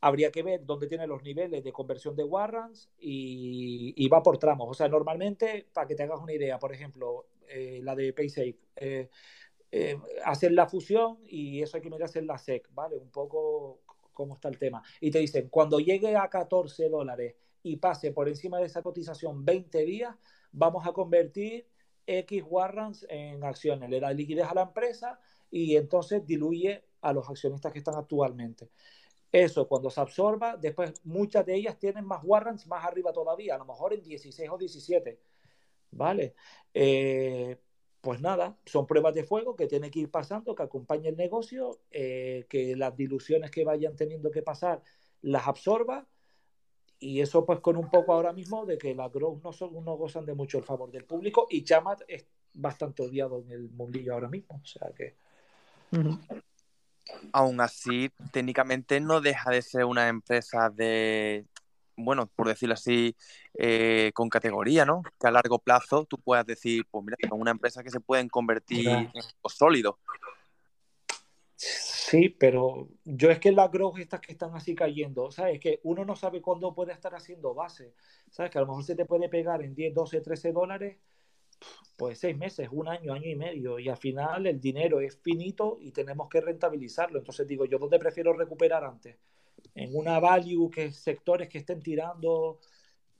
habría 0.00 0.30
que 0.30 0.42
ver 0.42 0.64
dónde 0.64 0.86
tiene 0.86 1.06
los 1.06 1.22
niveles 1.22 1.64
de 1.64 1.72
conversión 1.72 2.14
de 2.14 2.24
warrants 2.24 2.88
y, 2.98 4.08
va 4.08 4.22
por 4.22 4.38
tramos. 4.38 4.68
O 4.70 4.74
sea, 4.74 4.88
normalmente, 4.88 5.66
para 5.72 5.86
que 5.86 5.94
te 5.94 6.04
hagas 6.04 6.20
una 6.20 6.32
idea, 6.32 6.58
por 6.58 6.72
ejemplo, 6.72 7.26
eh, 7.48 7.80
la 7.82 7.94
de 7.94 8.12
PaySafe, 8.12 8.58
eh, 8.76 9.08
eh, 9.70 9.96
hacer 10.24 10.52
la 10.52 10.66
fusión 10.66 11.18
y 11.26 11.62
eso 11.62 11.76
hay 11.76 11.82
que 11.82 11.90
mirar 11.90 12.04
hacer 12.04 12.24
la 12.24 12.38
SEC, 12.38 12.68
¿vale? 12.72 12.96
Un 12.96 13.10
poco 13.10 13.80
cómo 14.12 14.34
está 14.34 14.48
el 14.48 14.58
tema. 14.58 14.82
Y 15.00 15.10
te 15.10 15.18
dicen, 15.18 15.48
cuando 15.48 15.80
llegue 15.80 16.16
a 16.16 16.28
14 16.28 16.88
dólares 16.88 17.34
y 17.62 17.76
pase 17.76 18.12
por 18.12 18.28
encima 18.28 18.58
de 18.58 18.66
esa 18.66 18.82
cotización 18.82 19.44
20 19.44 19.84
días, 19.84 20.14
vamos 20.52 20.86
a 20.86 20.92
convertir 20.92 21.66
X 22.06 22.42
warrants 22.46 23.06
en 23.10 23.44
acciones. 23.44 23.90
Le 23.90 24.00
da 24.00 24.12
liquidez 24.12 24.46
a 24.46 24.54
la 24.54 24.62
empresa 24.62 25.20
y 25.50 25.76
entonces 25.76 26.24
diluye 26.24 26.84
a 27.00 27.12
los 27.12 27.28
accionistas 27.28 27.72
que 27.72 27.78
están 27.78 27.96
actualmente. 27.96 28.70
Eso 29.30 29.68
cuando 29.68 29.90
se 29.90 30.00
absorba, 30.00 30.56
después 30.56 30.92
muchas 31.04 31.44
de 31.44 31.54
ellas 31.54 31.78
tienen 31.78 32.04
más 32.04 32.20
warrants 32.24 32.66
más 32.66 32.84
arriba 32.84 33.12
todavía, 33.12 33.54
a 33.54 33.58
lo 33.58 33.66
mejor 33.66 33.92
en 33.92 34.02
16 34.02 34.48
o 34.50 34.58
17. 34.58 35.20
¿Vale? 35.90 36.34
Eh, 36.72 37.58
pues 38.00 38.20
nada, 38.20 38.56
son 38.64 38.86
pruebas 38.86 39.14
de 39.14 39.24
fuego 39.24 39.56
que 39.56 39.66
tiene 39.66 39.90
que 39.90 40.00
ir 40.00 40.10
pasando, 40.10 40.54
que 40.54 40.62
acompañe 40.62 41.08
el 41.08 41.16
negocio, 41.16 41.80
eh, 41.90 42.46
que 42.48 42.76
las 42.76 42.96
diluciones 42.96 43.50
que 43.50 43.64
vayan 43.64 43.96
teniendo 43.96 44.30
que 44.30 44.42
pasar 44.42 44.82
las 45.22 45.46
absorba 45.46 46.06
y 47.00 47.20
eso 47.20 47.44
pues 47.44 47.60
con 47.60 47.76
un 47.76 47.90
poco 47.90 48.12
ahora 48.12 48.32
mismo 48.32 48.66
de 48.66 48.78
que 48.78 48.94
las 48.94 49.12
growth 49.12 49.42
no, 49.42 49.52
son, 49.52 49.72
no 49.84 49.96
gozan 49.96 50.26
de 50.26 50.34
mucho 50.34 50.58
el 50.58 50.64
favor 50.64 50.90
del 50.90 51.04
público 51.04 51.46
y 51.50 51.62
Chamat 51.64 52.02
es 52.08 52.26
bastante 52.54 53.02
odiado 53.02 53.40
en 53.40 53.50
el 53.52 53.70
mundillo 53.70 54.14
ahora 54.14 54.28
mismo, 54.28 54.60
o 54.62 54.66
sea 54.66 54.90
que... 54.96 55.14
Aún 57.32 57.60
así, 57.60 58.10
técnicamente 58.32 59.00
no 59.00 59.20
deja 59.20 59.50
de 59.50 59.62
ser 59.62 59.84
una 59.84 60.08
empresa 60.08 60.70
de 60.70 61.46
bueno, 61.98 62.28
por 62.34 62.48
decirlo 62.48 62.74
así, 62.74 63.14
eh, 63.54 64.12
con 64.14 64.28
categoría, 64.28 64.84
¿no? 64.84 65.02
Que 65.20 65.26
a 65.26 65.30
largo 65.32 65.58
plazo 65.58 66.04
tú 66.04 66.16
puedas 66.18 66.46
decir, 66.46 66.84
pues 66.90 67.04
mira, 67.04 67.16
son 67.28 67.40
una 67.40 67.50
empresa 67.50 67.82
que 67.82 67.90
se 67.90 68.00
pueden 68.00 68.28
convertir 68.28 68.88
en 68.88 69.08
algo 69.08 69.48
sólido. 69.48 69.98
Sí, 71.56 72.28
pero 72.30 72.88
yo 73.04 73.30
es 73.30 73.40
que 73.40 73.52
las 73.52 73.70
growth 73.70 73.98
estas 73.98 74.20
que 74.20 74.32
están 74.32 74.54
así 74.54 74.74
cayendo, 74.74 75.30
¿sabes? 75.30 75.60
Que 75.60 75.80
uno 75.82 76.04
no 76.04 76.14
sabe 76.14 76.40
cuándo 76.40 76.72
puede 76.72 76.92
estar 76.92 77.14
haciendo 77.14 77.52
base, 77.52 77.94
¿sabes? 78.30 78.50
Que 78.50 78.58
a 78.58 78.60
lo 78.62 78.68
mejor 78.68 78.84
se 78.84 78.94
te 78.94 79.04
puede 79.04 79.28
pegar 79.28 79.62
en 79.62 79.74
10, 79.74 79.92
12, 79.92 80.20
13 80.20 80.52
dólares, 80.52 80.98
pues 81.96 82.18
seis 82.18 82.36
meses, 82.36 82.68
un 82.70 82.88
año, 82.88 83.12
año 83.12 83.28
y 83.28 83.34
medio, 83.34 83.78
y 83.78 83.88
al 83.88 83.96
final 83.96 84.46
el 84.46 84.60
dinero 84.60 85.00
es 85.00 85.16
finito 85.16 85.78
y 85.80 85.90
tenemos 85.92 86.28
que 86.28 86.40
rentabilizarlo. 86.40 87.18
Entonces 87.18 87.46
digo, 87.46 87.64
¿yo 87.64 87.78
dónde 87.78 87.98
prefiero 87.98 88.32
recuperar 88.32 88.84
antes? 88.84 89.16
en 89.74 89.94
una 89.94 90.18
value 90.18 90.70
que 90.70 90.92
sectores 90.92 91.48
que 91.48 91.58
estén 91.58 91.80
tirando 91.80 92.60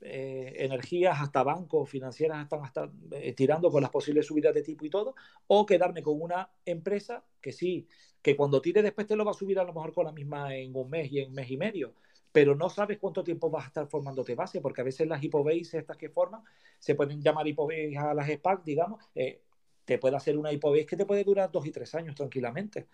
eh, 0.01 0.55
energías, 0.59 1.21
hasta 1.21 1.43
bancos 1.43 1.89
financieras 1.89 2.43
están 2.43 2.65
hasta, 2.65 2.91
eh, 3.13 3.33
tirando 3.33 3.71
con 3.71 3.83
las 3.83 3.91
posibles 3.91 4.27
subidas 4.27 4.55
de 4.55 4.63
tipo 4.63 4.85
y 4.85 4.91
todo, 4.91 5.15
o 5.47 5.67
quedarme 5.67 6.03
con 6.03 6.21
una 6.21 6.51
empresa 6.65 7.25
que 7.41 7.53
sí, 7.53 7.87
que 8.23 8.37
cuando 8.37 8.61
tire 8.61 8.83
después 8.83 9.07
te 9.07 9.17
lo 9.17 9.25
va 9.25 9.33
a 9.33 9.35
subir 9.35 9.59
a 9.59 9.65
lo 9.65 9.73
mejor 9.73 9.93
con 9.93 10.05
la 10.07 10.13
misma 10.13 10.55
en 10.55 10.75
un 10.75 10.91
mes 10.91 11.11
y 11.13 11.21
en 11.21 11.33
mes 11.33 11.51
y 11.51 11.57
medio, 11.57 11.95
pero 12.33 12.55
no 12.55 12.69
sabes 12.69 12.99
cuánto 12.99 13.25
tiempo 13.25 13.51
vas 13.51 13.65
a 13.65 13.69
estar 13.69 13.87
formándote 13.87 14.35
base, 14.35 14.61
porque 14.61 14.81
a 14.81 14.85
veces 14.85 15.07
las 15.07 15.23
hipobases 15.23 15.75
estas 15.75 15.97
que 15.97 16.09
forman, 16.09 16.43
se 16.79 16.95
pueden 16.95 17.21
llamar 17.23 17.47
hipobases 17.47 17.97
a 17.97 18.15
las 18.15 18.29
SPAC, 18.29 18.65
digamos, 18.65 19.05
eh, 19.15 19.43
te 19.89 19.97
puede 19.97 20.17
hacer 20.17 20.37
una 20.37 20.53
hipobase 20.53 20.85
que 20.85 20.97
te 20.97 21.07
puede 21.07 21.25
durar 21.25 21.51
dos 21.51 21.65
y 21.65 21.71
tres 21.71 21.95
años 21.95 22.15
tranquilamente. 22.15 22.89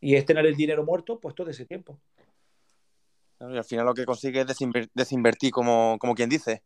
Y 0.00 0.14
es 0.14 0.24
tener 0.24 0.46
el 0.46 0.56
dinero 0.56 0.82
muerto 0.82 1.20
pues 1.20 1.34
todo 1.34 1.50
ese 1.50 1.66
tiempo. 1.66 2.00
Y 3.38 3.56
al 3.56 3.64
final 3.64 3.84
lo 3.84 3.92
que 3.92 4.06
consigue 4.06 4.40
es 4.40 4.46
desinvertir, 4.94 5.50
como, 5.50 5.98
como 5.98 6.14
quien 6.14 6.30
dice. 6.30 6.62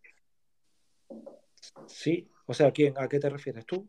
Sí, 1.89 2.31
o 2.47 2.55
sea, 2.55 2.71
¿quién, 2.71 2.95
¿a 2.97 3.09
qué 3.09 3.19
te 3.19 3.29
refieres 3.29 3.67
tú? 3.67 3.89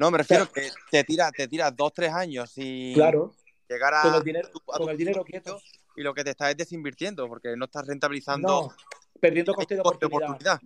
No, 0.00 0.10
me 0.10 0.18
refiero 0.18 0.50
que 0.50 0.70
te 0.90 1.04
tiras 1.04 1.30
te 1.30 1.46
tira 1.46 1.70
dos, 1.70 1.92
tres 1.94 2.12
años 2.12 2.52
y 2.56 2.92
claro, 2.94 3.32
llegar 3.68 3.94
a, 3.94 4.02
con 4.02 4.14
el 4.14 4.24
dinero, 4.24 4.48
con 4.64 4.88
el 4.88 4.96
dinero 4.96 5.24
quieto. 5.24 5.60
Y 5.96 6.02
lo 6.02 6.14
que 6.14 6.24
te 6.24 6.30
estás 6.30 6.50
es 6.50 6.56
desinvirtiendo, 6.56 7.28
porque 7.28 7.56
no 7.56 7.66
estás 7.66 7.86
rentabilizando. 7.86 8.74
perdiendo 9.20 9.54
coste 9.54 9.74
de 9.74 9.80
oportunidad. 9.80 10.60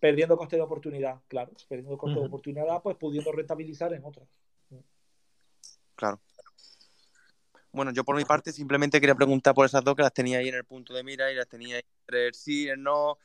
Perdiendo 0.00 0.36
coste 0.36 0.56
de 0.56 0.62
oportunidad, 0.62 1.20
claro. 1.26 1.52
Perdiendo 1.68 1.98
coste 1.98 2.20
de 2.20 2.26
oportunidad, 2.26 2.82
pues 2.82 2.96
pudiendo 2.96 3.32
rentabilizar 3.32 3.92
en 3.92 4.04
otras. 4.04 4.28
Claro. 5.96 6.20
Bueno, 7.72 7.92
yo 7.92 8.04
por 8.04 8.16
mi 8.16 8.24
parte 8.24 8.52
simplemente 8.52 9.00
quería 9.00 9.14
preguntar 9.14 9.54
por 9.54 9.66
esas 9.66 9.84
dos 9.84 9.94
que 9.94 10.02
las 10.02 10.12
tenía 10.12 10.38
ahí 10.38 10.48
en 10.48 10.54
el 10.54 10.64
punto 10.64 10.94
de 10.94 11.02
mira 11.02 11.30
y 11.30 11.34
las 11.34 11.48
tenía 11.48 11.76
ahí 11.76 11.82
entre 12.02 12.28
el 12.28 12.34
sí, 12.34 12.68
el 12.68 12.82
no 12.82 13.18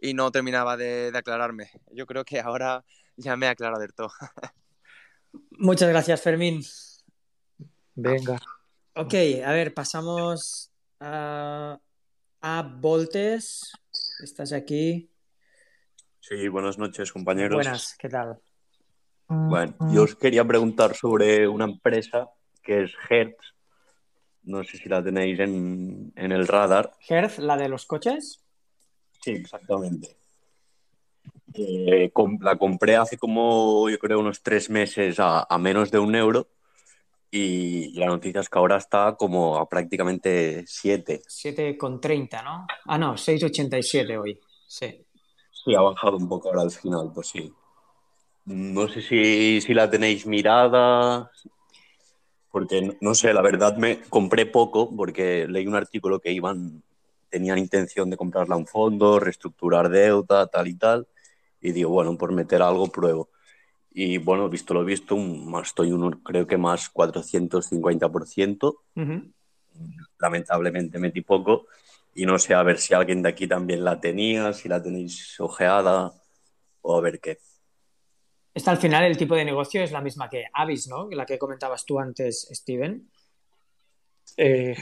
y 0.00 0.14
no 0.14 0.30
terminaba 0.32 0.76
de, 0.76 1.12
aclararme. 1.14 1.70
Yo 1.92 2.06
creo 2.06 2.24
que 2.24 2.40
ahora 2.40 2.84
ya 3.16 3.36
me 3.36 3.46
he 3.46 3.48
aclarado 3.48 3.80
del 3.80 3.94
todo. 3.94 4.10
Muchas 5.52 5.88
gracias, 5.88 6.20
Fermín. 6.20 6.62
Venga. 7.94 8.40
Ok, 8.94 9.14
a 9.44 9.52
ver, 9.52 9.72
pasamos 9.72 10.71
a, 11.02 11.80
a 12.40 12.62
Voltes. 12.62 13.72
¿Estás 14.22 14.52
aquí? 14.52 15.10
Sí, 16.20 16.48
buenas 16.48 16.78
noches, 16.78 17.12
compañeros. 17.12 17.56
Buenas, 17.56 17.96
¿qué 17.98 18.08
tal? 18.08 18.40
Bueno, 19.28 19.74
yo 19.92 20.02
os 20.02 20.14
quería 20.14 20.44
preguntar 20.44 20.94
sobre 20.94 21.48
una 21.48 21.64
empresa 21.64 22.30
que 22.62 22.84
es 22.84 22.92
Hertz. 23.08 23.54
No 24.44 24.62
sé 24.62 24.76
si 24.76 24.88
la 24.88 25.02
tenéis 25.02 25.40
en, 25.40 26.12
el 26.14 26.46
radar. 26.46 26.92
¿Hertz, 27.08 27.38
la 27.38 27.56
de 27.56 27.68
los 27.68 27.86
coches? 27.86 28.44
Sí, 29.20 29.32
exactamente. 29.32 30.16
Eh, 31.54 32.12
la 32.40 32.56
compré 32.56 32.96
hace 32.96 33.18
como, 33.18 33.88
yo 33.88 33.98
creo, 33.98 34.20
unos 34.20 34.42
tres 34.42 34.70
meses 34.70 35.16
a, 35.18 35.46
menos 35.58 35.90
de 35.90 35.98
un 35.98 36.14
euro. 36.14 36.48
Y 37.34 37.98
la 37.98 38.06
noticia 38.06 38.42
es 38.42 38.48
que 38.50 38.58
ahora 38.58 38.76
está 38.76 39.16
como 39.16 39.56
a 39.56 39.66
prácticamente 39.66 40.64
7. 40.66 41.22
7,30, 41.26 42.44
¿no? 42.44 42.66
Ah, 42.84 42.98
no, 42.98 43.14
6,87 43.14 44.20
hoy. 44.20 44.38
Sí. 44.68 45.02
Sí, 45.50 45.74
ha 45.74 45.80
bajado 45.80 46.18
un 46.18 46.28
poco 46.28 46.50
ahora 46.50 46.60
al 46.60 46.70
final, 46.70 47.10
pues 47.14 47.28
sí. 47.28 47.50
No 48.44 48.86
sé 48.86 49.00
si, 49.00 49.62
si 49.62 49.72
la 49.72 49.88
tenéis 49.88 50.26
mirada, 50.26 51.30
porque 52.50 52.98
no 53.00 53.14
sé, 53.14 53.32
la 53.32 53.40
verdad 53.40 53.78
me 53.78 54.02
compré 54.02 54.44
poco 54.44 54.94
porque 54.94 55.46
leí 55.48 55.66
un 55.66 55.74
artículo 55.74 56.20
que 56.20 56.32
iban, 56.32 56.82
tenían 57.30 57.56
intención 57.56 58.10
de 58.10 58.18
comprarla 58.18 58.56
a 58.56 58.58
un 58.58 58.66
fondo, 58.66 59.18
reestructurar 59.18 59.88
deuda, 59.88 60.46
tal 60.48 60.68
y 60.68 60.74
tal, 60.74 61.08
y 61.62 61.72
digo, 61.72 61.88
bueno, 61.88 62.18
por 62.18 62.30
meter 62.30 62.60
algo 62.60 62.88
pruebo. 62.88 63.30
Y 63.94 64.18
bueno, 64.18 64.48
visto 64.48 64.72
lo 64.72 64.84
visto, 64.84 65.16
estoy 65.62 65.92
uno, 65.92 66.22
creo 66.22 66.46
que 66.46 66.56
más 66.56 66.92
450%. 66.92 68.76
Lamentablemente 70.18 70.98
metí 70.98 71.20
poco 71.20 71.66
y 72.14 72.26
no 72.26 72.38
sé, 72.38 72.54
a 72.54 72.62
ver 72.62 72.78
si 72.78 72.94
alguien 72.94 73.22
de 73.22 73.30
aquí 73.30 73.46
también 73.46 73.84
la 73.84 74.00
tenía, 74.00 74.52
si 74.52 74.68
la 74.68 74.82
tenéis 74.82 75.38
ojeada 75.40 76.12
o 76.82 76.96
a 76.96 77.00
ver 77.00 77.20
qué. 77.20 77.38
Esta 78.54 78.70
al 78.70 78.78
final 78.78 79.04
el 79.04 79.16
tipo 79.16 79.34
de 79.34 79.44
negocio 79.44 79.82
es 79.82 79.92
la 79.92 80.02
misma 80.02 80.28
que 80.28 80.44
Avis, 80.52 80.88
¿no? 80.88 81.08
La 81.10 81.24
que 81.24 81.38
comentabas 81.38 81.86
tú 81.86 81.98
antes, 81.98 82.48
Steven. 82.52 83.10
Eh, 84.36 84.74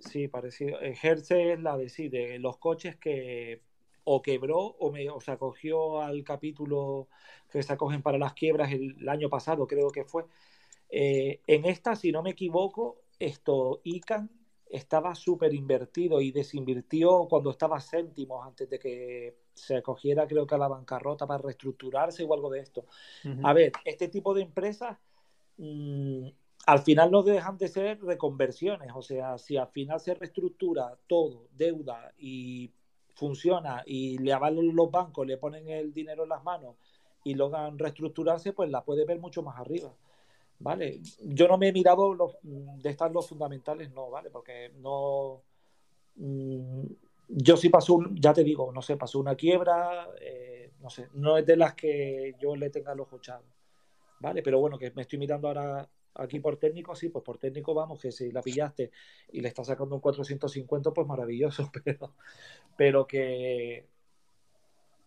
sí. 0.00 0.28
parecido. 0.28 0.80
Eh, 0.80 0.96
es 1.02 1.60
la 1.60 1.76
de 1.76 1.88
sí, 1.88 2.08
de 2.08 2.38
los 2.38 2.58
coches 2.58 2.96
que 2.96 3.62
o 4.04 4.22
quebró 4.22 4.58
o, 4.58 4.90
me, 4.90 5.08
o 5.10 5.20
se 5.20 5.30
acogió 5.30 6.00
al 6.00 6.24
capítulo 6.24 7.08
que 7.50 7.62
se 7.62 7.72
acogen 7.72 8.02
para 8.02 8.18
las 8.18 8.32
quiebras 8.34 8.72
el, 8.72 9.08
año 9.08 9.28
pasado, 9.28 9.66
creo 9.66 9.90
que 9.90 10.04
fue. 10.04 10.24
Eh, 10.88 11.40
en 11.46 11.64
esta, 11.64 11.96
si 11.96 12.12
no 12.12 12.22
me 12.22 12.30
equivoco, 12.30 13.02
esto 13.18 13.80
ICANN 13.84 14.30
estaba 14.72 15.14
súper 15.14 15.52
invertido 15.52 16.20
y 16.20 16.32
desinvirtió 16.32 17.26
cuando 17.28 17.50
estaba 17.50 17.78
céntimos 17.80 18.44
antes 18.46 18.68
de 18.70 18.78
que 18.78 19.36
se 19.54 19.76
acogiera, 19.76 20.26
creo 20.26 20.46
que 20.46 20.54
a 20.54 20.58
la 20.58 20.68
bancarrota 20.68 21.26
para 21.26 21.42
reestructurarse 21.42 22.24
o 22.24 22.32
algo 22.32 22.50
de 22.50 22.60
esto. 22.60 22.86
A 23.42 23.52
ver, 23.52 23.72
este 23.84 24.08
tipo 24.08 24.32
de 24.32 24.42
empresas 24.42 24.96
mm, 25.58 26.26
al 26.66 26.78
final 26.80 27.10
no 27.10 27.22
dejan 27.22 27.58
de 27.58 27.68
ser 27.68 28.02
reconversiones, 28.02 28.92
o 28.94 29.02
sea, 29.02 29.36
si 29.36 29.58
al 29.58 29.68
final 29.68 30.00
se 30.00 30.14
reestructura 30.14 30.96
todo, 31.06 31.48
deuda 31.52 32.12
y 32.16 32.70
funciona 33.22 33.84
y 33.86 34.18
le 34.18 34.32
avalan 34.32 34.74
los 34.74 34.90
bancos, 34.90 35.24
le 35.24 35.36
ponen 35.36 35.68
el 35.68 35.92
dinero 35.94 36.24
en 36.24 36.30
las 36.30 36.42
manos 36.42 36.74
y 37.22 37.34
logran 37.34 37.78
reestructurarse, 37.78 38.52
pues 38.52 38.68
la 38.68 38.82
puede 38.82 39.04
ver 39.04 39.20
mucho 39.20 39.44
más 39.44 39.60
arriba. 39.60 39.94
¿vale? 40.58 41.00
Yo 41.20 41.46
no 41.46 41.56
me 41.56 41.68
he 41.68 41.72
mirado 41.72 42.14
los, 42.14 42.36
de 42.42 42.90
estar 42.90 43.12
los 43.12 43.28
fundamentales, 43.28 43.92
no, 43.92 44.10
¿vale? 44.10 44.28
Porque 44.30 44.72
no... 44.80 45.42
Mm, 46.16 46.82
yo 47.28 47.56
sí 47.56 47.68
pasó, 47.68 48.00
ya 48.14 48.32
te 48.32 48.42
digo, 48.42 48.72
no 48.72 48.82
sé, 48.82 48.96
pasó 48.96 49.20
una 49.20 49.36
quiebra, 49.36 50.08
eh, 50.20 50.72
no 50.80 50.90
sé, 50.90 51.08
no 51.14 51.38
es 51.38 51.46
de 51.46 51.56
las 51.56 51.74
que 51.74 52.34
yo 52.40 52.56
le 52.56 52.70
tenga 52.70 52.94
los 52.94 53.06
ojo 53.06 53.20
¿vale? 54.18 54.42
Pero 54.42 54.58
bueno, 54.58 54.76
que 54.78 54.90
me 54.90 55.02
estoy 55.02 55.18
mirando 55.20 55.46
ahora 55.46 55.88
aquí 56.14 56.40
por 56.40 56.56
técnico, 56.56 56.94
sí, 56.94 57.08
pues 57.08 57.24
por 57.24 57.38
técnico 57.38 57.74
vamos, 57.74 58.00
que 58.00 58.12
si 58.12 58.30
la 58.30 58.42
pillaste 58.42 58.90
y 59.32 59.40
le 59.40 59.48
estás 59.48 59.66
sacando 59.66 59.94
un 59.94 60.00
450, 60.00 60.90
pues 60.92 61.06
maravilloso, 61.06 61.70
pero, 61.84 62.14
pero 62.76 63.06
que, 63.06 63.86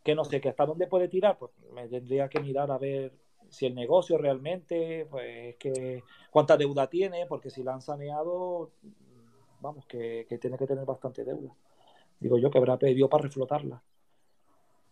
que 0.04 0.16
no 0.16 0.24
sé, 0.24 0.42
que 0.42 0.50
hasta 0.50 0.66
dónde 0.66 0.88
puede 0.88 1.08
tirar, 1.08 1.38
pues 1.38 1.52
me 1.74 1.88
tendría 1.88 2.30
que 2.30 2.40
mirar 2.40 2.72
a 2.72 2.78
ver 2.78 3.14
si 3.50 3.66
el 3.66 3.76
negocio 3.76 4.18
realmente, 4.18 5.08
pues 5.10 5.56
que 5.58 6.04
cuánta 6.32 6.58
deuda 6.58 6.88
tiene, 6.88 7.26
porque 7.26 7.50
si 7.50 7.64
la 7.64 7.74
han 7.74 7.82
saneado, 7.82 8.72
vamos, 9.62 9.86
que, 9.86 10.28
tiene 10.42 10.58
que 10.58 10.68
tener 10.68 10.86
bastante 10.86 11.24
deuda. 11.24 11.54
Digo 12.20 12.38
yo 12.38 12.50
que 12.50 12.58
habrá 12.58 12.78
pedido 12.78 13.10
para 13.10 13.24
reflotarla. 13.24 13.82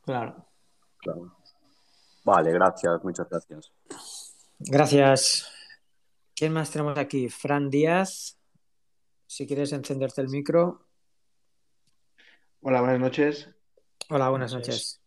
Claro. 0.03 0.45
claro. 0.97 1.35
Vale, 2.25 2.51
gracias, 2.51 3.03
muchas 3.03 3.29
gracias. 3.29 3.71
Gracias. 4.59 5.52
¿Quién 6.35 6.51
más 6.51 6.71
tenemos 6.71 6.97
aquí? 6.97 7.29
Fran 7.29 7.69
Díaz. 7.69 8.39
Si 9.27 9.45
quieres 9.45 9.71
encenderte 9.71 10.21
el 10.21 10.29
micro. 10.29 10.87
Hola, 12.61 12.81
buenas 12.81 12.99
noches. 12.99 13.49
Hola, 14.09 14.29
buenas 14.29 14.53
noches. 14.53 15.01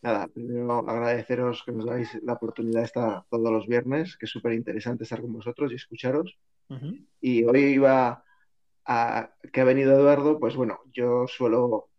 Nada, 0.00 0.26
primero 0.28 0.88
agradeceros 0.88 1.62
que 1.64 1.72
nos 1.72 1.86
dais 1.86 2.18
la 2.22 2.34
oportunidad 2.34 2.80
de 2.80 2.86
estar 2.86 3.24
todos 3.30 3.50
los 3.50 3.66
viernes, 3.66 4.16
que 4.16 4.26
es 4.26 4.30
súper 4.30 4.52
interesante 4.52 5.04
estar 5.04 5.20
con 5.20 5.32
vosotros 5.32 5.72
y 5.72 5.76
escucharos. 5.76 6.38
Y 7.20 7.44
hoy 7.44 7.60
iba 7.74 8.24
a 8.86 9.30
que 9.52 9.60
ha 9.60 9.64
venido 9.64 9.94
Eduardo, 9.94 10.38
pues 10.38 10.56
bueno, 10.56 10.80
yo 10.92 11.26
suelo 11.26 11.90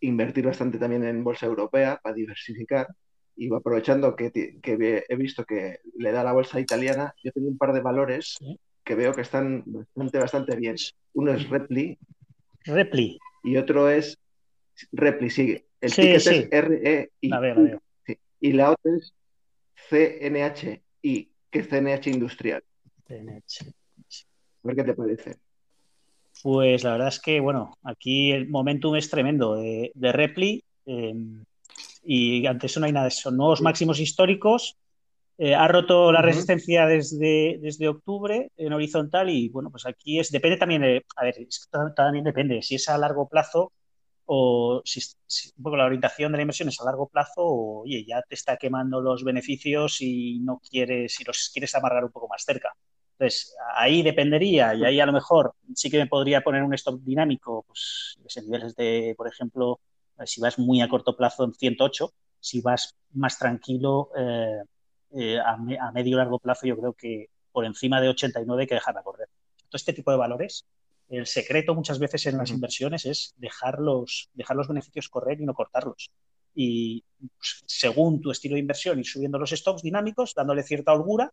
invertir 0.00 0.46
bastante 0.46 0.78
también 0.78 1.04
en 1.04 1.24
bolsa 1.24 1.46
europea 1.46 2.00
para 2.02 2.14
diversificar. 2.14 2.86
Y 3.40 3.54
aprovechando 3.54 4.16
que, 4.16 4.32
he 5.08 5.16
visto 5.16 5.44
que 5.44 5.78
le 5.96 6.10
da 6.10 6.24
la 6.24 6.32
bolsa 6.32 6.58
italiana, 6.58 7.14
yo 7.22 7.30
tengo 7.30 7.46
un 7.46 7.56
par 7.56 7.72
de 7.72 7.80
valores 7.80 8.36
que 8.82 8.96
veo 8.96 9.12
que 9.12 9.20
están 9.20 9.62
bastante, 9.64 10.18
bastante 10.18 10.56
bien. 10.56 10.74
Uno 11.14 11.32
es 11.32 11.48
Repli. 11.48 11.96
Repli. 12.64 13.16
Y 13.44 13.56
otro 13.56 13.88
es 13.88 14.18
Repli, 14.90 15.30
sigue. 15.30 15.66
El 15.80 15.94
ticket 15.94 16.16
es 16.16 16.48
R, 16.50 16.80
E, 16.82 17.10
Y 18.40 18.52
la 18.52 18.72
otra 18.72 18.92
es 18.96 19.14
CNHI, 19.88 21.30
que 21.50 21.58
es 21.60 21.68
CNH 21.68 22.10
Industrial. 22.10 22.64
CNH. 23.06 23.68
A 23.68 24.66
ver 24.66 24.76
qué 24.76 24.82
te 24.82 24.94
parece. 24.94 25.36
Pues 26.42 26.82
la 26.82 26.92
verdad 26.92 27.08
es 27.08 27.20
que, 27.20 27.38
bueno, 27.38 27.76
aquí 27.84 28.32
el 28.32 28.48
momentum 28.48 28.96
es 28.96 29.08
tremendo 29.08 29.54
de, 29.54 29.92
Repli. 29.94 30.64
Em, 30.86 31.44
y 32.10 32.46
antes 32.46 32.70
eso 32.70 32.80
no 32.80 32.86
hay 32.86 32.92
nada 32.92 33.04
de 33.04 33.10
eso. 33.10 33.30
Nuevos 33.30 33.60
máximos 33.60 34.00
históricos. 34.00 34.78
Eh, 35.36 35.54
ha 35.54 35.68
roto 35.68 36.10
la 36.10 36.22
resistencia 36.22 36.86
desde, 36.86 37.58
desde 37.60 37.86
octubre 37.86 38.50
en 38.56 38.72
horizontal 38.72 39.30
y 39.30 39.50
bueno, 39.50 39.70
pues 39.70 39.86
aquí 39.86 40.18
es, 40.18 40.32
depende 40.32 40.56
también, 40.56 40.82
de, 40.82 41.04
a 41.14 41.24
ver, 41.24 41.36
también 41.94 42.24
depende, 42.24 42.60
si 42.60 42.74
es 42.74 42.88
a 42.88 42.98
largo 42.98 43.28
plazo, 43.28 43.72
o 44.24 44.82
si, 44.84 45.00
un 45.58 45.62
poco 45.62 45.76
la 45.76 45.84
orientación 45.84 46.32
de 46.32 46.38
la 46.38 46.42
inversión 46.42 46.70
es 46.70 46.80
a 46.80 46.84
largo 46.86 47.08
plazo 47.08 47.42
o 47.42 47.82
oye, 47.82 48.04
ya 48.04 48.22
te 48.22 48.34
está 48.34 48.56
quemando 48.56 49.00
los 49.00 49.22
beneficios 49.22 50.00
y 50.00 50.40
no 50.40 50.60
quieres, 50.68 51.20
y 51.20 51.24
los 51.24 51.50
quieres 51.52 51.74
amarrar 51.74 52.04
un 52.04 52.10
poco 52.10 52.26
más 52.26 52.42
cerca. 52.42 52.72
Entonces, 53.12 53.54
ahí 53.76 54.02
dependería 54.02 54.74
y 54.74 54.84
ahí 54.84 54.98
a 54.98 55.06
lo 55.06 55.12
mejor 55.12 55.52
sí 55.74 55.90
que 55.90 55.98
me 55.98 56.06
podría 56.06 56.40
poner 56.40 56.62
un 56.62 56.74
stop 56.74 57.00
dinámico, 57.02 57.64
pues 57.66 58.18
en 58.36 58.44
niveles 58.46 58.74
de, 58.74 59.14
por 59.16 59.28
ejemplo, 59.28 59.78
si 60.26 60.40
vas 60.40 60.58
muy 60.58 60.80
a 60.80 60.88
corto 60.88 61.16
plazo 61.16 61.44
en 61.44 61.54
108, 61.54 62.12
si 62.40 62.60
vas 62.60 62.96
más 63.12 63.38
tranquilo 63.38 64.10
eh, 64.16 64.62
eh, 65.12 65.38
a, 65.38 65.52
a 65.54 65.92
medio 65.92 66.14
y 66.14 66.16
largo 66.16 66.38
plazo, 66.38 66.66
yo 66.66 66.76
creo 66.76 66.92
que 66.92 67.30
por 67.52 67.64
encima 67.64 68.00
de 68.00 68.08
89 68.08 68.62
hay 68.62 68.66
que 68.66 68.74
dejar 68.74 68.94
de 68.94 69.02
correr. 69.02 69.28
Todo 69.68 69.76
este 69.76 69.92
tipo 69.92 70.10
de 70.10 70.16
valores 70.16 70.66
el 71.08 71.26
secreto 71.26 71.74
muchas 71.74 71.98
veces 71.98 72.26
en 72.26 72.36
las 72.36 72.50
inversiones 72.50 73.06
es 73.06 73.34
dejar 73.38 73.78
los, 73.78 74.28
dejar 74.34 74.56
los 74.56 74.68
beneficios 74.68 75.08
correr 75.08 75.40
y 75.40 75.46
no 75.46 75.54
cortarlos. 75.54 76.10
Y 76.54 77.04
pues, 77.18 77.62
según 77.66 78.20
tu 78.20 78.30
estilo 78.30 78.54
de 78.54 78.60
inversión, 78.60 78.98
ir 78.98 79.06
subiendo 79.06 79.38
los 79.38 79.50
stocks 79.50 79.82
dinámicos, 79.82 80.34
dándole 80.34 80.62
cierta 80.62 80.92
holgura 80.92 81.32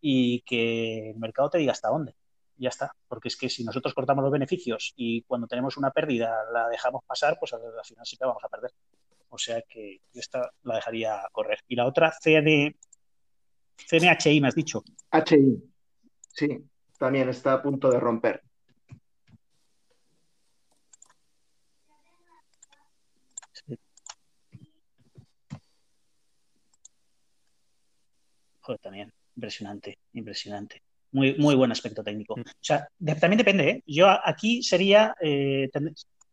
y 0.00 0.40
que 0.40 1.10
el 1.10 1.18
mercado 1.18 1.50
te 1.50 1.58
diga 1.58 1.72
hasta 1.72 1.90
dónde. 1.90 2.16
Ya 2.56 2.68
está. 2.68 2.94
Porque 3.08 3.28
es 3.28 3.36
que 3.36 3.48
si 3.48 3.64
nosotros 3.64 3.94
cortamos 3.94 4.22
los 4.22 4.32
beneficios 4.32 4.92
y 4.96 5.22
cuando 5.22 5.46
tenemos 5.46 5.76
una 5.76 5.90
pérdida 5.90 6.34
la 6.52 6.68
dejamos 6.68 7.04
pasar, 7.04 7.36
pues 7.38 7.52
al, 7.52 7.60
final 7.84 8.06
sí 8.06 8.16
que 8.16 8.24
vamos 8.24 8.42
a 8.44 8.48
perder. 8.48 8.72
O 9.28 9.38
sea 9.38 9.62
que 9.62 10.00
esta 10.12 10.52
la 10.62 10.76
dejaría 10.76 11.22
correr. 11.32 11.58
Y 11.68 11.76
la 11.76 11.86
otra, 11.86 12.12
CNHI, 12.12 12.74
me 14.40 14.48
has 14.48 14.54
dicho. 14.54 14.82
HI. 15.10 15.62
Sí, 16.28 16.64
también 16.98 17.28
está 17.28 17.54
a 17.54 17.62
punto 17.62 17.90
de 17.90 18.00
romper. 18.00 18.42
Joder, 28.60 28.80
también, 28.80 29.12
impresionante, 29.36 29.98
impresionante. 30.14 30.82
Muy, 31.14 31.36
muy 31.38 31.54
buen 31.54 31.70
aspecto 31.70 32.02
técnico. 32.02 32.34
O 32.34 32.42
sea, 32.60 32.88
también 33.20 33.38
depende, 33.38 33.70
¿eh? 33.70 33.82
Yo 33.86 34.08
aquí 34.08 34.64
sería 34.64 35.14
eh, 35.20 35.70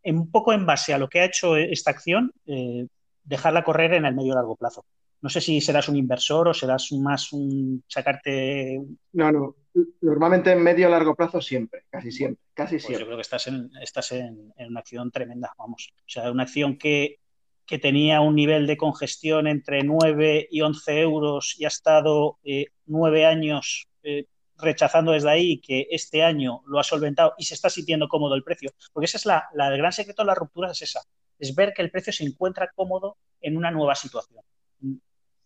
un 0.05 0.31
poco 0.31 0.53
en 0.53 0.65
base 0.65 0.91
a 0.91 0.97
lo 0.97 1.07
que 1.07 1.19
ha 1.19 1.25
hecho 1.25 1.55
esta 1.55 1.91
acción, 1.91 2.33
eh, 2.47 2.87
dejarla 3.23 3.63
correr 3.63 3.93
en 3.93 4.05
el 4.05 4.15
medio 4.15 4.33
largo 4.33 4.55
plazo. 4.55 4.83
No 5.21 5.29
sé 5.29 5.39
si 5.39 5.61
serás 5.61 5.87
un 5.87 5.97
inversor 5.97 6.47
o 6.47 6.53
serás 6.55 6.91
más 6.93 7.31
un 7.31 7.83
sacarte. 7.87 8.81
No, 9.13 9.31
no. 9.31 9.55
Normalmente 10.01 10.51
en 10.51 10.63
medio 10.63 10.89
largo 10.89 11.13
plazo 11.15 11.39
siempre, 11.39 11.83
casi 11.87 12.11
siempre, 12.11 12.43
casi 12.55 12.75
pues 12.75 12.83
siempre. 12.85 13.01
Yo 13.01 13.05
creo 13.05 13.17
que 13.17 13.21
estás 13.21 13.45
en, 13.45 13.69
estás 13.83 14.11
en, 14.13 14.51
una 14.57 14.79
acción 14.79 15.11
tremenda, 15.11 15.53
vamos. 15.59 15.93
O 15.95 16.09
sea, 16.09 16.31
una 16.31 16.43
acción 16.43 16.75
que, 16.75 17.19
que, 17.67 17.77
tenía 17.77 18.19
un 18.19 18.33
nivel 18.33 18.65
de 18.65 18.77
congestión 18.77 19.45
entre 19.45 19.83
9 19.83 20.47
y 20.49 20.61
11 20.61 21.01
euros 21.01 21.55
y 21.59 21.65
ha 21.65 21.69
estado 21.69 22.39
eh, 22.43 22.65
nueve 22.87 23.25
años 23.27 23.87
eh, 24.03 24.25
rechazando 24.61 25.11
desde 25.11 25.29
ahí 25.29 25.59
que 25.59 25.87
este 25.91 26.23
año 26.23 26.61
lo 26.65 26.79
ha 26.79 26.83
solventado 26.83 27.33
y 27.37 27.45
se 27.45 27.53
está 27.53 27.69
sintiendo 27.69 28.07
cómodo 28.07 28.35
el 28.35 28.43
precio. 28.43 28.71
Porque 28.93 29.05
ese 29.05 29.17
es 29.17 29.25
la, 29.25 29.47
la 29.53 29.67
el 29.67 29.77
gran 29.77 29.91
secreto 29.91 30.21
de 30.21 30.27
las 30.27 30.37
rupturas, 30.37 30.71
es 30.71 30.89
esa, 30.89 31.01
es 31.39 31.55
ver 31.55 31.73
que 31.73 31.81
el 31.81 31.91
precio 31.91 32.13
se 32.13 32.23
encuentra 32.23 32.71
cómodo 32.73 33.17
en 33.41 33.57
una 33.57 33.71
nueva 33.71 33.95
situación. 33.95 34.43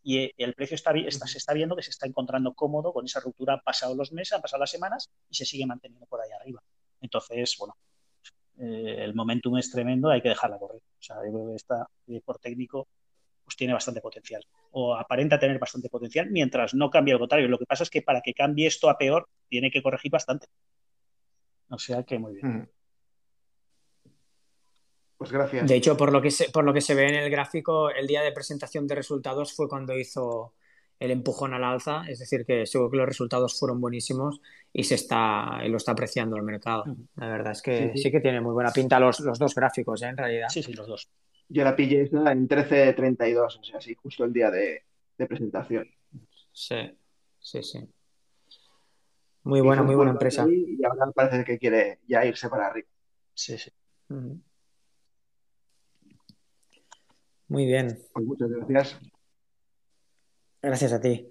Y 0.04 0.32
el 0.38 0.54
precio 0.54 0.76
está, 0.76 0.92
está, 0.92 1.26
se 1.26 1.40
está 1.40 1.54
viendo 1.54 1.76
que 1.76 1.82
se 1.82 1.90
está 1.90 2.06
encontrando 2.06 2.54
cómodo 2.54 2.94
con 2.94 3.06
esa 3.06 3.20
ruptura. 3.22 3.54
Han 3.54 3.62
pasado 3.62 3.96
los 3.96 4.12
meses, 4.12 4.34
han 4.34 4.42
pasado 4.42 4.60
las 4.60 4.70
semanas 4.70 5.10
y 5.30 5.36
se 5.36 5.46
sigue 5.46 5.66
manteniendo 5.66 6.06
por 6.06 6.22
ahí 6.22 6.30
arriba. 6.32 6.62
Entonces, 7.02 7.56
bueno, 7.58 7.76
eh, 8.60 8.98
el 9.00 9.16
momentum 9.16 9.58
es 9.58 9.72
tremendo, 9.72 10.10
hay 10.10 10.22
que 10.22 10.30
dejarla 10.30 10.60
correr. 10.60 10.78
O 10.78 11.02
sea, 11.02 11.16
yo 11.26 11.32
creo 11.32 11.48
que 11.50 11.56
está 11.56 11.88
por 12.24 12.38
técnico 12.38 12.88
pues 13.46 13.56
tiene 13.56 13.74
bastante 13.74 14.02
potencial 14.02 14.44
o 14.72 14.96
aparenta 14.96 15.40
tener 15.40 15.60
bastante 15.60 15.88
potencial 15.88 16.30
mientras 16.32 16.74
no 16.74 16.90
cambie 16.90 17.14
lo 17.14 17.20
contrario. 17.20 17.48
Lo 17.48 17.60
que 17.60 17.66
pasa 17.66 17.84
es 17.84 17.90
que 17.90 18.02
para 18.02 18.22
que 18.22 18.34
cambie 18.34 18.68
esto 18.68 18.90
a 18.90 18.98
peor 18.98 19.30
tiene 19.48 19.72
que 19.72 19.82
corregir 19.82 20.12
bastante. 20.12 20.48
O 21.70 21.78
sea 21.78 22.04
que 22.04 22.18
muy 22.20 22.34
bien. 22.34 22.70
Pues 25.18 25.32
gracias. 25.32 25.68
De 25.68 25.76
hecho, 25.76 25.96
por 25.96 26.12
lo, 26.12 26.22
que 26.22 26.32
se, 26.32 26.50
por 26.50 26.66
lo 26.66 26.74
que 26.74 26.82
se 26.82 26.94
ve 26.94 27.08
en 27.08 27.16
el 27.16 27.30
gráfico, 27.30 27.90
el 27.90 28.06
día 28.06 28.22
de 28.22 28.32
presentación 28.32 28.86
de 28.88 28.96
resultados 28.96 29.54
fue 29.54 29.70
cuando 29.70 29.98
hizo 29.98 30.54
el 31.00 31.12
empujón 31.12 31.54
al 31.54 31.64
alza, 31.64 32.04
es 32.08 32.20
decir, 32.20 32.46
que 32.46 32.66
seguro 32.66 32.90
que 32.90 32.98
los 32.98 33.08
resultados 33.08 33.58
fueron 33.60 33.80
buenísimos 33.82 34.42
y 34.72 34.84
se 34.84 34.96
está 34.96 35.62
lo 35.68 35.78
está 35.78 35.92
apreciando 35.92 36.36
el 36.36 36.44
mercado. 36.44 36.84
La 37.16 37.30
verdad 37.30 37.52
es 37.52 37.62
que 37.62 37.94
sí, 37.96 38.12
que 38.12 38.20
tiene 38.20 38.42
muy 38.42 38.54
buena 38.54 38.72
pinta 38.72 39.00
los, 39.00 39.20
los 39.20 39.38
dos 39.38 39.54
gráficos, 39.56 40.02
¿eh? 40.04 40.08
en 40.08 40.18
realidad. 40.18 40.48
Sí, 40.50 40.64
sí, 40.64 40.74
los 40.74 40.88
dos. 40.88 41.10
Yo 41.48 41.64
la 41.64 41.76
pillé 41.76 42.02
esa 42.04 42.32
en 42.32 42.48
13.32, 42.48 43.60
o 43.60 43.64
sea, 43.64 43.80
sí, 43.80 43.96
justo 43.96 44.24
el 44.24 44.34
día 44.34 44.50
de, 44.50 44.84
presentación. 45.18 45.88
Sí, 46.52 46.98
sí, 47.40 47.64
sí. 47.64 47.88
Muy 49.44 49.62
buena, 49.62 49.84
muy 49.84 49.96
buena 49.96 50.12
empresa. 50.12 50.48
Y 50.50 50.84
ahora 50.84 51.12
parece 51.12 51.44
que 51.44 51.60
quiere 51.60 52.00
ya 52.08 52.26
irse 52.26 52.50
para 52.50 52.68
arriba. 52.68 52.88
Sí, 53.34 53.58
sí. 53.58 53.72
Muy 57.48 57.66
bien. 57.66 58.00
Pues 58.14 58.26
muchas 58.26 58.50
gracias. 58.50 59.00
Gracias 60.62 60.94
a 60.94 61.00
ti. 61.00 61.30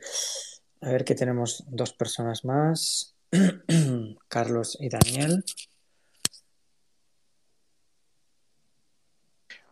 A 0.80 0.90
ver 0.90 1.04
que 1.04 1.16
tenemos 1.16 1.64
dos 1.68 1.92
personas 1.92 2.44
más. 2.44 3.16
Carlos 4.28 4.78
y 4.80 4.88
Daniel. 4.88 5.42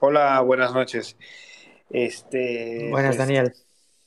Hola, 0.05 0.41
buenas 0.41 0.75
noches. 0.75 1.17
Este, 1.89 2.89
buenas, 2.91 3.11
pues, 3.11 3.19
Daniel. 3.19 3.55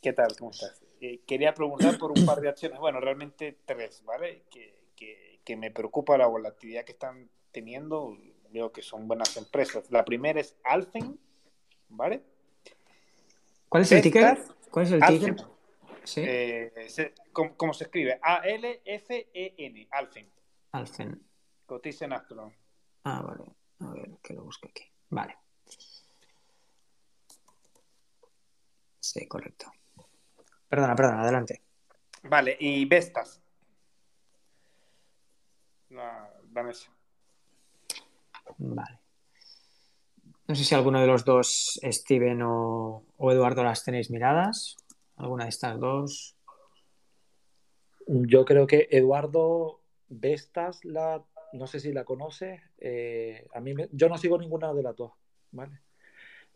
¿Qué 0.01 0.11
tal? 0.11 0.35
¿Cómo 0.37 0.51
estás? 0.51 0.83
Eh, 0.99 1.21
quería 1.25 1.53
preguntar 1.53 1.97
por 1.97 2.11
un 2.11 2.25
par 2.25 2.41
de 2.41 2.49
acciones, 2.49 2.79
bueno, 2.79 2.99
realmente 2.99 3.59
tres, 3.65 4.03
¿vale? 4.03 4.43
Que, 4.49 5.55
me 5.55 5.71
preocupa 5.71 6.17
la 6.17 6.27
volatilidad 6.27 6.83
que 6.83 6.91
están 6.91 7.29
teniendo. 7.53 8.17
Veo 8.49 8.73
que 8.73 8.81
son 8.81 9.07
buenas 9.07 9.37
empresas. 9.37 9.89
La 9.89 10.03
primera 10.03 10.41
es 10.41 10.57
Alfen, 10.65 11.17
¿vale? 11.87 12.23
¿Cuál 13.69 13.83
es 13.83 13.91
el 13.93 14.01
ticker? 14.01 14.37
¿Cuál 14.69 14.85
es 14.85 14.91
el 14.91 15.01
ticker? 15.01 15.35
¿Sí? 16.03 16.23
Eh, 16.25 16.73
¿cómo, 17.31 17.73
se 17.73 17.85
escribe? 17.85 18.19
A-L-F-E-N, 18.21 19.87
Alfen. 19.91 20.29
Alfen. 20.73 21.25
Cotiza 21.65 22.03
en 22.03 22.11
Astron. 22.11 22.53
Ah, 23.05 23.21
vale. 23.21 23.49
A 23.79 23.93
ver, 23.93 24.09
que 24.21 24.33
lo 24.33 24.43
busque 24.43 24.67
aquí. 24.67 24.83
Vale. 25.09 25.37
Sí, 29.05 29.27
correcto. 29.27 29.71
Perdona, 30.67 30.95
perdona, 30.95 31.21
adelante. 31.21 31.61
Vale, 32.23 32.57
y 32.59 32.85
Vestas. 32.85 33.39
La. 35.89 36.33
Vale. 38.57 38.99
No 40.47 40.55
sé 40.55 40.63
si 40.63 40.73
alguno 40.73 40.99
de 40.99 41.07
los 41.07 41.23
dos, 41.23 41.79
Steven 41.83 42.41
o, 42.43 43.03
Eduardo, 43.19 43.63
las 43.63 43.83
tenéis 43.83 44.09
miradas. 44.09 44.75
¿Alguna 45.17 45.43
de 45.43 45.49
estas 45.51 45.79
dos? 45.79 46.35
Yo 48.07 48.43
creo 48.43 48.65
que 48.65 48.87
Eduardo 48.89 49.81
Vestas, 50.07 50.83
la, 50.83 51.23
no 51.53 51.67
sé 51.67 51.79
si 51.79 51.93
la 51.93 52.05
conoce. 52.05 52.63
Eh, 52.79 53.47
a 53.53 53.59
mí 53.59 53.75
yo 53.91 54.09
no 54.09 54.17
sigo 54.17 54.39
ninguna 54.39 54.73
de 54.73 54.81
las 54.81 54.95
dos. 54.95 55.11
¿vale? 55.51 55.79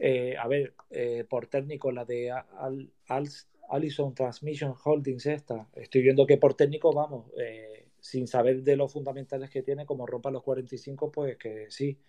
Eh, 0.01 0.37
a 0.37 0.47
ver, 0.47 0.73
eh, 0.89 1.25
por 1.29 1.47
técnico, 1.47 1.91
la 1.91 2.05
de 2.05 2.31
Al, 2.31 2.89
Allison 3.69 4.15
Transmission 4.15 4.73
Holdings, 4.81 5.25
esta, 5.25 5.67
estoy 5.75 6.01
viendo 6.01 6.25
que 6.25 6.37
por 6.37 6.53
técnico, 6.53 6.93
vamos, 6.93 7.29
eh, 7.37 7.89
sin 7.99 8.25
saber 8.25 8.63
de 8.63 8.77
los 8.77 8.93
fundamentales 8.93 9.49
que 9.49 9.61
tiene, 9.61 9.85
como 9.85 10.07
rompa 10.07 10.31
los 10.31 10.41
45, 10.41 11.11
pues 11.11 11.37
que 11.37 11.65
sí, 11.69 11.99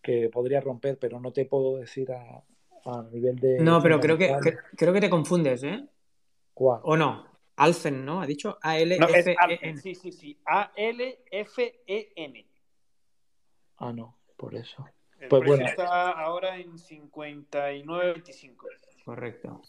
que 0.00 0.28
podría 0.28 0.60
romper, 0.60 0.98
pero 0.98 1.18
no 1.18 1.32
te 1.32 1.46
puedo 1.46 1.78
decir 1.78 2.12
a, 2.12 2.44
nivel 3.10 3.36
de. 3.40 3.58
No, 3.58 3.82
pero 3.82 4.00
creo 4.00 4.16
que, 4.16 4.32
creo 4.76 4.92
que 4.92 5.00
te 5.00 5.10
confundes, 5.10 5.64
¿eh? 5.64 5.84
¿Cuál? 6.54 6.80
¿O 6.84 6.96
no? 6.96 7.26
Alfen, 7.56 8.04
¿no? 8.04 8.22
Ha 8.22 8.26
dicho 8.26 8.56
A-L-F-E-N. 8.62 9.76
sí, 9.76 9.94
sí, 9.94 10.12
sí. 10.12 10.40
A-L-F-E-N. 10.46 12.46
Ah, 13.76 13.92
no, 13.92 14.16
por 14.36 14.54
eso. 14.54 14.86
El 15.20 15.28
pues 15.28 15.42
precio 15.42 15.66
está 15.66 16.10
ahora 16.10 16.56
en 16.56 16.72
59.25. 16.78 18.56
Correcto. 19.04 19.62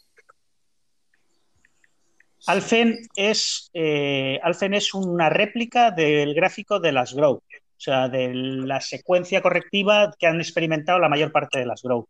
Alfen 2.48 3.08
es, 3.16 3.70
eh, 3.74 4.40
Alfen 4.42 4.74
es 4.74 4.94
una 4.94 5.30
réplica 5.30 5.92
del 5.92 6.34
gráfico 6.34 6.80
de 6.80 6.92
las 6.92 7.14
Grow, 7.14 7.34
o 7.36 7.44
sea, 7.78 8.10
de 8.10 8.34
la 8.34 8.82
secuencia 8.82 9.42
correctiva 9.42 10.12
que 10.18 10.26
han 10.26 10.40
experimentado 10.40 11.00
la 11.00 11.10
mayor 11.10 11.32
parte 11.32 11.60
de 11.60 11.66
las 11.66 11.84
Grow. 11.84 12.08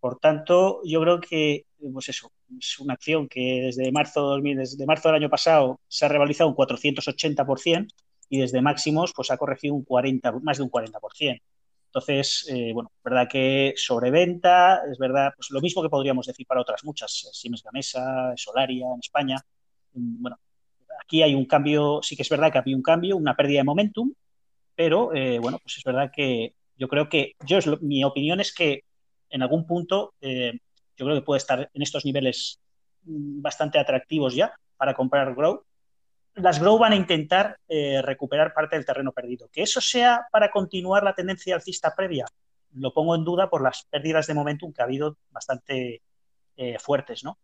Por 0.00 0.18
tanto, 0.18 0.80
yo 0.84 1.00
creo 1.02 1.20
que 1.20 1.66
pues 1.92 2.08
eso, 2.08 2.30
es 2.58 2.78
una 2.78 2.94
acción 2.94 3.28
que 3.28 3.62
desde 3.66 3.90
marzo, 3.92 4.38
desde 4.40 4.86
marzo 4.86 5.08
del 5.08 5.16
año 5.16 5.28
pasado 5.28 5.80
se 5.88 6.06
ha 6.06 6.08
revalorizado 6.08 6.48
un 6.48 6.56
480% 6.56 7.88
y 8.28 8.40
desde 8.40 8.62
máximos 8.62 9.12
pues 9.14 9.30
ha 9.30 9.36
corregido 9.36 9.74
un 9.74 9.84
40, 9.84 10.32
más 10.42 10.58
de 10.58 10.62
un 10.62 10.70
40%. 10.70 11.40
Entonces, 11.96 12.46
eh, 12.50 12.74
bueno, 12.74 12.92
verdad 13.02 13.26
que 13.26 13.72
sobreventa, 13.74 14.82
es 14.92 14.98
verdad, 14.98 15.32
pues 15.34 15.50
lo 15.50 15.62
mismo 15.62 15.82
que 15.82 15.88
podríamos 15.88 16.26
decir 16.26 16.46
para 16.46 16.60
otras 16.60 16.84
muchas, 16.84 17.30
Siemens 17.32 17.62
Gamesa, 17.62 18.34
Solaria 18.36 18.84
en 18.92 19.00
España. 19.00 19.36
Mm, 19.94 20.20
bueno, 20.20 20.38
aquí 21.00 21.22
hay 21.22 21.34
un 21.34 21.46
cambio, 21.46 22.00
sí 22.02 22.14
que 22.14 22.20
es 22.20 22.28
verdad 22.28 22.52
que 22.52 22.58
había 22.58 22.76
un 22.76 22.82
cambio, 22.82 23.16
una 23.16 23.34
pérdida 23.34 23.60
de 23.60 23.64
momentum, 23.64 24.12
pero 24.74 25.14
eh, 25.14 25.38
bueno, 25.38 25.58
pues 25.58 25.78
es 25.78 25.84
verdad 25.84 26.10
que 26.14 26.52
yo 26.76 26.86
creo 26.86 27.08
que, 27.08 27.32
yo 27.46 27.60
mi 27.80 28.04
opinión 28.04 28.40
es 28.40 28.52
que 28.52 28.84
en 29.30 29.40
algún 29.40 29.66
punto 29.66 30.12
eh, 30.20 30.52
yo 30.98 31.06
creo 31.06 31.16
que 31.16 31.24
puede 31.24 31.38
estar 31.38 31.70
en 31.72 31.80
estos 31.80 32.04
niveles 32.04 32.60
mm, 33.04 33.40
bastante 33.40 33.78
atractivos 33.78 34.34
ya 34.34 34.52
para 34.76 34.92
comprar 34.92 35.34
Grow 35.34 35.64
las 36.36 36.60
Grow 36.60 36.78
van 36.78 36.92
a 36.92 36.96
intentar 36.96 37.58
eh, 37.68 38.00
recuperar 38.02 38.52
parte 38.52 38.76
del 38.76 38.84
terreno 38.84 39.12
perdido. 39.12 39.48
Que 39.50 39.62
eso 39.62 39.80
sea 39.80 40.26
para 40.30 40.50
continuar 40.50 41.02
la 41.02 41.14
tendencia 41.14 41.54
alcista 41.54 41.94
previa, 41.94 42.26
lo 42.74 42.92
pongo 42.92 43.14
en 43.14 43.24
duda 43.24 43.48
por 43.48 43.62
las 43.62 43.86
pérdidas 43.90 44.26
de 44.26 44.34
momentum 44.34 44.72
que 44.72 44.82
ha 44.82 44.84
habido 44.84 45.16
bastante 45.30 46.02
eh, 46.56 46.78
fuertes, 46.78 47.24
¿no? 47.24 47.38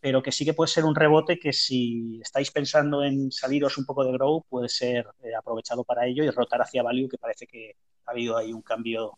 Pero 0.00 0.22
que 0.22 0.32
sí 0.32 0.44
que 0.44 0.52
puede 0.52 0.68
ser 0.68 0.84
un 0.84 0.94
rebote 0.94 1.38
que 1.38 1.52
si 1.52 2.20
estáis 2.20 2.50
pensando 2.50 3.04
en 3.04 3.30
saliros 3.30 3.78
un 3.78 3.86
poco 3.86 4.04
de 4.04 4.12
Grow, 4.12 4.44
puede 4.48 4.68
ser 4.68 5.06
eh, 5.22 5.34
aprovechado 5.34 5.84
para 5.84 6.06
ello 6.06 6.24
y 6.24 6.30
rotar 6.30 6.60
hacia 6.60 6.82
Value, 6.82 7.08
que 7.08 7.18
parece 7.18 7.46
que 7.46 7.76
ha 8.04 8.10
habido 8.10 8.36
ahí 8.36 8.52
un 8.52 8.62
cambio, 8.62 9.12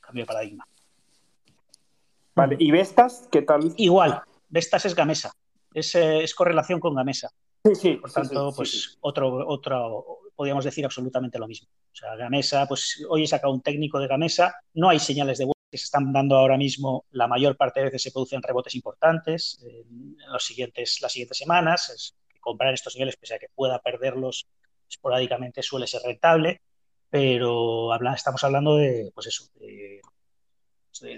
cambio 0.00 0.22
de 0.22 0.26
paradigma. 0.26 0.66
Vale, 2.34 2.56
¿y 2.58 2.70
Vestas 2.70 3.28
qué 3.30 3.42
tal? 3.42 3.72
Igual, 3.76 4.22
Vestas 4.48 4.86
es 4.86 4.94
Gamesa. 4.94 5.32
es, 5.74 5.94
es 5.94 6.34
correlación 6.34 6.80
con 6.80 6.94
Gamesa. 6.94 7.30
Sí, 7.74 7.94
Por 7.94 8.12
tanto, 8.12 8.52
pues 8.54 8.98
otro, 9.00 9.46
otro, 9.48 10.20
podríamos 10.34 10.64
decir 10.64 10.84
absolutamente 10.84 11.38
lo 11.38 11.48
mismo. 11.48 11.68
O 11.92 11.94
sea, 11.94 12.14
Gamesa, 12.16 12.66
pues 12.66 13.04
hoy 13.08 13.24
he 13.24 13.26
sacado 13.26 13.52
un 13.52 13.62
técnico 13.62 13.98
de 13.98 14.06
Gamesa, 14.06 14.54
no 14.74 14.88
hay 14.88 14.98
señales 14.98 15.38
de 15.38 15.44
vuelo 15.44 15.54
que 15.70 15.78
se 15.78 15.84
están 15.84 16.12
dando 16.12 16.36
ahora 16.36 16.56
mismo, 16.56 17.04
la 17.10 17.26
mayor 17.26 17.56
parte 17.56 17.80
de 17.80 17.86
veces 17.86 18.02
se 18.02 18.12
producen 18.12 18.42
rebotes 18.42 18.74
importantes 18.74 19.62
en 19.62 20.16
los 20.32 20.44
siguientes, 20.44 20.98
las 21.02 21.12
siguientes 21.12 21.36
semanas. 21.36 21.90
Es, 21.90 22.14
comprar 22.40 22.72
estos 22.72 22.94
niveles, 22.94 23.16
pese 23.16 23.34
a 23.34 23.38
que 23.38 23.48
pueda 23.54 23.78
perderlos 23.80 24.46
esporádicamente, 24.88 25.62
suele 25.62 25.86
ser 25.86 26.02
rentable, 26.02 26.62
pero 27.10 27.92
habla, 27.92 28.14
estamos 28.14 28.42
hablando 28.44 28.76
de, 28.76 29.10
pues 29.14 29.26
eso, 29.26 29.44
de, 29.56 30.00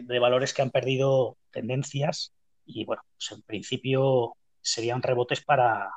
de, 0.02 0.18
valores 0.18 0.52
que 0.52 0.62
han 0.62 0.70
perdido 0.70 1.36
tendencias 1.52 2.32
y, 2.64 2.84
bueno, 2.84 3.02
pues 3.16 3.30
en 3.32 3.42
principio 3.42 4.36
serían 4.60 5.02
rebotes 5.02 5.42
para, 5.42 5.90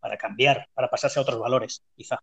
para 0.00 0.16
cambiar, 0.16 0.68
para 0.74 0.88
pasarse 0.88 1.18
a 1.18 1.22
otros 1.22 1.38
valores, 1.38 1.82
quizá. 1.94 2.18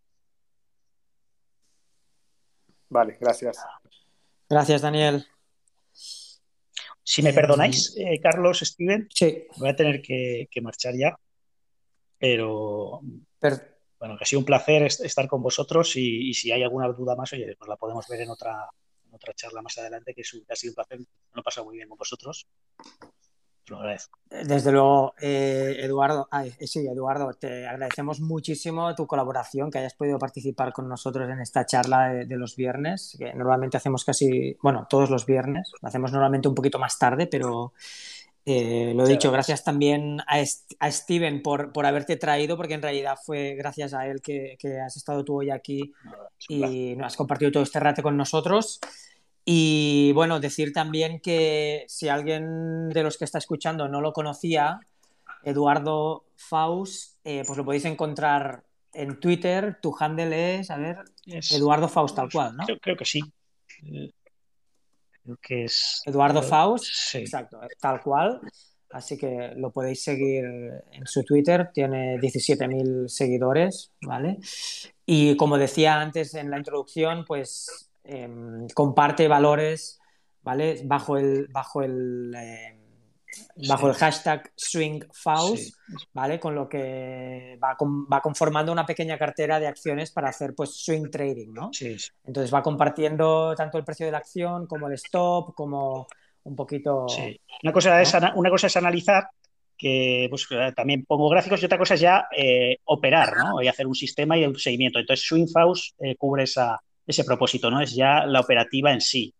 Vale, 2.89 3.17
gracias. 3.19 3.57
Gracias, 4.49 4.81
Daniel. 4.81 5.25
Si 7.03 7.21
me 7.21 7.33
perdonáis, 7.33 7.95
eh, 7.97 8.19
Carlos, 8.21 8.59
Steven, 8.59 9.07
sí. 9.13 9.45
voy 9.57 9.69
a 9.69 9.75
tener 9.75 10.01
que, 10.01 10.49
marchar 10.61 10.93
ya, 10.95 11.17
pero, 12.19 13.01
bueno, 13.99 14.17
que 14.17 14.23
ha 14.23 14.25
sido 14.25 14.39
un 14.39 14.45
placer 14.45 14.83
estar 14.83 15.27
con 15.27 15.41
vosotros 15.41 15.95
y, 15.95 16.33
si 16.33 16.51
hay 16.51 16.63
alguna 16.63 16.87
duda 16.89 17.15
más, 17.15 17.31
oye, 17.33 17.55
pues 17.57 17.69
la 17.69 17.77
podemos 17.77 18.05
ver 18.07 18.21
en 18.21 18.29
otra, 18.29 18.69
otra 19.11 19.33
charla 19.33 19.61
más 19.61 19.77
adelante, 19.77 20.13
que 20.13 20.21
ha 20.21 20.55
sido 20.55 20.71
un 20.71 20.75
placer, 20.75 20.99
me 20.99 21.05
lo 21.33 21.41
he 21.41 21.43
pasado 21.43 21.65
muy 21.65 21.77
bien 21.77 21.87
con 21.87 21.97
vosotros. 21.97 22.45
Desde 24.29 24.71
luego, 24.71 25.13
eh, 25.21 25.77
Eduardo, 25.79 26.27
sí, 26.61 26.87
Eduardo, 26.87 27.33
te 27.33 27.67
agradecemos 27.67 28.19
muchísimo 28.19 28.93
tu 28.95 29.07
colaboración, 29.07 29.71
que 29.71 29.79
hayas 29.79 29.93
podido 29.93 30.19
participar 30.19 30.73
con 30.73 30.87
nosotros 30.87 31.29
en 31.29 31.39
esta 31.39 31.65
charla 31.65 32.09
de, 32.09 32.37
los 32.37 32.55
viernes, 32.55 33.15
que 33.17 33.33
normalmente 33.33 33.77
hacemos 33.77 34.05
casi, 34.05 34.57
bueno, 34.61 34.87
todos 34.89 35.09
los 35.09 35.25
viernes, 35.25 35.71
lo 35.81 35.87
hacemos 35.87 36.11
normalmente 36.11 36.47
un 36.47 36.55
poquito 36.55 36.79
más 36.79 36.99
tarde, 36.99 37.27
pero 37.27 37.73
eh, 38.45 38.93
lo 38.95 39.05
he 39.05 39.09
dicho, 39.09 39.31
gracias 39.31 39.63
también 39.63 40.21
a, 40.21 40.41
a 40.79 40.91
Steven 40.91 41.41
por, 41.41 41.73
por, 41.73 41.85
haberte 41.85 42.15
traído, 42.15 42.55
porque 42.55 42.75
en 42.75 42.81
realidad 42.81 43.17
fue 43.21 43.55
gracias 43.55 43.93
a 43.93 44.07
él 44.07 44.21
que, 44.21 44.55
que 44.59 44.79
has 44.79 44.95
estado 44.95 45.25
tú 45.25 45.39
hoy 45.39 45.49
aquí 45.49 45.93
y 46.47 46.97
has 47.01 47.17
compartido 47.17 47.51
todo 47.51 47.63
este 47.63 47.79
rato 47.79 48.01
con 48.01 48.15
nosotros. 48.15 48.79
Y 49.49 50.11
bueno, 50.11 50.41
decir 50.41 50.73
también 50.73 51.21
que 51.21 51.85
si 51.87 52.09
alguien 52.09 52.89
de 52.89 53.01
los 53.01 53.17
que 53.17 53.23
está 53.23 53.37
escuchando 53.37 53.87
no 53.87 54.01
lo 54.01 54.11
conocía, 54.11 54.81
Eduardo 55.41 56.25
Faust, 56.35 57.15
eh, 57.23 57.43
pues 57.47 57.57
lo 57.57 57.63
podéis 57.63 57.85
encontrar 57.85 58.65
en 58.91 59.21
Twitter. 59.21 59.79
Tu 59.81 59.95
handle 59.97 60.59
es, 60.59 60.69
a 60.69 60.75
ver, 60.75 60.97
Eduardo 61.25 61.87
Faust 61.87 62.13
tal 62.13 62.29
cual, 62.29 62.57
¿no? 62.57 62.65
Creo, 62.81 62.97
que 62.97 63.05
sí. 63.05 63.21
Creo 65.23 65.37
que 65.41 65.63
es. 65.63 66.01
Eduardo 66.05 66.43
Faust, 66.43 66.83
sí. 66.83 67.19
exacto, 67.19 67.61
tal 67.79 68.01
cual. 68.01 68.41
Así 68.89 69.17
que 69.17 69.53
lo 69.55 69.71
podéis 69.71 70.03
seguir 70.03 70.43
en 70.91 71.07
su 71.07 71.23
Twitter, 71.23 71.71
tiene 71.73 72.17
17.000 72.17 73.07
seguidores, 73.07 73.93
¿vale? 74.01 74.39
Y 75.05 75.37
como 75.37 75.57
decía 75.57 76.01
antes 76.01 76.33
en 76.33 76.51
la 76.51 76.57
introducción, 76.57 77.23
pues 77.25 77.86
Em, 78.09 78.67
comparte 78.73 79.27
valores, 79.27 79.99
¿vale? 80.41 80.81
Bajo 80.85 81.17
el, 81.17 81.47
bajo 81.49 81.83
el, 81.83 82.33
em, 82.33 82.77
bajo 83.67 83.89
el 83.89 83.95
hashtag 83.95 84.49
SwingFaust, 84.55 85.75
¿vale? 86.13 86.39
Con 86.39 86.55
lo 86.55 86.69
que 86.69 87.59
va, 87.61 87.75
va, 87.81 88.21
conformando 88.21 88.71
una 88.71 88.85
pequeña 88.85 89.17
cartera 89.17 89.59
de 89.59 89.67
acciones 89.67 90.11
para 90.11 90.29
hacer 90.29 90.55
pues 90.55 90.71
swing 90.71 91.09
trading, 91.09 91.51
¿no? 91.51 91.69
Entonces 92.23 92.53
va 92.53 92.63
compartiendo 92.63 93.53
tanto 93.55 93.77
el 93.77 93.83
precio 93.83 94.05
de 94.05 94.13
la 94.13 94.19
acción 94.19 94.67
como 94.67 94.87
el 94.87 94.93
stop, 94.93 95.53
como 95.53 96.07
un 96.43 96.55
poquito... 96.55 97.07
Una, 97.61 97.73
cosa 97.73 98.01
es, 98.01 98.13
una 98.35 98.49
cosa 98.49 98.67
es 98.67 98.77
analizar 98.77 99.29
que 99.77 100.27
pues, 100.29 100.47
también 100.73 101.03
pongo 101.03 101.29
gráficos 101.29 101.61
y 101.61 101.65
otra 101.65 101.77
cosa 101.77 101.95
es 101.95 101.99
ya 101.99 102.25
eh, 102.35 102.77
operar, 102.85 103.35
¿no? 103.35 103.61
Y 103.61 103.67
hacer 103.67 103.85
un 103.85 103.95
sistema 103.95 104.37
y 104.37 104.45
un 104.45 104.57
seguimiento. 104.57 104.97
Entonces, 104.97 105.27
SwingFaust 105.27 106.01
eh, 106.01 106.15
cubre 106.15 106.43
esa, 106.43 106.81
ese 107.07 107.23
propósito, 107.23 107.71
¿no? 107.71 107.81
Es 107.81 107.95
ya 107.95 108.25
la 108.25 108.41
operativa 108.41 108.91
en 108.91 109.01
sí. 109.01 109.33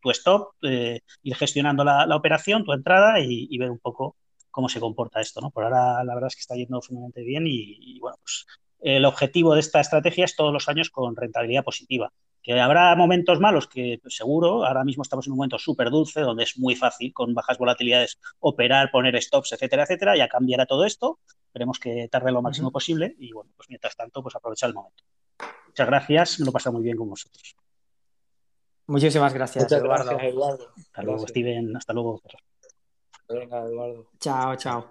Tu 0.00 0.10
stop, 0.10 0.54
eh, 0.62 1.00
ir 1.22 1.34
gestionando 1.34 1.84
la, 1.84 2.16
operación, 2.16 2.64
tu 2.64 2.72
entrada 2.72 3.20
y, 3.20 3.58
ver 3.58 3.70
un 3.70 3.78
poco 3.78 4.16
cómo 4.50 4.68
se 4.68 4.80
comporta 4.80 5.20
esto, 5.20 5.40
¿no? 5.40 5.50
Por 5.50 5.64
ahora 5.64 6.02
la 6.04 6.14
verdad 6.14 6.28
es 6.28 6.36
que 6.36 6.40
está 6.40 6.54
yendo 6.54 6.80
fundamentalmente 6.80 7.28
bien 7.28 7.44
y, 7.46 7.98
bueno, 7.98 8.16
pues 8.22 8.46
el 8.80 9.04
objetivo 9.04 9.54
de 9.54 9.60
esta 9.60 9.80
estrategia 9.80 10.24
es 10.24 10.36
todos 10.36 10.52
los 10.52 10.68
años 10.68 10.90
con 10.90 11.16
rentabilidad 11.16 11.64
positiva. 11.64 12.12
Que 12.42 12.60
habrá 12.60 12.94
momentos 12.94 13.40
malos, 13.40 13.66
que 13.66 13.98
pues, 14.02 14.16
seguro, 14.16 14.64
ahora 14.64 14.84
mismo 14.84 15.02
estamos 15.02 15.26
en 15.26 15.32
un 15.32 15.38
momento 15.38 15.58
súper 15.58 15.90
dulce, 15.90 16.20
donde 16.20 16.44
es 16.44 16.58
muy 16.58 16.76
fácil 16.76 17.12
con 17.12 17.34
bajas 17.34 17.58
volatilidades 17.58 18.18
operar, 18.38 18.90
poner 18.90 19.20
stops, 19.20 19.52
etcétera, 19.52 19.84
etcétera, 19.84 20.16
ya 20.16 20.28
cambiará 20.28 20.66
todo 20.66 20.84
esto. 20.84 21.18
Esperemos 21.46 21.78
que 21.78 22.08
tarde 22.10 22.32
lo 22.32 22.42
máximo 22.42 22.70
posible 22.70 23.14
y 23.18 23.32
bueno, 23.32 23.50
pues 23.56 23.68
mientras 23.70 23.96
tanto, 23.96 24.22
pues 24.22 24.34
aprovechar 24.36 24.68
el 24.68 24.74
momento. 24.74 25.02
Muchas 25.66 25.86
gracias, 25.86 26.40
me 26.40 26.46
lo 26.46 26.52
pasa 26.52 26.70
muy 26.70 26.82
bien 26.82 26.96
con 26.96 27.08
vosotros. 27.08 27.56
Muchísimas 28.86 29.32
gracias, 29.32 29.70
Eduardo. 29.72 30.18
Hasta 30.76 31.02
luego, 31.02 31.26
Steven. 31.26 31.76
Hasta 31.76 31.92
luego. 31.92 32.20
Venga, 33.28 33.64
Eduardo. 33.64 34.10
Chao, 34.20 34.56
chao. 34.56 34.90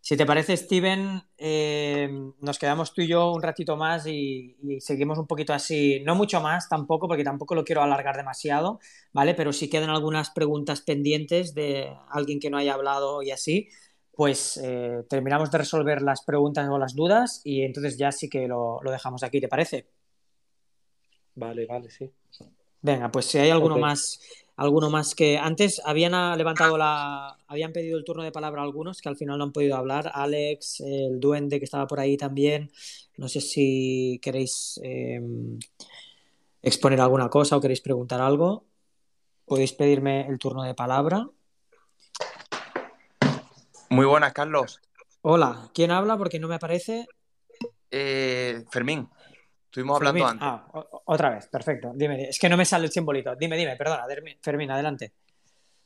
Si 0.00 0.18
te 0.18 0.26
parece, 0.26 0.54
Steven, 0.54 1.22
eh, 1.38 2.10
nos 2.40 2.58
quedamos 2.58 2.92
tú 2.92 3.00
y 3.00 3.06
yo 3.06 3.32
un 3.32 3.40
ratito 3.42 3.76
más 3.78 4.06
y, 4.06 4.54
seguimos 4.80 5.16
un 5.16 5.26
poquito 5.26 5.54
así, 5.54 6.00
no 6.00 6.14
mucho 6.14 6.42
más 6.42 6.68
tampoco, 6.68 7.08
porque 7.08 7.24
tampoco 7.24 7.54
lo 7.54 7.64
quiero 7.64 7.82
alargar 7.82 8.14
demasiado, 8.14 8.80
¿vale? 9.14 9.34
Pero 9.34 9.54
si 9.54 9.70
quedan 9.70 9.88
algunas 9.88 10.28
preguntas 10.28 10.82
pendientes 10.82 11.54
de 11.54 11.90
alguien 12.10 12.38
que 12.38 12.50
no 12.50 12.58
haya 12.58 12.74
hablado 12.74 13.22
y 13.22 13.30
así, 13.30 13.70
pues 14.16 14.58
eh, 14.62 15.04
terminamos 15.08 15.50
de 15.50 15.58
resolver 15.58 16.02
las 16.02 16.22
preguntas 16.22 16.68
o 16.68 16.78
las 16.78 16.94
dudas 16.94 17.40
y 17.44 17.62
entonces 17.62 17.96
ya 17.98 18.12
sí 18.12 18.28
que 18.28 18.48
lo 18.48 18.80
dejamos 18.84 19.22
aquí, 19.22 19.40
¿te 19.40 19.48
parece? 19.48 19.86
Vale, 21.34 21.66
vale, 21.66 21.90
sí. 21.90 22.10
Venga, 22.80 23.10
pues 23.10 23.24
si 23.24 23.38
hay 23.38 23.50
alguno 23.50 23.78
más, 23.78 24.20
alguno 24.56 24.90
más 24.90 25.14
que 25.14 25.38
antes 25.38 25.80
habían 25.84 26.12
levantado 26.36 26.76
la, 26.76 27.36
habían 27.46 27.72
pedido 27.72 27.96
el 27.96 28.04
turno 28.04 28.22
de 28.22 28.30
palabra 28.30 28.62
algunos 28.62 29.00
que 29.00 29.08
al 29.08 29.16
final 29.16 29.38
no 29.38 29.44
han 29.44 29.52
podido 29.52 29.76
hablar. 29.76 30.10
Alex, 30.12 30.80
el 30.80 31.18
duende 31.18 31.58
que 31.58 31.64
estaba 31.64 31.86
por 31.86 31.98
ahí 31.98 32.16
también. 32.16 32.70
No 33.16 33.28
sé 33.28 33.40
si 33.40 34.20
queréis 34.22 34.78
em, 34.82 35.58
exponer 36.62 37.00
alguna 37.00 37.30
cosa 37.30 37.56
o 37.56 37.60
queréis 37.60 37.80
preguntar 37.80 38.20
algo. 38.20 38.66
Podéis 39.46 39.72
pedirme 39.72 40.28
el 40.28 40.38
turno 40.38 40.62
de 40.62 40.74
palabra. 40.74 41.28
Muy 43.94 44.06
buenas, 44.06 44.32
Carlos. 44.32 44.80
Hola, 45.22 45.70
¿quién 45.72 45.92
habla? 45.92 46.18
Porque 46.18 46.40
no 46.40 46.48
me 46.48 46.56
aparece. 46.56 47.06
Eh, 47.92 48.64
Fermín. 48.68 49.08
Estuvimos 49.66 49.98
hablando 49.98 50.26
antes. 50.26 50.42
Ah, 50.42 50.66
otra 51.04 51.30
vez, 51.30 51.46
perfecto. 51.46 51.92
Dime, 51.94 52.28
es 52.28 52.40
que 52.40 52.48
no 52.48 52.56
me 52.56 52.64
sale 52.64 52.86
el 52.86 52.90
simbolito. 52.90 53.36
Dime, 53.36 53.56
dime, 53.56 53.76
perdona, 53.76 54.04
Fermín, 54.42 54.72
adelante. 54.72 55.12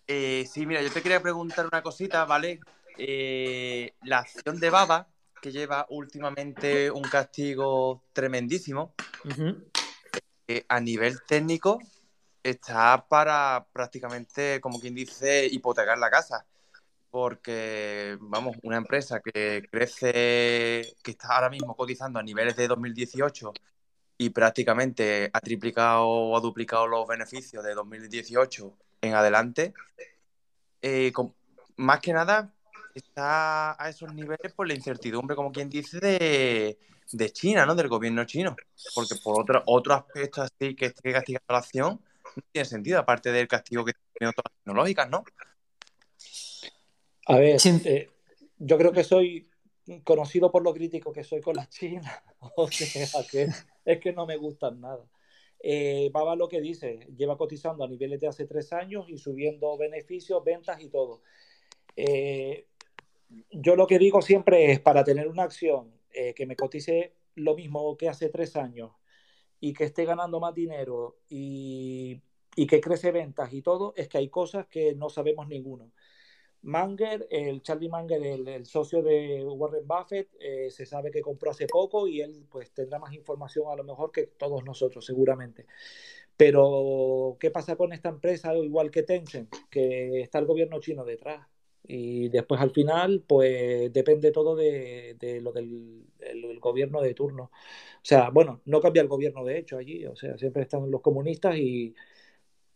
Eh, 0.07 0.49
sí, 0.51 0.65
mira, 0.65 0.81
yo 0.81 0.91
te 0.91 1.03
quería 1.03 1.21
preguntar 1.21 1.67
una 1.71 1.83
cosita, 1.83 2.25
¿vale? 2.25 2.61
Eh, 2.97 3.93
la 4.05 4.21
acción 4.21 4.59
de 4.59 4.71
Baba, 4.71 5.07
que 5.43 5.53
lleva 5.53 5.85
últimamente 5.91 6.91
un 6.91 7.03
castigo 7.03 8.05
tremendísimo, 8.15 8.95
eh, 10.47 10.65
a 10.67 10.81
nivel 10.81 11.21
técnico 11.27 11.79
está 12.43 13.07
para 13.07 13.67
prácticamente, 13.71 14.63
como 14.63 14.81
quien 14.81 14.95
dice, 14.95 15.47
hipotecar 15.51 15.99
la 15.99 16.09
casa. 16.09 16.47
Porque, 17.11 18.19
vamos, 18.21 18.57
una 18.63 18.77
empresa 18.77 19.21
que 19.21 19.67
crece, 19.71 20.95
que 21.03 21.11
está 21.11 21.29
ahora 21.35 21.51
mismo 21.51 21.75
cotizando 21.75 22.19
a 22.19 22.23
niveles 22.23 22.57
de 22.57 22.69
2018 22.69 23.53
y 24.19 24.31
prácticamente 24.31 25.31
ha 25.33 25.41
triplicado 25.41 26.07
o 26.07 26.37
ha 26.37 26.41
duplicado 26.41 26.87
los 26.87 27.07
beneficios 27.07 27.65
de 27.65 27.75
2018 27.75 28.77
en 29.01 29.15
adelante. 29.15 29.73
Eh, 30.83 31.13
más 31.77 32.01
que 32.01 32.13
nada 32.13 32.53
está 32.95 33.83
a 33.83 33.89
esos 33.89 34.13
niveles 34.13 34.53
por 34.53 34.67
la 34.67 34.75
incertidumbre, 34.75 35.37
como 35.37 35.53
quien 35.53 35.71
dice, 35.71 35.99
de, 36.01 37.33
China, 37.33 37.65
¿no? 37.65 37.75
Del 37.75 37.89
gobierno 37.89 38.25
chino. 38.25 38.57
Porque 38.95 39.15
por 39.23 39.41
otro, 39.41 39.63
otro 39.67 39.95
aspecto 39.95 40.43
así 40.43 40.75
que 40.75 40.87
esté 40.87 41.13
castigando 41.13 41.47
la 41.49 41.59
acción, 41.59 42.01
no 42.37 42.43
tiene 42.53 42.65
sentido, 42.65 42.99
aparte 42.99 43.31
del 43.33 43.49
castigo 43.49 43.85
que 43.85 43.93
tienen 44.13 44.35
otras 44.37 44.53
tecnológicas, 44.59 45.09
¿no? 45.09 45.25
A 47.29 47.39
ver, 47.39 47.59
eh, 47.85 48.09
yo 48.59 48.79
creo 48.79 48.93
que 48.93 49.05
soy 49.05 49.49
conocido 50.05 50.51
por 50.51 50.63
lo 50.63 50.73
crítico 50.73 51.13
que 51.13 51.25
soy 51.25 51.41
con 51.41 51.57
la 51.57 51.69
China. 51.69 52.23
O 52.57 52.69
sea, 52.69 53.25
que 53.31 53.49
es 53.85 53.99
que 54.01 54.13
no 54.13 54.25
me 54.25 54.37
gustan 54.37 54.81
nada. 54.81 55.05
Eh, 55.61 56.09
Baba 56.13 56.37
lo 56.37 56.49
que 56.49 56.61
dice, 56.61 57.09
lleva 57.17 57.37
cotizando 57.37 57.85
a 57.85 57.89
niveles 57.89 58.21
de 58.21 58.29
hace 58.29 58.47
tres 58.47 58.73
años 58.73 59.07
y 59.09 59.19
subiendo 59.19 59.77
beneficios, 59.77 60.43
ventas 60.45 60.81
y 60.81 60.89
todo. 60.89 61.21
Eh, 61.97 62.67
yo 63.51 63.77
lo 63.77 63.87
que 63.87 63.99
digo 63.99 64.23
siempre 64.23 64.73
es 64.73 64.81
para 64.81 65.05
tener 65.05 65.29
una 65.29 65.43
acción 65.43 65.93
eh, 66.13 66.33
que 66.35 66.47
me 66.47 66.57
cotice 66.57 67.15
lo 67.35 67.55
mismo 67.57 67.97
que 67.97 68.09
hace 68.09 68.29
tres 68.29 68.57
años 68.57 68.93
y 69.61 69.73
que 69.75 69.85
esté 69.85 70.05
ganando 70.05 70.41
más 70.41 70.55
dinero 70.55 71.19
y, 71.29 72.23
y 72.57 72.67
que 72.67 72.81
crece 72.81 73.11
ventas 73.11 73.53
y 73.53 73.63
todo, 73.63 73.93
es 73.97 74.09
que 74.09 74.19
hay 74.19 74.29
cosas 74.29 74.67
que 74.69 74.95
no 74.95 75.11
sabemos 75.11 75.49
ninguno. 75.49 75.93
Manger, 76.63 77.27
el 77.31 77.63
Charlie 77.63 77.89
Manger, 77.89 78.23
el, 78.23 78.67
socio 78.67 79.03
de 79.03 79.45
Warren 79.45 79.87
Buffett, 79.87 80.29
eh, 80.41 80.71
se 80.71 80.87
sabe 80.87 81.11
que 81.11 81.21
compró 81.21 81.51
hace 81.51 81.67
poco 81.67 82.07
y 82.09 82.21
él 82.21 82.47
pues 82.51 82.73
tendrá 82.73 82.99
más 82.99 83.13
información 83.15 83.67
a 83.71 83.77
lo 83.77 83.85
mejor 83.85 84.13
que 84.13 84.25
todos 84.27 84.65
nosotros 84.65 85.05
seguramente. 85.05 85.67
Pero, 86.37 87.37
¿qué 87.41 87.51
pasa 87.51 87.77
con 87.77 87.93
esta 87.93 88.11
empresa 88.11 88.55
igual 88.57 88.91
que 88.91 89.03
Tencent? 89.03 89.53
Que 89.71 90.21
está 90.21 90.39
el 90.39 90.47
gobierno 90.47 90.81
chino 90.81 91.05
detrás. 91.05 91.47
Y 91.87 92.29
después 92.29 92.61
al 92.61 92.71
final, 92.71 93.25
pues 93.27 93.93
depende 93.93 94.31
todo 94.31 94.55
de, 94.55 95.17
lo 95.43 95.53
del 95.53 96.61
gobierno 96.61 97.01
de 97.01 97.15
turno. 97.15 97.45
O 97.45 98.05
sea, 98.05 98.31
bueno, 98.31 98.61
no 98.67 98.81
cambia 98.81 99.03
el 99.03 99.09
gobierno 99.09 99.45
de 99.45 99.59
hecho 99.59 99.79
allí, 99.79 100.07
o 100.07 100.17
sea, 100.17 100.37
siempre 100.39 100.63
están 100.63 100.91
los 100.91 101.01
comunistas 101.01 101.57
y, 101.57 101.95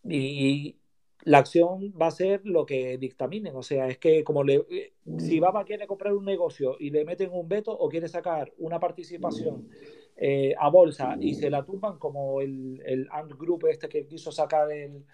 y, 0.04 0.76
la 1.24 1.39
acción 1.39 1.93
va 2.01 2.09
a 2.09 2.11
ser 2.11 2.40
lo 2.44 2.66
que 2.66 2.99
dictaminen. 2.99 3.55
O 3.55 3.62
sea, 3.62 3.89
es 3.89 3.99
que 3.99 4.24
como 4.24 4.43
le, 4.43 4.65
eh, 4.70 4.93
si 5.19 5.39
Baba 5.40 5.65
quiere 5.65 5.86
comprar 5.86 6.12
un 6.15 6.24
negocio 6.24 6.77
y 6.78 6.90
le 6.90 7.05
meten 7.05 7.31
un 7.32 7.49
veto 7.49 7.73
o 7.73 7.89
quiere 7.89 8.09
sacar 8.09 8.53
una 8.59 8.81
participación 8.81 9.69
eh, 10.16 10.55
a 10.59 10.69
bolsa 10.69 11.16
y 11.20 11.35
se 11.35 11.51
la 11.51 11.65
tumban 11.65 11.99
como 11.99 12.40
el, 12.40 12.82
el 12.85 13.09
Ant 13.11 13.32
Group 13.35 13.66
este 13.69 13.89
que 13.89 14.07
quiso 14.07 14.32
sacar 14.32 14.70
el, 14.73 15.05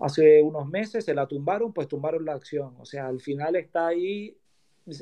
hace 0.00 0.42
unos 0.42 0.68
meses, 0.68 1.04
se 1.04 1.14
la 1.14 1.26
tumbaron, 1.26 1.72
pues 1.72 1.88
tumbaron 1.88 2.24
la 2.24 2.34
acción. 2.34 2.74
O 2.78 2.84
sea, 2.84 3.06
al 3.06 3.20
final 3.20 3.56
está 3.56 3.88
ahí. 3.88 4.36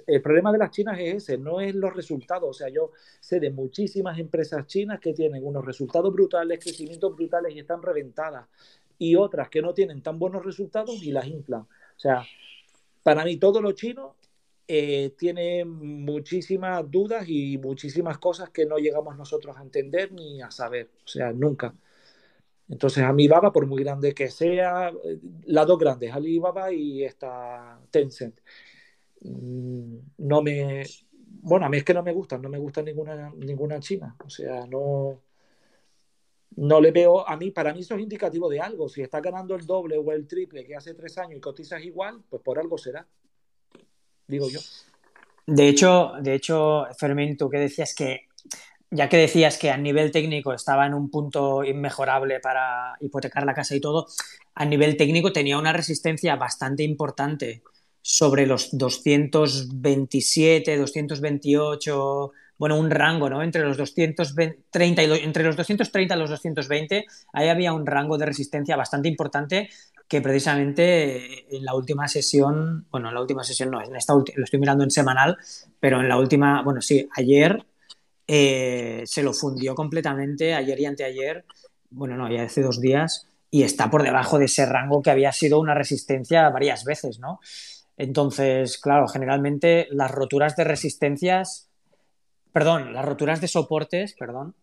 El 0.07 0.21
problema 0.21 0.51
de 0.51 0.59
las 0.59 0.73
chinas 0.73 0.99
es 0.99 1.15
ese, 1.15 1.39
no 1.39 1.61
es 1.61 1.75
los 1.75 1.95
resultados. 1.95 2.49
O 2.51 2.53
sea, 2.53 2.69
yo 2.69 2.91
sé 3.21 3.39
de 3.39 3.51
muchísimas 3.51 4.19
empresas 4.19 4.67
chinas 4.67 4.99
que 5.01 5.15
tienen 5.15 5.47
unos 5.47 5.65
resultados 5.65 6.13
brutales, 6.13 6.59
crecimientos 6.59 7.15
brutales 7.15 7.55
y 7.55 7.61
están 7.61 7.83
reventadas 7.83 8.49
y 8.99 9.17
otras 9.17 9.49
que 9.49 9.63
no 9.63 9.75
tienen 9.75 10.03
tan 10.03 10.19
buenos 10.19 10.45
resultados 10.45 11.03
y 11.03 11.13
las 11.13 11.27
inflan. 11.27 11.63
O 11.63 11.99
sea, 11.99 12.25
para 13.03 13.25
mí 13.25 13.37
todo 13.37 13.61
lo 13.61 13.73
chino 13.73 14.17
eh, 14.69 15.15
tiene 15.17 15.65
muchísimas 15.65 16.91
dudas 16.91 17.29
y 17.29 17.59
muchísimas 17.59 18.19
cosas 18.19 18.51
que 18.51 18.67
no 18.67 18.79
llegamos 18.79 19.17
nosotros 19.17 19.57
a 19.57 19.63
entender 19.63 20.13
ni 20.13 20.43
a 20.43 20.51
saber. 20.51 20.91
O 21.05 21.09
sea, 21.09 21.33
nunca. 21.33 21.75
Entonces, 22.69 23.05
Alibaba, 23.05 23.53
por 23.53 23.67
muy 23.67 23.83
grande 23.85 24.13
que 24.15 24.29
sea, 24.29 24.89
eh, 24.89 25.19
las 25.47 25.67
dos 25.67 25.79
grandes, 25.79 26.13
Alibaba 26.13 26.73
y 26.73 27.05
esta 27.05 27.81
Tencent, 27.91 28.41
mm, 29.21 29.97
no 30.19 30.43
me... 30.43 30.85
Bueno, 31.43 31.67
a 31.67 31.69
mí 31.69 31.77
es 31.77 31.85
que 31.85 31.95
no 31.95 32.03
me 32.03 32.13
gustan, 32.13 32.43
no 32.43 32.49
me 32.49 32.59
gusta 32.59 32.83
ninguna, 32.83 33.33
ninguna 33.37 33.79
china. 33.81 34.17
O 34.25 34.31
sea, 34.31 34.67
no, 34.67 35.21
no 36.57 36.81
le 36.81 36.91
veo, 36.91 37.29
a 37.29 37.37
mí, 37.37 37.51
para 37.51 37.73
mí 37.73 37.81
eso 37.81 37.95
es 37.95 38.01
indicativo 38.01 38.49
de 38.49 38.61
algo. 38.61 38.89
Si 38.89 39.03
estás 39.03 39.23
ganando 39.23 39.55
el 39.55 39.67
doble 39.67 39.99
o 39.99 40.13
el 40.13 40.27
triple 40.27 40.65
que 40.65 40.75
hace 40.75 40.95
tres 40.95 41.19
años 41.19 41.37
y 41.37 41.41
cotizas 41.41 41.85
igual, 41.85 42.23
pues 42.29 42.43
por 42.43 42.59
algo 42.59 42.79
será. 42.79 43.07
Digo 44.27 44.49
yo. 44.49 44.61
De 45.47 45.69
hecho, 45.69 46.13
de 46.21 46.35
hecho, 46.35 46.87
Fermín, 46.99 47.37
tú 47.37 47.51
que 47.51 47.59
decías 47.59 47.95
que, 47.95 48.23
ya 48.91 49.09
que 49.09 49.19
decías 49.19 49.59
que 49.59 49.71
a 49.71 49.77
nivel 49.77 50.11
técnico 50.11 50.53
estaba 50.53 50.87
en 50.87 50.95
un 50.95 51.11
punto 51.11 51.63
inmejorable 51.63 52.41
para 52.41 52.97
hipotecar 53.01 53.45
la 53.45 53.55
casa 53.55 53.77
y 53.77 53.81
todo, 53.81 54.07
a 54.55 54.65
nivel 54.65 54.97
técnico 54.97 55.33
tenía 55.33 55.59
una 55.59 55.73
resistencia 55.73 56.37
bastante 56.37 56.83
importante 56.83 57.63
sobre 58.01 58.47
los 58.47 58.77
227, 58.77 60.77
228 60.77 62.33
bueno, 62.59 62.79
un 62.79 62.91
rango, 62.91 63.29
¿no? 63.29 63.43
Entre 63.43 63.63
los 63.63 63.77
230 63.77 65.03
y 65.03 65.11
entre 65.23 65.45
los 65.45 65.57
230 65.57 66.15
y 66.15 66.19
los 66.19 66.31
220, 66.31 67.07
ahí 67.33 67.49
había 67.49 67.73
un 67.73 67.87
rango 67.87 68.19
de 68.19 68.27
resistencia 68.27 68.77
bastante 68.77 69.09
importante 69.09 69.69
que 70.09 70.21
precisamente 70.21 71.57
en 71.57 71.65
la 71.65 71.75
última 71.75 72.07
sesión, 72.09 72.87
bueno, 72.91 73.09
en 73.09 73.15
la 73.15 73.21
última 73.21 73.43
sesión 73.43 73.71
no, 73.71 73.83
en 73.83 73.97
esta 73.97 74.15
lo 74.15 74.45
estoy 74.45 74.61
mirando 74.61 74.85
en 74.85 74.91
semanal, 74.91 75.37
pero 75.81 76.01
en 76.01 76.09
la 76.09 76.19
última, 76.19 76.63
bueno, 76.63 76.81
sí, 76.81 77.09
ayer 77.17 77.65
eh, 78.27 79.03
se 79.05 79.23
lo 79.23 79.33
fundió 79.33 79.75
completamente, 79.75 80.55
ayer 80.55 80.79
y 80.81 80.87
anteayer, 80.87 81.45
bueno, 81.91 82.17
no, 82.17 82.31
ya 82.31 82.45
hace 82.45 82.63
dos 82.63 82.81
días, 82.81 83.27
y 83.51 83.63
está 83.63 83.91
por 83.91 84.03
debajo 84.03 84.39
de 84.39 84.47
ese 84.47 84.67
rango 84.67 85.03
que 85.03 85.11
había 85.11 85.33
sido 85.33 85.61
una 85.61 85.75
resistencia 85.75 86.49
varias 86.51 86.85
veces, 86.85 87.19
¿no? 87.19 87.41
Entonces, 87.97 88.79
claro, 88.79 89.09
generalmente 89.09 89.89
las 89.91 90.11
roturas 90.11 90.55
de 90.57 90.65
resistencias 90.65 91.66
perdón, 92.53 92.93
las 92.93 93.05
roturas 93.05 93.41
de 93.41 93.49
soportes, 93.49 94.15
perdón, 94.15 94.55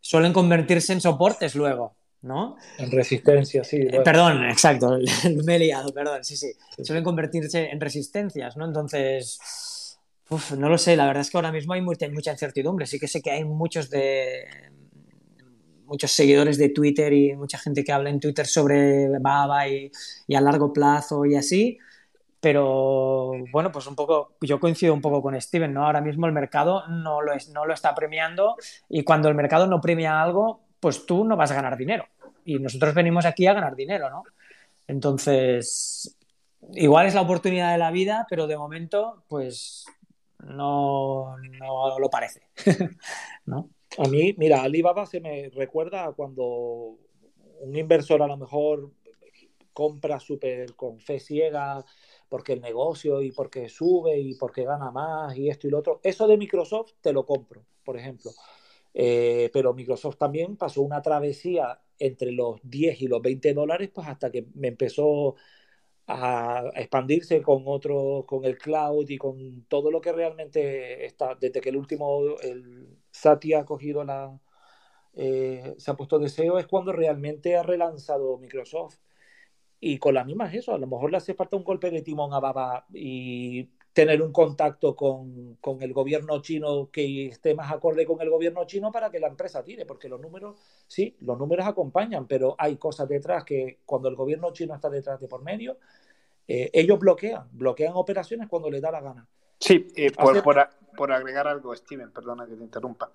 suelen 0.00 0.32
convertirse 0.32 0.92
en 0.92 1.00
soportes 1.00 1.54
luego, 1.54 1.96
¿no? 2.22 2.56
En 2.78 2.90
resistencia, 2.90 3.64
sí. 3.64 3.78
Eh, 3.80 4.00
perdón, 4.04 4.44
exacto, 4.44 4.98
me 5.44 5.56
he 5.56 5.58
liado, 5.58 5.92
perdón, 5.92 6.24
sí, 6.24 6.36
sí. 6.36 6.52
Suelen 6.82 7.04
convertirse 7.04 7.70
en 7.70 7.80
resistencias, 7.80 8.56
¿no? 8.56 8.66
Entonces, 8.66 9.38
no 10.56 10.68
lo 10.68 10.78
sé, 10.78 10.96
la 10.96 11.06
verdad 11.06 11.20
es 11.22 11.30
que 11.30 11.38
ahora 11.38 11.52
mismo 11.52 11.74
hay 11.74 11.82
mucha, 11.82 12.08
mucha 12.08 12.32
incertidumbre. 12.32 12.86
Sí 12.86 12.98
que 12.98 13.08
sé 13.08 13.20
que 13.20 13.30
hay 13.30 13.44
muchos 13.44 13.90
de 13.90 14.44
muchos 15.86 16.12
seguidores 16.12 16.56
de 16.58 16.70
Twitter 16.70 17.12
y 17.12 17.36
mucha 17.36 17.58
gente 17.58 17.84
que 17.84 17.92
habla 17.92 18.10
en 18.10 18.18
Twitter 18.18 18.46
sobre 18.46 19.08
Baba 19.18 19.68
y, 19.68 19.90
y 20.26 20.34
a 20.34 20.40
largo 20.40 20.72
plazo 20.72 21.26
y 21.26 21.36
así, 21.36 21.78
pero 22.44 23.32
bueno, 23.50 23.72
pues 23.72 23.86
un 23.86 23.96
poco, 23.96 24.34
yo 24.42 24.60
coincido 24.60 24.92
un 24.92 25.00
poco 25.00 25.22
con 25.22 25.40
Steven, 25.40 25.72
¿no? 25.72 25.86
Ahora 25.86 26.02
mismo 26.02 26.26
el 26.26 26.32
mercado 26.32 26.86
no 26.88 27.22
lo, 27.22 27.32
es, 27.32 27.48
no 27.48 27.64
lo 27.64 27.72
está 27.72 27.94
premiando 27.94 28.56
y 28.86 29.02
cuando 29.02 29.30
el 29.30 29.34
mercado 29.34 29.66
no 29.66 29.80
premia 29.80 30.20
algo, 30.20 30.60
pues 30.78 31.06
tú 31.06 31.24
no 31.24 31.38
vas 31.38 31.52
a 31.52 31.54
ganar 31.54 31.78
dinero. 31.78 32.04
Y 32.44 32.58
nosotros 32.58 32.92
venimos 32.92 33.24
aquí 33.24 33.46
a 33.46 33.54
ganar 33.54 33.74
dinero, 33.74 34.10
¿no? 34.10 34.24
Entonces, 34.86 36.18
igual 36.74 37.06
es 37.06 37.14
la 37.14 37.22
oportunidad 37.22 37.72
de 37.72 37.78
la 37.78 37.90
vida, 37.90 38.26
pero 38.28 38.46
de 38.46 38.58
momento, 38.58 39.22
pues 39.26 39.86
no, 40.40 41.38
no 41.38 41.98
lo 41.98 42.10
parece, 42.10 42.42
¿no? 43.46 43.70
A 43.96 44.06
mí, 44.06 44.34
mira, 44.36 44.60
Alibaba 44.60 45.06
se 45.06 45.20
me 45.20 45.48
recuerda 45.48 46.04
a 46.04 46.12
cuando 46.12 46.98
un 47.60 47.74
inversor 47.74 48.22
a 48.22 48.26
lo 48.26 48.36
mejor 48.36 48.90
compra 49.72 50.20
súper 50.20 50.74
con 50.74 51.00
fe 51.00 51.18
ciega 51.18 51.82
porque 52.34 52.54
el 52.54 52.60
negocio 52.60 53.22
y 53.22 53.30
porque 53.30 53.68
sube 53.68 54.18
y 54.18 54.34
porque 54.34 54.64
gana 54.64 54.90
más 54.90 55.36
y 55.36 55.48
esto 55.48 55.68
y 55.68 55.70
lo 55.70 55.78
otro. 55.78 56.00
Eso 56.02 56.26
de 56.26 56.36
Microsoft 56.36 56.94
te 57.00 57.12
lo 57.12 57.24
compro, 57.24 57.64
por 57.84 57.96
ejemplo. 57.96 58.32
Eh, 58.92 59.50
pero 59.52 59.72
Microsoft 59.72 60.16
también 60.16 60.56
pasó 60.56 60.82
una 60.82 61.00
travesía 61.00 61.80
entre 61.96 62.32
los 62.32 62.58
10 62.64 63.02
y 63.02 63.06
los 63.06 63.22
20 63.22 63.54
dólares, 63.54 63.88
pues 63.94 64.08
hasta 64.08 64.32
que 64.32 64.48
me 64.54 64.66
empezó 64.66 65.36
a 66.08 66.72
expandirse 66.74 67.40
con 67.40 67.62
otro, 67.66 68.24
con 68.26 68.44
el 68.44 68.58
cloud 68.58 69.08
y 69.08 69.16
con 69.16 69.66
todo 69.68 69.92
lo 69.92 70.00
que 70.00 70.10
realmente 70.12 71.06
está, 71.06 71.36
desde 71.36 71.60
que 71.60 71.68
el 71.68 71.76
último, 71.76 72.36
el 72.42 72.98
Satya 73.12 73.60
ha 73.60 73.64
cogido 73.64 74.02
la, 74.02 74.36
eh, 75.14 75.74
se 75.78 75.90
ha 75.92 75.94
puesto 75.94 76.18
deseo, 76.18 76.58
es 76.58 76.66
cuando 76.66 76.92
realmente 76.92 77.56
ha 77.56 77.62
relanzado 77.62 78.38
Microsoft. 78.38 78.98
Y 79.80 79.98
con 79.98 80.14
la 80.14 80.24
misma 80.24 80.46
es 80.46 80.54
eso, 80.54 80.74
a 80.74 80.78
lo 80.78 80.86
mejor 80.86 81.10
le 81.10 81.18
hace 81.18 81.34
falta 81.34 81.56
un 81.56 81.64
golpe 81.64 81.90
de 81.90 82.02
timón 82.02 82.32
a 82.32 82.40
Baba 82.40 82.86
y 82.92 83.68
tener 83.92 84.20
un 84.22 84.32
contacto 84.32 84.96
con, 84.96 85.56
con, 85.60 85.80
el 85.82 85.92
gobierno 85.92 86.42
chino 86.42 86.90
que 86.90 87.26
esté 87.26 87.54
más 87.54 87.70
acorde 87.70 88.04
con 88.04 88.20
el 88.20 88.28
gobierno 88.28 88.64
chino 88.66 88.90
para 88.90 89.10
que 89.10 89.20
la 89.20 89.28
empresa 89.28 89.62
tire, 89.62 89.86
porque 89.86 90.08
los 90.08 90.20
números, 90.20 90.58
sí, 90.88 91.16
los 91.20 91.38
números 91.38 91.66
acompañan, 91.66 92.26
pero 92.26 92.56
hay 92.58 92.76
cosas 92.76 93.08
detrás 93.08 93.44
que 93.44 93.78
cuando 93.86 94.08
el 94.08 94.16
gobierno 94.16 94.52
chino 94.52 94.74
está 94.74 94.90
detrás 94.90 95.20
de 95.20 95.28
por 95.28 95.42
medio, 95.42 95.78
eh, 96.48 96.70
ellos 96.72 96.98
bloquean, 96.98 97.48
bloquean 97.52 97.92
operaciones 97.94 98.48
cuando 98.48 98.70
les 98.70 98.82
da 98.82 98.90
la 98.90 99.00
gana. 99.00 99.28
Sí, 99.64 99.86
eh, 99.96 100.10
por, 100.10 100.42
por, 100.94 101.10
agregar 101.10 101.48
algo, 101.48 101.74
Steven, 101.74 102.10
perdona 102.10 102.46
que 102.46 102.54
te 102.54 102.62
interrumpa. 102.62 103.10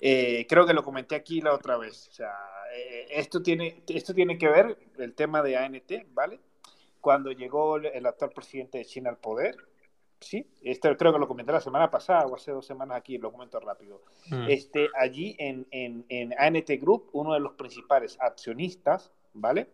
Eh, 0.00 0.44
creo 0.48 0.66
que 0.66 0.74
lo 0.74 0.82
comenté 0.82 1.14
aquí 1.14 1.40
la 1.40 1.54
otra 1.54 1.76
vez. 1.76 2.08
O 2.08 2.12
sea, 2.12 2.34
eh, 2.74 3.06
esto, 3.10 3.40
tiene, 3.40 3.84
esto 3.86 4.12
tiene 4.12 4.36
que 4.36 4.48
ver 4.48 4.76
el 4.98 5.14
tema 5.14 5.40
de 5.40 5.56
ANT, 5.56 5.92
¿vale? 6.12 6.40
Cuando 7.00 7.30
llegó 7.30 7.76
el 7.76 8.04
actual 8.06 8.32
presidente 8.32 8.78
de 8.78 8.86
China 8.86 9.10
al 9.10 9.18
poder, 9.18 9.56
¿sí? 10.18 10.44
Esto 10.62 10.96
creo 10.96 11.12
que 11.12 11.18
lo 11.20 11.28
comenté 11.28 11.52
la 11.52 11.60
semana 11.60 11.88
pasada 11.88 12.26
o 12.26 12.34
hace 12.34 12.50
dos 12.50 12.66
semanas 12.66 12.96
aquí, 12.96 13.16
lo 13.18 13.30
comento 13.30 13.60
rápido. 13.60 14.02
Mm. 14.30 14.48
Este, 14.48 14.88
allí 14.96 15.36
en, 15.38 15.64
en, 15.70 16.04
en 16.08 16.34
ANT 16.36 16.70
Group, 16.80 17.10
uno 17.12 17.34
de 17.34 17.40
los 17.40 17.52
principales 17.52 18.16
accionistas, 18.18 19.12
¿vale? 19.32 19.68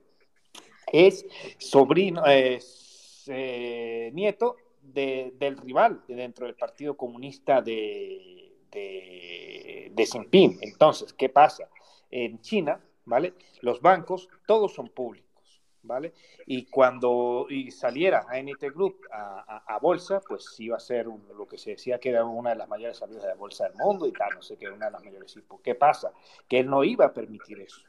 Es 0.92 1.24
sobrino, 1.56 2.26
es 2.26 3.24
nieto 3.26 4.56
del 4.92 5.56
rival 5.58 6.02
dentro 6.06 6.46
del 6.46 6.54
Partido 6.54 6.96
Comunista 6.96 7.60
de, 7.60 8.40
de, 8.70 9.90
de 9.92 10.06
Jinping. 10.06 10.58
Entonces, 10.60 11.12
¿qué 11.12 11.28
pasa? 11.28 11.68
En 12.10 12.40
China, 12.40 12.80
¿vale? 13.04 13.34
Los 13.60 13.80
bancos, 13.80 14.28
todos 14.46 14.72
son 14.74 14.88
públicos, 14.88 15.62
¿vale? 15.82 16.12
Y 16.46 16.66
cuando 16.66 17.46
y 17.48 17.70
saliera 17.70 18.26
ANT 18.28 18.62
Group 18.74 19.00
a, 19.12 19.78
bolsa, 19.80 20.20
pues 20.26 20.58
iba 20.58 20.76
a 20.76 20.80
ser 20.80 21.06
lo 21.06 21.46
que 21.46 21.58
se 21.58 21.70
decía 21.70 21.98
que 21.98 22.10
era 22.10 22.24
una 22.24 22.50
de 22.50 22.56
las 22.56 22.68
mayores 22.68 22.98
salidas 22.98 23.24
de 23.24 23.34
bolsa 23.34 23.64
del 23.64 23.74
mundo 23.76 24.06
y 24.06 24.12
tal, 24.12 24.30
no 24.34 24.42
sé 24.42 24.56
qué, 24.56 24.68
una 24.68 24.86
de 24.86 24.92
las 24.92 25.04
mayores. 25.04 25.38
¿Qué 25.62 25.74
pasa? 25.74 26.12
Que 26.48 26.60
él 26.60 26.68
no 26.68 26.84
iba 26.84 27.06
a 27.06 27.12
permitir 27.12 27.60
eso, 27.60 27.80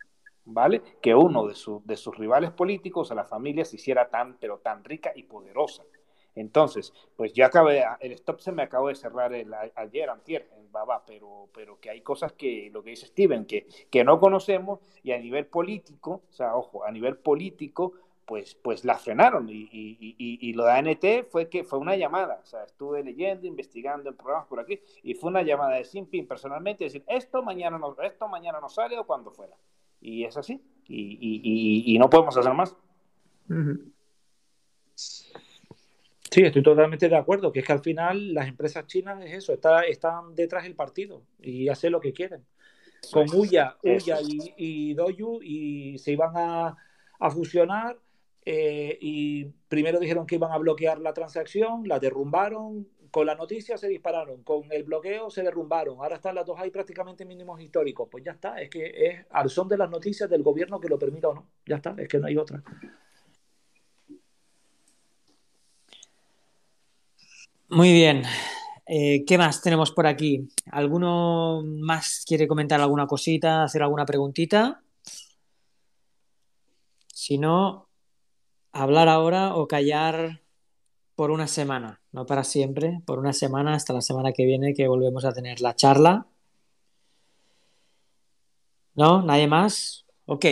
¿vale? 0.46 0.82
Que 1.02 1.14
uno 1.14 1.46
de, 1.48 1.56
de 1.84 1.98
sus 1.98 2.18
rivales 2.18 2.52
políticos, 2.52 3.12
a 3.12 3.16
la 3.16 3.26
familia, 3.26 3.66
se 3.66 3.76
hiciera 3.76 4.10
tan, 4.10 4.38
pero 4.38 4.60
tan 4.60 4.84
rica 4.84 5.12
y 5.16 5.24
poderosa. 5.24 5.84
Entonces, 6.36 6.94
pues 7.16 7.34
ya 7.34 7.48
acabé, 7.48 7.84
el 8.00 8.14
stop 8.14 8.40
se 8.40 8.52
me 8.52 8.64
acabó 8.64 8.88
de 8.88 8.96
cerrar 8.96 9.34
el, 9.34 9.54
ayer, 9.76 10.10
antier, 10.10 10.50
en 10.58 10.72
Baba, 10.72 11.04
pero, 11.06 11.50
pero 11.54 11.80
que 11.80 11.90
hay 11.90 12.02
cosas 12.02 12.34
que, 12.34 12.70
lo 12.72 12.82
que 12.84 12.92
dice 12.92 13.08
Steven, 13.08 13.46
que, 13.46 13.68
que 13.90 14.04
no 14.04 14.20
conocemos 14.20 14.80
y 15.04 15.12
a 15.12 15.20
nivel 15.20 15.48
político, 15.48 16.24
o 16.30 16.34
sea, 16.34 16.56
ojo, 16.56 16.86
a 16.86 16.92
nivel 16.92 17.18
político, 17.18 17.94
pues, 18.26 18.56
pues 18.56 18.86
la 18.86 18.98
frenaron 18.98 19.50
y, 19.50 19.68
y, 19.72 20.16
y, 20.18 20.54
lo 20.54 20.64
de 20.64 20.72
ANT 20.72 21.06
fue 21.30 21.50
que 21.50 21.66
fue 21.66 21.80
una 21.80 21.98
llamada, 21.98 22.40
o 22.42 22.46
sea, 22.46 22.64
estuve 22.64 23.04
leyendo, 23.04 23.46
investigando 23.46 24.10
en 24.10 24.16
programas 24.16 24.48
por 24.48 24.62
aquí 24.62 24.80
y 25.04 25.16
fue 25.16 25.32
una 25.32 25.42
llamada 25.42 25.76
de 25.76 25.84
Simpin 25.84 26.26
personalmente, 26.26 26.86
decir, 26.86 27.04
esto 27.08 27.44
mañana 27.44 27.78
no, 27.78 27.94
esto 28.02 28.30
mañana 28.30 28.62
no 28.62 28.70
sale 28.70 28.98
o 28.98 29.06
cuando 29.06 29.32
fuera. 29.32 29.54
Y 30.00 30.24
es 30.24 30.38
así, 30.38 30.62
y, 30.88 31.98
no 32.00 32.10
podemos 32.10 32.38
hacer 32.38 32.54
más. 32.54 32.76
Sí, 36.32 36.44
estoy 36.44 36.64
totalmente 36.64 37.10
de 37.10 37.18
acuerdo, 37.18 37.52
que 37.52 37.60
es 37.60 37.66
que 37.66 37.74
al 37.74 37.82
final 37.82 38.34
las 38.34 38.48
empresas 38.48 38.88
chinas 38.88 39.22
es 39.26 39.34
eso, 39.34 39.52
está, 39.52 39.82
están 39.82 40.34
detrás 40.34 40.64
del 40.64 40.76
partido 40.76 41.24
y 41.42 41.68
hacen 41.68 41.92
lo 41.92 42.00
que 42.00 42.14
quieren. 42.14 42.46
Con 43.12 43.28
Uya, 43.36 43.76
Uya 43.84 44.20
y, 44.22 44.54
y 44.56 44.94
Doyu 44.94 45.42
y 45.42 45.98
se 45.98 46.14
iban 46.14 46.32
a, 46.36 46.78
fusionar 47.32 48.00
eh, 48.46 48.98
y 49.02 49.46
primero 49.68 50.00
dijeron 50.00 50.26
que 50.26 50.36
iban 50.36 50.54
a 50.54 50.58
bloquear 50.58 51.00
la 51.00 51.14
transacción, 51.14 51.86
la 51.86 52.00
derrumbaron, 52.00 52.88
con 53.12 53.26
la 53.26 53.36
noticia 53.36 53.78
se 53.78 53.90
dispararon, 53.90 54.42
con 54.44 54.72
el 54.72 54.84
bloqueo 54.84 55.30
se 55.30 55.44
derrumbaron, 55.44 55.98
ahora 55.98 56.16
están 56.16 56.36
las 56.36 56.46
dos 56.46 56.58
ahí 56.58 56.72
prácticamente 56.72 57.26
mínimos 57.26 57.60
históricos, 57.60 58.08
pues 58.10 58.24
ya 58.24 58.32
está, 58.32 58.62
es 58.62 58.70
que 58.70 58.86
es 58.86 59.26
al 59.32 59.50
son 59.50 59.68
de 59.68 59.78
las 59.78 59.90
noticias 59.90 60.30
del 60.30 60.44
gobierno 60.44 60.80
que 60.80 60.88
lo 60.88 60.98
permita 60.98 61.28
o 61.28 61.34
no, 61.34 61.50
ya 61.66 61.76
está, 61.76 61.94
es 61.98 62.08
que 62.08 62.20
no 62.20 62.28
hay 62.28 62.38
otra. 62.38 62.64
Muy 67.72 67.94
bien. 67.94 68.24
Eh, 68.86 69.24
¿Qué 69.26 69.38
más 69.38 69.62
tenemos 69.62 69.92
por 69.92 70.06
aquí? 70.06 70.50
¿Alguno 70.74 71.64
más 71.64 72.26
quiere 72.28 72.46
comentar 72.46 72.82
alguna 72.82 73.08
cosita, 73.08 73.64
hacer 73.64 73.82
alguna 73.82 74.06
preguntita? 74.06 74.84
Si 77.08 77.38
no, 77.38 77.88
hablar 78.74 79.08
ahora 79.08 79.56
o 79.56 79.70
callar 79.70 80.42
por 81.16 81.32
una 81.32 81.48
semana, 81.48 82.02
no 82.12 82.26
para 82.26 82.44
siempre, 82.44 83.02
por 83.06 83.20
una 83.20 83.32
semana 83.32 83.74
hasta 83.74 83.94
la 83.94 84.02
semana 84.02 84.34
que 84.34 84.44
viene 84.46 84.74
que 84.74 84.90
volvemos 84.90 85.24
a 85.24 85.32
tener 85.32 85.62
la 85.62 85.74
charla. 85.74 86.28
¿No? 88.96 89.22
¿Nadie 89.22 89.48
más? 89.48 90.06
Ok. 90.26 90.46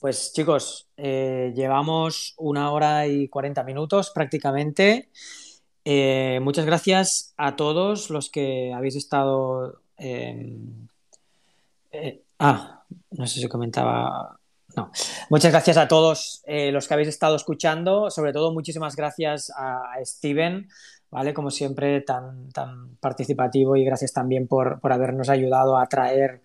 Pues 0.00 0.32
chicos, 0.32 0.86
eh, 0.96 1.52
llevamos 1.56 2.34
una 2.38 2.70
hora 2.70 3.08
y 3.08 3.26
cuarenta 3.26 3.64
minutos 3.64 4.12
prácticamente. 4.14 5.10
Eh, 5.84 6.38
muchas 6.42 6.64
gracias 6.64 7.34
a 7.36 7.56
todos 7.56 8.10
los 8.10 8.30
que 8.30 8.72
habéis 8.72 8.96
estado. 8.96 9.80
Eh, 9.98 10.56
ah, 12.38 12.84
no 13.10 13.26
sé 13.26 13.40
si 13.40 13.48
comentaba. 13.48 14.38
No. 14.76 14.90
Muchas 15.28 15.52
gracias 15.52 15.76
a 15.76 15.88
todos 15.88 16.42
eh, 16.46 16.72
los 16.72 16.88
que 16.88 16.94
habéis 16.94 17.08
estado 17.08 17.36
escuchando. 17.36 18.10
Sobre 18.10 18.32
todo, 18.32 18.52
muchísimas 18.52 18.96
gracias 18.96 19.52
a, 19.56 19.92
Steven, 20.04 20.68
¿vale? 21.10 21.34
Como 21.34 21.50
siempre, 21.50 22.00
tan, 22.00 22.48
tan 22.50 22.96
participativo 22.96 23.76
y 23.76 23.84
gracias 23.84 24.12
también 24.12 24.46
por, 24.48 24.80
habernos 24.82 25.28
ayudado 25.28 25.76
a 25.76 25.86
traer 25.86 26.42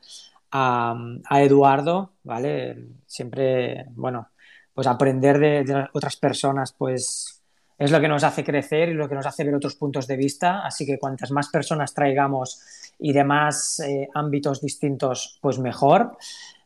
a, 0.52 0.96
Eduardo, 1.42 2.12
¿vale? 2.24 2.88
Siempre, 3.06 3.86
bueno, 3.92 4.30
pues 4.74 4.88
aprender 4.88 5.40
de, 5.40 5.64
de 5.64 5.88
otras 5.94 6.18
personas, 6.18 6.74
pues 6.74 7.37
es 7.78 7.92
lo 7.92 8.02
que 8.02 8.08
nos 8.08 8.24
hace 8.24 8.44
crecer 8.44 8.90
y 8.90 8.94
lo 8.94 9.08
que 9.08 9.16
nos 9.16 9.26
hace 9.26 9.44
ver 9.44 9.54
otros 9.54 9.76
puntos 9.76 10.08
de 10.08 10.18
vista. 10.18 10.66
Así 10.66 10.86
que 10.86 10.98
cuantas 10.98 11.32
más 11.32 11.50
personas 11.50 11.94
traigamos 11.94 12.60
y 13.00 13.14
de 13.14 13.24
más 13.24 13.80
eh, 13.82 14.08
ámbitos 14.14 14.62
distintos, 14.62 15.38
pues 15.42 15.60
mejor. 15.60 16.18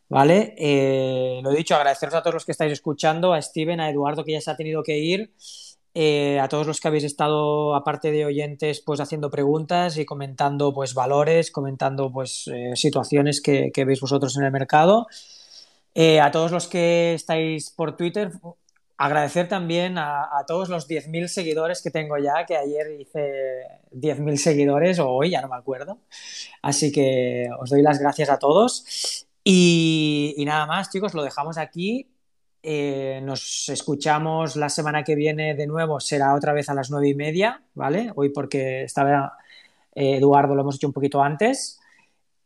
¿Vale? 0.07 0.55
Eh, 0.57 1.39
lo 1.41 1.51
dicho, 1.51 1.75
agradeceros 1.75 2.15
a 2.15 2.21
todos 2.21 2.33
los 2.33 2.45
que 2.45 2.51
estáis 2.51 2.73
escuchando, 2.73 3.33
a 3.33 3.41
Steven, 3.41 3.79
a 3.79 3.89
Eduardo 3.89 4.25
que 4.25 4.33
ya 4.33 4.41
se 4.41 4.51
ha 4.51 4.57
tenido 4.57 4.83
que 4.83 4.97
ir, 4.97 5.33
eh, 5.93 6.38
a 6.38 6.49
todos 6.49 6.67
los 6.67 6.81
que 6.81 6.89
habéis 6.89 7.05
estado, 7.05 7.75
aparte 7.75 8.11
de 8.11 8.25
oyentes, 8.25 8.81
pues 8.81 8.99
haciendo 8.99 9.29
preguntas 9.29 9.97
y 9.97 10.05
comentando 10.05 10.73
pues 10.73 10.93
valores, 10.93 11.49
comentando 11.49 12.11
pues 12.11 12.49
situaciones 12.75 13.39
que, 13.39 13.71
que, 13.73 13.85
veis 13.85 14.01
vosotros 14.01 14.35
en 14.35 14.43
el 14.43 14.51
mercado. 14.51 15.07
a 16.21 16.31
todos 16.31 16.51
los 16.51 16.67
que 16.67 17.13
estáis 17.13 17.69
por 17.71 17.95
Twitter, 17.95 18.31
Agradecer 19.03 19.48
también 19.48 19.98
a, 19.98 20.30
todos 20.45 20.69
los 20.69 20.88
10.000 20.88 21.28
seguidores 21.28 21.82
que 21.82 21.90
tengo 21.90 22.19
ya, 22.19 22.45
que 22.45 22.56
ayer 22.56 23.02
hice 23.02 23.64
10.000 23.90 24.36
seguidores 24.36 24.99
o 24.99 25.10
hoy, 25.10 25.32
ya 25.32 25.41
no 25.41 25.48
me 25.48 25.56
acuerdo. 25.56 25.98
Así 26.61 26.91
que 26.91 27.49
os 27.60 27.72
doy 27.72 27.82
las 27.82 27.98
gracias 27.98 28.30
a 28.30 28.38
todos. 28.38 29.26
Y, 29.44 30.36
nada 30.45 30.68
más, 30.68 30.91
chicos, 30.91 31.15
lo 31.15 31.23
dejamos 31.23 31.57
aquí. 31.57 32.11
Eh, 32.61 33.22
nos 33.23 33.69
escuchamos 33.69 34.56
la 34.56 34.69
semana 34.69 35.03
que 35.03 35.15
viene 35.15 35.56
de 35.56 35.65
nuevo, 35.65 35.99
será 35.99 36.36
otra 36.36 36.53
vez 36.53 36.69
a 36.69 36.76
las 36.76 36.91
nueve 36.91 37.10
y 37.10 37.15
media, 37.15 37.64
¿vale? 37.73 38.11
Hoy 38.15 38.30
porque 38.30 38.84
estaba 38.84 39.34
eh, 39.95 40.18
Eduardo, 40.18 40.53
lo 40.53 40.61
hemos 40.61 40.76
hecho 40.76 40.86
un 40.86 40.94
poquito 40.94 41.23
antes. 41.23 41.80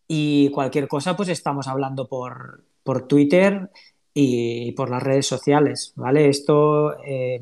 Y 0.07 0.51
cualquier 0.51 0.87
cosa, 0.87 1.17
pues 1.17 1.27
estamos 1.27 1.67
hablando 1.67 2.07
por, 2.07 2.63
por 2.81 3.09
Twitter 3.09 3.69
y 4.17 4.71
por 4.71 4.89
las 4.89 5.03
redes 5.03 5.27
sociales, 5.27 5.91
¿vale? 5.97 6.29
Esto 6.29 6.97
eh, 7.05 7.41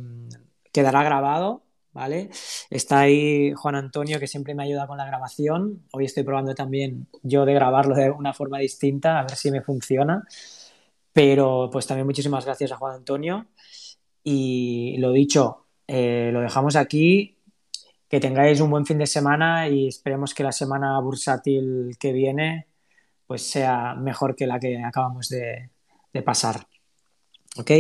quedará 0.72 1.04
grabado, 1.04 1.62
¿vale? 1.94 2.32
Está 2.72 3.02
ahí 3.02 3.54
Juan 3.54 3.76
Antonio, 3.76 4.20
que 4.20 4.28
siempre 4.28 4.56
me 4.56 4.64
ayuda 4.64 4.88
con 4.88 4.98
la 4.98 5.06
grabación. 5.06 5.84
Hoy 5.94 6.06
estoy 6.06 6.24
probando 6.24 6.56
también 6.56 7.08
yo 7.22 7.46
de 7.46 7.54
grabarlo 7.54 7.96
de 7.96 8.10
una 8.10 8.34
forma 8.34 8.58
distinta, 8.58 9.20
a 9.20 9.24
ver 9.24 9.36
si 9.36 9.52
me 9.52 9.62
funciona. 9.62 10.24
Pero 11.14 11.70
pues 11.72 11.86
también 11.88 12.08
muchísimas 12.08 12.46
gracias 12.46 12.72
a 12.72 12.78
Juan 12.78 12.96
Antonio. 12.96 13.46
Y 14.24 14.98
lo 14.98 15.12
dicho, 15.12 15.68
eh, 15.88 16.32
lo 16.34 16.42
dejamos 16.42 16.76
aquí. 16.76 17.38
Que 18.10 18.20
tengáis 18.20 18.62
un 18.62 18.72
buen 18.72 18.86
fin 18.86 18.98
de 19.00 19.08
semana 19.08 19.70
y 19.70 19.88
esperemos 19.88 20.34
que 20.34 20.44
la 20.44 20.52
semana 20.52 21.00
bursátil 21.00 21.98
que 22.00 22.14
viene 22.14 22.68
pues 23.28 23.44
sea 23.44 23.96
mejor 23.96 24.36
que 24.36 24.48
la 24.48 24.60
que 24.60 24.84
acabamos 24.84 25.30
de, 25.30 25.72
de 26.14 26.22
pasar. 26.22 26.68
¿Ok? 27.58 27.72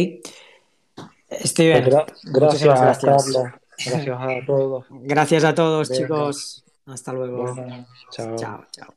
Steven, 1.45 1.89
gracias, 2.23 2.79
gracias. 2.79 3.03
Gracias 3.85 4.17
a 4.19 4.45
todos. 4.45 4.85
Gracias 4.89 5.43
a 5.43 5.55
todos, 5.55 5.91
chicos. 5.91 6.63
Hasta 6.85 7.13
luego. 7.13 7.55
chao. 8.11 8.35
Chao, 8.35 8.65
chao. 8.71 8.93